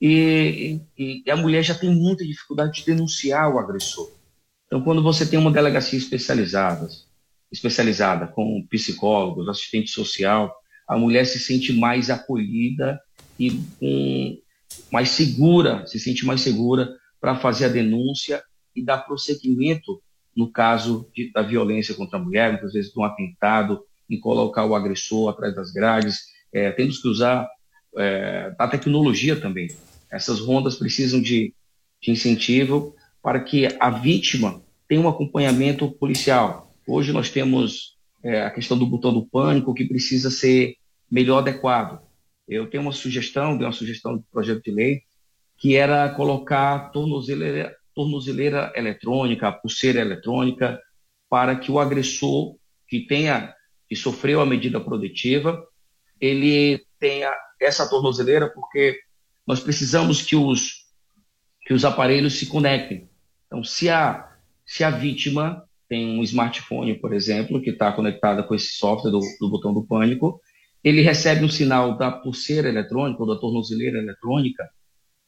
e, 0.00 0.80
e, 0.98 1.22
e, 1.24 1.30
a 1.30 1.36
mulher 1.36 1.62
já 1.62 1.74
tem 1.74 1.88
muita 1.88 2.24
dificuldade 2.24 2.80
de 2.80 2.86
denunciar 2.86 3.50
o 3.50 3.58
agressor. 3.58 4.12
Então, 4.66 4.82
quando 4.82 5.02
você 5.02 5.24
tem 5.24 5.38
uma 5.38 5.50
delegacia 5.50 5.98
especializada, 5.98 6.88
especializada 7.54 8.26
com 8.26 8.66
psicólogos, 8.68 9.48
assistente 9.48 9.90
social, 9.90 10.52
a 10.88 10.98
mulher 10.98 11.24
se 11.24 11.38
sente 11.38 11.72
mais 11.72 12.10
acolhida 12.10 13.00
e 13.38 13.60
com, 13.80 14.36
mais 14.90 15.10
segura, 15.10 15.86
se 15.86 15.98
sente 15.98 16.26
mais 16.26 16.40
segura 16.40 16.90
para 17.20 17.36
fazer 17.36 17.66
a 17.66 17.68
denúncia 17.68 18.42
e 18.74 18.84
dar 18.84 18.98
prosseguimento 18.98 20.02
no 20.36 20.50
caso 20.50 21.08
de, 21.14 21.30
da 21.32 21.42
violência 21.42 21.94
contra 21.94 22.18
a 22.18 22.22
mulher, 22.22 22.50
muitas 22.50 22.72
vezes 22.72 22.92
de 22.92 22.98
um 22.98 23.04
atentado, 23.04 23.80
em 24.10 24.18
colocar 24.18 24.64
o 24.66 24.74
agressor 24.74 25.30
atrás 25.30 25.54
das 25.54 25.72
grades. 25.72 26.24
É, 26.52 26.72
temos 26.72 26.98
que 26.98 27.08
usar 27.08 27.48
é, 27.96 28.52
a 28.58 28.66
tecnologia 28.66 29.40
também. 29.40 29.68
Essas 30.10 30.40
rondas 30.40 30.74
precisam 30.74 31.22
de, 31.22 31.54
de 32.02 32.10
incentivo 32.10 32.94
para 33.22 33.40
que 33.40 33.68
a 33.78 33.90
vítima 33.90 34.60
tenha 34.88 35.00
um 35.00 35.08
acompanhamento 35.08 35.90
policial. 35.92 36.63
Hoje 36.86 37.12
nós 37.12 37.30
temos 37.30 37.96
é, 38.22 38.42
a 38.42 38.50
questão 38.50 38.78
do 38.78 38.86
botão 38.86 39.12
do 39.12 39.26
pânico 39.26 39.74
que 39.74 39.86
precisa 39.86 40.30
ser 40.30 40.76
melhor 41.10 41.38
adequado. 41.38 42.02
Eu 42.46 42.68
tenho 42.68 42.82
uma 42.82 42.92
sugestão, 42.92 43.56
dei 43.56 43.66
uma 43.66 43.72
sugestão 43.72 44.18
de 44.18 44.24
projeto 44.30 44.62
de 44.62 44.70
lei 44.70 45.02
que 45.56 45.76
era 45.76 46.08
colocar 46.10 46.90
tornozeleira, 46.90 47.74
tornozeleira 47.94 48.72
eletrônica, 48.74 49.52
pulseira 49.52 50.00
eletrônica, 50.00 50.80
para 51.28 51.56
que 51.56 51.70
o 51.70 51.78
agressor 51.78 52.56
que 52.86 53.00
tenha 53.00 53.54
que 53.88 53.96
sofreu 53.96 54.40
a 54.40 54.46
medida 54.46 54.80
protetiva, 54.80 55.66
ele 56.20 56.84
tenha 56.98 57.32
essa 57.60 57.88
tornozeleira, 57.88 58.48
porque 58.48 58.98
nós 59.46 59.60
precisamos 59.60 60.22
que 60.22 60.36
os 60.36 60.84
que 61.62 61.72
os 61.72 61.84
aparelhos 61.84 62.34
se 62.34 62.46
conectem. 62.46 63.08
Então, 63.46 63.64
se 63.64 63.88
a 63.88 64.30
se 64.66 64.84
a 64.84 64.90
vítima 64.90 65.66
tem 65.94 66.18
um 66.18 66.22
smartphone, 66.24 66.98
por 66.98 67.12
exemplo, 67.12 67.62
que 67.62 67.70
está 67.70 67.92
conectada 67.92 68.42
com 68.42 68.52
esse 68.52 68.72
software 68.76 69.12
do, 69.12 69.20
do 69.38 69.48
botão 69.48 69.72
do 69.72 69.86
pânico, 69.86 70.40
ele 70.82 71.02
recebe 71.02 71.44
um 71.44 71.48
sinal 71.48 71.96
da 71.96 72.10
pulseira 72.10 72.68
eletrônica 72.68 73.22
ou 73.22 73.28
da 73.28 73.40
tornozeleira 73.40 73.98
eletrônica 73.98 74.68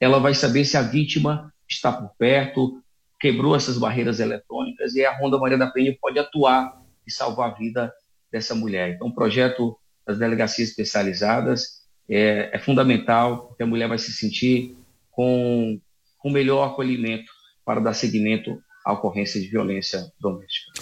ela 0.01 0.19
vai 0.19 0.35
saber 0.35 0.65
se 0.65 0.77
a 0.77 0.83
vítima 0.83 1.53
está 1.69 1.93
por 1.93 2.11
perto, 2.19 2.83
quebrou 3.21 3.55
essas 3.55 3.79
barreiras 3.79 4.19
eletrônicas 4.19 4.95
e 4.97 5.05
a 5.05 5.17
Ronda 5.17 5.39
Maria 5.39 5.57
da 5.57 5.71
Penha 5.71 5.97
pode 6.01 6.19
atuar 6.19 6.83
e 7.07 7.13
salvar 7.13 7.53
a 7.53 7.55
vida 7.55 7.93
dessa 8.31 8.55
mulher. 8.55 8.91
Então, 8.91 9.07
o 9.07 9.15
projeto 9.15 9.79
das 10.05 10.19
delegacias 10.19 10.69
especializadas 10.69 11.87
é, 12.11 12.51
é 12.53 12.59
fundamental, 12.59 13.47
porque 13.47 13.63
a 13.63 13.67
mulher 13.67 13.89
vai 13.89 13.99
se 13.99 14.13
sentir 14.13 14.77
com 15.13 15.81
o 16.25 16.31
melhor 16.31 16.67
acolhimento 16.67 17.31
para 17.65 17.81
dar 17.81 17.95
seguimento 17.95 18.61
à 18.87 18.93
ocorrência 18.93 19.41
de 19.41 19.49
violência 19.49 20.13
doméstica. 20.21 20.81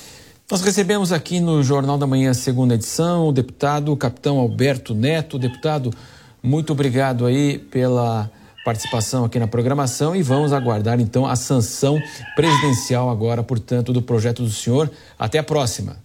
Nós 0.51 0.61
recebemos 0.61 1.11
aqui 1.11 1.41
no 1.41 1.63
Jornal 1.63 1.97
da 1.97 2.07
Manhã, 2.07 2.35
segunda 2.35 2.75
edição, 2.75 3.29
o 3.29 3.33
deputado 3.33 3.97
capitão 3.97 4.39
Alberto 4.39 4.95
Neto. 4.95 5.39
Deputado, 5.39 5.91
muito 6.43 6.75
obrigado 6.75 7.25
aí 7.25 7.59
pela 7.59 8.31
participação 8.63 9.25
aqui 9.25 9.39
na 9.39 9.49
programação 9.49 10.15
e 10.15 10.23
vamos 10.23 10.53
aguardar 10.53 11.01
então 11.01 11.27
a 11.27 11.35
sanção 11.35 11.99
presidencial 12.37 13.09
agora, 13.09 13.43
portanto, 13.43 13.91
do 13.91 14.03
projeto 14.03 14.43
do 14.43 14.51
senhor. 14.51 14.91
Até 15.19 15.39
a 15.39 15.43
próxima. 15.43 15.97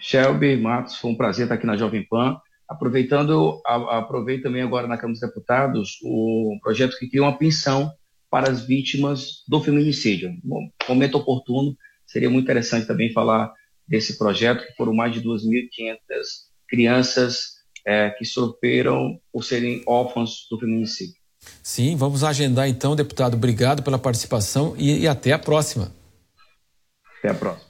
Shelby 0.00 0.56
Matos, 0.56 0.96
foi 0.96 1.12
um 1.12 1.16
prazer 1.16 1.44
estar 1.44 1.54
aqui 1.54 1.66
na 1.66 1.76
Jovem 1.76 2.04
Pan. 2.04 2.36
Aproveitando, 2.68 3.62
aproveito 3.64 4.42
também 4.42 4.62
agora 4.62 4.88
na 4.88 4.96
Câmara 4.96 5.12
dos 5.12 5.20
Deputados 5.20 5.98
o 6.02 6.58
projeto 6.60 6.98
que 6.98 7.08
cria 7.08 7.22
uma 7.22 7.38
pensão 7.38 7.92
para 8.30 8.50
as 8.50 8.66
vítimas 8.66 9.42
do 9.48 9.60
feminicídio. 9.60 10.34
Bom, 10.42 10.68
momento 10.88 11.16
oportuno, 11.16 11.76
seria 12.06 12.30
muito 12.30 12.44
interessante 12.44 12.86
também 12.86 13.12
falar 13.12 13.52
desse 13.86 14.18
projeto, 14.18 14.66
que 14.66 14.74
foram 14.74 14.94
mais 14.94 15.12
de 15.12 15.22
2.500 15.22 15.98
crianças 16.68 17.58
é, 17.86 18.10
que 18.10 18.24
sofreram 18.24 19.18
por 19.32 19.42
serem 19.42 19.82
órfãos 19.86 20.46
do 20.50 20.58
feminicídio. 20.58 21.16
Sim, 21.62 21.96
vamos 21.96 22.22
agendar 22.22 22.68
então, 22.68 22.94
deputado. 22.94 23.34
Obrigado 23.34 23.82
pela 23.82 23.98
participação 23.98 24.74
e, 24.76 25.00
e 25.00 25.08
até 25.08 25.32
a 25.32 25.38
próxima. 25.38 25.92
Até 27.18 27.30
a 27.30 27.34
próxima. 27.34 27.68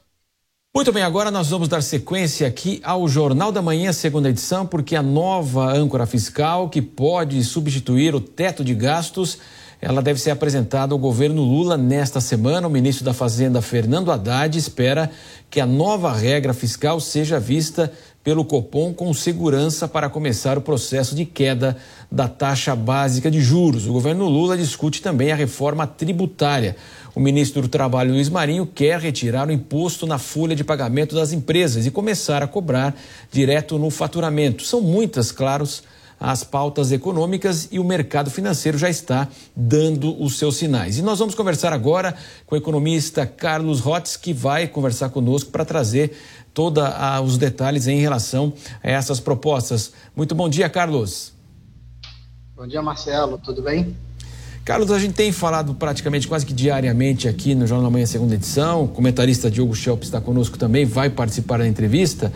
Muito 0.75 0.93
bem, 0.93 1.03
agora 1.03 1.31
nós 1.31 1.49
vamos 1.49 1.67
dar 1.67 1.83
sequência 1.83 2.47
aqui 2.47 2.81
ao 2.85 3.09
Jornal 3.09 3.51
da 3.51 3.63
Manhã, 3.63 3.93
segunda 3.93 4.29
edição, 4.29 4.67
porque 4.67 4.95
a 4.95 5.03
nova 5.03 5.73
âncora 5.73 6.07
fiscal 6.07 6.69
que 6.69 6.81
pode 6.81 7.43
substituir 7.43 8.15
o 8.15 8.21
teto 8.21 8.63
de 8.63 8.75
gastos, 8.75 9.39
ela 9.81 10.03
deve 10.03 10.21
ser 10.21 10.31
apresentada 10.31 10.93
ao 10.93 10.99
governo 10.99 11.43
Lula 11.43 11.77
nesta 11.77 12.21
semana. 12.21 12.67
O 12.67 12.71
ministro 12.71 13.05
da 13.05 13.15
Fazenda, 13.15 13.63
Fernando 13.63 14.11
Haddad, 14.11 14.59
espera 14.59 15.11
que 15.49 15.61
a 15.61 15.67
nova 15.67 16.13
regra 16.13 16.53
fiscal 16.53 16.99
seja 16.99 17.39
vista 17.39 17.93
pelo 18.25 18.45
Copom 18.45 18.93
com 18.93 19.15
segurança 19.15 19.87
para 19.87 20.11
começar 20.11 20.59
o 20.59 20.61
processo 20.61 21.15
de 21.15 21.25
queda 21.25 21.77
da 22.11 22.29
taxa 22.29 22.75
básica 22.75 23.31
de 23.31 23.41
juros. 23.41 23.87
O 23.87 23.93
governo 23.93 24.29
Lula 24.29 24.57
discute 24.57 25.01
também 25.01 25.31
a 25.31 25.37
reforma 25.37 25.87
tributária. 25.87 26.77
O 27.15 27.21
ministro 27.21 27.63
do 27.63 27.69
Trabalho, 27.69 28.13
Luiz 28.13 28.29
Marinho, 28.29 28.67
quer 28.67 28.99
retirar 28.99 29.49
o 29.49 29.53
imposto 29.53 30.07
na 30.07 30.19
folha 30.19 30.55
de 30.55 30.65
pagamento 30.65 31.15
das 31.15 31.33
empresas 31.33 31.87
e 31.87 31.91
começar 31.91 32.43
a 32.43 32.47
cobrar 32.47 32.95
direto 33.31 33.79
no 33.79 33.91
faturamento. 33.91 34.65
São 34.65 34.81
muitas, 34.81 35.33
claros, 35.33 35.83
as 36.21 36.43
pautas 36.43 36.91
econômicas 36.93 37.69
e 37.71 37.79
o 37.79 37.85
mercado 37.85 38.31
financeiro 38.31 38.77
já 38.77 38.91
está 38.91 39.29
dando 39.55 40.21
os 40.23 40.39
seus 40.39 40.57
sinais. 40.57 40.99
E 40.99 41.03
nós 41.03 41.19
vamos 41.19 41.35
conversar 41.35 41.73
agora 41.73 42.15
com 42.47 42.55
o 42.55 42.59
economista 42.59 43.25
Carlos 43.27 43.81
Rotz, 43.81 44.17
que 44.17 44.33
vai 44.33 44.67
conversar 44.67 45.11
conosco 45.11 45.51
para 45.51 45.65
trazer 45.65 46.17
todos 46.53 46.83
os 47.25 47.39
detalhes 47.39 47.87
em 47.87 48.01
relação 48.01 48.53
a 48.83 48.91
essas 48.91 49.21
propostas. 49.21 49.93
Muito 50.17 50.35
bom 50.35 50.49
dia, 50.49 50.69
Carlos. 50.69 51.33
Bom 52.57 52.67
dia, 52.67 52.83
Marcelo. 52.83 53.39
Tudo 53.39 53.63
bem? 53.63 53.97
Carlos, 54.65 54.91
a 54.91 54.99
gente 54.99 55.15
tem 55.15 55.33
falado 55.33 55.73
praticamente 55.75 56.27
quase 56.29 56.45
que 56.45 56.53
diariamente 56.53 57.27
aqui 57.29 57.55
no 57.55 57.67
Jornal 57.67 57.87
da 57.87 57.93
Manhã, 57.93 58.05
segunda 58.05 58.35
edição. 58.35 58.85
O 58.85 58.89
comentarista 58.89 59.51
Diogo 59.51 59.75
Schelp 59.75 60.03
está 60.03 60.21
conosco 60.21 60.59
também, 60.59 60.85
vai 60.85 61.09
participar 61.09 61.59
da 61.59 61.67
entrevista. 61.67 62.33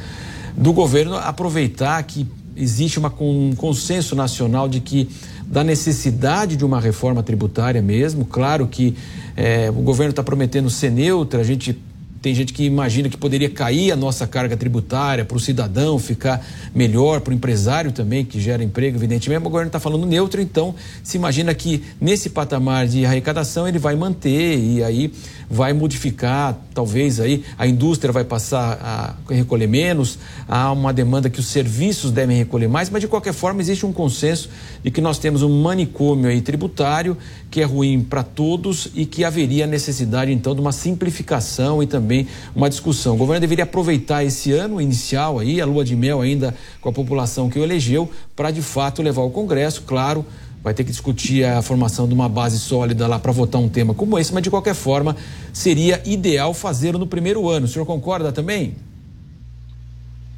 Do 0.56 0.72
governo 0.72 1.16
aproveitar 1.16 2.02
que 2.04 2.26
existe 2.56 2.98
uma, 2.98 3.12
um 3.20 3.54
consenso 3.54 4.14
nacional 4.14 4.68
de 4.68 4.80
que 4.80 5.08
da 5.46 5.62
necessidade 5.62 6.56
de 6.56 6.64
uma 6.64 6.80
reforma 6.80 7.22
tributária 7.22 7.82
mesmo. 7.82 8.24
Claro 8.24 8.66
que 8.66 8.96
é, 9.36 9.70
o 9.70 9.82
governo 9.82 10.10
está 10.10 10.22
prometendo 10.22 10.70
ser 10.70 10.90
neutro, 10.90 11.40
a 11.40 11.44
gente 11.44 11.78
tem 12.22 12.32
gente 12.36 12.52
que 12.52 12.62
imagina 12.62 13.08
que 13.08 13.16
poderia 13.16 13.50
cair 13.50 13.90
a 13.90 13.96
nossa 13.96 14.28
carga 14.28 14.56
tributária 14.56 15.24
para 15.24 15.36
o 15.36 15.40
cidadão 15.40 15.98
ficar 15.98 16.46
melhor, 16.72 17.20
para 17.20 17.32
o 17.32 17.34
empresário 17.34 17.90
também, 17.90 18.24
que 18.24 18.40
gera 18.40 18.62
emprego, 18.62 18.96
evidentemente. 18.96 19.40
O 19.40 19.50
governo 19.50 19.66
está 19.66 19.80
falando 19.80 20.06
neutro, 20.06 20.40
então 20.40 20.72
se 21.02 21.16
imagina 21.16 21.52
que 21.52 21.82
nesse 22.00 22.30
patamar 22.30 22.86
de 22.86 23.04
arrecadação 23.04 23.66
ele 23.66 23.78
vai 23.80 23.96
manter 23.96 24.56
e 24.56 24.84
aí 24.84 25.12
vai 25.52 25.74
modificar, 25.74 26.58
talvez 26.72 27.20
aí 27.20 27.44
a 27.58 27.66
indústria 27.66 28.10
vai 28.10 28.24
passar 28.24 28.78
a 28.80 29.32
recolher 29.32 29.66
menos, 29.66 30.18
há 30.48 30.72
uma 30.72 30.94
demanda 30.94 31.28
que 31.28 31.38
os 31.38 31.46
serviços 31.46 32.10
devem 32.10 32.38
recolher 32.38 32.68
mais, 32.68 32.88
mas 32.88 33.02
de 33.02 33.06
qualquer 33.06 33.34
forma 33.34 33.60
existe 33.60 33.84
um 33.84 33.92
consenso 33.92 34.48
de 34.82 34.90
que 34.90 35.02
nós 35.02 35.18
temos 35.18 35.42
um 35.42 35.60
manicômio 35.60 36.30
aí 36.30 36.40
tributário 36.40 37.18
que 37.50 37.60
é 37.60 37.64
ruim 37.64 38.00
para 38.00 38.22
todos 38.22 38.88
e 38.94 39.04
que 39.04 39.24
haveria 39.24 39.66
necessidade 39.66 40.32
então 40.32 40.54
de 40.54 40.60
uma 40.62 40.72
simplificação 40.72 41.82
e 41.82 41.86
também 41.86 42.26
uma 42.56 42.70
discussão. 42.70 43.14
O 43.14 43.18
governo 43.18 43.42
deveria 43.42 43.64
aproveitar 43.64 44.24
esse 44.24 44.52
ano 44.52 44.80
inicial 44.80 45.38
aí, 45.38 45.60
a 45.60 45.66
lua 45.66 45.84
de 45.84 45.94
mel 45.94 46.22
ainda 46.22 46.54
com 46.80 46.88
a 46.88 46.92
população 46.92 47.50
que 47.50 47.58
o 47.58 47.62
elegeu, 47.62 48.10
para 48.34 48.50
de 48.50 48.62
fato 48.62 49.02
levar 49.02 49.20
ao 49.20 49.30
Congresso, 49.30 49.82
claro, 49.82 50.24
vai 50.62 50.72
ter 50.72 50.84
que 50.84 50.90
discutir 50.90 51.44
a 51.44 51.60
formação 51.60 52.06
de 52.06 52.14
uma 52.14 52.28
base 52.28 52.58
sólida 52.58 53.06
lá 53.06 53.18
para 53.18 53.32
votar 53.32 53.60
um 53.60 53.68
tema 53.68 53.94
como 53.94 54.18
esse, 54.18 54.32
mas 54.32 54.42
de 54.42 54.50
qualquer 54.50 54.74
forma 54.74 55.16
seria 55.52 56.00
ideal 56.04 56.54
fazê-lo 56.54 56.98
no 56.98 57.06
primeiro 57.06 57.48
ano. 57.48 57.66
O 57.66 57.68
senhor 57.68 57.84
concorda 57.84 58.30
também? 58.30 58.76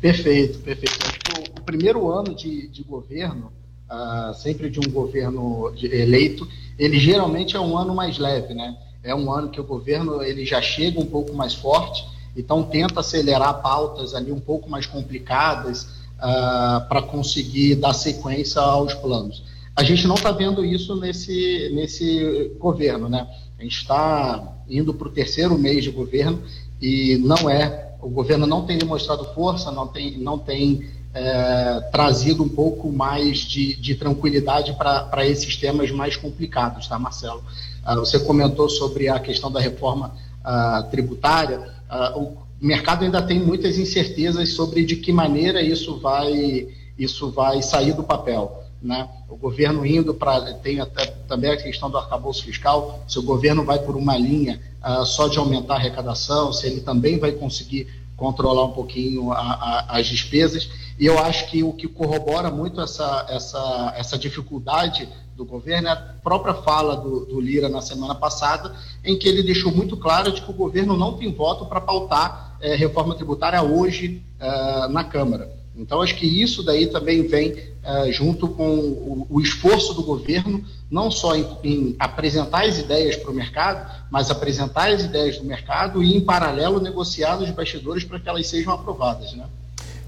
Perfeito, 0.01 0.59
perfeito. 0.59 0.99
Acho 1.07 1.19
que 1.19 1.61
o, 1.61 1.63
primeiro 1.65 2.11
ano 2.11 2.35
de, 2.35 2.69
de 2.69 2.83
governo, 2.83 3.51
uh, 3.91 4.35
sempre 4.35 4.69
de 4.69 4.79
um 4.79 4.91
governo 4.91 5.73
eleito, 5.83 6.47
ele 6.79 6.99
geralmente 6.99 7.57
é 7.57 7.61
um 7.61 7.77
ano 7.77 7.95
mais 7.95 8.19
leve, 8.19 8.55
né? 8.55 8.77
É 9.03 9.15
um 9.15 9.31
ano 9.33 9.51
que 9.51 9.61
o 9.61 9.65
governo 9.65 10.23
ele 10.23 10.45
já 10.45 10.61
chega 10.61 11.01
um 11.01 11.07
pouco 11.07 11.35
mais 11.35 11.55
forte, 11.55 12.05
então 12.37 12.63
tenta 12.63 13.01
acelerar 13.01 13.63
pautas 13.63 14.15
ali 14.15 14.33
um 14.33 14.41
pouco 14.41 14.69
mais 14.69 14.87
complicadas 14.87 15.85
uh, 16.19 16.87
para 16.89 17.03
conseguir 17.03 17.77
dar 17.77 17.93
sequência 17.93 18.61
aos 18.61 18.95
planos. 18.95 19.43
A 19.77 19.83
gente 19.83 20.07
não 20.07 20.15
está 20.15 20.31
vendo 20.31 20.65
isso 20.65 20.95
nesse, 20.95 21.71
nesse 21.75 22.53
governo, 22.59 23.09
né? 23.09 23.27
A 23.59 23.63
gente 23.63 23.77
está 23.77 24.57
indo 24.69 24.95
para 24.95 25.09
o 25.09 25.11
terceiro 25.11 25.59
mês 25.59 25.83
de 25.83 25.91
governo 25.91 26.41
e 26.81 27.17
não 27.19 27.51
é, 27.51 27.93
o 28.01 28.09
governo 28.09 28.47
não 28.47 28.65
tem 28.65 28.79
demonstrado 28.79 29.25
força, 29.35 29.73
não 29.73 29.89
tem, 29.89 30.17
não 30.19 30.39
tem 30.39 30.89
é, 31.13 31.81
trazido 31.91 32.45
um 32.45 32.49
pouco 32.49 32.91
mais 32.93 33.39
de, 33.39 33.75
de 33.75 33.97
tranquilidade 33.97 34.75
para 34.75 35.27
esses 35.27 35.57
temas 35.57 35.91
mais 35.91 36.17
complicados, 36.17 36.87
tá, 36.87 36.97
Marcelo? 36.97 37.43
Ah, 37.85 37.97
você 37.97 38.21
comentou 38.21 38.69
sobre 38.69 39.09
a 39.09 39.19
questão 39.19 39.51
da 39.51 39.59
reforma 39.59 40.15
ah, 40.45 40.87
tributária. 40.89 41.69
Ah, 41.89 42.15
o 42.17 42.37
mercado 42.61 43.05
ainda 43.05 43.21
tem 43.21 43.41
muitas 43.41 43.77
incertezas 43.77 44.53
sobre 44.53 44.85
de 44.85 44.97
que 44.97 45.13
maneira 45.13 45.61
isso 45.61 45.99
vai, 45.99 46.69
isso 46.97 47.31
vai 47.33 47.61
sair 47.61 47.93
do 47.93 48.05
papel 48.05 48.64
né? 48.85 49.09
O 49.31 49.37
governo 49.37 49.85
indo 49.87 50.13
para. 50.13 50.53
Tem 50.55 50.79
até, 50.79 51.07
também 51.27 51.51
a 51.51 51.57
questão 51.57 51.91
do 51.91 51.97
arcabouço 51.97 52.45
fiscal, 52.45 53.03
se 53.09 53.19
o 53.19 53.23
governo 53.23 53.65
vai 53.65 53.79
por 53.79 53.97
uma 53.97 54.17
linha 54.17 54.61
uh, 54.85 55.07
só 55.07 55.27
de 55.27 55.39
aumentar 55.39 55.75
a 55.75 55.77
arrecadação, 55.79 56.53
se 56.53 56.67
ele 56.67 56.83
também 56.83 57.19
vai 57.19 57.33
conseguir 57.33 57.89
controlar 58.15 58.67
um 58.67 58.73
pouquinho 58.73 59.33
a, 59.33 59.39
a, 59.39 59.99
as 59.99 60.07
despesas. 60.07 60.69
E 60.99 61.07
eu 61.07 61.19
acho 61.19 61.51
que 61.51 61.63
o 61.63 61.73
que 61.73 61.89
corrobora 61.89 62.51
muito 62.51 62.81
essa, 62.81 63.27
essa, 63.29 63.95
essa 63.97 64.19
dificuldade 64.19 65.09
do 65.35 65.45
governo 65.45 65.89
é 65.89 65.93
a 65.93 65.97
própria 65.97 66.55
fala 66.55 66.95
do, 66.97 67.25
do, 67.25 67.41
Lira 67.41 67.69
na 67.69 67.81
semana 67.81 68.15
passada, 68.15 68.77
em 69.03 69.19
que 69.19 69.27
ele 69.27 69.43
deixou 69.43 69.73
muito 69.73 69.97
claro 69.97 70.31
de 70.31 70.43
que 70.43 70.51
o 70.51 70.55
governo 70.55 70.97
não 70.97 71.15
tem 71.15 71.33
voto 71.33 71.67
para 71.67 71.81
pautar 71.81 72.57
é, 72.61 72.77
reforma 72.77 73.17
tributária 73.17 73.61
hoje 73.61 74.23
uh, 74.41 74.89
na 74.89 75.03
Câmara. 75.03 75.64
Então, 75.77 76.01
acho 76.01 76.15
que 76.15 76.27
isso 76.27 76.63
daí 76.63 76.87
também 76.87 77.27
vem 77.27 77.53
uh, 77.53 78.13
junto 78.13 78.47
com 78.49 78.77
o, 78.77 79.27
o, 79.29 79.41
esforço 79.41 79.93
do 79.93 80.03
governo, 80.03 80.65
não 80.89 81.11
só 81.11 81.35
em, 81.35 81.47
em 81.65 81.97
apresentar 81.99 82.65
as 82.65 82.79
ideias 82.79 83.17
para 83.17 83.31
o 83.31 83.35
mercado, 83.35 83.91
mas 84.11 84.31
apresentar 84.31 84.93
as 84.93 85.03
ideias 85.03 85.39
do 85.39 85.45
mercado 85.45 86.03
e, 86.03 86.17
em 86.17 86.21
paralelo, 86.21 86.81
negociar 86.81 87.39
nos 87.39 87.51
bastidores 87.51 88.05
para 88.05 88.21
que 88.21 88.29
elas 88.29 88.47
sejam 88.47 88.73
aprovadas. 88.73 89.33
Né? 89.33 89.45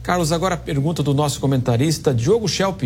Carlos, 0.02 0.30
agora 0.30 0.54
a 0.54 0.58
pergunta 0.58 1.02
do 1.02 1.12
nosso 1.12 1.40
comentarista, 1.40 2.14
Diogo 2.14 2.46
Schelp. 2.46 2.82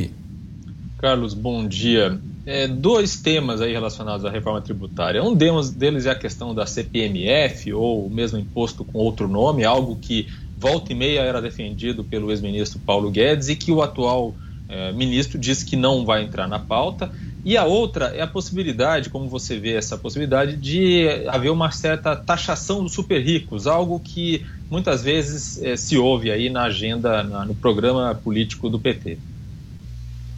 Carlos, 0.96 1.34
bom 1.34 1.66
dia. 1.66 2.18
É, 2.46 2.66
dois 2.66 3.16
temas 3.16 3.60
aí 3.60 3.72
relacionados 3.72 4.24
à 4.24 4.30
reforma 4.30 4.60
tributária. 4.62 5.22
Um 5.22 5.34
deles 5.34 6.06
é 6.06 6.10
a 6.10 6.14
questão 6.14 6.54
da 6.54 6.64
CPMF, 6.64 7.72
ou 7.74 8.06
o 8.06 8.10
mesmo 8.10 8.38
imposto 8.38 8.84
com 8.84 8.98
outro 8.98 9.28
nome, 9.28 9.64
algo 9.64 9.96
que 9.96 10.28
volta 10.60 10.92
e 10.92 10.94
meia 10.94 11.20
era 11.20 11.40
defendido 11.40 12.04
pelo 12.04 12.30
ex-ministro 12.30 12.78
Paulo 12.84 13.10
Guedes 13.10 13.48
e 13.48 13.56
que 13.56 13.72
o 13.72 13.82
atual 13.82 14.34
eh, 14.68 14.92
ministro 14.92 15.38
disse 15.38 15.64
que 15.64 15.74
não 15.74 16.04
vai 16.04 16.22
entrar 16.22 16.46
na 16.46 16.58
pauta. 16.58 17.10
E 17.42 17.56
a 17.56 17.64
outra 17.64 18.08
é 18.08 18.20
a 18.20 18.26
possibilidade, 18.26 19.08
como 19.08 19.26
você 19.26 19.58
vê 19.58 19.72
essa 19.72 19.96
possibilidade, 19.96 20.56
de 20.56 21.06
haver 21.26 21.50
uma 21.50 21.70
certa 21.70 22.14
taxação 22.14 22.82
dos 22.82 22.92
super 22.92 23.18
ricos, 23.18 23.66
algo 23.66 23.98
que 23.98 24.44
muitas 24.70 25.02
vezes 25.02 25.60
é, 25.62 25.74
se 25.74 25.96
ouve 25.96 26.30
aí 26.30 26.50
na 26.50 26.64
agenda, 26.64 27.22
na, 27.22 27.46
no 27.46 27.54
programa 27.54 28.14
político 28.14 28.68
do 28.68 28.78
PT. 28.78 29.18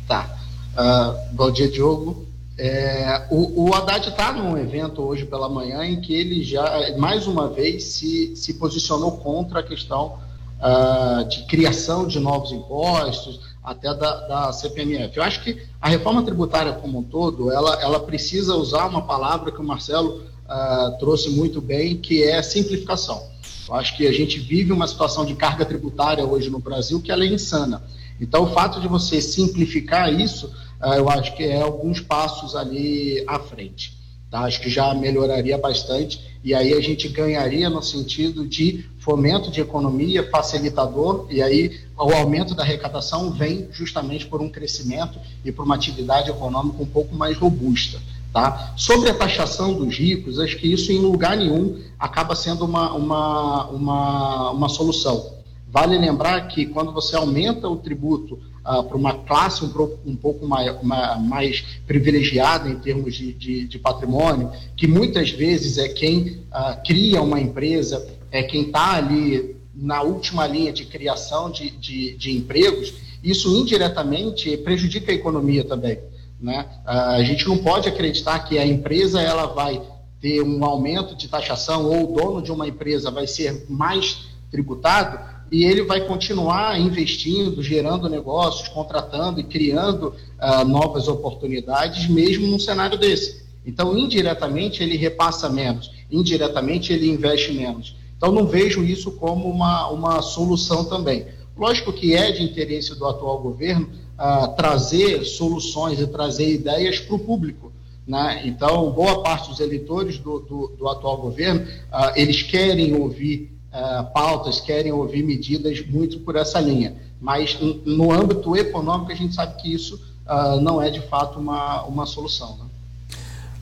Tá. 0.07 0.31
Uh, 0.75 1.35
bom 1.35 1.51
dia, 1.51 1.69
Diogo. 1.69 2.32
É, 2.65 3.27
o, 3.29 3.65
o 3.71 3.75
Haddad 3.75 4.09
está 4.09 4.33
num 4.33 4.57
evento 4.57 5.03
hoje 5.03 5.25
pela 5.25 5.49
manhã 5.49 5.85
em 5.85 6.01
que 6.01 6.15
ele 6.15 6.45
já, 6.45 6.97
mais 6.97 7.27
uma 7.27 7.49
vez, 7.49 7.83
se, 7.83 8.37
se 8.37 8.55
posicionou 8.55 9.17
contra 9.17 9.59
a 9.59 9.63
questão 9.65 10.17
uh, 10.61 11.25
de 11.29 11.43
criação 11.47 12.07
de 12.07 12.21
novos 12.21 12.53
impostos, 12.53 13.41
até 13.65 13.93
da, 13.93 14.29
da 14.29 14.53
CPMF. 14.53 15.17
Eu 15.17 15.25
acho 15.25 15.43
que 15.43 15.61
a 15.81 15.89
reforma 15.89 16.23
tributária 16.23 16.73
como 16.75 17.01
um 17.01 17.03
todo, 17.03 17.51
ela, 17.51 17.83
ela 17.83 17.99
precisa 17.99 18.55
usar 18.55 18.87
uma 18.87 19.03
palavra 19.03 19.51
que 19.51 19.61
o 19.61 19.65
Marcelo 19.65 20.23
uh, 20.47 20.97
trouxe 21.01 21.31
muito 21.31 21.61
bem, 21.61 21.97
que 21.97 22.23
é 22.23 22.41
simplificação. 22.43 23.27
Eu 23.69 23.75
acho 23.75 23.97
que 23.97 24.07
a 24.07 24.13
gente 24.13 24.39
vive 24.39 24.71
uma 24.71 24.87
situação 24.87 25.27
de 25.27 25.35
carga 25.35 25.65
tributária 25.65 26.25
hoje 26.25 26.49
no 26.49 26.61
Brasil 26.61 27.03
que 27.03 27.11
ela 27.11 27.25
é 27.25 27.27
insana. 27.27 27.83
Então, 28.21 28.45
o 28.45 28.53
fato 28.53 28.81
de 28.81 28.87
você 28.87 29.21
simplificar 29.21 30.13
isso, 30.13 30.49
eu 30.83 31.09
acho 31.09 31.37
que 31.37 31.45
é 31.45 31.61
alguns 31.61 32.01
passos 32.01 32.57
ali 32.57 33.23
à 33.27 33.39
frente. 33.39 33.97
Tá? 34.31 34.41
Acho 34.41 34.61
que 34.61 34.71
já 34.71 34.95
melhoraria 34.95 35.59
bastante 35.59 36.33
e 36.45 36.55
aí 36.55 36.73
a 36.73 36.81
gente 36.81 37.09
ganharia 37.09 37.71
no 37.71 37.83
sentido 37.83 38.47
de 38.47 38.85
fomento 38.99 39.51
de 39.51 39.61
economia, 39.61 40.29
facilitador, 40.29 41.27
e 41.31 41.41
aí 41.41 41.81
o 41.97 42.13
aumento 42.15 42.55
da 42.55 42.63
arrecadação 42.65 43.31
vem 43.31 43.69
justamente 43.71 44.27
por 44.27 44.41
um 44.41 44.49
crescimento 44.49 45.19
e 45.45 45.53
por 45.53 45.65
uma 45.65 45.77
atividade 45.77 46.31
econômica 46.31 46.83
um 46.83 46.87
pouco 46.87 47.15
mais 47.15 47.37
robusta. 47.37 48.01
Tá? 48.33 48.73
Sobre 48.77 49.11
a 49.11 49.15
taxação 49.15 49.75
dos 49.75 49.97
ricos, 49.97 50.41
acho 50.41 50.57
que 50.57 50.73
isso 50.73 50.91
em 50.91 50.99
lugar 50.99 51.37
nenhum 51.37 51.79
acaba 51.99 52.35
sendo 52.35 52.65
uma, 52.65 52.93
uma, 52.93 53.67
uma, 53.67 54.51
uma 54.51 54.69
solução. 54.69 55.43
Vale 55.69 55.97
lembrar 55.97 56.49
que 56.49 56.67
quando 56.67 56.93
você 56.93 57.15
aumenta 57.15 57.69
o 57.69 57.77
tributo 57.77 58.41
uh, 58.65 58.83
para 58.85 58.97
uma 58.97 59.15
classe 59.15 59.65
um, 59.65 59.71
um 60.07 60.17
pouco 60.17 60.47
mais, 60.47 60.75
uma, 60.81 61.17
mais, 61.19 61.63
privilegiada 61.87 62.69
em 62.69 62.77
termos 62.77 63.15
de, 63.15 63.33
de, 63.33 63.67
de, 63.67 63.79
patrimônio, 63.79 64.51
que 64.77 64.87
muitas 64.87 65.31
vezes 65.31 65.79
é 65.79 65.89
quem 65.89 66.41
uh, 66.51 66.83
cria 66.85 67.23
uma 67.23 67.41
empresa, 67.41 68.07
é 68.31 68.43
quem 68.43 68.63
está 68.63 68.95
ali 68.95 69.57
na 69.75 70.03
última 70.03 70.47
linha 70.47 70.73
de 70.73 70.85
criação 70.85 71.51
de, 71.51 71.71
de, 71.71 72.17
de, 72.17 72.37
empregos, 72.37 72.95
isso 73.23 73.49
indiretamente 73.57 74.57
prejudica 74.59 75.11
a 75.11 75.15
economia 75.15 75.65
também. 75.65 75.99
Né? 76.41 76.67
Uh, 76.85 76.89
a 76.89 77.25
gente 77.25 77.47
não 77.47 77.59
pode 77.59 77.89
acreditar 77.89 78.41
que 78.41 78.59
a 78.59 78.67
empresa 78.67 79.21
ela 79.21 79.47
vai 79.47 79.81
ter 80.21 80.41
um 80.41 80.65
aumento 80.65 81.17
de 81.17 81.27
taxação 81.27 81.85
ou 81.85 82.13
o 82.13 82.17
dono 82.17 82.43
de 82.43 82.53
uma 82.53 82.69
empresa 82.69 83.11
vai 83.11 83.27
ser 83.27 83.67
mais 83.69 84.29
tributado 84.51 85.19
e 85.53 85.67
ele 85.67 85.83
vai 85.83 86.01
continuar 86.07 86.81
investindo, 86.81 87.63
gerando 87.63 88.09
negócios, 88.09 88.69
contratando 88.69 89.39
e 89.39 89.45
criando 89.45 90.15
uh, 90.41 90.65
novas 90.67 91.09
oportunidades, 91.09 92.09
mesmo 92.09 92.47
num 92.47 92.59
cenário 92.59 92.97
desse. 92.97 93.43
Então, 93.65 93.97
indiretamente, 93.97 94.83
ele 94.83 94.97
repassa 94.97 95.51
menos, 95.51 95.91
indiretamente, 96.11 96.91
ele 96.91 97.07
investe 97.11 97.53
menos. 97.53 97.95
Então, 98.17 98.33
não 98.33 98.47
vejo 98.47 98.83
isso 98.83 99.13
como 99.13 99.47
uma, 99.47 99.89
uma 99.91 100.23
solução 100.23 100.87
também. 100.87 101.27
Lógico 101.55 101.93
que 101.93 102.15
é 102.15 102.33
de 102.33 102.43
interesse 102.43 102.99
do 102.99 103.05
atual 103.05 103.43
governo 103.43 103.91
uh, 104.19 104.57
trazer 104.57 105.23
soluções 105.23 106.01
e 106.01 106.07
trazer 106.07 106.51
ideias 106.51 106.99
para 106.99 107.15
o 107.15 107.19
público. 107.19 107.71
Né? 108.07 108.43
Então, 108.47 108.91
boa 108.91 109.23
parte 109.23 109.51
dos 109.51 109.61
eleitores 109.61 110.19
do, 110.19 110.41
do, 110.41 110.69
do 110.79 110.89
atual 110.89 111.19
governo, 111.19 111.61
uh, 111.61 112.13
eles 112.17 112.43
querem 112.43 112.95
ouvir 112.95 113.53
uh, 113.73 114.13
pautas, 114.13 114.61
querem 114.61 114.93
ouvir 114.93 115.23
medidas 115.23 115.85
muito 115.87 116.19
por 116.21 116.37
essa 116.37 116.61
linha. 116.61 116.95
Mas 117.21 117.59
no 117.85 118.13
âmbito 118.13 118.57
econômico, 118.57 119.13
a 119.13 119.15
gente 119.15 119.35
sabe 119.35 119.61
que 119.61 119.73
isso 119.73 120.01
uh, 120.27 120.61
não 120.61 120.83
é 120.83 120.91
de 120.91 121.01
fato 121.01 121.39
uma, 121.39 121.83
uma 121.85 122.07
solução. 122.07 122.57
Né? 122.57 122.65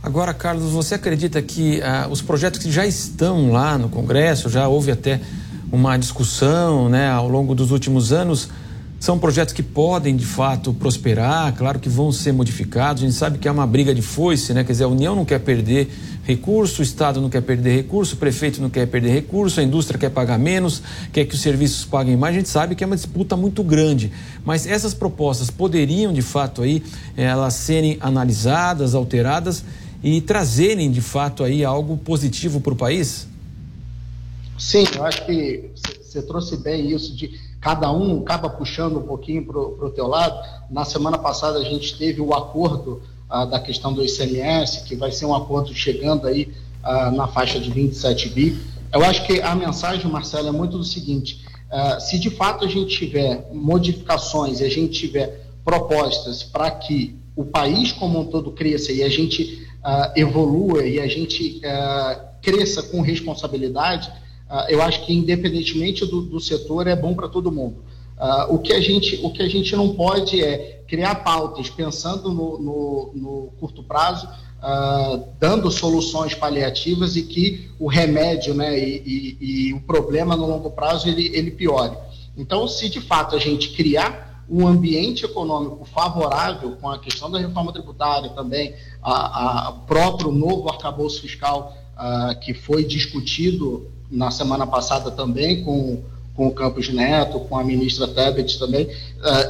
Agora, 0.02 0.32
Carlos, 0.32 0.72
você 0.72 0.94
acredita 0.94 1.42
que 1.42 1.80
uh, 1.80 2.10
os 2.10 2.22
projetos 2.22 2.58
que 2.58 2.70
já 2.70 2.86
estão 2.86 3.52
lá 3.52 3.76
no 3.76 3.88
Congresso, 3.88 4.48
já 4.48 4.66
houve 4.66 4.90
até 4.90 5.20
uma 5.70 5.96
discussão 5.96 6.88
né, 6.88 7.10
ao 7.10 7.28
longo 7.28 7.54
dos 7.54 7.70
últimos 7.70 8.12
anos, 8.12 8.48
são 9.00 9.18
projetos 9.18 9.54
que 9.54 9.62
podem 9.62 10.14
de 10.14 10.26
fato 10.26 10.74
prosperar, 10.74 11.56
claro 11.56 11.80
que 11.80 11.88
vão 11.88 12.12
ser 12.12 12.32
modificados. 12.32 13.02
A 13.02 13.06
gente 13.06 13.16
sabe 13.16 13.38
que 13.38 13.48
é 13.48 13.50
uma 13.50 13.66
briga 13.66 13.94
de 13.94 14.02
foice, 14.02 14.52
né? 14.52 14.62
Quer 14.62 14.72
dizer, 14.72 14.84
a 14.84 14.88
União 14.88 15.16
não 15.16 15.24
quer 15.24 15.40
perder 15.40 15.90
recurso, 16.22 16.82
o 16.82 16.84
Estado 16.84 17.18
não 17.18 17.30
quer 17.30 17.40
perder 17.40 17.74
recurso, 17.76 18.14
o 18.14 18.18
prefeito 18.18 18.60
não 18.60 18.68
quer 18.68 18.86
perder 18.86 19.10
recurso, 19.10 19.58
a 19.58 19.62
indústria 19.62 19.98
quer 19.98 20.10
pagar 20.10 20.38
menos, 20.38 20.82
quer 21.14 21.24
que 21.24 21.34
os 21.34 21.40
serviços 21.40 21.86
paguem 21.86 22.14
mais. 22.14 22.34
A 22.34 22.38
gente 22.38 22.50
sabe 22.50 22.74
que 22.74 22.84
é 22.84 22.86
uma 22.86 22.94
disputa 22.94 23.38
muito 23.38 23.64
grande, 23.64 24.12
mas 24.44 24.66
essas 24.66 24.92
propostas 24.92 25.50
poderiam, 25.50 26.12
de 26.12 26.22
fato, 26.22 26.60
aí, 26.60 26.82
elas 27.16 27.54
serem 27.54 27.96
analisadas, 28.02 28.94
alteradas 28.94 29.64
e 30.04 30.20
trazerem, 30.20 30.90
de 30.90 31.00
fato, 31.00 31.42
aí 31.42 31.64
algo 31.64 31.96
positivo 31.96 32.60
para 32.60 32.74
o 32.74 32.76
país? 32.76 33.26
Sim, 34.58 34.84
eu 34.94 35.06
acho 35.06 35.24
que 35.24 35.70
você 36.02 36.20
trouxe 36.20 36.58
bem 36.58 36.92
isso 36.94 37.16
de 37.16 37.48
cada 37.60 37.92
um 37.92 38.20
acaba 38.20 38.48
puxando 38.48 38.98
um 38.98 39.02
pouquinho 39.02 39.44
para 39.44 39.58
o 39.58 39.90
teu 39.90 40.06
lado. 40.06 40.38
Na 40.70 40.84
semana 40.84 41.18
passada 41.18 41.58
a 41.58 41.64
gente 41.64 41.96
teve 41.98 42.20
o 42.20 42.32
acordo 42.32 43.02
da 43.50 43.60
questão 43.60 43.92
do 43.92 44.04
ICMS, 44.04 44.84
que 44.84 44.96
vai 44.96 45.12
ser 45.12 45.26
um 45.26 45.34
acordo 45.34 45.74
chegando 45.74 46.26
aí 46.26 46.52
na 47.12 47.28
faixa 47.28 47.60
de 47.60 47.70
27 47.70 48.28
bi. 48.30 48.58
Eu 48.92 49.04
acho 49.04 49.24
que 49.26 49.40
a 49.40 49.54
mensagem, 49.54 50.10
Marcelo, 50.10 50.48
é 50.48 50.52
muito 50.52 50.78
do 50.78 50.84
seguinte: 50.84 51.44
se 52.00 52.18
de 52.18 52.30
fato 52.30 52.64
a 52.64 52.68
gente 52.68 52.96
tiver 52.96 53.48
modificações 53.52 54.60
e 54.60 54.64
a 54.64 54.70
gente 54.70 54.98
tiver 54.98 55.46
propostas 55.64 56.42
para 56.42 56.70
que 56.70 57.16
o 57.36 57.44
país 57.44 57.92
como 57.92 58.20
um 58.20 58.24
todo 58.24 58.50
cresça 58.50 58.90
e 58.90 59.02
a 59.02 59.08
gente 59.08 59.68
evolua 60.16 60.84
e 60.84 60.98
a 60.98 61.06
gente 61.06 61.60
cresça 62.42 62.82
com 62.82 63.00
responsabilidade, 63.00 64.10
eu 64.68 64.82
acho 64.82 65.04
que 65.06 65.12
independentemente 65.12 66.04
do, 66.06 66.22
do 66.22 66.40
setor 66.40 66.86
é 66.86 66.96
bom 66.96 67.14
para 67.14 67.28
todo 67.28 67.52
mundo. 67.52 67.84
Uh, 68.20 68.54
o, 68.54 68.58
que 68.58 68.74
a 68.74 68.80
gente, 68.82 69.18
o 69.22 69.32
que 69.32 69.42
a 69.42 69.48
gente 69.48 69.74
não 69.74 69.94
pode 69.94 70.42
é 70.42 70.82
criar 70.86 71.14
pautas 71.16 71.70
pensando 71.70 72.30
no, 72.30 72.58
no, 72.58 73.12
no 73.14 73.52
curto 73.58 73.82
prazo, 73.82 74.26
uh, 74.26 75.24
dando 75.38 75.70
soluções 75.70 76.34
paliativas 76.34 77.16
e 77.16 77.22
que 77.22 77.70
o 77.78 77.88
remédio 77.88 78.52
né, 78.52 78.78
e, 78.78 79.38
e, 79.40 79.68
e, 79.68 79.72
o 79.72 79.80
problema 79.80 80.36
no 80.36 80.46
longo 80.46 80.70
prazo 80.70 81.08
ele, 81.08 81.34
ele 81.34 81.50
piore. 81.50 81.96
Então, 82.36 82.68
se 82.68 82.90
de 82.90 83.00
fato 83.00 83.34
a 83.34 83.38
gente 83.38 83.70
criar 83.70 84.44
um 84.50 84.66
ambiente 84.66 85.24
econômico 85.24 85.86
favorável 85.86 86.72
com 86.72 86.90
a 86.90 86.98
questão 86.98 87.30
da 87.30 87.38
reforma 87.38 87.72
tributária 87.72 88.28
também, 88.30 88.74
a, 89.02 89.68
a 89.68 89.72
próprio 89.72 90.30
novo 90.30 90.68
arcabouço 90.68 91.22
fiscal 91.22 91.74
uh, 91.96 92.38
que 92.40 92.52
foi 92.52 92.84
discutido 92.84 93.90
na 94.10 94.30
semana 94.30 94.66
passada 94.66 95.10
também 95.10 95.62
com 95.62 96.02
com 96.40 96.46
o 96.46 96.52
Campos 96.52 96.88
Neto, 96.88 97.40
com 97.40 97.58
a 97.58 97.62
ministra 97.62 98.08
Tebet 98.08 98.58
também, 98.58 98.86
uh, 98.86 98.90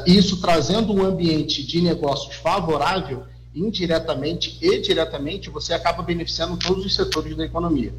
isso 0.07 0.39
trazendo 0.39 0.93
um 0.93 1.05
ambiente 1.05 1.65
de 1.65 1.81
negócios 1.81 2.35
favorável, 2.35 3.23
indiretamente 3.55 4.59
e 4.61 4.81
diretamente, 4.81 5.51
você 5.51 5.73
acaba 5.73 6.03
beneficiando 6.03 6.57
todos 6.57 6.85
os 6.85 6.93
setores 6.93 7.37
da 7.37 7.45
economia. 7.45 7.93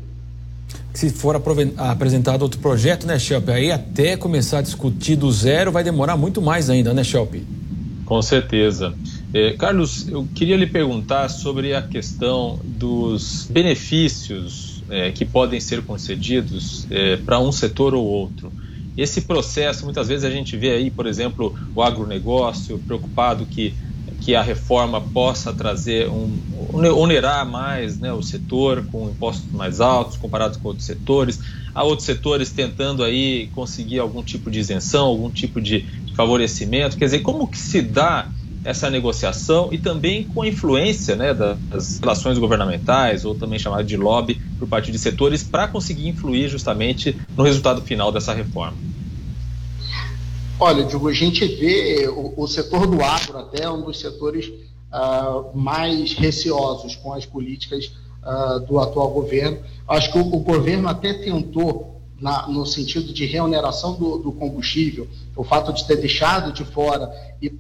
Se 0.94 1.10
for 1.10 1.42
apresentado 1.78 2.42
outro 2.42 2.60
projeto, 2.60 3.08
né, 3.08 3.18
Shelp, 3.18 3.48
aí 3.50 3.72
até 3.72 4.18
começar 4.18 4.60
a 4.60 4.62
discutir 4.62 5.16
do 5.16 5.32
zero 5.32 5.72
vai 5.72 5.86
demorar 5.86 6.18
muito 6.18 6.42
mais 6.42 6.70
ainda, 6.70 6.94
né, 6.94 7.02
Shelp? 7.02 7.36
Com 8.06 8.22
certeza. 8.22 8.94
Eh, 9.34 9.54
Carlos, 9.54 10.08
eu 10.10 10.28
queria 10.36 10.58
lhe 10.58 10.68
perguntar 10.68 11.30
sobre 11.30 11.74
a 11.74 11.82
questão 11.82 12.60
dos 12.62 13.48
benefícios 13.50 14.71
eh, 14.92 15.12
que 15.14 15.24
podem 15.24 15.58
ser 15.60 15.84
concedidos 15.84 16.86
eh, 16.90 17.16
para 17.16 17.40
um 17.40 17.52
setor 17.52 17.96
ou 17.96 18.06
outro. 18.06 18.54
Esse 18.96 19.22
processo, 19.22 19.86
muitas 19.86 20.10
vezes 20.10 20.26
a 20.26 20.30
gente 20.30 20.58
vê 20.58 20.72
aí, 20.72 20.92
por 20.92 21.08
exemplo, 21.08 21.56
o 21.74 21.82
agronegócio 21.82 22.78
preocupado 22.86 23.46
que, 23.46 23.78
que 24.20 24.36
a 24.36 24.42
reforma 24.42 25.00
possa 25.00 25.54
trazer 25.54 26.10
um, 26.10 26.44
onerar 26.52 27.50
mais 27.50 28.00
né, 28.02 28.12
o 28.12 28.22
setor 28.22 28.86
com 28.86 29.10
impostos 29.10 29.48
mais 29.54 29.80
altos 29.80 30.18
comparados 30.18 30.58
com 30.58 30.68
outros 30.68 30.86
setores. 30.86 31.40
Há 31.74 31.86
outros 31.86 32.06
setores 32.06 32.52
tentando 32.52 33.02
aí 33.02 33.48
conseguir 33.48 34.00
algum 34.00 34.22
tipo 34.22 34.52
de 34.52 34.60
isenção, 34.60 35.06
algum 35.06 35.32
tipo 35.32 35.62
de 35.62 35.88
favorecimento. 36.18 36.98
Quer 36.98 37.06
dizer, 37.06 37.22
como 37.22 37.48
que 37.48 37.58
se 37.58 37.82
dá 37.82 38.30
essa 38.64 38.90
negociação 38.90 39.70
e 39.72 39.78
também 39.78 40.24
com 40.24 40.44
a 40.44 40.48
influência 40.48 41.16
né, 41.16 41.34
das 41.34 42.00
relações 42.00 42.38
governamentais, 42.38 43.26
ou 43.26 43.34
também 43.34 43.58
chamado 43.58 43.84
de 43.84 43.98
lobby, 43.98 44.40
por 44.60 44.68
parte 44.68 44.92
de 44.92 45.00
setores, 45.00 45.44
para 45.44 45.68
conseguir 45.68 46.08
influir 46.08 46.48
justamente 46.48 47.20
no 47.36 47.44
resultado 47.44 47.82
final 47.82 48.12
dessa 48.12 48.34
reforma? 48.34 48.78
Olha, 50.60 50.84
Diogo, 50.84 51.10
a 51.10 51.14
gente 51.14 51.44
vê 51.44 52.08
o, 52.08 52.34
o 52.38 52.48
setor 52.48 52.86
do 52.86 53.02
agro 53.02 53.40
até 53.40 53.68
um 53.68 53.82
dos 53.82 54.00
setores 54.00 54.46
uh, 54.48 55.58
mais 55.58 56.14
receosos 56.14 56.96
com 56.96 57.14
as 57.14 57.26
políticas 57.26 57.92
uh, 58.24 58.60
do 58.60 58.80
atual 58.80 59.10
governo. 59.10 59.58
Acho 59.88 60.12
que 60.12 60.20
o, 60.20 60.22
o 60.22 60.40
governo 60.40 60.88
até 60.88 61.14
tentou, 61.14 62.00
na, 62.20 62.48
no 62.48 62.64
sentido 62.68 63.12
de 63.12 63.26
reoneração 63.26 63.96
do, 63.96 64.20
do, 64.20 64.32
combustível, 64.32 65.08
o 65.36 65.44
fato 65.44 65.74
de 65.74 65.84
ter 65.88 65.96
deixado 65.96 66.54
de 66.54 66.64
fora, 66.64 67.12
e 67.42 67.52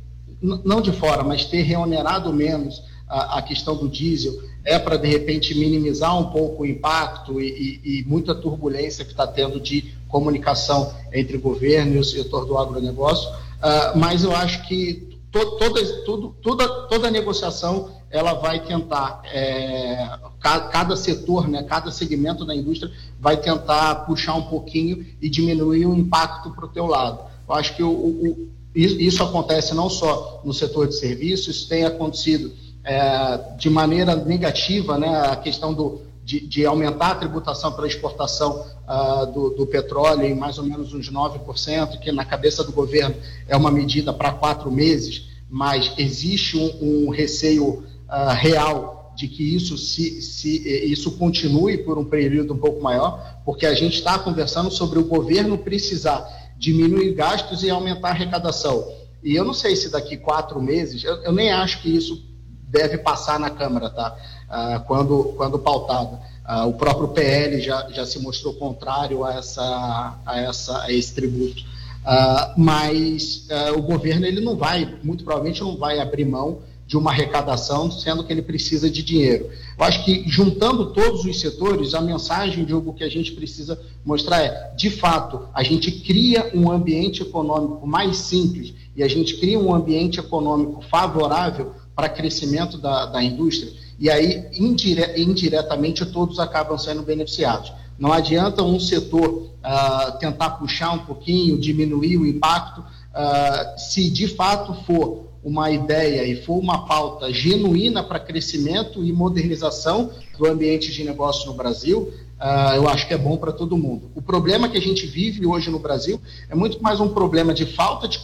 não 0.41 0.81
de 0.81 0.91
fora, 0.91 1.23
mas 1.23 1.45
ter 1.45 1.61
reonerado 1.61 2.33
menos 2.33 2.81
a, 3.07 3.39
a 3.39 3.41
questão 3.41 3.75
do 3.75 3.87
diesel, 3.87 4.41
é 4.63 4.79
para, 4.79 4.97
de 4.97 5.07
repente, 5.07 5.53
minimizar 5.57 6.17
um 6.17 6.31
pouco 6.31 6.63
o 6.63 6.65
impacto 6.65 7.41
e, 7.41 7.79
e, 7.83 7.99
e 7.99 8.03
muita 8.05 8.33
turbulência 8.33 9.03
que 9.03 9.11
está 9.11 9.27
tendo 9.27 9.59
de 9.59 9.93
comunicação 10.07 10.93
entre 11.11 11.37
o 11.37 11.41
governo 11.41 11.95
e 11.95 11.99
o 11.99 12.03
setor 12.03 12.45
do 12.45 12.57
agronegócio. 12.57 13.29
Uh, 13.29 13.97
mas 13.97 14.23
eu 14.23 14.35
acho 14.35 14.67
que 14.67 15.19
to, 15.31 15.57
toda, 15.57 16.03
tudo, 16.03 16.35
toda, 16.41 16.67
toda 16.87 17.11
negociação 17.11 17.89
ela 18.09 18.33
vai 18.33 18.59
tentar, 18.59 19.21
é, 19.25 20.17
cada, 20.39 20.67
cada, 20.67 20.95
setor, 20.97 21.47
né, 21.47 21.63
cada 21.63 21.91
segmento 21.91 22.45
da 22.45 22.53
indústria 22.53 22.91
vai 23.19 23.37
tentar 23.37 24.05
puxar 24.05 24.35
um 24.35 24.43
pouquinho 24.43 25.05
e 25.21 25.29
diminuir 25.29 25.85
o 25.85 25.95
impacto 25.95 26.51
para 26.51 26.65
o 26.65 26.67
teu 26.67 26.85
lado. 26.87 27.19
Eu 27.47 27.55
acho 27.55 27.75
que 27.75 27.83
o, 27.83 27.89
o, 27.89 28.49
isso 28.73 29.23
acontece 29.23 29.73
não 29.73 29.89
só 29.89 30.41
no 30.45 30.53
setor 30.53 30.87
de 30.87 30.95
serviços, 30.95 31.65
tem 31.65 31.85
acontecido 31.85 32.53
é, 32.83 33.55
de 33.57 33.69
maneira 33.69 34.15
negativa, 34.15 34.97
né, 34.97 35.09
a 35.27 35.35
questão 35.35 35.73
do, 35.73 36.01
de, 36.23 36.39
de 36.39 36.65
aumentar 36.65 37.11
a 37.11 37.15
tributação 37.15 37.73
pela 37.73 37.87
exportação 37.87 38.65
uh, 38.87 39.25
do, 39.31 39.49
do, 39.51 39.67
petróleo 39.67 40.25
em 40.25 40.35
mais 40.35 40.57
ou 40.57 40.63
menos 40.63 40.93
uns 40.93 41.11
9%, 41.11 41.99
que 41.99 42.11
na 42.11 42.23
cabeça 42.23 42.63
do 42.63 42.71
governo 42.71 43.15
é 43.47 43.55
uma 43.55 43.71
medida 43.71 44.13
para 44.13 44.31
quatro 44.31 44.71
meses, 44.71 45.27
mas 45.49 45.93
existe 45.97 46.57
um, 46.57 47.07
um 47.07 47.09
receio 47.09 47.65
uh, 47.65 48.33
real 48.33 49.13
de 49.15 49.27
que 49.27 49.43
isso, 49.43 49.77
se, 49.77 50.21
se, 50.21 50.57
isso 50.89 51.11
continue 51.11 51.77
por 51.77 51.97
um 51.97 52.05
período 52.05 52.53
um 52.53 52.57
pouco 52.57 52.81
maior, 52.81 53.41
porque 53.43 53.65
a 53.65 53.73
gente 53.73 53.95
está 53.95 54.17
conversando 54.17 54.71
sobre 54.71 54.99
o 54.99 55.03
governo 55.03 55.57
precisar 55.57 56.40
diminuir 56.61 57.15
gastos 57.15 57.63
e 57.63 57.71
aumentar 57.71 58.09
a 58.09 58.11
arrecadação. 58.11 58.87
E 59.23 59.35
eu 59.35 59.43
não 59.43 59.53
sei 59.53 59.75
se 59.75 59.89
daqui 59.89 60.15
quatro 60.15 60.61
meses, 60.61 61.03
eu, 61.03 61.15
eu 61.23 61.31
nem 61.31 61.51
acho 61.51 61.81
que 61.81 61.89
isso 61.89 62.23
deve 62.67 62.99
passar 62.99 63.39
na 63.39 63.49
Câmara, 63.49 63.89
tá? 63.89 64.15
Ah, 64.47 64.83
quando, 64.85 65.33
quando 65.35 65.57
pautada. 65.57 66.19
Ah, 66.45 66.67
o 66.67 66.73
próprio 66.73 67.07
PL 67.07 67.59
já, 67.59 67.89
já 67.89 68.05
se 68.05 68.19
mostrou 68.19 68.53
contrário 68.53 69.25
a, 69.25 69.33
essa, 69.33 70.19
a, 70.23 70.39
essa, 70.39 70.83
a 70.83 70.91
esse 70.91 71.15
tributo. 71.15 71.63
Ah, 72.05 72.53
mas 72.55 73.47
ah, 73.49 73.73
o 73.73 73.81
governo 73.81 74.27
ele 74.27 74.39
não 74.39 74.55
vai, 74.55 74.99
muito 75.03 75.23
provavelmente 75.23 75.61
não 75.61 75.75
vai 75.77 75.99
abrir 75.99 76.25
mão 76.25 76.59
de 76.91 76.97
uma 76.97 77.11
arrecadação, 77.11 77.89
sendo 77.89 78.21
que 78.21 78.33
ele 78.33 78.41
precisa 78.41 78.89
de 78.89 79.01
dinheiro. 79.01 79.49
Eu 79.79 79.85
acho 79.85 80.03
que 80.03 80.27
juntando 80.27 80.87
todos 80.87 81.23
os 81.23 81.39
setores, 81.39 81.93
a 81.93 82.01
mensagem, 82.01 82.65
Diogo, 82.65 82.93
que 82.93 83.01
a 83.01 83.09
gente 83.09 83.31
precisa 83.31 83.79
mostrar 84.03 84.41
é, 84.41 84.73
de 84.75 84.89
fato, 84.89 85.47
a 85.53 85.63
gente 85.63 85.89
cria 85.89 86.51
um 86.53 86.69
ambiente 86.69 87.21
econômico 87.21 87.87
mais 87.87 88.17
simples 88.17 88.73
e 88.93 89.01
a 89.01 89.07
gente 89.07 89.37
cria 89.37 89.57
um 89.57 89.73
ambiente 89.73 90.19
econômico 90.19 90.81
favorável 90.81 91.71
para 91.95 92.09
crescimento 92.09 92.77
da, 92.77 93.05
da 93.05 93.23
indústria, 93.23 93.71
e 93.97 94.09
aí 94.09 94.49
indire, 94.51 95.13
indiretamente 95.15 96.05
todos 96.05 96.39
acabam 96.39 96.77
sendo 96.77 97.03
beneficiados. 97.03 97.71
Não 97.97 98.11
adianta 98.11 98.63
um 98.63 98.81
setor 98.81 99.29
uh, 99.29 100.19
tentar 100.19 100.49
puxar 100.51 100.91
um 100.91 101.05
pouquinho, 101.05 101.57
diminuir 101.57 102.17
o 102.17 102.25
impacto, 102.25 102.81
uh, 102.81 103.79
se 103.79 104.09
de 104.09 104.27
fato 104.27 104.73
for 104.83 105.30
uma 105.43 105.71
ideia 105.71 106.23
e 106.23 106.43
for 106.43 106.57
uma 106.57 106.85
pauta 106.85 107.31
genuína 107.31 108.03
para 108.03 108.19
crescimento 108.19 109.03
e 109.03 109.11
modernização 109.11 110.11
do 110.37 110.45
ambiente 110.45 110.91
de 110.91 111.03
negócio 111.03 111.47
no 111.47 111.53
Brasil, 111.53 112.13
uh, 112.39 112.75
eu 112.75 112.87
acho 112.87 113.07
que 113.07 113.13
é 113.13 113.17
bom 113.17 113.37
para 113.37 113.51
todo 113.51 113.77
mundo. 113.77 114.11
O 114.15 114.21
problema 114.21 114.69
que 114.69 114.77
a 114.77 114.81
gente 114.81 115.07
vive 115.07 115.45
hoje 115.45 115.69
no 115.69 115.79
Brasil 115.79 116.21
é 116.49 116.55
muito 116.55 116.81
mais 116.81 116.99
um 116.99 117.09
problema 117.09 117.53
de 117.53 117.65
falta 117.65 118.07
de 118.07 118.19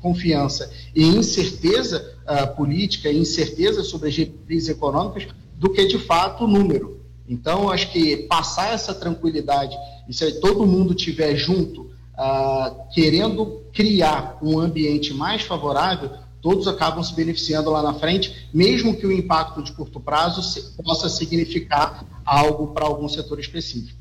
confiança 0.00 0.70
e 0.94 1.04
incerteza 1.04 2.14
uh, 2.24 2.54
política, 2.56 3.10
incerteza 3.10 3.84
sobre 3.84 4.08
as 4.08 4.14
diretrizes 4.14 4.68
econômicas, 4.68 5.28
do 5.56 5.70
que 5.70 5.86
de 5.86 5.98
fato 5.98 6.44
o 6.44 6.48
número. 6.48 7.00
Então, 7.28 7.70
acho 7.70 7.90
que 7.90 8.18
passar 8.28 8.72
essa 8.72 8.94
tranquilidade 8.94 9.76
e 10.08 10.14
se 10.14 10.40
todo 10.40 10.66
mundo 10.66 10.94
tiver 10.94 11.34
junto, 11.34 11.82
uh, 11.82 12.88
querendo 12.92 13.62
criar 13.72 14.38
um 14.40 14.60
ambiente 14.60 15.12
mais 15.12 15.42
favorável, 15.42 16.10
todos 16.40 16.68
acabam 16.68 17.02
se 17.02 17.14
beneficiando 17.14 17.70
lá 17.70 17.82
na 17.82 17.94
frente, 17.94 18.48
mesmo 18.52 18.96
que 18.96 19.06
o 19.06 19.12
impacto 19.12 19.62
de 19.62 19.72
curto 19.72 19.98
prazo 19.98 20.42
possa 20.82 21.08
significar 21.08 22.04
algo 22.24 22.68
para 22.68 22.84
algum 22.84 23.08
setor 23.08 23.40
específico. 23.40 23.98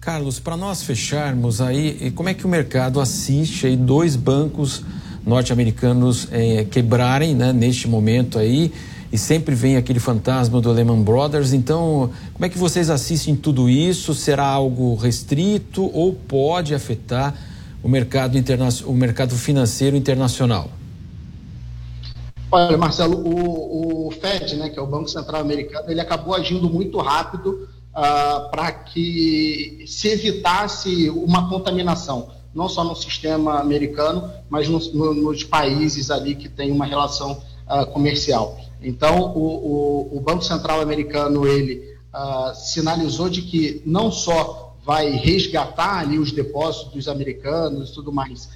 Carlos, 0.00 0.40
para 0.40 0.56
nós 0.56 0.82
fecharmos 0.82 1.60
aí, 1.60 2.10
como 2.12 2.28
é 2.28 2.34
que 2.34 2.46
o 2.46 2.48
mercado 2.48 3.00
assiste 3.00 3.66
aí 3.66 3.76
dois 3.76 4.16
bancos 4.16 4.82
norte-americanos 5.26 6.26
é, 6.32 6.64
quebrarem 6.64 7.34
né, 7.34 7.52
neste 7.52 7.86
momento 7.86 8.38
aí? 8.38 8.72
E 9.12 9.18
sempre 9.18 9.54
vem 9.54 9.76
aquele 9.76 9.98
fantasma 10.00 10.60
do 10.60 10.72
Lehman 10.72 11.02
Brothers. 11.02 11.52
Então, 11.52 12.10
como 12.32 12.46
é 12.46 12.48
que 12.48 12.56
vocês 12.56 12.88
assistem 12.88 13.36
tudo 13.36 13.68
isso? 13.68 14.14
Será 14.14 14.46
algo 14.46 14.94
restrito 14.94 15.90
ou 15.92 16.14
pode 16.14 16.74
afetar 16.74 17.34
o 17.82 17.88
mercado, 17.88 18.38
interna 18.38 18.68
o 18.86 18.94
mercado 18.94 19.34
financeiro 19.34 19.96
internacional? 19.96 20.70
Olha, 22.52 22.76
Marcelo, 22.76 23.16
o, 23.16 24.08
o, 24.08 24.10
Fed, 24.10 24.56
né, 24.56 24.68
que 24.68 24.78
é 24.78 24.82
o 24.82 24.86
Banco 24.86 25.08
Central 25.08 25.40
Americano, 25.40 25.88
ele 25.88 26.00
acabou 26.00 26.34
agindo 26.34 26.68
muito 26.68 26.98
rápido 26.98 27.68
uh, 27.90 28.50
para 28.50 28.72
que 28.72 29.84
se 29.86 30.08
evitasse 30.08 31.08
uma 31.10 31.48
contaminação, 31.48 32.30
não 32.52 32.68
só 32.68 32.82
no 32.82 32.96
sistema 32.96 33.60
americano, 33.60 34.28
mas 34.48 34.68
no, 34.68 34.80
no, 34.92 35.14
nos 35.14 35.44
países 35.44 36.10
ali 36.10 36.34
que 36.34 36.48
tem 36.48 36.72
uma 36.72 36.84
relação 36.84 37.40
uh, 37.68 37.86
comercial. 37.86 38.58
Então, 38.82 39.32
o, 39.32 40.08
o, 40.12 40.16
o, 40.16 40.20
Banco 40.20 40.42
Central 40.42 40.80
Americano 40.80 41.46
ele 41.46 41.94
uh, 42.12 42.52
sinalizou 42.54 43.28
de 43.28 43.42
que 43.42 43.80
não 43.86 44.10
só 44.10 44.74
vai 44.84 45.10
resgatar 45.10 45.98
ali 45.98 46.18
os 46.18 46.32
depósitos 46.32 46.92
dos 46.92 47.06
americanos 47.06 47.90
e 47.90 47.94
tudo 47.94 48.10
mais, 48.10 48.48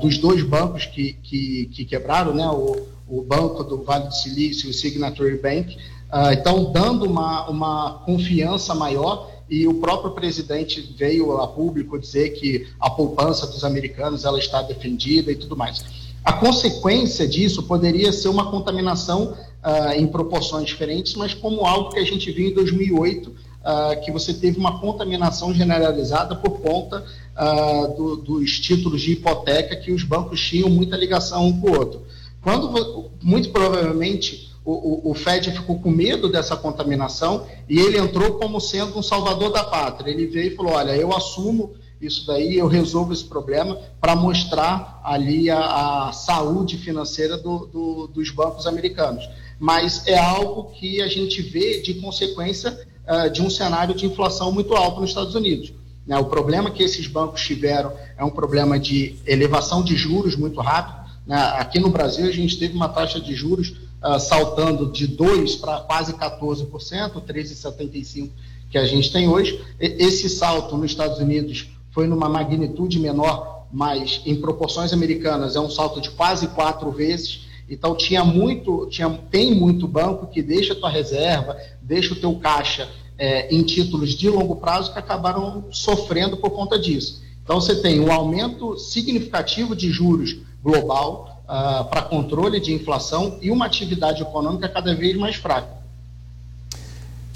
dos 0.00 0.16
dois 0.18 0.40
bancos 0.44 0.86
que, 0.86 1.14
que, 1.14 1.66
que 1.72 1.84
quebraram, 1.84 2.32
né, 2.32 2.46
o 2.46 2.86
o 3.08 3.22
Banco 3.22 3.64
do 3.64 3.82
Vale 3.82 4.06
do 4.06 4.14
Silício, 4.14 4.70
o 4.70 4.72
Signature 4.72 5.36
Bank, 5.38 5.76
uh, 5.76 6.32
então 6.32 6.72
dando 6.72 7.04
uma, 7.04 7.48
uma 7.48 8.02
confiança 8.04 8.74
maior 8.74 9.30
e 9.48 9.66
o 9.66 9.74
próprio 9.74 10.12
presidente 10.12 10.94
veio 10.96 11.36
a 11.38 11.48
público 11.48 11.98
dizer 11.98 12.30
que 12.30 12.68
a 12.78 12.90
poupança 12.90 13.46
dos 13.46 13.64
americanos 13.64 14.24
ela 14.24 14.38
está 14.38 14.60
defendida 14.60 15.32
e 15.32 15.36
tudo 15.36 15.56
mais. 15.56 15.84
A 16.22 16.34
consequência 16.34 17.26
disso 17.26 17.62
poderia 17.62 18.12
ser 18.12 18.28
uma 18.28 18.50
contaminação 18.50 19.32
uh, 19.32 19.92
em 19.96 20.06
proporções 20.06 20.66
diferentes, 20.66 21.14
mas 21.14 21.32
como 21.32 21.64
algo 21.64 21.90
que 21.90 21.98
a 21.98 22.04
gente 22.04 22.30
viu 22.30 22.50
em 22.50 22.54
2008, 22.54 23.30
uh, 23.30 23.34
ah, 23.64 23.96
que 23.96 24.10
você 24.10 24.34
teve 24.34 24.58
uma 24.58 24.80
contaminação 24.80 25.54
generalizada 25.54 26.36
por 26.36 26.60
conta 26.60 27.04
uh, 27.36 27.96
do, 27.96 28.16
dos 28.16 28.60
títulos 28.60 29.00
de 29.00 29.12
hipoteca 29.12 29.76
que 29.76 29.90
os 29.90 30.02
bancos 30.02 30.40
tinham 30.40 30.68
muita 30.68 30.96
ligação 30.96 31.46
um 31.46 31.60
com 31.60 31.70
o 31.70 31.78
outro. 31.78 32.02
Quando, 32.40 33.10
muito 33.22 33.50
provavelmente, 33.50 34.52
o, 34.64 35.08
o, 35.08 35.10
o, 35.10 35.14
Fed 35.14 35.50
ficou 35.50 35.78
com 35.80 35.90
medo 35.90 36.28
dessa 36.28 36.56
contaminação 36.56 37.46
e 37.68 37.78
ele 37.78 37.98
entrou 37.98 38.34
como 38.34 38.60
sendo 38.60 38.98
um 38.98 39.02
salvador 39.02 39.50
da 39.50 39.64
pátria. 39.64 40.10
Ele 40.10 40.26
veio 40.26 40.52
e 40.52 40.56
falou: 40.56 40.72
Olha, 40.72 40.96
eu 40.96 41.14
assumo 41.14 41.74
isso 42.00 42.26
daí, 42.26 42.56
eu 42.56 42.66
resolvo 42.66 43.12
esse 43.12 43.24
problema 43.24 43.78
para 44.00 44.14
mostrar 44.14 45.00
ali 45.02 45.50
a, 45.50 46.08
a 46.08 46.12
saúde 46.12 46.76
financeira 46.76 47.36
do, 47.36 47.66
do, 47.66 48.06
dos 48.08 48.30
bancos 48.30 48.66
americanos. 48.66 49.28
Mas 49.58 50.06
é 50.06 50.16
algo 50.16 50.70
que 50.70 51.02
a 51.02 51.08
gente 51.08 51.42
vê 51.42 51.80
de 51.80 51.94
consequência 51.94 52.86
uh, 53.06 53.28
de 53.30 53.42
um 53.42 53.50
cenário 53.50 53.94
de 53.94 54.06
inflação 54.06 54.52
muito 54.52 54.74
alto 54.74 55.00
nos 55.00 55.10
Estados 55.10 55.34
Unidos. 55.34 55.72
Né? 56.06 56.16
O 56.18 56.26
problema 56.26 56.70
que 56.70 56.82
esses 56.82 57.06
bancos 57.06 57.42
tiveram 57.42 57.92
é 58.16 58.24
um 58.24 58.30
problema 58.30 58.78
de 58.78 59.16
elevação 59.26 59.82
de 59.82 59.96
juros 59.96 60.36
muito 60.36 60.60
rápido? 60.60 60.97
Aqui 61.34 61.78
no 61.78 61.90
Brasil, 61.90 62.26
a 62.26 62.32
gente 62.32 62.58
teve 62.58 62.74
uma 62.74 62.88
taxa 62.88 63.20
de 63.20 63.34
juros 63.34 63.74
uh, 64.02 64.18
saltando 64.18 64.90
de 64.90 65.06
2% 65.08 65.60
para 65.60 65.80
quase 65.80 66.14
14%, 66.14 66.66
13,75% 66.66 68.30
que 68.70 68.78
a 68.78 68.84
gente 68.84 69.12
tem 69.12 69.28
hoje. 69.28 69.60
Esse 69.78 70.28
salto 70.28 70.76
nos 70.76 70.90
Estados 70.90 71.18
Unidos 71.18 71.68
foi 71.90 72.06
numa 72.06 72.28
magnitude 72.28 72.98
menor, 72.98 73.66
mas 73.72 74.20
em 74.24 74.36
proporções 74.36 74.92
americanas 74.92 75.56
é 75.56 75.60
um 75.60 75.70
salto 75.70 76.00
de 76.00 76.10
quase 76.10 76.48
quatro 76.48 76.90
vezes. 76.90 77.46
Então 77.68 77.94
tinha 77.94 78.24
muito, 78.24 78.86
tinha, 78.90 79.08
tem 79.30 79.54
muito 79.54 79.86
banco 79.86 80.26
que 80.26 80.42
deixa 80.42 80.72
a 80.72 80.76
tua 80.76 80.90
reserva, 80.90 81.56
deixa 81.82 82.14
o 82.14 82.16
teu 82.16 82.34
caixa 82.36 82.88
é, 83.18 83.54
em 83.54 83.62
títulos 83.62 84.14
de 84.14 84.30
longo 84.30 84.56
prazo 84.56 84.92
que 84.92 84.98
acabaram 84.98 85.64
sofrendo 85.70 86.36
por 86.36 86.50
conta 86.50 86.78
disso. 86.78 87.22
Então 87.42 87.60
você 87.60 87.76
tem 87.76 88.00
um 88.00 88.12
aumento 88.12 88.78
significativo 88.78 89.74
de 89.74 89.90
juros 89.90 90.38
global, 90.62 91.42
uh, 91.44 91.84
para 91.88 92.02
controle 92.02 92.60
de 92.60 92.72
inflação 92.72 93.38
e 93.40 93.50
uma 93.50 93.66
atividade 93.66 94.22
econômica 94.22 94.68
cada 94.68 94.94
vez 94.94 95.16
mais 95.16 95.36
fraca. 95.36 95.78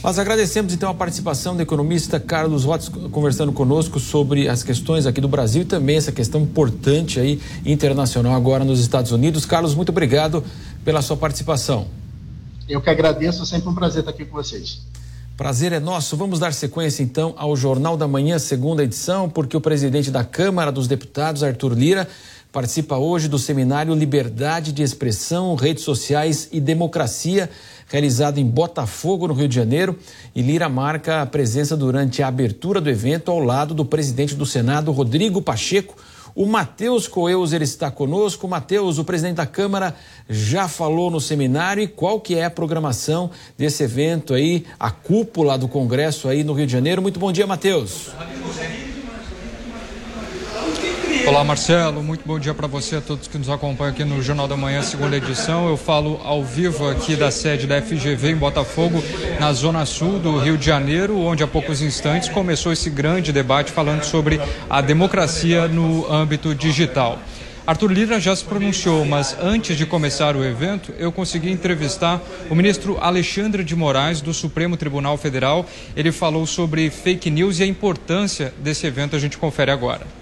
Nós 0.03 0.19
agradecemos 0.19 0.75
então 0.75 0.91
a 0.91 0.95
participação 0.95 1.55
do 1.55 1.63
economista 1.63 2.19
Carlos 2.19 2.65
Watts 2.65 2.89
conversando 2.89 3.53
conosco 3.53 4.01
sobre 4.01 4.49
as 4.49 4.65
questões 4.65 5.07
aqui 5.07 5.21
do 5.21 5.29
Brasil 5.29 5.63
e 5.63 5.65
também 5.65 5.97
essa 5.97 6.11
questão 6.11 6.41
importante 6.41 7.21
aí 7.21 7.41
internacional 7.65 8.35
agora 8.35 8.65
nos 8.65 8.81
Estados 8.81 9.13
Unidos. 9.13 9.47
Carlos, 9.47 9.77
muito 9.77 9.91
obrigado 9.91 10.43
pela 10.85 11.01
sua 11.03 11.17
participação. 11.17 11.87
Eu 12.69 12.81
que 12.81 12.91
agradeço, 12.91 13.47
sempre 13.47 13.69
um 13.69 13.75
prazer 13.75 14.01
estar 14.01 14.11
aqui 14.11 14.25
com 14.25 14.33
vocês. 14.33 14.81
Prazer 15.37 15.73
é 15.73 15.79
nosso. 15.79 16.17
Vamos 16.17 16.41
dar 16.41 16.53
sequência 16.53 17.03
então 17.03 17.35
ao 17.37 17.57
Jornal 17.57 17.97
da 17.97 18.09
Manhã, 18.09 18.41
segunda 18.41 18.83
edição, 18.83 19.31
porque 19.31 19.57
o 19.57 19.61
presidente 19.61 20.11
da 20.11 20.25
Câmara 20.25 20.73
dos 20.73 20.89
Deputados, 20.89 21.45
Arthur 21.45 21.75
Lira, 21.75 22.09
participa 22.53 22.99
hoje 22.99 23.27
do 23.27 23.39
seminário 23.39 23.95
Liberdade 23.95 24.73
de 24.73 24.83
Expressão, 24.83 25.55
Redes 25.55 25.83
Sociais 25.83 26.49
e 26.53 26.61
Democracia 26.61 27.49
realizado 27.93 28.39
em 28.39 28.47
Botafogo, 28.47 29.29
no 29.29 29.35
Rio 29.35 29.47
de 29.47 29.55
Janeiro, 29.55 29.99
e 30.35 30.41
Lira 30.41 30.67
marca 30.67 31.21
a 31.21 31.27
presença 31.27 31.77
durante 31.77 32.23
a 32.23 32.29
abertura 32.29 32.81
do 32.81 32.89
evento 32.89 33.31
ao 33.31 33.39
lado 33.39 33.75
do 33.75 33.85
presidente 33.85 34.35
do 34.35 34.47
Senado, 34.47 34.91
Rodrigo 34.93 35.43
Pacheco. 35.43 35.95
O 36.35 36.47
Matheus 36.47 37.07
Coeus 37.07 37.53
ele 37.53 37.65
está 37.65 37.91
conosco. 37.91 38.49
Matheus, 38.49 38.97
o 38.97 39.05
presidente 39.05 39.37
da 39.37 39.45
Câmara, 39.45 39.95
já 40.27 40.67
falou 40.67 41.11
no 41.11 41.21
seminário 41.21 41.83
e 41.83 41.87
qual 41.87 42.19
que 42.19 42.35
é 42.35 42.47
a 42.47 42.51
programação 42.51 43.31
desse 43.59 43.83
evento 43.83 44.33
aí, 44.33 44.65
a 44.81 44.91
cúpula 44.91 45.59
do 45.59 45.69
Congresso 45.69 46.29
aí 46.29 46.43
no 46.43 46.55
Rio 46.55 46.67
de 46.67 46.73
Janeiro. 46.73 47.03
Muito 47.03 47.21
bom 47.21 47.31
dia, 47.31 47.47
Matheus. 47.47 48.09
Olá, 51.25 51.45
Marcelo. 51.45 52.03
Muito 52.03 52.27
bom 52.27 52.37
dia 52.37 52.53
para 52.53 52.67
você, 52.67 52.97
a 52.97 53.01
todos 53.01 53.29
que 53.29 53.39
nos 53.39 53.49
acompanham 53.49 53.93
aqui 53.93 54.05
no 54.05 54.21
Jornal 54.21 54.49
da 54.49 54.57
Manhã, 54.57 54.83
segunda 54.83 55.17
edição. 55.17 55.69
Eu 55.69 55.77
falo 55.77 56.21
ao 56.25 56.43
vivo 56.43 56.89
aqui 56.89 57.15
da 57.15 57.31
sede 57.31 57.65
da 57.65 57.81
FGV 57.81 58.33
em 58.33 58.37
Botafogo, 58.37 59.03
na 59.39 59.53
zona 59.53 59.87
sul 59.87 60.19
do 60.19 60.37
Rio 60.39 60.59
de 60.59 60.67
Janeiro, 60.67 61.19
onde 61.21 61.45
há 61.45 61.47
poucos 61.47 61.81
instantes 61.81 62.29
começou 62.29 62.73
esse 62.73 62.91
grande 62.91 63.33
debate 63.33 63.71
falando 63.71 64.03
sobre 64.03 64.41
a 64.69 64.81
democracia 64.81 65.69
no 65.69 66.13
âmbito 66.13 66.55
digital. 66.57 67.19
Arthur 67.65 67.93
Lira 67.93 68.19
já 68.19 68.35
se 68.35 68.45
pronunciou, 68.45 69.05
mas 69.05 69.37
antes 69.41 69.77
de 69.77 69.87
começar 69.87 70.35
o 70.35 70.45
evento, 70.45 70.93
eu 70.99 71.13
consegui 71.13 71.53
entrevistar 71.53 72.21
o 72.51 72.55
ministro 72.57 72.99
Alexandre 73.01 73.63
de 73.63 73.77
Moraes, 73.77 74.21
do 74.21 74.35
Supremo 74.35 74.77
Tribunal 74.77 75.17
Federal. 75.17 75.65
Ele 75.95 76.11
falou 76.11 76.45
sobre 76.45 76.91
fake 76.91 77.31
news 77.31 77.61
e 77.61 77.63
a 77.63 77.67
importância 77.67 78.53
desse 78.59 78.89
evento. 78.89 79.15
A 79.15 79.21
gente 79.21 79.39
confere 79.39 79.71
agora. 79.71 80.22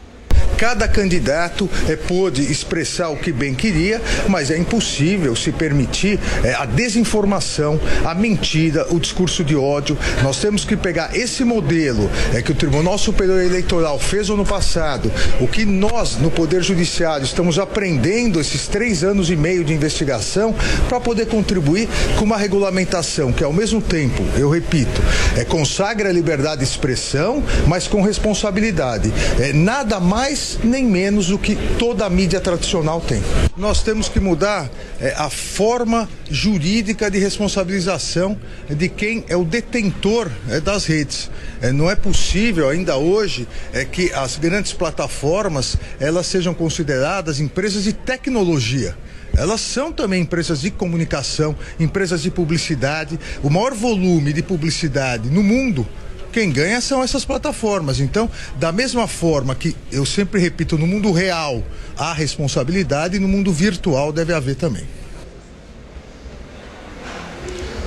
Cada 0.60 0.86
candidato 0.86 1.70
é, 1.88 1.96
pôde 1.96 2.42
expressar 2.52 3.08
o 3.08 3.16
que 3.16 3.32
bem 3.32 3.54
queria, 3.54 3.98
mas 4.28 4.50
é 4.50 4.58
impossível 4.58 5.34
se 5.34 5.50
permitir 5.50 6.20
é, 6.44 6.52
a 6.52 6.66
desinformação, 6.66 7.80
a 8.04 8.14
mentira, 8.14 8.86
o 8.90 9.00
discurso 9.00 9.42
de 9.42 9.56
ódio. 9.56 9.96
Nós 10.22 10.36
temos 10.36 10.62
que 10.66 10.76
pegar 10.76 11.16
esse 11.16 11.44
modelo 11.44 12.10
é, 12.34 12.42
que 12.42 12.52
o 12.52 12.54
Tribunal 12.54 12.98
Superior 12.98 13.40
Eleitoral 13.40 13.98
fez 13.98 14.28
ano 14.28 14.44
passado, 14.44 15.10
o 15.40 15.48
que 15.48 15.64
nós, 15.64 16.18
no 16.18 16.30
Poder 16.30 16.62
Judiciário, 16.62 17.24
estamos 17.24 17.58
aprendendo 17.58 18.38
esses 18.38 18.68
três 18.68 19.02
anos 19.02 19.30
e 19.30 19.36
meio 19.36 19.64
de 19.64 19.72
investigação, 19.72 20.54
para 20.90 21.00
poder 21.00 21.24
contribuir 21.24 21.88
com 22.18 22.26
uma 22.26 22.36
regulamentação 22.36 23.32
que, 23.32 23.42
ao 23.42 23.52
mesmo 23.52 23.80
tempo, 23.80 24.22
eu 24.36 24.50
repito, 24.50 25.00
é, 25.38 25.42
consagra 25.42 26.10
a 26.10 26.12
liberdade 26.12 26.58
de 26.58 26.68
expressão, 26.68 27.42
mas 27.66 27.88
com 27.88 28.02
responsabilidade. 28.02 29.10
É, 29.38 29.54
nada 29.54 29.98
mais 29.98 30.49
nem 30.62 30.84
menos 30.84 31.28
do 31.28 31.38
que 31.38 31.56
toda 31.78 32.06
a 32.06 32.10
mídia 32.10 32.40
tradicional 32.40 33.00
tem. 33.00 33.22
Nós 33.56 33.82
temos 33.82 34.08
que 34.08 34.20
mudar 34.20 34.70
é, 35.00 35.14
a 35.16 35.28
forma 35.30 36.08
jurídica 36.30 37.10
de 37.10 37.18
responsabilização 37.18 38.38
de 38.68 38.88
quem 38.88 39.24
é 39.28 39.36
o 39.36 39.44
detentor 39.44 40.30
é, 40.48 40.60
das 40.60 40.86
redes. 40.86 41.30
É, 41.60 41.72
não 41.72 41.90
é 41.90 41.96
possível 41.96 42.68
ainda 42.68 42.96
hoje 42.96 43.46
é, 43.72 43.84
que 43.84 44.12
as 44.12 44.36
grandes 44.36 44.72
plataformas 44.72 45.76
elas 45.98 46.26
sejam 46.26 46.54
consideradas 46.54 47.40
empresas 47.40 47.84
de 47.84 47.92
tecnologia 47.92 48.96
elas 49.36 49.60
são 49.60 49.92
também 49.92 50.22
empresas 50.22 50.60
de 50.60 50.70
comunicação, 50.70 51.56
empresas 51.78 52.22
de 52.22 52.30
publicidade. 52.30 53.18
O 53.42 53.50
maior 53.50 53.74
volume 53.74 54.32
de 54.32 54.42
publicidade 54.42 55.30
no 55.30 55.42
mundo 55.42 55.86
quem 56.30 56.50
ganha 56.50 56.80
são 56.80 57.02
essas 57.02 57.24
plataformas. 57.24 58.00
Então, 58.00 58.30
da 58.56 58.72
mesma 58.72 59.06
forma 59.06 59.54
que 59.54 59.76
eu 59.92 60.06
sempre 60.06 60.40
repito, 60.40 60.78
no 60.78 60.86
mundo 60.86 61.12
real 61.12 61.62
há 61.96 62.12
responsabilidade, 62.12 63.18
no 63.18 63.28
mundo 63.28 63.52
virtual 63.52 64.12
deve 64.12 64.32
haver 64.32 64.56
também. 64.56 64.99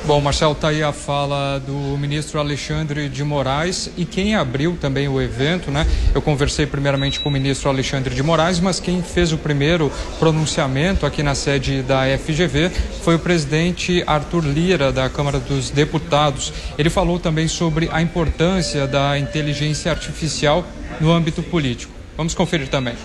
Bom, 0.06 0.20
Marcelo, 0.20 0.52
está 0.52 0.68
aí 0.68 0.84
a 0.84 0.92
fala 0.92 1.60
do 1.60 1.98
ministro 1.98 2.38
Alexandre 2.38 3.08
de 3.08 3.24
Moraes 3.24 3.90
e 3.96 4.04
quem 4.04 4.36
abriu 4.36 4.78
também 4.80 5.08
o 5.08 5.22
evento, 5.22 5.72
né? 5.72 5.88
Eu 6.14 6.22
conversei 6.22 6.66
primeiramente 6.66 7.22
com 7.22 7.30
o 7.30 7.32
ministro 7.32 7.70
Alexandre 7.70 8.14
de 8.14 8.22
Moraes, 8.22 8.60
mas 8.60 8.82
quem 8.82 9.02
fez 9.02 9.32
o 9.32 9.38
primeiro 9.38 9.90
pronunciamento 10.20 11.06
aqui 11.06 11.24
na 11.24 11.34
sede 11.34 11.82
da 11.84 12.02
FGV 12.18 12.70
foi 13.02 13.16
o 13.16 13.20
presidente 13.20 14.04
Arthur 14.06 14.44
Lira, 14.44 14.92
da 14.92 15.10
Câmara 15.10 15.40
dos 15.40 15.70
Deputados. 15.70 16.52
Ele 16.78 16.90
falou 16.90 17.18
também 17.18 17.48
sobre 17.48 17.88
a 17.90 18.02
importância 18.02 18.86
da 18.86 19.18
inteligência 19.18 19.90
artificial 19.90 20.66
no 21.00 21.14
âmbito 21.14 21.42
político. 21.42 21.94
Vamos 22.18 22.34
conferir 22.34 22.68
também. 22.68 22.96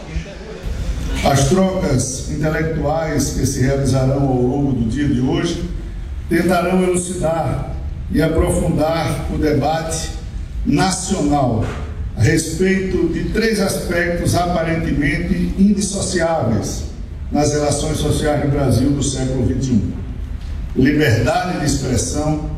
As 1.25 1.49
trocas 1.49 2.29
intelectuais 2.29 3.35
que 3.35 3.47
se 3.47 3.61
realizarão 3.61 4.29
ao 4.29 4.43
longo 4.43 4.73
do 4.73 4.89
dia 4.89 5.07
de 5.07 5.20
hoje 5.20 5.78
tentarão 6.29 6.83
elucidar 6.83 7.75
e 8.13 8.23
aprofundar 8.23 9.27
o 9.33 9.39
debate 9.39 10.11
nacional 10.65 11.65
a 12.17 12.23
respeito 12.23 13.09
de 13.09 13.31
três 13.31 13.61
aspectos 13.61 14.35
aparentemente 14.35 15.55
indissociáveis 15.59 16.85
nas 17.31 17.53
relações 17.53 17.99
sociais 17.99 18.43
do 18.43 18.49
Brasil 18.49 18.91
do 18.91 19.03
século 19.03 19.47
XXI: 19.47 19.83
liberdade 20.77 21.61
de 21.61 21.67
expressão, 21.67 22.51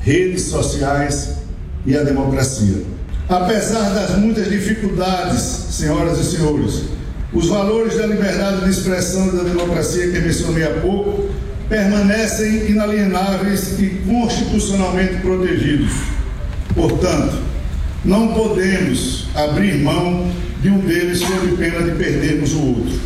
redes 0.00 0.42
sociais 0.42 1.38
e 1.86 1.96
a 1.96 2.02
democracia. 2.02 2.82
Apesar 3.28 3.90
das 3.90 4.16
muitas 4.16 4.48
dificuldades, 4.48 5.40
senhoras 5.40 6.18
e 6.18 6.36
senhores, 6.36 6.84
os 7.32 7.48
valores 7.48 7.96
da 7.96 8.06
liberdade 8.06 8.64
de 8.64 8.70
expressão 8.70 9.28
e 9.28 9.36
da 9.36 9.42
democracia 9.42 10.10
que 10.10 10.18
mencionei 10.18 10.64
há 10.64 10.80
pouco 10.80 11.28
permanecem 11.68 12.70
inalienáveis 12.70 13.78
e 13.78 14.02
constitucionalmente 14.08 15.16
protegidos. 15.16 15.92
Portanto, 16.74 17.42
não 18.04 18.28
podemos 18.28 19.26
abrir 19.34 19.82
mão 19.82 20.30
de 20.62 20.70
um 20.70 20.78
deles 20.78 21.20
sob 21.20 21.56
pena 21.56 21.82
de 21.82 21.92
perdermos 21.92 22.52
o 22.52 22.66
outro. 22.68 23.00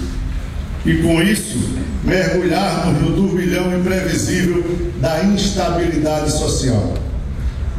E 0.85 0.95
com 0.97 1.23
isso, 1.23 1.59
mergulharmos 2.05 3.01
no 3.01 3.15
turbilhão 3.15 3.79
imprevisível 3.79 4.65
da 5.01 5.25
instabilidade 5.25 6.31
social. 6.33 6.95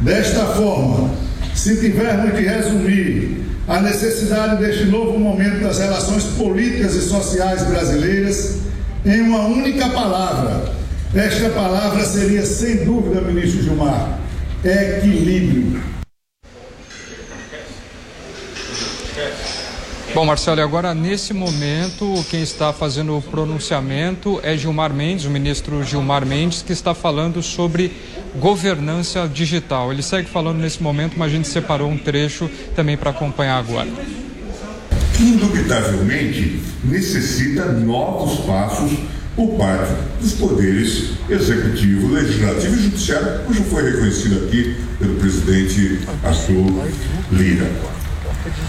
Desta 0.00 0.44
forma, 0.46 1.10
se 1.54 1.76
tivermos 1.80 2.34
de 2.34 2.42
resumir 2.42 3.44
a 3.66 3.80
necessidade 3.80 4.62
deste 4.62 4.84
novo 4.86 5.18
momento 5.18 5.62
das 5.62 5.78
relações 5.78 6.24
políticas 6.24 6.94
e 6.94 7.02
sociais 7.02 7.62
brasileiras, 7.62 8.58
em 9.04 9.20
uma 9.20 9.46
única 9.46 9.88
palavra. 9.90 10.72
Esta 11.14 11.50
palavra 11.50 12.04
seria, 12.04 12.44
sem 12.44 12.84
dúvida, 12.84 13.20
ministro 13.20 13.62
Gilmar, 13.62 14.18
equilíbrio. 14.64 15.80
Bom, 20.14 20.24
Marcelo, 20.24 20.60
agora 20.60 20.94
nesse 20.94 21.34
momento 21.34 22.24
quem 22.30 22.40
está 22.40 22.72
fazendo 22.72 23.16
o 23.16 23.22
pronunciamento 23.22 24.40
é 24.44 24.56
Gilmar 24.56 24.92
Mendes, 24.92 25.24
o 25.24 25.30
ministro 25.30 25.82
Gilmar 25.82 26.24
Mendes, 26.24 26.62
que 26.62 26.72
está 26.72 26.94
falando 26.94 27.42
sobre 27.42 27.92
governança 28.36 29.28
digital. 29.28 29.92
Ele 29.92 30.02
segue 30.02 30.28
falando 30.28 30.58
nesse 30.58 30.82
momento, 30.82 31.14
mas 31.18 31.32
a 31.32 31.34
gente 31.34 31.48
separou 31.48 31.90
um 31.90 31.98
trecho 31.98 32.48
também 32.76 32.96
para 32.96 33.10
acompanhar 33.10 33.58
agora 33.58 33.88
indubitavelmente 35.20 36.60
necessita 36.84 37.66
novos 37.72 38.40
passos 38.46 38.92
por 39.36 39.56
parte 39.56 39.92
dos 40.20 40.32
poderes 40.34 41.10
executivo, 41.28 42.12
legislativo 42.12 42.74
e 42.74 42.82
judiciário, 42.84 43.40
já 43.52 43.64
foi 43.64 43.90
reconhecido 43.90 44.46
aqui 44.46 44.76
pelo 44.98 45.14
presidente 45.16 46.00
Arthur 46.22 46.88
Lira. 47.32 47.70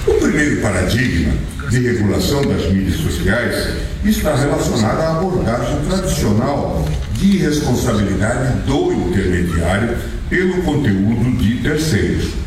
O 0.08 0.14
primeiro 0.14 0.62
paradigma 0.62 1.34
de 1.70 1.80
regulação 1.80 2.42
das 2.44 2.72
mídias 2.72 3.00
sociais 3.00 3.74
está 4.04 4.36
relacionado 4.36 5.00
à 5.02 5.18
abordagem 5.18 5.78
tradicional 5.88 6.86
de 7.14 7.38
responsabilidade 7.38 8.62
do 8.62 8.94
intermediário 8.94 9.98
pelo 10.30 10.62
conteúdo 10.64 11.38
de 11.38 11.56
terceiros. 11.58 12.45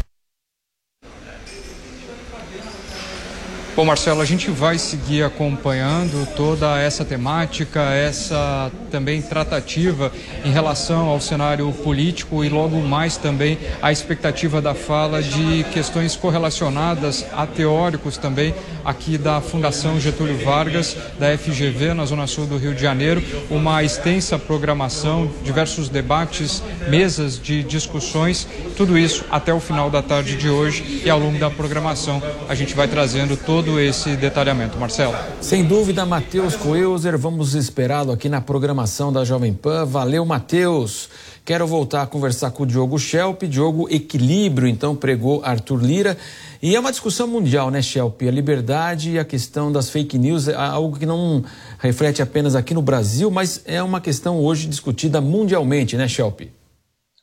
Bom, 3.79 3.85
Marcelo, 3.85 4.21
a 4.21 4.25
gente 4.25 4.51
vai 4.51 4.77
seguir 4.77 5.23
acompanhando 5.23 6.27
toda 6.35 6.81
essa 6.81 7.05
temática, 7.05 7.81
essa 7.95 8.73
também 8.91 9.23
tratativa 9.23 10.11
em 10.45 10.51
relação 10.51 11.07
ao 11.07 11.21
cenário 11.21 11.71
político 11.71 12.43
e 12.43 12.49
logo 12.49 12.77
mais 12.81 13.17
também 13.17 13.57
a 13.81 13.93
expectativa 13.93 14.61
da 14.61 14.75
fala 14.75 15.23
de 15.23 15.63
questões 15.73 16.17
correlacionadas 16.17 17.25
a 17.33 17.47
teóricos 17.47 18.19
também 18.19 18.53
aqui 18.85 19.17
da 19.17 19.41
Fundação 19.41 20.01
Getúlio 20.01 20.45
Vargas, 20.45 20.97
da 21.17 21.39
FGV, 21.39 21.95
na 21.95 22.05
Zona 22.05 22.27
Sul 22.27 22.47
do 22.47 22.57
Rio 22.57 22.75
de 22.75 22.83
Janeiro, 22.83 23.23
uma 23.49 23.85
extensa 23.85 24.37
programação, 24.41 25.31
diversos 25.45 25.89
debates, 25.89 26.65
mesas 26.89 27.41
de 27.41 27.63
discussões, 27.63 28.49
tudo 28.77 28.99
isso 28.99 29.25
até 29.31 29.55
o 29.55 29.61
final 29.61 29.89
da 29.89 30.03
tarde 30.03 30.37
de 30.37 30.49
hoje 30.49 31.03
e 31.05 31.09
ao 31.09 31.21
longo 31.21 31.39
da 31.39 31.49
programação 31.49 32.21
a 32.49 32.57
gente 32.57 32.75
vai 32.75 32.89
trazendo 32.89 33.37
todo 33.37 33.68
todo 33.69 33.81
esse 33.81 34.17
detalhamento. 34.17 34.79
Marcelo. 34.79 35.15
Sem 35.41 35.65
dúvida, 35.65 36.07
Matheus 36.07 36.57
Coelzer, 36.57 37.19
vamos 37.19 37.55
esperá-lo 37.55 38.13
aqui 38.13 38.29
na 38.29 38.41
programação 38.41 39.13
da 39.13 39.25
Jovem 39.25 39.53
Pan. 39.53 39.85
Valeu, 39.85 40.25
Matheus. 40.25 41.11
Quero 41.45 41.67
voltar 41.67 42.03
a 42.03 42.07
conversar 42.07 42.51
com 42.51 42.63
o 42.63 42.67
Diogo 42.67 42.99
Schelp. 42.99 43.43
Diogo, 43.43 43.87
equilíbrio, 43.91 44.67
então, 44.67 44.97
pregou 44.97 45.43
Arthur 45.45 45.83
Lira. 45.83 46.17
E 46.63 46.75
é 46.75 46.81
uma 46.81 46.91
discussão 46.91 47.27
mundial, 47.29 47.71
né, 47.71 47.83
Schelp? 47.83 48.23
A 48.23 48.31
liberdade 48.31 49.13
e 49.13 49.19
a 49.19 49.25
questão 49.25 49.71
das 49.71 49.91
fake 49.91 50.17
news 50.19 50.49
é 50.49 50.55
algo 50.55 50.99
que 50.99 51.07
não 51.07 51.45
reflete 51.79 52.23
apenas 52.23 52.55
aqui 52.55 52.73
no 52.73 52.83
Brasil, 52.83 53.31
mas 53.31 53.63
é 53.67 53.83
uma 53.83 54.01
questão 54.01 54.39
hoje 54.39 54.67
discutida 54.67 55.21
mundialmente, 55.21 55.97
né, 55.97 56.09
Schelp? 56.09 56.41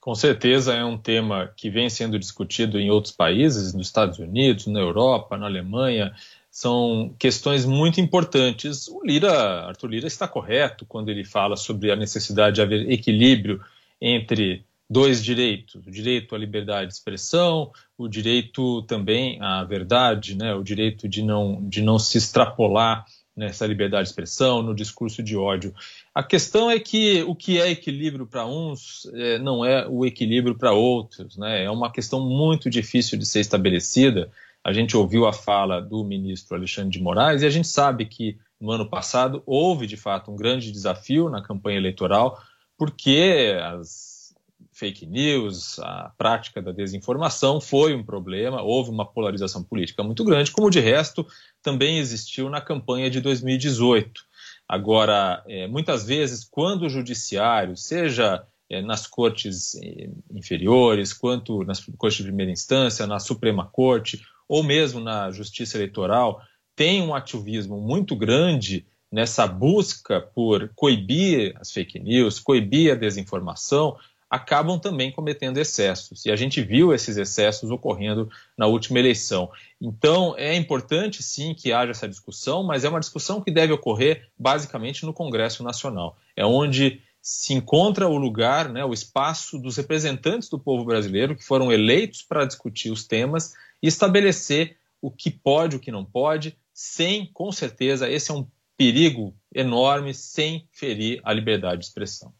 Com 0.05 0.13
certeza 0.13 0.71
é 0.71 0.85
um 0.85 0.99
tema 0.99 1.51
que 1.57 1.67
vem 1.67 1.89
sendo 1.89 2.19
discutido 2.19 2.79
em 2.79 2.91
outros 2.91 3.11
países, 3.11 3.73
nos 3.73 3.87
Estados 3.87 4.19
Unidos, 4.19 4.67
na 4.67 4.79
Europa, 4.79 5.35
na 5.35 5.47
Alemanha, 5.47 6.13
são 6.55 7.13
questões 7.19 7.65
muito 7.65 7.99
importantes. 7.99 8.87
O 8.87 9.01
Lira, 9.03 9.67
Arthur 9.67 9.87
Lira 9.89 10.07
está 10.07 10.25
correto 10.25 10.85
quando 10.85 11.09
ele 11.09 11.25
fala 11.25 11.57
sobre 11.57 11.91
a 11.91 11.97
necessidade 11.97 12.55
de 12.55 12.61
haver 12.61 12.89
equilíbrio 12.89 13.59
entre 13.99 14.63
dois 14.89 15.21
direitos, 15.21 15.85
o 15.85 15.91
direito 15.91 16.33
à 16.33 16.37
liberdade 16.37 16.87
de 16.87 16.93
expressão, 16.93 17.73
o 17.97 18.07
direito 18.07 18.83
também 18.83 19.37
à 19.41 19.65
verdade, 19.65 20.33
né, 20.33 20.55
o 20.55 20.63
direito 20.63 21.09
de 21.09 21.21
não, 21.21 21.61
de 21.67 21.81
não 21.81 21.99
se 21.99 22.17
extrapolar 22.17 23.05
nessa 23.35 23.67
liberdade 23.67 24.03
de 24.03 24.11
expressão, 24.11 24.61
no 24.61 24.73
discurso 24.73 25.21
de 25.21 25.35
ódio. 25.35 25.75
A 26.13 26.23
questão 26.23 26.71
é 26.71 26.79
que 26.79 27.21
o 27.23 27.35
que 27.35 27.59
é 27.59 27.69
equilíbrio 27.69 28.25
para 28.25 28.45
uns 28.45 29.11
é, 29.13 29.37
não 29.39 29.65
é 29.65 29.85
o 29.89 30.05
equilíbrio 30.05 30.55
para 30.55 30.71
outros, 30.71 31.35
né? 31.35 31.65
é 31.65 31.69
uma 31.69 31.91
questão 31.91 32.21
muito 32.21 32.69
difícil 32.69 33.19
de 33.19 33.25
ser 33.25 33.41
estabelecida 33.41 34.31
a 34.65 34.73
gente 34.73 34.97
ouviu 34.97 35.27
a 35.27 35.31
fala 35.31 35.79
do 35.79 36.03
ministro 36.03 36.57
Alexandre 36.57 36.89
de 36.89 36.99
Moraes 36.99 37.43
e 37.43 37.45
a 37.45 37.51
gente 37.51 37.67
sabe 37.67 38.03
que 38.07 38.35
no 38.59 38.71
ano 38.71 38.89
passado 38.89 39.43
houve 39.45 39.85
de 39.85 39.95
fato 39.95 40.31
um 40.31 40.35
grande 40.35 40.71
desafio 40.71 41.29
na 41.29 41.39
campanha 41.39 41.77
eleitoral, 41.77 42.41
porque 42.75 43.55
as 43.61 44.33
fake 44.73 45.05
news, 45.05 45.77
a 45.77 46.11
prática 46.17 46.63
da 46.63 46.71
desinformação 46.71 47.61
foi 47.61 47.93
um 47.93 48.03
problema, 48.03 48.63
houve 48.63 48.89
uma 48.89 49.05
polarização 49.05 49.63
política 49.63 50.01
muito 50.01 50.23
grande, 50.23 50.51
como 50.51 50.71
de 50.71 50.79
resto 50.79 51.27
também 51.61 51.99
existiu 51.99 52.49
na 52.49 52.59
campanha 52.59 53.07
de 53.07 53.21
2018. 53.21 54.19
Agora, 54.67 55.43
é, 55.47 55.67
muitas 55.67 56.05
vezes, 56.05 56.43
quando 56.43 56.87
o 56.87 56.89
judiciário, 56.89 57.77
seja 57.77 58.43
é, 58.67 58.81
nas 58.81 59.05
cortes 59.05 59.75
é, 59.75 60.09
inferiores, 60.33 61.13
quanto 61.13 61.63
nas 61.63 61.79
cortes 61.97 62.17
de 62.17 62.23
primeira 62.23 62.51
instância, 62.51 63.05
na 63.05 63.19
Suprema 63.19 63.67
Corte 63.67 64.19
ou 64.47 64.63
mesmo 64.63 64.99
na 64.99 65.31
justiça 65.31 65.77
eleitoral, 65.77 66.41
tem 66.75 67.01
um 67.01 67.15
ativismo 67.15 67.79
muito 67.79 68.15
grande 68.15 68.85
nessa 69.11 69.47
busca 69.47 70.19
por 70.19 70.69
coibir 70.75 71.55
as 71.59 71.71
fake 71.71 71.99
news, 71.99 72.39
coibir 72.39 72.91
a 72.91 72.95
desinformação, 72.95 73.97
acabam 74.29 74.77
também 74.77 75.11
cometendo 75.11 75.57
excessos. 75.57 76.25
E 76.25 76.31
a 76.31 76.35
gente 76.35 76.61
viu 76.61 76.93
esses 76.93 77.15
excessos 77.15 77.71
ocorrendo 77.71 78.29
na 78.57 78.67
última 78.67 78.99
eleição. 78.99 79.49
Então, 79.79 80.35
é 80.37 80.53
importante 80.55 81.23
sim 81.23 81.53
que 81.53 81.71
haja 81.71 81.91
essa 81.91 82.09
discussão, 82.09 82.63
mas 82.63 82.83
é 82.83 82.89
uma 82.89 82.99
discussão 82.99 83.39
que 83.39 83.51
deve 83.51 83.71
ocorrer 83.71 84.27
basicamente 84.37 85.05
no 85.05 85.13
Congresso 85.13 85.63
Nacional. 85.63 86.17
É 86.35 86.45
onde 86.45 87.01
se 87.21 87.53
encontra 87.53 88.07
o 88.07 88.17
lugar, 88.17 88.69
né, 88.69 88.85
o 88.85 88.93
espaço 88.93 89.57
dos 89.57 89.77
representantes 89.77 90.47
do 90.49 90.59
povo 90.59 90.85
brasileiro 90.85 91.35
que 91.35 91.43
foram 91.43 91.71
eleitos 91.71 92.21
para 92.21 92.45
discutir 92.45 92.91
os 92.91 93.07
temas 93.07 93.53
e 93.81 93.87
estabelecer 93.87 94.77
o 95.01 95.11
que 95.11 95.29
pode, 95.29 95.75
o 95.75 95.79
que 95.79 95.91
não 95.91 96.03
pode, 96.03 96.57
sem, 96.73 97.25
com 97.33 97.51
certeza, 97.51 98.09
esse 98.09 98.31
é 98.31 98.33
um 98.33 98.47
perigo 98.77 99.35
enorme, 99.53 100.13
sem 100.13 100.67
ferir 100.71 101.21
a 101.23 101.31
liberdade 101.31 101.79
de 101.79 101.85
expressão. 101.85 102.33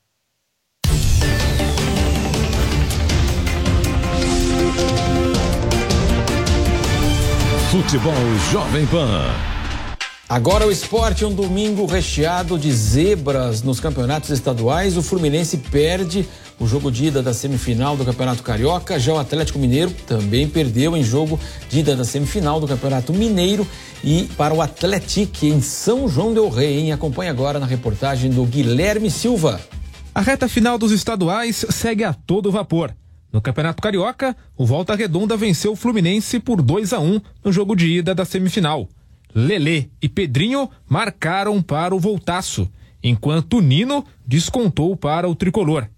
Futebol 7.71 8.13
Jovem 8.51 8.85
Pan. 8.87 9.55
Agora 10.27 10.65
o 10.65 10.71
esporte, 10.71 11.23
um 11.23 11.33
domingo 11.33 11.85
recheado 11.85 12.57
de 12.57 12.71
zebras 12.71 13.61
nos 13.61 13.79
campeonatos 13.79 14.31
estaduais. 14.31 14.97
O 14.97 15.03
Fluminense 15.03 15.57
perde 15.57 16.27
o 16.59 16.67
jogo 16.67 16.91
de 16.91 17.05
ida 17.05 17.21
da 17.21 17.33
semifinal 17.33 17.97
do 17.97 18.05
Campeonato 18.05 18.43
Carioca. 18.43 18.99
Já 18.99 19.13
o 19.13 19.17
Atlético 19.17 19.59
Mineiro 19.59 19.91
também 20.07 20.47
perdeu 20.47 20.95
em 20.95 21.03
jogo 21.03 21.39
de 21.69 21.79
ida 21.79 21.95
da 21.95 22.03
semifinal 22.03 22.59
do 22.59 22.67
Campeonato 22.67 23.13
Mineiro. 23.13 23.67
E 24.03 24.23
para 24.37 24.53
o 24.53 24.61
Atlético 24.61 25.45
em 25.45 25.61
São 25.61 26.07
João 26.07 26.33
del 26.33 26.49
Rei, 26.49 26.79
hein? 26.79 26.91
Acompanhe 26.91 27.29
agora 27.29 27.59
na 27.59 27.65
reportagem 27.65 28.29
do 28.31 28.45
Guilherme 28.45 29.09
Silva. 29.09 29.59
A 30.13 30.21
reta 30.21 30.47
final 30.47 30.77
dos 30.77 30.91
estaduais 30.91 31.65
segue 31.69 32.03
a 32.03 32.13
todo 32.13 32.51
vapor. 32.51 32.95
No 33.33 33.41
Campeonato 33.41 33.81
Carioca, 33.81 34.33
o 34.55 34.65
Volta 34.65 34.95
Redonda 34.95 35.35
venceu 35.35 35.73
o 35.73 35.75
Fluminense 35.75 36.39
por 36.39 36.61
2 36.61 36.93
a 36.93 36.99
1 36.99 37.19
no 37.43 37.51
jogo 37.51 37.75
de 37.75 37.87
ida 37.87 38.15
da 38.15 38.23
semifinal. 38.23 38.87
Lelê 39.33 39.89
e 40.01 40.07
Pedrinho 40.07 40.69
marcaram 40.87 41.61
para 41.61 41.93
o 41.93 41.99
Voltaço, 41.99 42.71
enquanto 43.03 43.59
Nino 43.59 44.05
descontou 44.25 44.95
para 44.95 45.27
o 45.27 45.35
tricolor. 45.35 45.89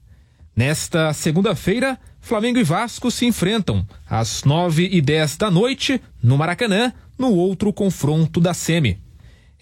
Nesta 0.58 1.14
segunda-feira, 1.14 2.00
Flamengo 2.20 2.58
e 2.58 2.64
Vasco 2.64 3.12
se 3.12 3.28
enfrentam 3.28 3.86
às 4.10 4.44
nove 4.44 4.90
e 4.92 5.00
dez 5.00 5.38
da 5.38 5.52
noite 5.52 6.02
no 6.22 6.36
Maracanã, 6.36 6.92
no 7.16 7.32
outro 7.32 7.72
confronto 7.72 8.40
da 8.40 8.56
Semi. 8.56 9.00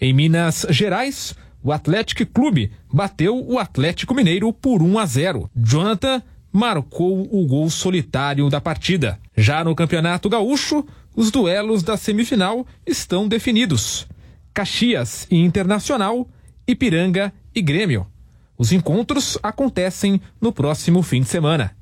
Em 0.00 0.14
Minas 0.14 0.64
Gerais, 0.70 1.36
o 1.62 1.70
Atlético 1.70 2.24
Clube 2.24 2.72
bateu 2.90 3.36
o 3.46 3.58
Atlético 3.58 4.14
Mineiro 4.14 4.50
por 4.54 4.82
1 4.82 4.98
a 4.98 5.04
0. 5.04 5.50
Jonathan 5.54 6.22
marcou 6.50 7.28
o 7.30 7.46
gol 7.46 7.68
solitário 7.68 8.48
da 8.48 8.58
partida. 8.58 9.20
Já 9.36 9.62
no 9.62 9.74
Campeonato 9.74 10.30
Gaúcho, 10.30 10.82
os 11.14 11.30
duelos 11.30 11.82
da 11.82 11.98
semifinal 11.98 12.66
estão 12.86 13.28
definidos. 13.28 14.08
Caxias 14.54 15.26
e 15.30 15.36
Internacional, 15.36 16.26
Ipiranga 16.66 17.34
e 17.54 17.60
Grêmio. 17.60 18.06
Os 18.58 18.72
encontros 18.72 19.38
acontecem 19.42 20.20
no 20.40 20.52
próximo 20.52 21.02
fim 21.02 21.20
de 21.20 21.28
semana. 21.28 21.76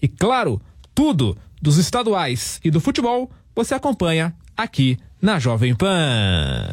E 0.00 0.08
claro, 0.08 0.60
tudo 0.94 1.36
dos 1.60 1.76
estaduais 1.76 2.60
e 2.64 2.70
do 2.70 2.80
futebol 2.80 3.30
você 3.54 3.74
acompanha 3.74 4.34
aqui 4.56 4.98
na 5.20 5.38
Jovem 5.38 5.74
Pan. 5.74 6.66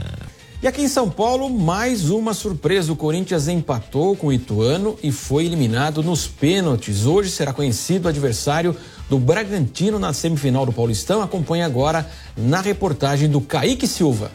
E 0.61 0.67
aqui 0.67 0.81
em 0.81 0.87
São 0.87 1.07
Paulo, 1.07 1.49
mais 1.51 2.09
uma 2.09 2.33
surpresa. 2.33 2.91
O 2.91 2.95
Corinthians 2.95 3.47
empatou 3.47 4.15
com 4.15 4.27
o 4.27 4.33
Ituano 4.33 4.97
e 5.03 5.11
foi 5.11 5.45
eliminado 5.45 6.01
nos 6.01 6.27
pênaltis. 6.27 7.05
Hoje 7.05 7.29
será 7.29 7.53
conhecido 7.53 8.05
o 8.05 8.09
adversário 8.09 8.75
do 9.07 9.19
Bragantino 9.19 9.99
na 9.99 10.13
semifinal 10.13 10.65
do 10.65 10.73
Paulistão. 10.73 11.21
Acompanhe 11.21 11.61
agora 11.61 12.09
na 12.35 12.59
reportagem 12.59 13.29
do 13.29 13.39
Kaique 13.39 13.87
Silva. 13.87 14.31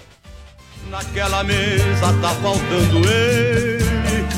Naquela 0.89 1.43
mesa 1.43 2.13
tá 2.21 2.35
faltando 2.37 2.99
ele. 3.09 3.92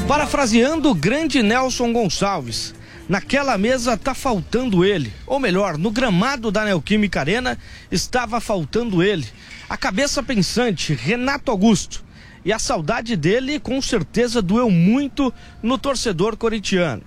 Parafraseando 0.07 0.91
o 0.91 0.95
grande 0.95 1.43
Nelson 1.43 1.91
Gonçalves. 1.91 2.75
Naquela 3.09 3.57
mesa 3.57 3.97
tá 3.97 4.15
faltando 4.15 4.85
ele. 4.85 5.11
Ou 5.27 5.41
melhor, 5.41 5.79
no 5.79 5.91
gramado 5.91 6.51
da 6.51 6.63
Neoquímica 6.63 7.21
Arena 7.21 7.59
estava 7.91 8.39
faltando 8.39 9.03
ele. 9.03 9.27
A 9.67 9.79
cabeça 9.79 10.23
pensante, 10.23 10.93
Renato 10.93 11.51
Augusto. 11.51 12.05
E 12.45 12.53
a 12.53 12.59
saudade 12.59 13.17
dele 13.17 13.59
com 13.59 13.81
certeza 13.81 14.43
doeu 14.43 14.69
muito 14.69 15.33
no 15.63 15.79
torcedor 15.79 16.37
corintiano. 16.37 17.03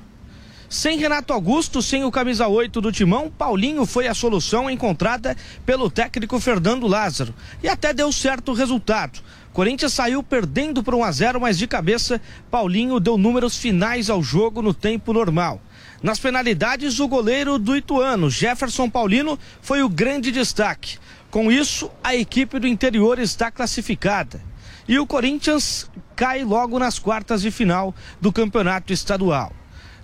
Sem 0.68 0.98
Renato 0.98 1.32
Augusto, 1.32 1.82
sem 1.82 2.04
o 2.04 2.12
camisa 2.12 2.48
8 2.48 2.82
do 2.82 2.92
Timão, 2.92 3.30
Paulinho 3.30 3.86
foi 3.86 4.08
a 4.08 4.14
solução 4.14 4.70
encontrada 4.70 5.38
pelo 5.66 5.90
técnico 5.90 6.40
Fernando 6.40 6.88
Lázaro. 6.88 7.34
E 7.62 7.70
até 7.70 7.94
deu 7.94 8.12
certo 8.12 8.52
o 8.52 8.56
resultado. 8.56 9.20
Corinthians 9.58 9.94
saiu 9.94 10.22
perdendo 10.22 10.84
por 10.84 10.94
1 10.94 11.04
a 11.04 11.12
0, 11.12 11.42
mas 11.42 11.58
de 11.58 11.66
cabeça, 11.66 12.22
Paulinho 12.52 13.00
deu 13.00 13.18
números 13.18 13.58
finais 13.58 14.08
ao 14.08 14.22
jogo 14.22 14.62
no 14.62 14.72
tempo 14.72 15.12
normal. 15.12 15.60
Nas 16.00 16.20
penalidades, 16.20 17.00
o 17.00 17.08
goleiro 17.08 17.58
do 17.58 17.76
Ituano, 17.76 18.30
Jefferson 18.30 18.88
Paulino, 18.88 19.40
foi 19.60 19.82
o 19.82 19.90
grande 19.90 20.32
destaque. 20.32 21.00
Com 21.32 21.52
isso, 21.52 21.90
a 22.04 22.16
equipe 22.16 22.60
do 22.60 22.68
interior 22.68 23.18
está 23.18 23.50
classificada. 23.50 24.40
E 24.88 25.00
o 25.00 25.08
Corinthians 25.08 25.90
cai 26.16 26.44
logo 26.44 26.78
nas 26.78 27.00
quartas 27.00 27.42
de 27.42 27.50
final 27.50 27.96
do 28.22 28.32
campeonato 28.32 28.94
estadual. 28.94 29.52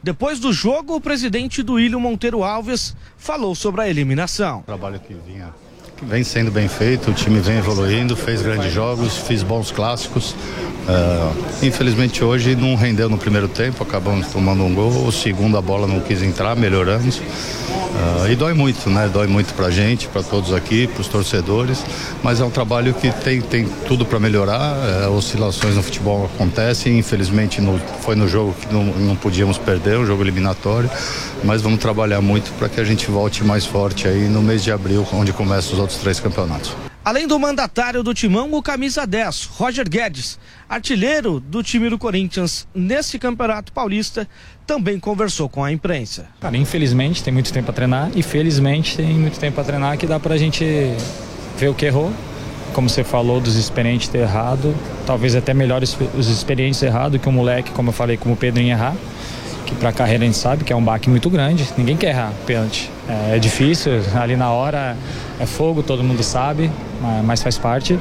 Depois 0.01 0.39
do 0.39 0.51
jogo, 0.51 0.95
o 0.95 0.99
presidente 0.99 1.61
do 1.61 1.80
Ilho 1.80 1.99
Monteiro 1.99 2.43
Alves 2.43 2.95
falou 3.15 3.53
sobre 3.53 3.81
a 3.81 3.88
eliminação. 3.88 4.61
O 4.61 4.63
trabalho 4.63 4.99
que 4.99 5.13
vinha 5.13 5.53
vem 6.02 6.24
sendo 6.24 6.52
bem 6.52 6.68
feito, 6.68 7.11
o 7.11 7.14
time 7.14 7.40
vem 7.40 7.57
evoluindo, 7.57 8.15
fez 8.15 8.41
grandes 8.41 8.72
jogos, 8.72 9.18
fez 9.18 9.44
bons 9.44 9.72
clássicos. 9.72 10.36
Uh, 10.84 11.65
infelizmente 11.65 12.24
hoje 12.24 12.57
não 12.57 12.76
rendeu 12.76 13.07
no 13.07 13.18
primeiro 13.18 13.48
tempo, 13.48 13.84
acabamos 13.84 14.28
tomando 14.28 14.64
um 14.64 14.74
gol, 14.74 15.07
o 15.07 15.11
segundo 15.11 15.57
a 15.57 15.61
bola 15.61 15.88
não 15.88 16.02
quis 16.02 16.22
entrar, 16.22 16.56
melhoramos. 16.56 17.22
Uh, 17.94 18.32
e 18.32 18.36
dói 18.36 18.53
muito, 18.53 18.90
né? 18.90 19.07
Dói 19.07 19.28
muito 19.28 19.53
pra 19.53 19.70
gente, 19.70 20.07
para 20.07 20.24
todos 20.24 20.52
aqui, 20.52 20.88
pros 20.88 21.07
torcedores, 21.07 21.86
mas 22.24 22.40
é 22.40 22.44
um 22.44 22.49
trabalho 22.49 22.91
que 22.94 23.11
tem, 23.11 23.40
tem 23.40 23.68
tudo 23.88 24.03
para 24.03 24.20
melhorar. 24.20 24.76
Uh, 25.07 25.15
oscilações 25.15 25.76
no 25.76 25.84
futebol 25.84 26.26
acontecem, 26.26 26.98
infelizmente 26.98 27.61
no, 27.61 27.80
foi 28.02 28.15
no 28.15 28.28
jogo 28.28 28.56
que 28.60 28.74
não, 28.74 28.84
não 28.84 29.15
podíamos 29.15 29.60
perder, 29.60 29.99
um 29.99 30.06
jogo 30.07 30.24
eliminatório, 30.24 30.90
mas 31.44 31.61
vamos 31.61 31.80
trabalhar 31.80 32.20
muito 32.20 32.52
para 32.57 32.68
que 32.68 32.82
a 32.82 32.84
gente 32.84 33.10
volte 33.11 33.44
mais 33.44 33.64
forte 33.64 34.07
aí 34.07 34.28
no 34.28 34.41
mês 34.41 34.64
de 34.64 34.72
abril, 34.72 35.07
onde 35.14 35.32
começam 35.32 35.74
os 35.74 35.80
outros 35.84 35.99
três 35.99 36.19
campeonatos. 36.19 36.76
Além 37.05 37.27
do 37.27 37.38
mandatário 37.38 38.01
do 38.01 38.14
timão, 38.14 38.53
o 38.53 38.61
camisa 38.61 39.05
10, 39.05 39.49
Roger 39.57 39.88
Guedes, 39.89 40.39
artilheiro 40.69 41.38
do 41.38 41.61
time 41.61 41.89
do 41.89 41.97
Corinthians 41.97 42.65
nesse 42.73 43.19
Campeonato 43.19 43.73
Paulista, 43.73 44.27
também 44.65 44.97
conversou 44.97 45.49
com 45.49 45.61
a 45.61 45.72
imprensa. 45.72 46.27
Cara, 46.39 46.55
infelizmente 46.55 47.22
tem 47.22 47.34
muito 47.34 47.51
tempo 47.51 47.65
para 47.65 47.73
treinar 47.73 48.10
e 48.15 48.23
felizmente 48.23 48.95
tem 48.95 49.14
muito 49.15 49.38
tempo 49.38 49.55
para 49.55 49.65
treinar 49.65 49.97
que 49.97 50.07
dá 50.07 50.18
pra 50.18 50.38
gente 50.38 50.64
ver 51.57 51.68
o 51.68 51.73
que 51.73 51.85
errou. 51.85 52.11
Como 52.73 52.89
você 52.89 53.03
falou 53.03 53.41
dos 53.41 53.57
experientes 53.57 54.07
ter 54.07 54.19
errado, 54.19 54.73
talvez 55.05 55.35
até 55.35 55.53
melhor 55.53 55.84
os 55.84 56.30
experientes 56.30 56.81
errado 56.81 57.19
que 57.19 57.27
o 57.27 57.31
moleque, 57.31 57.72
como 57.72 57.89
eu 57.89 57.93
falei, 57.93 58.15
como 58.15 58.34
o 58.34 58.38
Pedrinho 58.38 58.72
errar 58.72 58.95
que 59.65 59.76
para 59.76 59.90
a 59.90 59.94
carreira 59.94 60.23
a 60.23 60.26
gente 60.26 60.38
sabe 60.38 60.64
que 60.64 60.72
é 60.72 60.76
um 60.76 60.84
baque 60.84 61.10
muito 61.10 61.30
grande. 61.30 61.68
Ninguém 61.77 61.98
quer 61.98 62.10
errar 62.10 62.31
pênalti. 62.45 62.90
É, 63.07 63.35
é, 63.35 63.40
difícil, 63.40 63.94
ali 64.15 64.35
na 64.35 64.52
hora 64.52 64.95
é 65.40 65.45
fogo, 65.45 65.84
todo 65.84 66.03
mundo 66.03 66.23
sabe, 66.23 66.69
mas 67.23 67.41
faz 67.41 67.57
parte. 67.57 67.99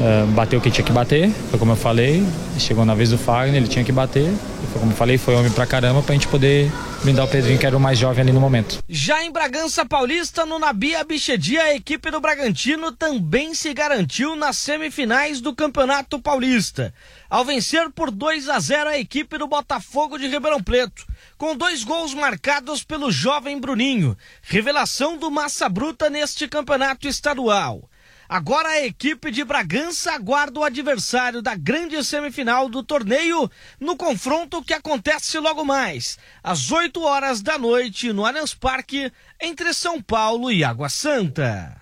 É, 0.00 0.24
bateu 0.26 0.60
o 0.60 0.62
que 0.62 0.70
tinha 0.70 0.84
que 0.84 0.92
bater, 0.92 1.28
foi 1.50 1.58
como 1.58 1.72
eu 1.72 1.76
falei. 1.76 2.24
Chegou 2.56 2.84
na 2.84 2.94
vez 2.94 3.10
do 3.10 3.18
Fagner, 3.18 3.56
ele 3.56 3.68
tinha 3.68 3.84
que 3.84 3.90
bater. 3.90 4.32
Foi 4.72 4.80
como 4.80 4.92
eu 4.92 4.96
falei, 4.96 5.18
foi 5.18 5.34
homem 5.34 5.50
pra 5.50 5.66
caramba 5.66 6.02
pra 6.02 6.14
gente 6.14 6.28
poder 6.28 6.70
brindar 7.02 7.24
o 7.24 7.28
Pedrinho, 7.28 7.58
que 7.58 7.66
era 7.66 7.76
o 7.76 7.80
mais 7.80 7.98
jovem 7.98 8.22
ali 8.22 8.32
no 8.32 8.40
momento. 8.40 8.78
Já 8.88 9.24
em 9.24 9.32
Bragança 9.32 9.84
Paulista, 9.84 10.46
no 10.46 10.58
Nabia 10.58 11.02
Bichedia, 11.02 11.62
a 11.64 11.74
equipe 11.74 12.10
do 12.10 12.20
Bragantino 12.20 12.92
também 12.92 13.54
se 13.54 13.74
garantiu 13.74 14.36
nas 14.36 14.56
semifinais 14.58 15.40
do 15.40 15.54
Campeonato 15.54 16.20
Paulista, 16.20 16.94
ao 17.28 17.44
vencer 17.44 17.90
por 17.90 18.10
2 18.10 18.48
a 18.48 18.60
0 18.60 18.90
a 18.90 18.98
equipe 18.98 19.36
do 19.36 19.48
Botafogo 19.48 20.16
de 20.16 20.28
Ribeirão 20.28 20.62
Preto, 20.62 21.06
com 21.36 21.56
dois 21.56 21.82
gols 21.82 22.14
marcados 22.14 22.84
pelo 22.84 23.10
jovem 23.10 23.58
Bruninho, 23.58 24.16
revelação 24.42 25.16
do 25.16 25.30
Massa 25.30 25.68
Bruta 25.68 26.08
neste 26.08 26.46
campeonato 26.46 27.08
estadual. 27.08 27.88
Agora 28.28 28.68
a 28.68 28.84
equipe 28.84 29.30
de 29.30 29.42
Bragança 29.42 30.12
aguarda 30.12 30.60
o 30.60 30.62
adversário 30.62 31.40
da 31.40 31.54
grande 31.54 32.04
semifinal 32.04 32.68
do 32.68 32.82
torneio 32.82 33.50
no 33.80 33.96
confronto 33.96 34.62
que 34.62 34.74
acontece 34.74 35.38
logo 35.38 35.64
mais, 35.64 36.18
às 36.44 36.70
8 36.70 37.00
horas 37.00 37.40
da 37.40 37.56
noite, 37.56 38.12
no 38.12 38.26
Allianz 38.26 38.52
Parque, 38.52 39.10
entre 39.40 39.72
São 39.72 40.02
Paulo 40.02 40.52
e 40.52 40.62
Água 40.62 40.90
Santa. 40.90 41.74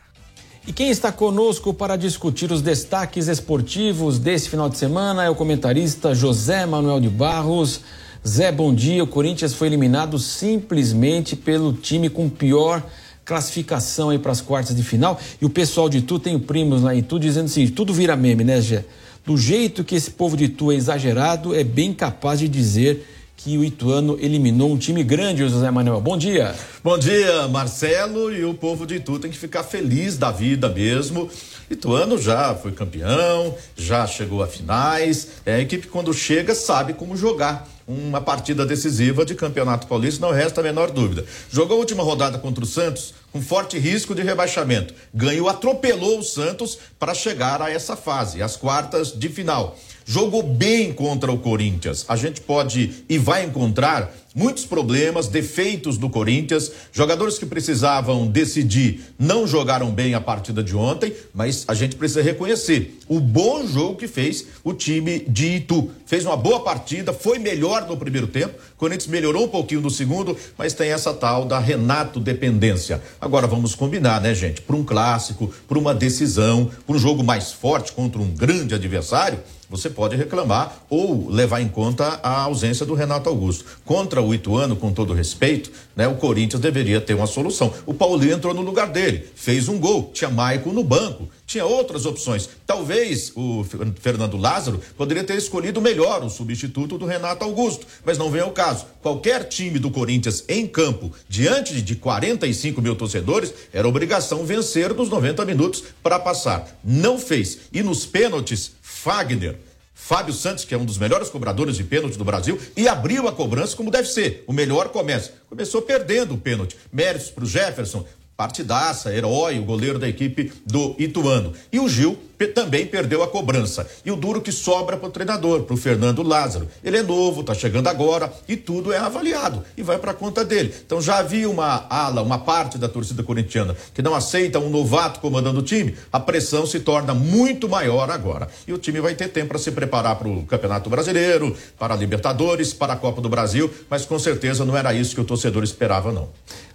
E 0.65 0.73
quem 0.73 0.89
está 0.89 1.11
conosco 1.11 1.75
para 1.75 1.97
discutir 1.97 2.53
os 2.53 2.63
destaques 2.63 3.27
esportivos 3.27 4.21
desse 4.21 4.49
final 4.49 4.69
de 4.69 4.79
semana 4.79 5.25
é 5.25 5.31
o 5.31 5.35
comentarista 5.35 6.15
José 6.15 6.65
Manuel 6.65 7.01
de 7.01 7.09
Barros. 7.09 7.81
Zé, 8.27 8.53
bom 8.53 8.73
dia. 8.73 9.03
O 9.03 9.09
Corinthians 9.09 9.53
foi 9.53 9.67
eliminado 9.67 10.17
simplesmente 10.17 11.35
pelo 11.35 11.73
time 11.73 12.09
com 12.09 12.29
pior 12.29 12.85
classificação 13.27 14.09
aí 14.09 14.19
para 14.19 14.33
as 14.33 14.41
quartas 14.41 14.75
de 14.75 14.83
final. 14.83 15.21
E 15.43 15.45
o 15.45 15.51
pessoal 15.51 15.89
de 15.89 16.01
Tu, 16.01 16.19
tem 16.19 16.39
primos 16.39 16.81
lá 16.81 16.95
em 16.95 17.03
dizendo 17.03 17.47
assim: 17.47 17.67
tudo 17.67 17.93
vira 17.93 18.17
meme, 18.17 18.45
né, 18.45 18.63
Gé? 18.63 18.85
Do 19.27 19.37
jeito 19.37 19.83
que 19.83 19.97
esse 19.97 20.13
povo 20.13 20.37
de 20.37 20.49
Tu 20.49 20.71
é 20.71 20.77
exagerado, 20.77 21.55
é 21.55 21.65
bem 21.65 21.93
capaz 21.93 22.39
de 22.39 22.49
dizer 22.49 23.05
que 23.37 23.59
o 23.59 23.65
Ituano 23.65 24.17
eliminou 24.21 24.73
um 24.73 24.79
time 24.79 25.03
grande, 25.03 25.47
José 25.47 25.71
Manuel. 25.71 26.01
Bom 26.01 26.17
dia. 26.17 26.55
Bom 26.83 26.97
dia, 26.97 27.47
Marcelo. 27.49 28.33
E 28.33 28.45
o 28.45 28.55
povo 28.55 28.87
de 28.87 28.97
Itu 28.97 29.19
tem 29.19 29.31
que 29.31 29.37
ficar 29.37 29.63
feliz 29.63 30.17
da 30.17 30.31
vida 30.31 30.69
mesmo. 30.69 31.29
Ituano 31.69 32.17
já 32.17 32.55
foi 32.55 32.73
campeão, 32.73 33.55
já 33.77 34.07
chegou 34.07 34.43
a 34.43 34.47
finais. 34.47 35.29
É 35.45 35.57
a 35.57 35.61
equipe, 35.61 35.89
quando 35.89 36.15
chega, 36.15 36.55
sabe 36.55 36.95
como 36.95 37.17
jogar 37.17 37.69
uma 37.87 38.21
partida 38.21 38.67
decisiva 38.67 39.25
de 39.25 39.35
Campeonato 39.35 39.87
Paulista, 39.87 40.25
não 40.25 40.33
resta 40.33 40.61
a 40.61 40.65
menor 40.65 40.91
dúvida. 40.91 41.25
Jogou 41.51 41.77
a 41.77 41.81
última 41.81 42.03
rodada 42.03 42.39
contra 42.39 42.65
o 42.65 42.67
Santos 42.67 43.15
com 43.33 43.41
forte 43.41 43.79
risco 43.79 44.15
de 44.15 44.23
rebaixamento. 44.23 44.95
Ganhou, 45.15 45.49
atropelou 45.49 46.19
o 46.19 46.25
Santos 46.25 46.79
para 46.99 47.15
chegar 47.15 47.63
a 47.63 47.71
essa 47.71 47.97
fase, 47.97 48.43
as 48.43 48.57
quartas 48.57 49.13
de 49.13 49.29
final 49.29 49.77
jogou 50.07 50.43
bem 50.43 50.93
contra 50.93 51.33
o 51.33 51.39
Corinthians. 51.39 52.05
A 52.09 52.17
gente 52.17 52.41
pode 52.41 53.05
e 53.09 53.19
vai 53.19 53.45
encontrar 53.45 54.15
muitos 54.37 54.67
problemas, 54.67 55.29
defeitos 55.29 55.97
do 55.97 56.11
Corinthians. 56.11 56.71
Jogadores 56.93 57.39
que 57.39 57.47
precisavam 57.47 58.27
decidir 58.27 59.01
não 59.19 59.47
jogaram 59.47 59.91
bem 59.91 60.15
a 60.15 60.21
partida 60.21 60.63
de 60.63 60.77
ontem, 60.77 61.15
mas 61.33 61.65
a 61.67 61.73
gente 61.73 61.97
precisa 61.97 62.23
reconhecer 62.23 62.99
o 63.09 63.19
bom 63.19 63.67
jogo 63.67 63.97
que 63.97 64.07
fez 64.07 64.47
o 64.63 64.75
time 64.75 65.21
de 65.21 65.57
Itu. 65.57 65.91
Fez 66.05 66.27
uma 66.27 66.37
boa 66.37 66.61
partida, 66.61 67.13
foi 67.13 67.39
melhor 67.39 67.89
no 67.89 67.97
primeiro 67.97 68.27
tempo. 68.27 68.55
O 68.75 68.77
Corinthians 68.77 69.07
melhorou 69.07 69.45
um 69.45 69.49
pouquinho 69.49 69.81
no 69.81 69.91
segundo, 69.91 70.37
mas 70.59 70.75
tem 70.75 70.91
essa 70.91 71.15
tal 71.15 71.47
da 71.47 71.59
Renato 71.59 72.21
dependência. 72.21 73.01
Agora 73.19 73.47
vamos 73.47 73.75
combinar, 73.75 74.21
né, 74.21 74.35
gente? 74.35 74.61
Para 74.61 74.77
um 74.77 74.85
clássico, 74.85 75.53
para 75.67 75.79
uma 75.79 75.95
decisão, 75.95 76.71
para 76.87 76.95
um 76.95 76.99
jogo 76.99 77.25
mais 77.25 77.53
forte 77.53 77.93
contra 77.93 78.21
um 78.21 78.29
grande 78.29 78.75
adversário, 78.75 79.39
você 79.69 79.91
pode 79.91 80.17
reclamar 80.17 80.85
ou 80.89 81.29
levar 81.29 81.61
em 81.61 81.69
conta 81.69 82.21
a 82.23 82.43
ausência 82.43 82.87
do 82.87 82.95
Renato 82.95 83.29
Augusto. 83.29 83.65
Contra 83.85 84.23
o 84.23 84.35
Ituano, 84.35 84.77
com 84.77 84.93
todo 84.93 85.13
respeito, 85.13 85.71
né, 85.95 86.07
o 86.07 86.17
Corinthians 86.17 86.61
deveria 86.61 87.01
ter 87.01 87.15
uma 87.15 87.27
solução. 87.27 87.73
O 87.85 87.95
Paulinho 87.95 88.35
entrou 88.35 88.55
no 88.55 88.63
lugar 88.63 88.89
dele, 88.89 89.27
fez 89.35 89.69
um 89.69 89.79
gol, 89.79 90.11
tinha 90.13 90.31
Maicon 90.31 90.73
no 90.73 90.85
banco, 90.85 91.29
tinha 91.47 91.65
outras 91.65 92.07
opções. 92.07 92.49
Talvez 92.67 93.33
o 93.35 93.65
Fernando 94.01 94.37
Lázaro 94.37 94.81
poderia 94.97 95.25
ter 95.25 95.37
escolhido 95.37 95.81
melhor 95.81 96.23
o 96.25 96.31
substituto 96.31 96.99
do 96.99 97.07
Renato 97.07 97.45
Augusto, 97.45 97.87
mas 98.05 98.19
não 98.19 98.31
vem 98.31 98.43
ao 98.43 98.51
caso. 98.51 98.87
Qualquer 99.01 99.45
time 99.45 99.79
do 99.79 99.91
Corinthians 99.91 100.45
em 100.49 100.67
campo, 100.67 101.13
diante 101.29 101.81
de 101.81 101.95
45 101.95 102.83
mil 102.83 102.97
torcedores, 102.97 103.55
era 103.73 103.87
obrigação 103.87 104.45
vencer 104.45 104.93
nos 104.93 105.09
90 105.09 105.45
minutos 105.45 105.85
para 106.03 106.19
passar. 106.19 106.79
Não 106.85 107.19
fez. 107.19 107.59
E 107.73 107.83
nos 107.83 108.05
pênaltis, 108.05 108.73
Fagner 109.07 109.57
Fábio 109.95 110.35
Santos, 110.35 110.65
que 110.65 110.75
é 110.75 110.77
um 110.77 110.85
dos 110.85 110.99
melhores 110.99 111.29
cobradores 111.29 111.77
de 111.77 111.85
pênalti 111.85 112.19
do 112.19 112.25
Brasil, 112.25 112.61
e 112.77 112.89
abriu 112.89 113.29
a 113.29 113.33
cobrança 113.33 113.77
como 113.77 113.89
deve 113.89 114.09
ser, 114.09 114.43
o 114.47 114.53
melhor 114.53 114.89
começo. 114.89 115.33
Começou 115.49 115.81
perdendo 115.81 116.35
o 116.35 116.39
pênalti. 116.39 116.77
Méritos 116.93 117.31
para 117.31 117.45
o 117.45 117.47
Jefferson, 117.47 118.05
partidaça, 118.37 119.15
herói, 119.15 119.59
o 119.59 119.65
goleiro 119.65 119.99
da 119.99 120.09
equipe 120.09 120.53
do 120.65 120.95
Ituano. 120.99 121.53
E 121.73 121.81
o 121.81 121.89
Gil 121.89 122.19
também 122.55 122.85
perdeu 122.85 123.23
a 123.23 123.29
cobrança. 123.29 123.89
E 124.05 124.11
o 124.11 124.17
duro 124.17 124.43
que 124.43 124.53
sobra 124.53 124.97
para 124.97 125.09
o 125.09 125.11
treinador, 125.11 125.63
para 125.63 125.73
o 125.73 125.77
Fernando 125.77 126.23
Lázaro. 126.23 126.69
Ele 126.85 126.99
é 126.99 127.03
novo, 127.03 127.41
está 127.41 127.55
chegando 127.55 127.89
agora 127.89 128.31
e 128.47 128.57
tudo 128.57 128.93
é 128.93 128.99
avaliado 128.99 129.65
e 129.75 129.83
vai 129.83 129.99
para 129.99 130.13
conta 130.13 130.45
dele. 130.45 130.75
Então 130.85 131.01
já 131.01 131.19
havia 131.19 131.49
uma 131.49 131.87
ala, 131.89 132.21
uma 132.21 132.39
parte 132.39 132.77
da 132.77 132.89
torcida 132.89 133.23
corintiana 133.23 133.75
que 133.95 134.03
não 134.03 134.15
aceita 134.15 134.59
um 134.59 134.69
novato 134.69 135.21
comandando 135.21 135.61
o 135.61 135.63
time, 135.63 135.95
a 136.13 136.21
pressão 136.21 136.67
se 136.67 136.81
torna 136.81 137.15
muito 137.15 137.69
maior 137.69 138.11
agora. 138.11 138.49
E 138.67 138.73
o 138.73 138.79
time 138.79 139.01
vai 139.01 139.15
ter 139.15 139.29
tempo 139.29 139.49
para 139.49 139.59
se 139.59 139.71
preparar 139.71 140.17
para 140.17 140.29
o 140.29 140.45
Campeonato 140.45 140.91
Brasileiro, 140.91 141.57
para 141.79 141.95
a 141.95 141.97
Libertadores, 141.97 142.75
para 142.75 142.93
a 142.93 142.97
Copa 142.97 143.23
do 143.23 143.29
Brasil, 143.29 143.73
mas 143.89 144.05
com 144.05 144.19
certeza 144.19 144.65
não 144.65 144.77
era 144.77 144.93
isso 144.93 145.15
que 145.15 145.21
o 145.21 145.25
torcedor 145.25 145.65
esperava, 145.65 146.13
não. 146.13 146.29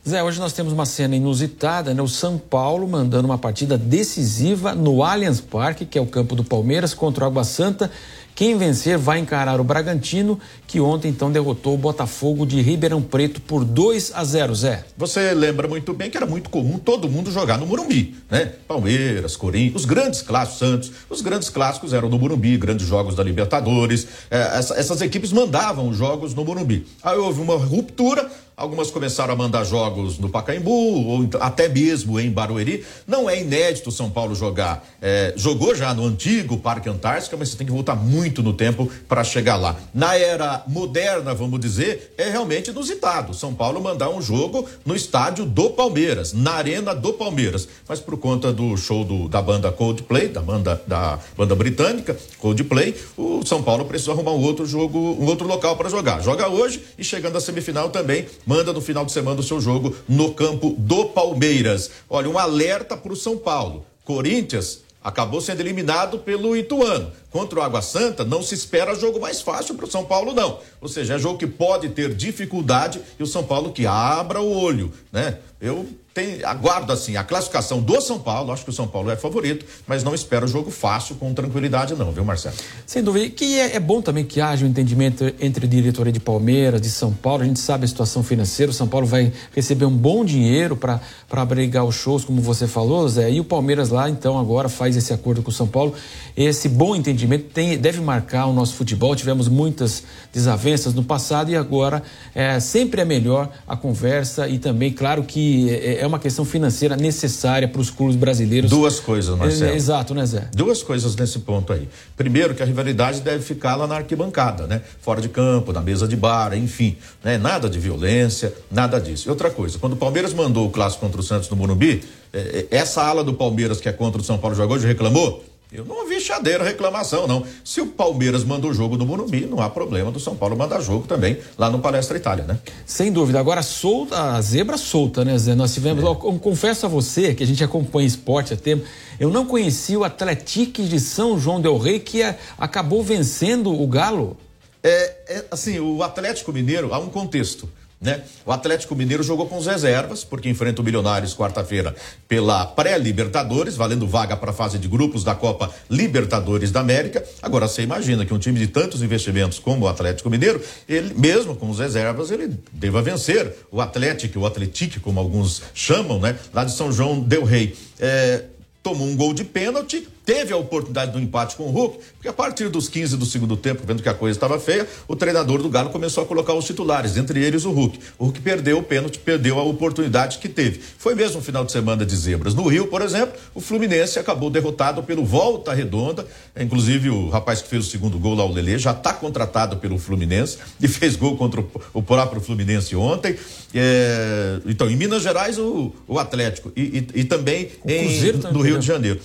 Zé, 0.07 0.23
hoje 0.23 0.39
nós 0.39 0.51
temos 0.51 0.73
uma 0.73 0.87
cena 0.87 1.15
inusitada, 1.15 1.93
né? 1.93 2.01
O 2.01 2.07
São 2.07 2.35
Paulo 2.35 2.87
mandando 2.87 3.27
uma 3.27 3.37
partida 3.37 3.77
decisiva 3.77 4.73
no 4.73 5.03
Allianz 5.03 5.39
Parque, 5.39 5.85
que 5.85 5.95
é 5.95 6.01
o 6.01 6.07
campo 6.07 6.35
do 6.35 6.43
Palmeiras, 6.43 6.91
contra 6.91 7.23
o 7.23 7.27
Água 7.27 7.43
Santa. 7.43 7.91
Quem 8.33 8.57
vencer 8.57 8.97
vai 8.97 9.19
encarar 9.19 9.61
o 9.61 9.63
Bragantino, 9.63 10.39
que 10.65 10.79
ontem 10.79 11.09
então 11.09 11.31
derrotou 11.31 11.75
o 11.75 11.77
Botafogo 11.77 12.47
de 12.47 12.59
Ribeirão 12.61 12.99
Preto 12.99 13.39
por 13.41 13.63
2 13.63 14.13
a 14.15 14.23
0, 14.23 14.55
Zé. 14.55 14.83
Você 14.97 15.35
lembra 15.35 15.67
muito 15.67 15.93
bem 15.93 16.09
que 16.09 16.17
era 16.17 16.25
muito 16.25 16.49
comum 16.49 16.79
todo 16.79 17.07
mundo 17.07 17.31
jogar 17.31 17.59
no 17.59 17.67
Morumbi, 17.67 18.15
né? 18.27 18.53
Palmeiras, 18.67 19.35
Corinthians, 19.35 19.81
os 19.81 19.85
grandes 19.85 20.23
clássicos, 20.23 20.57
Santos, 20.57 20.91
os 21.11 21.21
grandes 21.21 21.49
clássicos 21.49 21.93
eram 21.93 22.09
no 22.09 22.17
Morumbi, 22.17 22.57
grandes 22.57 22.87
jogos 22.87 23.13
da 23.13 23.23
Libertadores. 23.23 24.07
É, 24.31 24.57
essa, 24.57 24.73
essas 24.73 24.99
equipes 25.01 25.31
mandavam 25.31 25.87
os 25.87 25.97
jogos 25.97 26.33
no 26.33 26.43
Morumbi. 26.43 26.87
Aí 27.03 27.19
houve 27.19 27.39
uma 27.39 27.55
ruptura, 27.55 28.27
Algumas 28.55 28.91
começaram 28.91 29.33
a 29.33 29.35
mandar 29.35 29.63
jogos 29.63 30.19
no 30.19 30.29
Pacaembu, 30.29 30.71
ou 30.71 31.23
então, 31.23 31.41
até 31.41 31.67
mesmo 31.67 32.19
em 32.19 32.29
Barueri. 32.29 32.85
Não 33.07 33.29
é 33.29 33.41
inédito 33.41 33.91
São 33.91 34.09
Paulo 34.09 34.35
jogar. 34.35 34.85
É, 35.01 35.33
jogou 35.35 35.73
já 35.73 35.93
no 35.93 36.05
antigo 36.05 36.57
Parque 36.57 36.89
Antártica, 36.89 37.35
mas 37.37 37.49
você 37.49 37.57
tem 37.57 37.65
que 37.65 37.73
voltar 37.73 37.95
muito 37.95 38.43
no 38.43 38.53
tempo 38.53 38.89
para 39.07 39.23
chegar 39.23 39.55
lá. 39.55 39.75
Na 39.93 40.15
era 40.15 40.63
moderna, 40.67 41.33
vamos 41.33 41.59
dizer, 41.59 42.13
é 42.17 42.29
realmente 42.29 42.69
inusitado. 42.69 43.33
São 43.33 43.53
Paulo 43.53 43.81
mandar 43.81 44.09
um 44.09 44.21
jogo 44.21 44.67
no 44.85 44.95
estádio 44.95 45.45
do 45.45 45.71
Palmeiras, 45.71 46.33
na 46.33 46.51
arena 46.51 46.93
do 46.93 47.13
Palmeiras. 47.13 47.67
Mas 47.87 47.99
por 47.99 48.17
conta 48.17 48.51
do 48.51 48.75
show 48.77 49.03
do, 49.03 49.27
da 49.27 49.41
banda 49.41 49.71
Coldplay, 49.71 50.27
da 50.27 50.41
banda, 50.41 50.81
da 50.85 51.17
banda 51.35 51.55
britânica, 51.55 52.15
Coldplay, 52.37 52.95
o 53.17 53.45
São 53.45 53.63
Paulo 53.63 53.85
precisou 53.85 54.13
arrumar 54.13 54.33
um 54.33 54.41
outro 54.41 54.65
jogo, 54.65 54.99
um 54.99 55.25
outro 55.25 55.47
local 55.47 55.75
para 55.77 55.89
jogar. 55.89 56.21
Joga 56.21 56.47
hoje 56.47 56.83
e 56.97 57.03
chegando 57.03 57.37
à 57.37 57.41
semifinal 57.41 57.89
também 57.89 58.27
manda 58.45 58.73
no 58.73 58.81
final 58.81 59.05
de 59.05 59.11
semana 59.11 59.39
o 59.39 59.43
seu 59.43 59.59
jogo 59.59 59.95
no 60.07 60.33
campo 60.33 60.75
do 60.77 61.05
Palmeiras. 61.05 61.91
Olha, 62.09 62.29
um 62.29 62.37
alerta 62.37 62.95
para 62.97 63.13
o 63.13 63.15
São 63.15 63.37
Paulo. 63.37 63.85
Corinthians 64.03 64.81
acabou 65.03 65.41
sendo 65.41 65.61
eliminado 65.61 66.19
pelo 66.19 66.55
Ituano. 66.55 67.11
Contra 67.31 67.59
o 67.59 67.61
Água 67.63 67.81
Santa, 67.81 68.23
não 68.23 68.43
se 68.43 68.53
espera 68.53 68.93
jogo 68.93 69.19
mais 69.19 69.41
fácil 69.41 69.75
para 69.75 69.85
o 69.85 69.89
São 69.89 70.05
Paulo, 70.05 70.33
não. 70.33 70.59
Ou 70.79 70.87
seja, 70.87 71.15
é 71.15 71.19
jogo 71.19 71.39
que 71.39 71.47
pode 71.47 71.89
ter 71.89 72.13
dificuldade 72.13 73.01
e 73.19 73.23
o 73.23 73.27
São 73.27 73.43
Paulo 73.43 73.71
que 73.71 73.85
abra 73.87 74.41
o 74.41 74.51
olho, 74.51 74.91
né? 75.11 75.39
Eu 75.59 75.87
tem, 76.13 76.43
aguardo 76.43 76.91
assim 76.91 77.15
a 77.15 77.23
classificação 77.23 77.81
do 77.81 78.01
São 78.01 78.19
Paulo, 78.19 78.51
acho 78.51 78.65
que 78.65 78.69
o 78.69 78.73
São 78.73 78.85
Paulo 78.85 79.09
é 79.09 79.15
favorito, 79.15 79.65
mas 79.87 80.03
não 80.03 80.13
espero 80.13 80.45
jogo 80.45 80.69
fácil 80.69 81.15
com 81.15 81.33
tranquilidade 81.33 81.95
não, 81.95 82.11
viu 82.11 82.25
Marcelo? 82.25 82.55
Sem 82.85 83.01
dúvida, 83.01 83.29
que 83.29 83.57
é, 83.57 83.77
é, 83.77 83.79
bom 83.79 84.01
também 84.01 84.25
que 84.25 84.41
haja 84.41 84.65
um 84.65 84.69
entendimento 84.69 85.33
entre 85.39 85.65
a 85.65 85.69
diretoria 85.69 86.11
de 86.11 86.19
Palmeiras, 86.19 86.81
de 86.81 86.89
São 86.89 87.13
Paulo, 87.13 87.43
a 87.43 87.45
gente 87.45 87.59
sabe 87.59 87.85
a 87.85 87.87
situação 87.87 88.23
financeira, 88.23 88.71
o 88.71 88.73
São 88.75 88.89
Paulo 88.89 89.07
vai 89.07 89.31
receber 89.55 89.85
um 89.85 89.95
bom 89.95 90.25
dinheiro 90.25 90.75
para 90.75 90.99
abrigar 91.31 91.85
os 91.85 91.95
shows, 91.95 92.25
como 92.25 92.41
você 92.41 92.67
falou, 92.67 93.07
Zé, 93.07 93.31
e 93.31 93.39
o 93.39 93.45
Palmeiras 93.45 93.89
lá 93.89 94.09
então 94.09 94.37
agora 94.37 94.67
faz 94.67 94.97
esse 94.97 95.13
acordo 95.13 95.41
com 95.41 95.49
o 95.49 95.53
São 95.53 95.67
Paulo, 95.67 95.93
esse 96.35 96.67
bom 96.67 96.93
entendimento 96.93 97.45
tem, 97.53 97.77
deve 97.77 98.01
marcar 98.01 98.47
o 98.47 98.53
nosso 98.53 98.75
futebol, 98.75 99.15
tivemos 99.15 99.47
muitas 99.47 100.03
desavenças 100.33 100.93
no 100.93 101.03
passado 101.03 101.51
e 101.51 101.55
agora 101.55 102.03
é, 102.35 102.59
sempre 102.59 102.99
é 102.99 103.05
melhor 103.05 103.49
a 103.65 103.77
conversa 103.77 104.49
e 104.49 104.59
também, 104.59 104.91
claro 104.91 105.23
que 105.23 105.69
é, 105.69 106.00
é 106.01 106.07
uma 106.07 106.17
questão 106.17 106.43
financeira 106.43 106.97
necessária 106.97 107.67
para 107.67 107.79
os 107.79 107.91
clubes 107.91 108.15
brasileiros. 108.15 108.71
Duas 108.71 108.99
coisas, 108.99 109.37
Marcelo. 109.37 109.69
É, 109.69 109.75
exato, 109.75 110.15
né, 110.15 110.25
Zé? 110.25 110.49
Duas 110.51 110.81
coisas 110.81 111.15
nesse 111.15 111.37
ponto 111.39 111.71
aí. 111.71 111.87
Primeiro, 112.17 112.55
que 112.55 112.63
a 112.63 112.65
rivalidade 112.65 113.21
deve 113.21 113.43
ficar 113.43 113.75
lá 113.75 113.85
na 113.85 113.97
arquibancada, 113.97 114.65
né? 114.65 114.81
Fora 114.99 115.21
de 115.21 115.29
campo, 115.29 115.71
na 115.71 115.79
mesa 115.79 116.07
de 116.07 116.15
bar, 116.15 116.57
enfim. 116.57 116.97
Né? 117.23 117.37
Nada 117.37 117.69
de 117.69 117.77
violência, 117.77 118.51
nada 118.71 118.99
disso. 118.99 119.27
E 119.27 119.29
outra 119.29 119.51
coisa, 119.51 119.77
quando 119.77 119.93
o 119.93 119.95
Palmeiras 119.95 120.33
mandou 120.33 120.65
o 120.65 120.71
clássico 120.71 121.05
contra 121.05 121.21
o 121.21 121.23
Santos 121.23 121.47
no 121.51 121.55
Morumbi, 121.55 122.03
é, 122.33 122.65
é, 122.71 122.77
essa 122.77 123.03
ala 123.03 123.23
do 123.23 123.35
Palmeiras 123.35 123.79
que 123.79 123.87
é 123.87 123.93
contra 123.93 124.19
o 124.19 124.23
São 124.23 124.39
Paulo 124.39 124.55
jogou 124.55 124.77
hoje 124.77 124.87
reclamou 124.87 125.43
eu 125.71 125.85
não 125.85 126.01
ouvi 126.01 126.19
chadeira 126.19 126.65
reclamação, 126.65 127.25
não. 127.25 127.45
Se 127.63 127.79
o 127.79 127.87
Palmeiras 127.87 128.43
manda 128.43 128.67
o 128.67 128.73
jogo 128.73 128.97
no 128.97 129.05
Morumbi, 129.05 129.45
não 129.45 129.61
há 129.61 129.69
problema 129.69 130.11
do 130.11 130.19
São 130.19 130.35
Paulo 130.35 130.57
mandar 130.57 130.81
jogo 130.81 131.07
também 131.07 131.37
lá 131.57 131.69
no 131.69 131.79
Palestra 131.79 132.17
Itália, 132.17 132.43
né? 132.43 132.59
Sem 132.85 133.09
dúvida. 133.09 133.39
Agora, 133.39 133.61
solta, 133.61 134.33
a 134.33 134.41
zebra 134.41 134.77
solta, 134.77 135.23
né, 135.23 135.37
Zé? 135.37 135.55
Nós 135.55 135.73
tivemos. 135.73 136.03
É. 136.03 136.07
Eu 136.07 136.15
confesso 136.15 136.85
a 136.85 136.89
você 136.89 137.33
que 137.33 137.41
a 137.41 137.47
gente 137.47 137.63
acompanha 137.63 138.05
esporte 138.05 138.53
há 138.53 138.57
tempo. 138.57 138.83
Eu 139.17 139.29
não 139.29 139.45
conhecia 139.45 139.97
o 139.97 140.03
Atlético 140.03 140.83
de 140.83 140.99
São 140.99 141.39
João 141.39 141.61
Del 141.61 141.77
Rei, 141.77 141.99
que 141.99 142.21
é, 142.21 142.37
acabou 142.57 143.01
vencendo 143.01 143.71
o 143.73 143.87
Galo. 143.87 144.35
É, 144.83 145.15
é, 145.27 145.45
assim, 145.51 145.79
o 145.79 146.03
Atlético 146.03 146.51
Mineiro, 146.51 146.93
há 146.93 146.99
um 146.99 147.07
contexto. 147.07 147.69
Né? 148.01 148.23
O 148.43 148.51
Atlético 148.51 148.95
Mineiro 148.95 149.21
jogou 149.21 149.45
com 149.45 149.59
as 149.59 149.67
reservas, 149.67 150.23
porque 150.23 150.49
enfrenta 150.49 150.81
o 150.81 150.83
Milionários 150.83 151.35
quarta-feira 151.35 151.95
pela 152.27 152.65
pré-Libertadores, 152.65 153.75
valendo 153.75 154.07
vaga 154.07 154.35
para 154.35 154.49
a 154.49 154.53
fase 154.53 154.79
de 154.79 154.87
grupos 154.87 155.23
da 155.23 155.35
Copa 155.35 155.71
Libertadores 155.87 156.71
da 156.71 156.79
América. 156.79 157.23
Agora 157.43 157.67
você 157.67 157.83
imagina 157.83 158.25
que 158.25 158.33
um 158.33 158.39
time 158.39 158.57
de 158.57 158.65
tantos 158.65 159.03
investimentos 159.03 159.59
como 159.59 159.85
o 159.85 159.87
Atlético 159.87 160.31
Mineiro, 160.31 160.59
ele 160.89 161.13
mesmo 161.13 161.55
com 161.55 161.69
as 161.69 161.77
reservas, 161.77 162.31
ele 162.31 162.57
deva 162.71 163.03
vencer 163.03 163.53
o 163.69 163.79
Atlético, 163.79 164.39
o 164.39 164.45
Atlético, 164.47 164.99
como 165.01 165.19
alguns 165.19 165.61
chamam, 165.71 166.19
né? 166.19 166.35
Lá 166.51 166.63
de 166.63 166.71
São 166.71 166.91
João 166.91 167.19
del 167.19 167.43
Rei. 167.43 167.77
É, 167.99 168.45
tomou 168.81 169.07
um 169.07 169.15
gol 169.15 169.31
de 169.31 169.43
pênalti 169.43 170.07
teve 170.25 170.53
a 170.53 170.57
oportunidade 170.57 171.11
do 171.11 171.19
empate 171.19 171.55
com 171.55 171.63
o 171.63 171.71
Hulk, 171.71 171.99
porque 172.13 172.27
a 172.27 172.33
partir 172.33 172.69
dos 172.69 172.87
15 172.87 173.17
do 173.17 173.25
segundo 173.25 173.57
tempo, 173.57 173.83
vendo 173.85 174.03
que 174.03 174.09
a 174.09 174.13
coisa 174.13 174.37
estava 174.37 174.59
feia, 174.59 174.87
o 175.07 175.15
treinador 175.15 175.61
do 175.61 175.69
Galo 175.69 175.89
começou 175.89 176.23
a 176.23 176.27
colocar 176.27 176.53
os 176.53 176.65
titulares, 176.65 177.17
entre 177.17 177.43
eles 177.43 177.65
o 177.65 177.71
Hulk. 177.71 177.99
O 178.17 178.25
Hulk 178.25 178.39
perdeu 178.41 178.77
o 178.77 178.83
pênalti, 178.83 179.19
perdeu 179.19 179.59
a 179.59 179.63
oportunidade 179.63 180.37
que 180.37 180.47
teve. 180.47 180.79
Foi 180.97 181.15
mesmo 181.15 181.39
um 181.39 181.41
final 181.41 181.65
de 181.65 181.71
semana 181.71 182.05
de 182.05 182.15
zebras. 182.15 182.53
No 182.53 182.67
Rio, 182.67 182.87
por 182.87 183.01
exemplo, 183.01 183.33
o 183.53 183.61
Fluminense 183.61 184.19
acabou 184.19 184.49
derrotado 184.49 185.03
pelo 185.03 185.25
Volta 185.25 185.73
Redonda, 185.73 186.25
inclusive 186.59 187.09
o 187.09 187.29
rapaz 187.29 187.61
que 187.61 187.69
fez 187.69 187.87
o 187.87 187.89
segundo 187.89 188.19
gol 188.19 188.35
lá, 188.35 188.45
o 188.45 188.51
Lelê, 188.51 188.77
já 188.77 188.91
está 188.91 189.13
contratado 189.13 189.77
pelo 189.77 189.97
Fluminense 189.97 190.57
e 190.79 190.87
fez 190.87 191.15
gol 191.15 191.35
contra 191.35 191.63
o, 191.93 192.01
próprio 192.01 192.41
Fluminense 192.41 192.95
ontem. 192.95 193.35
É, 193.73 194.59
então, 194.65 194.89
em 194.89 194.95
Minas 194.95 195.23
Gerais, 195.23 195.57
o, 195.57 195.93
o 196.07 196.19
Atlético 196.19 196.71
e, 196.75 196.81
e, 197.15 197.21
e 197.21 197.23
também 197.23 197.69
em, 197.85 198.31
no 198.51 198.61
Rio 198.61 198.77
de 198.77 198.85
Janeiro. 198.85 199.19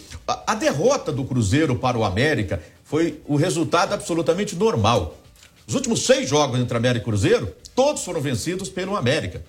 A 0.47 0.55
derrota 0.55 0.86
derrota 0.87 1.11
do 1.11 1.25
Cruzeiro 1.25 1.75
para 1.75 1.99
o 1.99 2.05
América 2.05 2.63
foi 2.85 3.21
o 3.27 3.35
resultado 3.35 3.93
absolutamente 3.93 4.55
normal. 4.55 5.19
Os 5.67 5.75
últimos 5.75 6.07
seis 6.07 6.29
jogos 6.29 6.61
entre 6.61 6.77
América 6.77 7.03
e 7.03 7.05
Cruzeiro, 7.05 7.53
todos 7.75 8.05
foram 8.05 8.21
vencidos 8.21 8.69
pelo 8.69 8.97
América. 8.97 9.43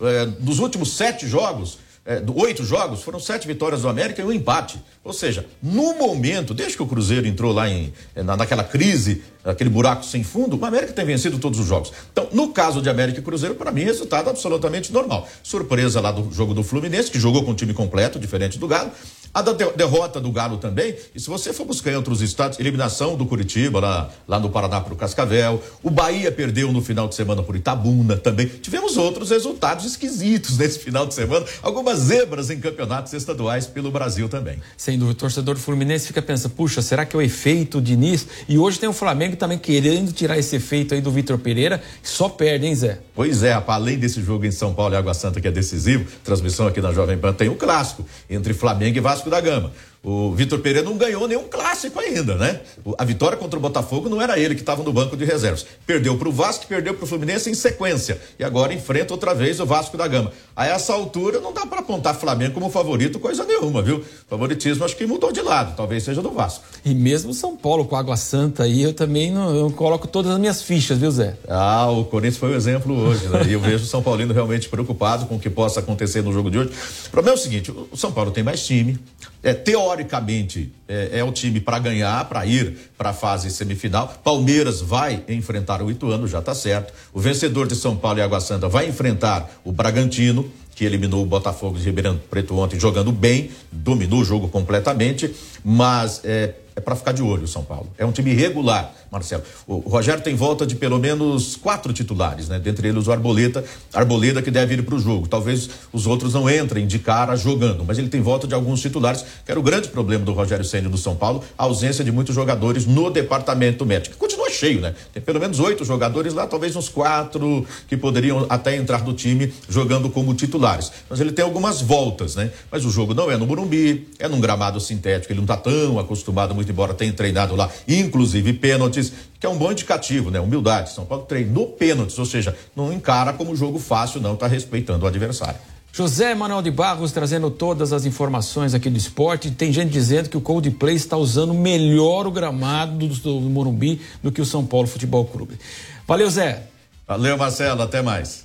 É, 0.00 0.26
dos 0.26 0.60
últimos 0.60 0.92
sete 0.92 1.26
jogos, 1.26 1.78
é, 2.04 2.22
oito 2.36 2.64
jogos, 2.64 3.02
foram 3.02 3.18
sete 3.18 3.48
vitórias 3.48 3.82
do 3.82 3.88
América 3.88 4.22
e 4.22 4.24
um 4.24 4.32
empate. 4.32 4.80
Ou 5.02 5.12
seja, 5.12 5.44
no 5.60 5.94
momento, 5.94 6.54
desde 6.54 6.76
que 6.76 6.82
o 6.84 6.86
Cruzeiro 6.86 7.26
entrou 7.26 7.52
lá 7.52 7.68
em, 7.68 7.92
é, 8.14 8.22
na, 8.22 8.36
naquela 8.36 8.62
crise, 8.62 9.24
aquele 9.44 9.70
buraco 9.70 10.04
sem 10.04 10.22
fundo, 10.22 10.56
o 10.56 10.64
América 10.64 10.92
tem 10.92 11.04
vencido 11.04 11.40
todos 11.40 11.58
os 11.58 11.66
jogos. 11.66 11.92
Então, 12.12 12.28
no 12.32 12.50
caso 12.50 12.80
de 12.80 12.88
América 12.88 13.18
e 13.18 13.22
Cruzeiro, 13.22 13.56
para 13.56 13.72
mim, 13.72 13.82
resultado 13.82 14.30
absolutamente 14.30 14.92
normal. 14.92 15.28
Surpresa 15.42 16.00
lá 16.00 16.12
do 16.12 16.32
jogo 16.32 16.54
do 16.54 16.62
Fluminense, 16.62 17.10
que 17.10 17.18
jogou 17.18 17.44
com 17.44 17.50
o 17.50 17.54
time 17.54 17.74
completo, 17.74 18.20
diferente 18.20 18.56
do 18.56 18.68
Galo. 18.68 18.92
A 19.32 19.42
da 19.42 19.52
derrota 19.52 20.20
do 20.20 20.30
Galo 20.30 20.56
também, 20.56 20.94
e 21.14 21.20
se 21.20 21.28
você 21.28 21.52
for 21.52 21.64
buscar 21.64 21.92
em 21.92 21.96
outros 21.96 22.22
estados, 22.22 22.58
eliminação 22.58 23.16
do 23.16 23.26
Curitiba, 23.26 23.80
lá, 23.80 24.10
lá 24.26 24.40
no 24.40 24.50
Paraná 24.50 24.80
para 24.80 24.94
o 24.94 24.96
Cascavel, 24.96 25.62
o 25.82 25.90
Bahia 25.90 26.32
perdeu 26.32 26.72
no 26.72 26.80
final 26.80 27.08
de 27.08 27.14
semana 27.14 27.42
por 27.42 27.56
Itabuna 27.56 28.16
também. 28.16 28.46
Tivemos 28.46 28.96
outros 28.96 29.30
resultados 29.30 29.84
esquisitos 29.84 30.56
nesse 30.58 30.78
final 30.78 31.06
de 31.06 31.14
semana, 31.14 31.44
algumas 31.62 31.98
zebras 31.98 32.50
em 32.50 32.58
campeonatos 32.58 33.12
estaduais 33.12 33.66
pelo 33.66 33.90
Brasil 33.90 34.28
também. 34.28 34.58
Sem 34.76 34.98
dúvida, 34.98 35.16
o 35.16 35.20
torcedor 35.20 35.54
do 35.54 35.60
Fluminense 35.60 36.06
fica 36.06 36.22
pensando, 36.22 36.52
puxa, 36.52 36.82
será 36.82 37.04
que 37.04 37.16
é 37.16 37.18
o 37.18 37.22
efeito 37.22 37.80
Diniz? 37.80 38.26
E 38.48 38.58
hoje 38.58 38.78
tem 38.78 38.88
o 38.88 38.92
Flamengo 38.92 39.36
também 39.36 39.58
querendo 39.58 40.12
tirar 40.12 40.38
esse 40.38 40.56
efeito 40.56 40.94
aí 40.94 41.00
do 41.00 41.10
Vitor 41.10 41.38
Pereira, 41.38 41.82
só 42.02 42.28
perde, 42.28 42.66
hein, 42.66 42.74
Zé? 42.74 43.00
Pois 43.14 43.42
é, 43.42 43.52
rapaz, 43.52 43.80
além 43.80 43.98
desse 43.98 44.22
jogo 44.22 44.44
em 44.44 44.50
São 44.50 44.74
Paulo 44.74 44.94
e 44.94 44.96
Água 44.96 45.14
Santa 45.14 45.40
que 45.40 45.48
é 45.48 45.50
decisivo, 45.50 46.06
transmissão 46.22 46.66
aqui 46.66 46.80
na 46.80 46.92
Jovem 46.92 47.16
Pan, 47.16 47.32
tem 47.32 47.48
o 47.48 47.52
um 47.52 47.56
clássico 47.56 48.04
entre 48.28 48.52
Flamengo 48.52 48.98
e 48.98 49.00
Vasco 49.00 49.15
Vasco 49.16 49.30
da 49.30 49.40
Gama. 49.40 49.72
O 50.08 50.30
Vitor 50.30 50.60
Pereira 50.60 50.88
não 50.88 50.96
ganhou 50.96 51.26
nenhum 51.26 51.48
clássico 51.48 51.98
ainda, 51.98 52.36
né? 52.36 52.60
A 52.96 53.04
vitória 53.04 53.36
contra 53.36 53.58
o 53.58 53.60
Botafogo 53.60 54.08
não 54.08 54.22
era 54.22 54.38
ele 54.38 54.54
que 54.54 54.60
estava 54.60 54.80
no 54.84 54.92
banco 54.92 55.16
de 55.16 55.24
reservas. 55.24 55.66
Perdeu 55.84 56.16
para 56.16 56.28
o 56.28 56.32
Vasco, 56.32 56.64
perdeu 56.68 56.94
para 56.94 57.02
o 57.02 57.08
Fluminense 57.08 57.50
em 57.50 57.54
sequência. 57.54 58.20
E 58.38 58.44
agora 58.44 58.72
enfrenta 58.72 59.12
outra 59.12 59.34
vez 59.34 59.58
o 59.58 59.66
Vasco 59.66 59.96
da 59.96 60.06
Gama. 60.06 60.30
A 60.54 60.64
essa 60.64 60.92
altura 60.92 61.40
não 61.40 61.52
dá 61.52 61.66
para 61.66 61.80
apontar 61.80 62.14
Flamengo 62.14 62.54
como 62.54 62.70
favorito, 62.70 63.18
coisa 63.18 63.42
nenhuma, 63.42 63.82
viu? 63.82 64.00
Favoritismo 64.30 64.84
acho 64.84 64.94
que 64.94 65.04
mudou 65.06 65.32
de 65.32 65.42
lado, 65.42 65.74
talvez 65.76 66.04
seja 66.04 66.22
do 66.22 66.30
Vasco. 66.30 66.62
E 66.84 66.94
mesmo 66.94 67.34
São 67.34 67.56
Paulo 67.56 67.84
com 67.84 67.96
Água 67.96 68.16
Santa 68.16 68.62
aí, 68.62 68.82
eu 68.82 68.94
também 68.94 69.32
não 69.32 69.56
eu 69.56 69.72
coloco 69.72 70.06
todas 70.06 70.30
as 70.30 70.38
minhas 70.38 70.62
fichas, 70.62 70.98
viu, 70.98 71.10
Zé? 71.10 71.36
Ah, 71.48 71.90
o 71.90 72.04
Corinthians 72.04 72.36
foi 72.36 72.50
o 72.50 72.52
um 72.52 72.56
exemplo 72.56 72.96
hoje, 72.96 73.26
né? 73.26 73.44
E 73.48 73.54
eu 73.54 73.60
vejo 73.60 73.82
o 73.82 73.88
São 73.88 74.04
Paulino 74.04 74.32
realmente 74.32 74.68
preocupado 74.68 75.26
com 75.26 75.34
o 75.34 75.40
que 75.40 75.50
possa 75.50 75.80
acontecer 75.80 76.22
no 76.22 76.32
jogo 76.32 76.48
de 76.48 76.58
hoje. 76.58 76.70
O 77.08 77.10
problema 77.10 77.36
é 77.36 77.40
o 77.40 77.42
seguinte: 77.42 77.72
o 77.72 77.96
São 77.96 78.12
Paulo 78.12 78.30
tem 78.30 78.44
mais 78.44 78.64
time, 78.64 78.96
é, 79.42 79.54
teoricamente 79.54 80.72
é, 80.88 81.18
é 81.18 81.24
o 81.24 81.32
time 81.32 81.60
para 81.60 81.78
ganhar, 81.78 82.24
para 82.26 82.44
ir 82.46 82.90
para 82.96 83.10
a 83.10 83.12
fase 83.12 83.50
semifinal. 83.50 84.08
Palmeiras 84.22 84.80
vai 84.80 85.22
enfrentar 85.28 85.82
o 85.82 85.90
Ituano, 85.90 86.26
já 86.26 86.40
está 86.40 86.54
certo. 86.54 86.92
O 87.12 87.20
vencedor 87.20 87.66
de 87.66 87.74
São 87.74 87.96
Paulo 87.96 88.18
e 88.18 88.22
Água 88.22 88.40
Santa 88.40 88.68
vai 88.68 88.88
enfrentar 88.88 89.48
o 89.64 89.72
Bragantino, 89.72 90.50
que 90.74 90.84
eliminou 90.84 91.22
o 91.22 91.26
Botafogo 91.26 91.78
de 91.78 91.84
Ribeirão 91.84 92.20
Preto 92.30 92.56
ontem, 92.58 92.78
jogando 92.78 93.10
bem, 93.10 93.50
dominou 93.72 94.20
o 94.20 94.24
jogo 94.24 94.48
completamente, 94.48 95.34
mas 95.64 96.20
é, 96.22 96.54
é 96.76 96.80
para 96.80 96.94
ficar 96.94 97.12
de 97.12 97.22
olho 97.22 97.44
o 97.44 97.48
São 97.48 97.64
Paulo. 97.64 97.88
É 97.96 98.04
um 98.04 98.12
time 98.12 98.34
regular, 98.34 98.94
Marcelo. 99.16 99.42
O 99.66 99.78
Rogério 99.78 100.22
tem 100.22 100.34
volta 100.34 100.66
de 100.66 100.74
pelo 100.74 100.98
menos 100.98 101.56
quatro 101.56 101.92
titulares, 101.92 102.48
né? 102.48 102.58
Dentre 102.58 102.88
eles 102.88 103.06
o 103.06 103.12
Arboleta, 103.12 103.64
Arboleda 103.92 104.42
que 104.42 104.50
deve 104.50 104.74
ir 104.74 104.82
para 104.82 104.94
o 104.94 104.98
jogo. 104.98 105.26
Talvez 105.26 105.68
os 105.92 106.06
outros 106.06 106.34
não 106.34 106.48
entrem 106.48 106.86
de 106.86 106.98
cara 106.98 107.34
jogando, 107.36 107.84
mas 107.84 107.98
ele 107.98 108.08
tem 108.08 108.20
volta 108.20 108.46
de 108.46 108.54
alguns 108.54 108.80
titulares, 108.80 109.24
que 109.44 109.50
era 109.50 109.58
o 109.58 109.62
grande 109.62 109.88
problema 109.88 110.24
do 110.24 110.32
Rogério 110.32 110.64
Ceni 110.64 110.88
do 110.88 110.98
São 110.98 111.16
Paulo, 111.16 111.42
a 111.56 111.64
ausência 111.64 112.04
de 112.04 112.12
muitos 112.12 112.34
jogadores 112.34 112.86
no 112.86 113.10
departamento 113.10 113.86
médico. 113.86 114.16
Continua 114.16 114.50
cheio, 114.50 114.80
né? 114.80 114.94
Tem 115.12 115.22
pelo 115.22 115.40
menos 115.40 115.58
oito 115.60 115.84
jogadores 115.84 116.34
lá, 116.34 116.46
talvez 116.46 116.76
uns 116.76 116.88
quatro 116.88 117.66
que 117.88 117.96
poderiam 117.96 118.46
até 118.48 118.76
entrar 118.76 119.02
do 119.02 119.12
time 119.12 119.52
jogando 119.68 120.10
como 120.10 120.34
titulares. 120.34 120.92
Mas 121.08 121.20
ele 121.20 121.32
tem 121.32 121.44
algumas 121.44 121.80
voltas, 121.80 122.36
né? 122.36 122.50
Mas 122.70 122.84
o 122.84 122.90
jogo 122.90 123.14
não 123.14 123.30
é 123.30 123.36
no 123.36 123.46
Burumbi, 123.46 124.08
é 124.18 124.28
num 124.28 124.40
gramado 124.40 124.80
sintético, 124.80 125.32
ele 125.32 125.40
não 125.40 125.44
está 125.44 125.56
tão 125.56 125.98
acostumado, 125.98 126.54
muito 126.54 126.70
embora 126.70 126.94
tenha 126.94 127.12
treinado 127.12 127.54
lá, 127.54 127.70
inclusive 127.88 128.52
pênaltis, 128.52 129.05
que 129.38 129.46
é 129.46 129.48
um 129.48 129.56
bom 129.56 129.72
indicativo, 129.72 130.30
né? 130.30 130.40
Humildade. 130.40 130.90
São 130.90 131.04
Paulo 131.04 131.24
treinou 131.24 131.68
pênaltis, 131.68 132.18
ou 132.18 132.26
seja, 132.26 132.56
não 132.74 132.92
encara 132.92 133.32
como 133.32 133.54
jogo 133.54 133.78
fácil, 133.78 134.20
não, 134.20 134.34
está 134.34 134.46
respeitando 134.46 135.04
o 135.04 135.08
adversário. 135.08 135.58
José 135.96 136.34
Manuel 136.34 136.60
de 136.60 136.70
Barros 136.70 137.10
trazendo 137.10 137.50
todas 137.50 137.90
as 137.90 138.04
informações 138.04 138.74
aqui 138.74 138.90
do 138.90 138.98
esporte. 138.98 139.50
Tem 139.50 139.72
gente 139.72 139.90
dizendo 139.90 140.28
que 140.28 140.36
o 140.36 140.42
Coldplay 140.42 140.94
está 140.94 141.16
usando 141.16 141.54
melhor 141.54 142.26
o 142.26 142.30
gramado 142.30 143.08
do, 143.08 143.40
do 143.40 143.48
Morumbi 143.48 144.02
do 144.22 144.30
que 144.30 144.42
o 144.42 144.44
São 144.44 144.66
Paulo 144.66 144.86
Futebol 144.86 145.24
Clube. 145.24 145.58
Valeu, 146.06 146.28
Zé. 146.28 146.64
Valeu, 147.08 147.38
Marcelo. 147.38 147.80
Até 147.80 148.02
mais. 148.02 148.44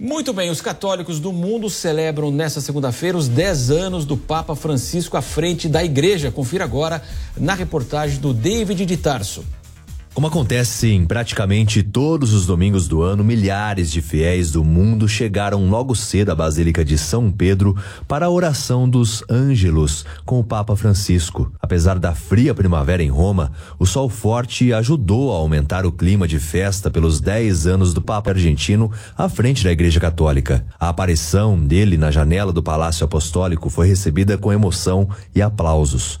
Muito 0.00 0.32
bem, 0.32 0.50
os 0.50 0.62
católicos 0.62 1.20
do 1.20 1.30
mundo 1.30 1.68
celebram 1.68 2.30
nesta 2.30 2.60
segunda-feira 2.60 3.18
os 3.18 3.28
10 3.28 3.70
anos 3.70 4.04
do 4.04 4.16
Papa 4.16 4.56
Francisco 4.56 5.16
à 5.16 5.22
frente 5.22 5.68
da 5.68 5.84
igreja. 5.84 6.32
Confira 6.32 6.64
agora 6.64 7.02
na 7.36 7.54
reportagem 7.54 8.18
do 8.18 8.34
David 8.34 8.84
de 8.84 8.96
Tarso. 8.96 9.44
Como 10.12 10.26
acontece 10.26 10.88
em 10.88 11.06
praticamente 11.06 11.84
todos 11.84 12.32
os 12.34 12.44
domingos 12.44 12.88
do 12.88 13.00
ano, 13.00 13.22
milhares 13.22 13.92
de 13.92 14.02
fiéis 14.02 14.50
do 14.50 14.64
mundo 14.64 15.08
chegaram 15.08 15.70
logo 15.70 15.94
cedo 15.94 16.32
à 16.32 16.34
Basílica 16.34 16.84
de 16.84 16.98
São 16.98 17.30
Pedro 17.30 17.76
para 18.08 18.26
a 18.26 18.30
oração 18.30 18.88
dos 18.88 19.22
Ângelos 19.30 20.04
com 20.26 20.40
o 20.40 20.44
Papa 20.44 20.74
Francisco. 20.74 21.52
Apesar 21.62 21.96
da 21.96 22.12
fria 22.12 22.52
primavera 22.52 23.04
em 23.04 23.08
Roma, 23.08 23.52
o 23.78 23.86
sol 23.86 24.08
forte 24.08 24.72
ajudou 24.72 25.32
a 25.32 25.36
aumentar 25.36 25.86
o 25.86 25.92
clima 25.92 26.26
de 26.26 26.40
festa 26.40 26.90
pelos 26.90 27.20
10 27.20 27.68
anos 27.68 27.94
do 27.94 28.02
Papa 28.02 28.30
argentino 28.30 28.90
à 29.16 29.28
frente 29.28 29.62
da 29.62 29.70
Igreja 29.70 30.00
Católica. 30.00 30.66
A 30.78 30.88
aparição 30.88 31.56
dele 31.56 31.96
na 31.96 32.10
janela 32.10 32.52
do 32.52 32.64
Palácio 32.64 33.04
Apostólico 33.04 33.70
foi 33.70 33.86
recebida 33.86 34.36
com 34.36 34.52
emoção 34.52 35.08
e 35.32 35.40
aplausos. 35.40 36.18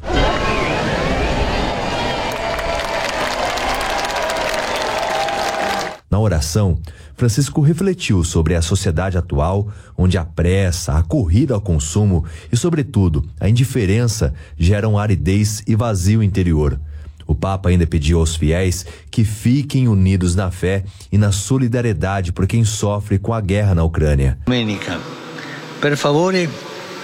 Na 6.10 6.18
oração, 6.18 6.80
Francisco 7.14 7.60
refletiu 7.60 8.24
sobre 8.24 8.56
a 8.56 8.62
sociedade 8.62 9.16
atual, 9.16 9.68
onde 9.96 10.18
a 10.18 10.24
pressa, 10.24 10.94
a 10.94 11.02
corrida 11.04 11.54
ao 11.54 11.60
consumo 11.60 12.24
e, 12.50 12.56
sobretudo, 12.56 13.24
a 13.38 13.48
indiferença 13.48 14.34
geram 14.58 14.98
aridez 14.98 15.62
e 15.68 15.76
vazio 15.76 16.20
interior. 16.20 16.80
O 17.28 17.34
Papa 17.34 17.68
ainda 17.68 17.86
pediu 17.86 18.18
aos 18.18 18.34
fiéis 18.34 18.84
que 19.08 19.22
fiquem 19.22 19.86
unidos 19.86 20.34
na 20.34 20.50
fé 20.50 20.82
e 21.12 21.16
na 21.16 21.30
solidariedade 21.30 22.32
por 22.32 22.44
quem 22.44 22.64
sofre 22.64 23.16
com 23.16 23.32
a 23.32 23.40
guerra 23.40 23.72
na 23.72 23.84
Ucrânia. 23.84 24.36
Domenica, 24.46 24.98
per 25.80 25.96
favore, 25.96 26.50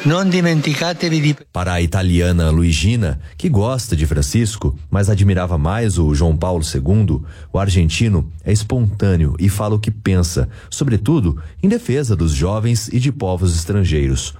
non 0.07 0.31
dimenticatevi 0.31 1.21
di... 1.21 1.37
Para 1.51 1.73
a 1.73 1.81
italiana 1.81 2.49
Luigina, 2.51 3.19
que 3.37 3.49
gosta 3.49 3.97
de 3.97 4.07
Francisco, 4.07 4.79
mas 4.89 5.11
admirava 5.11 5.59
mais 5.59 5.99
o 5.99 6.15
João 6.15 6.37
Paulo 6.37 6.63
II, 6.63 7.23
o 7.53 7.59
argentino 7.59 8.31
é 8.45 8.53
espontâneo 8.53 9.35
e 9.39 9.49
fala 9.49 9.75
o 9.75 9.81
que 9.81 9.91
pensa, 9.91 10.49
sobretudo 10.71 11.43
em 11.61 11.69
defesa 11.69 12.15
dos 12.15 12.33
jovens 12.33 12.87
e 12.89 13.01
de 13.01 13.11
povos 13.11 13.57
estrangeiros. 13.57 14.33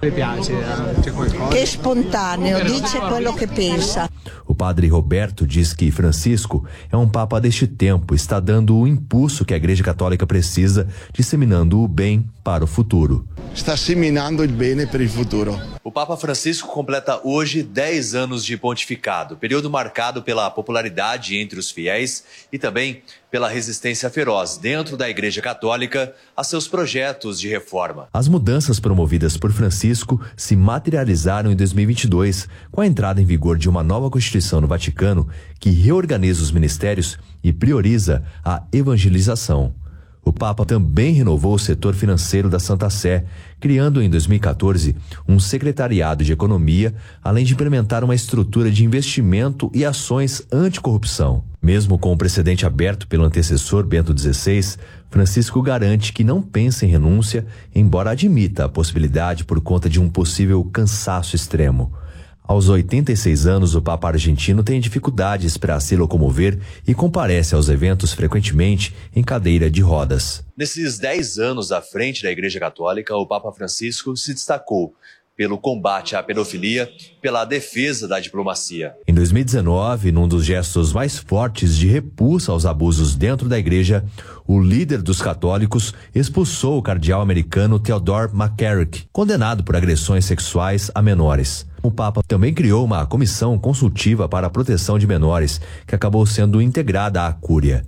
Che 1.51 1.61
è 1.61 1.65
spontaneo, 1.65 2.63
dice 2.63 2.99
quello 2.99 3.33
che 3.33 3.47
pensa. 3.47 4.09
O 4.45 4.55
padre 4.55 4.87
Roberto 4.87 5.45
diz 5.45 5.73
que 5.73 5.91
Francisco 5.91 6.63
é 6.89 6.95
um 6.95 7.09
papa 7.09 7.39
deste 7.39 7.67
tempo, 7.67 8.15
está 8.15 8.39
dando 8.39 8.77
o 8.77 8.87
impulso 8.87 9.43
que 9.43 9.53
a 9.53 9.57
Igreja 9.57 9.83
Católica 9.83 10.25
precisa, 10.25 10.87
disseminando 11.13 11.81
o 11.81 11.87
bem 11.87 12.25
para 12.43 12.63
o 12.63 12.67
futuro. 12.67 13.27
Está 13.53 13.75
seminando 13.75 14.43
o 14.43 14.47
bem 14.47 14.87
para 14.87 15.03
o 15.03 15.09
futuro. 15.09 15.56
O 15.87 15.91
Papa 15.91 16.17
Francisco 16.17 16.67
completa 16.67 17.21
hoje 17.23 17.63
10 17.63 18.13
anos 18.13 18.43
de 18.43 18.57
pontificado, 18.57 19.37
período 19.37 19.69
marcado 19.69 20.21
pela 20.21 20.51
popularidade 20.51 21.37
entre 21.37 21.57
os 21.57 21.71
fiéis 21.71 22.25
e 22.51 22.59
também 22.59 23.01
pela 23.31 23.47
resistência 23.47 24.09
feroz 24.09 24.57
dentro 24.57 24.97
da 24.97 25.09
Igreja 25.09 25.41
Católica 25.41 26.13
a 26.35 26.43
seus 26.43 26.67
projetos 26.67 27.39
de 27.39 27.47
reforma. 27.47 28.09
As 28.11 28.27
mudanças 28.27 28.81
promovidas 28.81 29.37
por 29.37 29.49
Francisco 29.53 30.21
se 30.35 30.57
materializaram 30.57 31.53
em 31.53 31.55
2022, 31.55 32.49
com 32.69 32.81
a 32.81 32.85
entrada 32.85 33.21
em 33.21 33.25
vigor 33.25 33.57
de 33.57 33.69
uma 33.69 33.81
nova 33.81 34.09
Constituição 34.09 34.59
no 34.59 34.67
Vaticano 34.67 35.29
que 35.57 35.69
reorganiza 35.69 36.43
os 36.43 36.51
ministérios 36.51 37.17
e 37.41 37.53
prioriza 37.53 38.25
a 38.43 38.61
evangelização. 38.73 39.73
O 40.27 40.33
Papa 40.33 40.65
também 40.65 41.13
renovou 41.13 41.53
o 41.55 41.59
setor 41.59 41.95
financeiro 41.95 42.49
da 42.49 42.59
Santa 42.59 42.89
Sé, 42.89 43.23
criando 43.61 44.01
em 44.01 44.09
2014 44.09 44.93
um 45.25 45.39
secretariado 45.39 46.21
de 46.21 46.33
economia, 46.33 46.93
além 47.23 47.45
de 47.45 47.53
implementar 47.53 48.03
uma 48.03 48.13
estrutura 48.13 48.69
de 48.69 48.83
investimento 48.83 49.71
e 49.73 49.85
ações 49.85 50.41
anticorrupção. 50.51 51.45
Mesmo 51.61 51.97
com 51.97 52.11
o 52.11 52.17
precedente 52.17 52.65
aberto 52.65 53.07
pelo 53.07 53.23
antecessor 53.23 53.85
Bento 53.85 54.13
XVI, 54.13 54.75
Francisco 55.09 55.61
garante 55.61 56.11
que 56.11 56.25
não 56.25 56.41
pensa 56.41 56.85
em 56.85 56.89
renúncia, 56.89 57.45
embora 57.73 58.11
admita 58.11 58.65
a 58.65 58.69
possibilidade 58.69 59.45
por 59.45 59.61
conta 59.61 59.89
de 59.89 59.97
um 59.97 60.09
possível 60.09 60.61
cansaço 60.65 61.37
extremo. 61.37 61.93
Aos 62.47 62.69
86 62.69 63.45
anos, 63.45 63.75
o 63.75 63.81
Papa 63.81 64.07
argentino 64.07 64.63
tem 64.63 64.79
dificuldades 64.79 65.57
para 65.57 65.77
se 65.81 65.97
locomover 65.97 66.57
e 66.87 66.93
comparece 66.93 67.53
aos 67.53 67.67
eventos 67.67 68.13
frequentemente 68.13 68.95
em 69.13 69.21
cadeira 69.21 69.69
de 69.69 69.81
rodas. 69.81 70.45
Nesses 70.55 70.97
10 70.97 71.39
anos 71.39 71.73
à 71.73 71.81
frente 71.81 72.23
da 72.23 72.31
Igreja 72.31 72.57
Católica, 72.57 73.13
o 73.17 73.27
Papa 73.27 73.51
Francisco 73.51 74.15
se 74.15 74.33
destacou 74.33 74.95
pelo 75.35 75.57
combate 75.57 76.15
à 76.15 76.23
pedofilia, 76.23 76.89
pela 77.21 77.43
defesa 77.43 78.07
da 78.07 78.19
diplomacia. 78.19 78.95
Em 79.05 79.13
2019, 79.13 80.11
num 80.11 80.27
dos 80.27 80.43
gestos 80.45 80.93
mais 80.93 81.19
fortes 81.19 81.77
de 81.77 81.85
repulsa 81.85 82.53
aos 82.53 82.65
abusos 82.65 83.13
dentro 83.13 83.49
da 83.49 83.59
igreja, 83.59 84.03
o 84.47 84.59
líder 84.59 85.01
dos 85.01 85.21
católicos 85.21 85.93
expulsou 86.15 86.79
o 86.79 86.81
cardeal 86.81 87.21
americano 87.21 87.77
Theodore 87.77 88.31
McCarrick, 88.33 89.03
condenado 89.11 89.63
por 89.65 89.75
agressões 89.75 90.25
sexuais 90.25 90.89
a 90.95 91.01
menores. 91.03 91.66
O 91.81 91.91
Papa 91.91 92.21
também 92.27 92.53
criou 92.53 92.83
uma 92.83 93.05
comissão 93.05 93.57
consultiva 93.57 94.27
para 94.27 94.47
a 94.47 94.49
proteção 94.49 94.97
de 94.97 95.07
menores, 95.07 95.61
que 95.85 95.95
acabou 95.95 96.25
sendo 96.25 96.61
integrada 96.61 97.25
à 97.25 97.31
Cúria. 97.31 97.85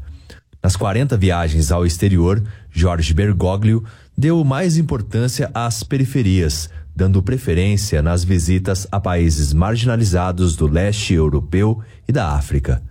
Nas 0.61 0.75
40 0.75 1.17
viagens 1.17 1.71
ao 1.71 1.85
exterior, 1.85 2.43
Jorge 2.69 3.13
Bergoglio 3.13 3.83
deu 4.17 4.43
mais 4.43 4.77
importância 4.77 5.49
às 5.53 5.83
periferias, 5.83 6.69
dando 6.93 7.23
preferência 7.23 8.01
nas 8.01 8.23
visitas 8.25 8.85
a 8.91 8.99
países 8.99 9.53
marginalizados 9.53 10.55
do 10.55 10.67
leste 10.67 11.13
europeu 11.13 11.81
e 12.07 12.11
da 12.11 12.33
África. 12.33 12.83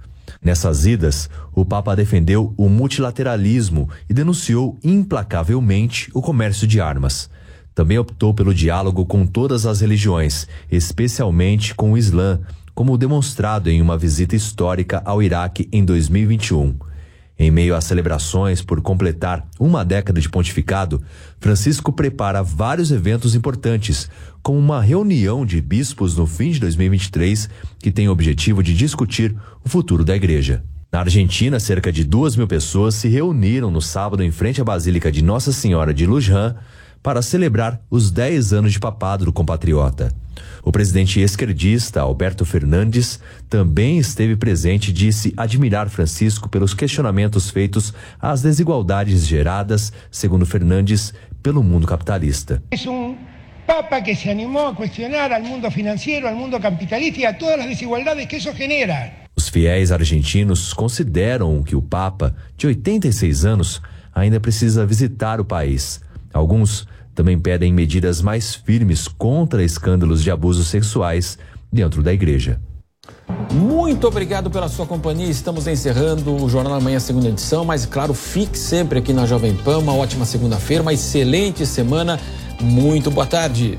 Nessas 0.43 0.87
idas, 0.87 1.29
o 1.53 1.65
Papa 1.65 1.95
defendeu 1.95 2.55
o 2.57 2.69
multilateralismo 2.69 3.89
e 4.09 4.15
denunciou 4.15 4.79
implacavelmente 4.83 6.11
o 6.15 6.23
comércio 6.23 6.67
de 6.67 6.81
armas. 6.81 7.29
Também 7.79 7.97
optou 7.97 8.35
pelo 8.35 8.53
diálogo 8.53 9.07
com 9.07 9.25
todas 9.25 9.65
as 9.65 9.83
religiões, 9.83 10.49
especialmente 10.69 11.77
com 11.77 11.93
o 11.93 11.97
Islã, 11.97 12.41
como 12.75 12.99
demonstrado 12.99 13.71
em 13.71 13.81
uma 13.81 13.97
visita 13.97 14.35
histórica 14.35 15.01
ao 15.05 15.23
Iraque 15.23 15.69
em 15.71 15.85
2021. 15.85 16.75
Em 17.39 17.53
meio 17.53 17.77
às 17.77 17.85
celebrações 17.85 18.61
por 18.61 18.81
completar 18.81 19.47
uma 19.61 19.85
década 19.85 20.21
de 20.21 20.29
pontificado, 20.29 21.01
Francisco 21.39 21.93
prepara 21.93 22.43
vários 22.43 22.91
eventos 22.91 23.37
importantes, 23.37 24.11
como 24.43 24.59
uma 24.59 24.83
reunião 24.83 25.47
de 25.47 25.61
bispos 25.61 26.17
no 26.17 26.27
fim 26.27 26.51
de 26.51 26.59
2023, 26.59 27.49
que 27.79 27.93
tem 27.93 28.09
o 28.09 28.13
objetivo 28.13 28.61
de 28.61 28.75
discutir 28.75 29.37
o 29.65 29.69
futuro 29.69 30.05
da 30.05 30.17
igreja. 30.17 30.65
Na 30.91 30.99
Argentina, 30.99 31.61
cerca 31.61 31.93
de 31.93 32.03
duas 32.03 32.35
mil 32.35 32.49
pessoas 32.49 32.97
se 32.97 33.07
reuniram 33.07 33.71
no 33.71 33.81
sábado 33.81 34.25
em 34.25 34.33
frente 34.33 34.61
à 34.61 34.65
Basílica 34.65 35.13
de 35.13 35.23
Nossa 35.23 35.53
Senhora 35.53 35.95
de 35.95 36.07
Luján 36.07 36.57
para 37.03 37.23
celebrar 37.23 37.81
os 37.91 38.11
10 38.11 38.53
anos 38.53 38.73
de 38.73 38.81
papado 38.81 39.25
do 39.25 39.33
compatriota. 39.33 40.13
O 40.63 40.73
presidente 40.73 41.21
esquerdista 41.21 42.01
Alberto 42.01 42.45
Fernandes 42.45 43.21
também 43.49 43.99
esteve 43.99 44.37
presente 44.37 44.91
e 44.91 44.93
disse 44.93 45.33
admirar 45.37 45.89
Francisco 45.89 46.49
pelos 46.49 46.75
questionamentos 46.75 47.51
feitos 47.51 47.95
às 48.21 48.43
desigualdades 48.43 49.27
geradas, 49.27 49.93
segundo 50.11 50.45
Fernandes, 50.45 51.15
pelo 51.43 51.63
mundo 51.63 51.87
capitalista. 51.87 52.63
Es 52.71 52.87
un 52.87 53.17
Papa 53.67 54.01
que 54.01 54.17
se 54.17 54.31
animó 54.31 54.69
a 54.69 54.75
cuestionar 54.75 55.31
al 55.31 55.43
mundo 55.43 55.71
financiero, 55.71 56.27
al 56.27 56.35
mundo 56.35 56.59
capitalista 56.59 57.21
y 57.21 57.25
a 57.27 57.37
todas 57.37 57.59
las 57.59 57.69
desigualdades 57.69 58.27
que 58.27 58.37
eso 58.37 58.55
genera. 58.55 59.29
Os 59.37 59.51
fiéis 59.51 59.93
argentinos 59.93 60.73
consideram 60.73 61.63
que 61.63 61.77
o 61.77 61.83
Papa, 61.83 62.35
de 62.57 62.67
86 62.67 63.45
anos, 63.45 63.83
ainda 64.15 64.41
precisa 64.41 64.87
visitar 64.87 65.39
o 65.39 65.45
país. 65.45 66.01
Alguns 66.33 66.87
também 67.15 67.39
pedem 67.39 67.73
medidas 67.73 68.23
mais 68.23 68.55
firmes 68.55 69.09
contra 69.09 69.65
escândalos 69.65 70.23
de 70.23 70.31
abusos 70.31 70.69
sexuais 70.69 71.39
dentro 71.73 72.03
da 72.03 72.13
igreja. 72.13 72.61
Muito 73.53 74.07
obrigado 74.07 74.51
pela 74.51 74.69
sua 74.69 74.87
companhia. 74.87 75.29
Estamos 75.29 75.67
encerrando 75.67 76.35
o 76.35 76.49
Jornal 76.49 76.75
da 76.75 76.81
Manhã, 76.81 77.01
segunda 77.01 77.29
edição. 77.29 77.65
Mas, 77.65 77.87
claro, 77.87 78.15
fique 78.15 78.59
sempre 78.59 78.99
aqui 78.99 79.13
na 79.13 79.27
Jovem 79.27 79.55
Pan. 79.55 79.79
Uma 79.79 79.95
ótima 79.95 80.25
segunda-feira, 80.25 80.83
uma 80.83 80.93
excelente 80.93 81.67
semana. 81.67 82.21
Muito 82.61 83.11
boa 83.11 83.27
tarde. 83.27 83.79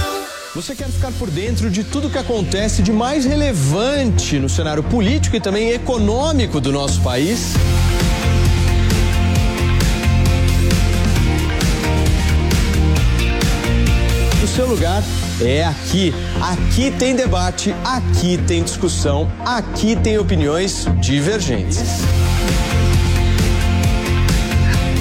Você 0.53 0.75
quer 0.75 0.89
ficar 0.89 1.13
por 1.13 1.31
dentro 1.31 1.71
de 1.71 1.81
tudo 1.81 2.09
que 2.09 2.17
acontece 2.17 2.81
de 2.81 2.91
mais 2.91 3.23
relevante 3.23 4.37
no 4.37 4.49
cenário 4.49 4.83
político 4.83 5.37
e 5.37 5.39
também 5.39 5.69
econômico 5.69 6.59
do 6.59 6.73
nosso 6.73 6.99
país? 6.99 7.53
O 14.43 14.47
seu 14.47 14.67
lugar 14.67 15.01
é 15.39 15.63
aqui. 15.63 16.13
Aqui 16.41 16.91
tem 16.91 17.15
debate, 17.15 17.73
aqui 17.85 18.37
tem 18.45 18.61
discussão, 18.61 19.31
aqui 19.45 19.95
tem 19.95 20.17
opiniões 20.17 20.85
divergentes. 20.99 21.79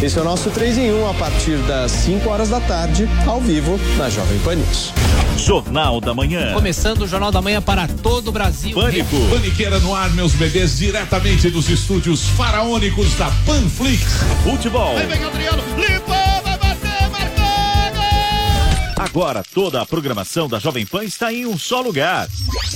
Esse 0.02 0.18
é 0.18 0.22
o 0.22 0.24
nosso 0.24 0.50
3 0.50 0.78
em 0.78 0.92
1 0.94 1.10
a 1.10 1.12
partir 1.12 1.58
das 1.66 1.92
5 1.92 2.26
horas 2.30 2.48
da 2.48 2.58
tarde, 2.58 3.06
ao 3.26 3.38
vivo, 3.38 3.78
na 3.98 4.08
Jovem 4.08 4.38
Pan 4.38 4.54
News. 4.54 4.94
Jornal 5.36 6.00
da 6.00 6.14
Manhã. 6.14 6.54
Começando 6.54 7.02
o 7.02 7.06
Jornal 7.06 7.30
da 7.30 7.42
Manhã 7.42 7.60
para 7.60 7.86
todo 7.86 8.28
o 8.28 8.32
Brasil. 8.32 8.74
Pânico. 8.74 9.14
Paniqueira 9.28 9.78
no 9.78 9.94
ar, 9.94 10.08
meus 10.14 10.32
bebês, 10.32 10.78
diretamente 10.78 11.50
dos 11.50 11.68
estúdios 11.68 12.22
faraônicos 12.30 13.14
da 13.16 13.30
Panflix. 13.44 14.04
Futebol. 14.42 14.96
Aí 14.96 15.06
vem 15.06 15.22
Adriano, 15.22 15.62
limpou, 15.76 16.42
vai 16.44 16.56
bater, 16.56 17.10
marcado! 17.10 18.00
Agora 18.96 19.42
toda 19.52 19.82
a 19.82 19.86
programação 19.86 20.48
da 20.48 20.58
Jovem 20.58 20.86
Pan 20.86 21.04
está 21.04 21.30
em 21.30 21.44
um 21.44 21.58
só 21.58 21.82
lugar. 21.82 22.26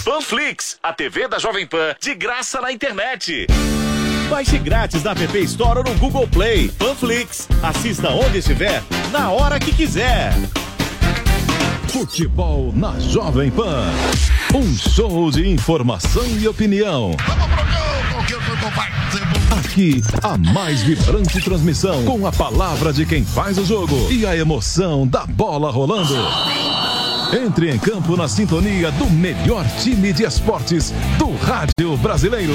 Panflix, 0.04 0.76
a 0.82 0.92
TV 0.92 1.26
da 1.26 1.38
Jovem 1.38 1.66
Pan, 1.66 1.96
de 1.98 2.14
graça 2.14 2.60
na 2.60 2.70
internet. 2.70 3.46
Baixe 4.28 4.58
grátis 4.58 5.02
na 5.02 5.12
App 5.12 5.38
Store 5.44 5.78
ou 5.78 5.84
no 5.84 5.94
Google 5.98 6.26
Play. 6.26 6.68
Panflix, 6.78 7.48
assista 7.62 8.10
onde 8.10 8.38
estiver, 8.38 8.82
na 9.12 9.30
hora 9.30 9.58
que 9.58 9.72
quiser. 9.72 10.32
Futebol 11.88 12.72
na 12.74 12.98
Jovem 12.98 13.50
Pan. 13.50 13.86
Um 14.54 14.76
show 14.76 15.30
de 15.30 15.48
informação 15.48 16.24
e 16.40 16.48
opinião. 16.48 17.12
Aqui, 19.58 20.02
a 20.22 20.36
mais 20.36 20.82
vibrante 20.82 21.40
transmissão 21.40 22.04
com 22.04 22.26
a 22.26 22.32
palavra 22.32 22.92
de 22.92 23.06
quem 23.06 23.24
faz 23.24 23.58
o 23.58 23.64
jogo 23.64 24.10
e 24.10 24.26
a 24.26 24.36
emoção 24.36 25.06
da 25.06 25.26
bola 25.26 25.70
rolando. 25.70 26.14
Entre 27.32 27.70
em 27.70 27.78
campo 27.78 28.16
na 28.16 28.28
sintonia 28.28 28.90
do 28.92 29.08
melhor 29.10 29.64
time 29.80 30.12
de 30.12 30.24
esportes 30.24 30.92
do 31.18 31.34
rádio 31.36 31.96
brasileiro. 31.98 32.54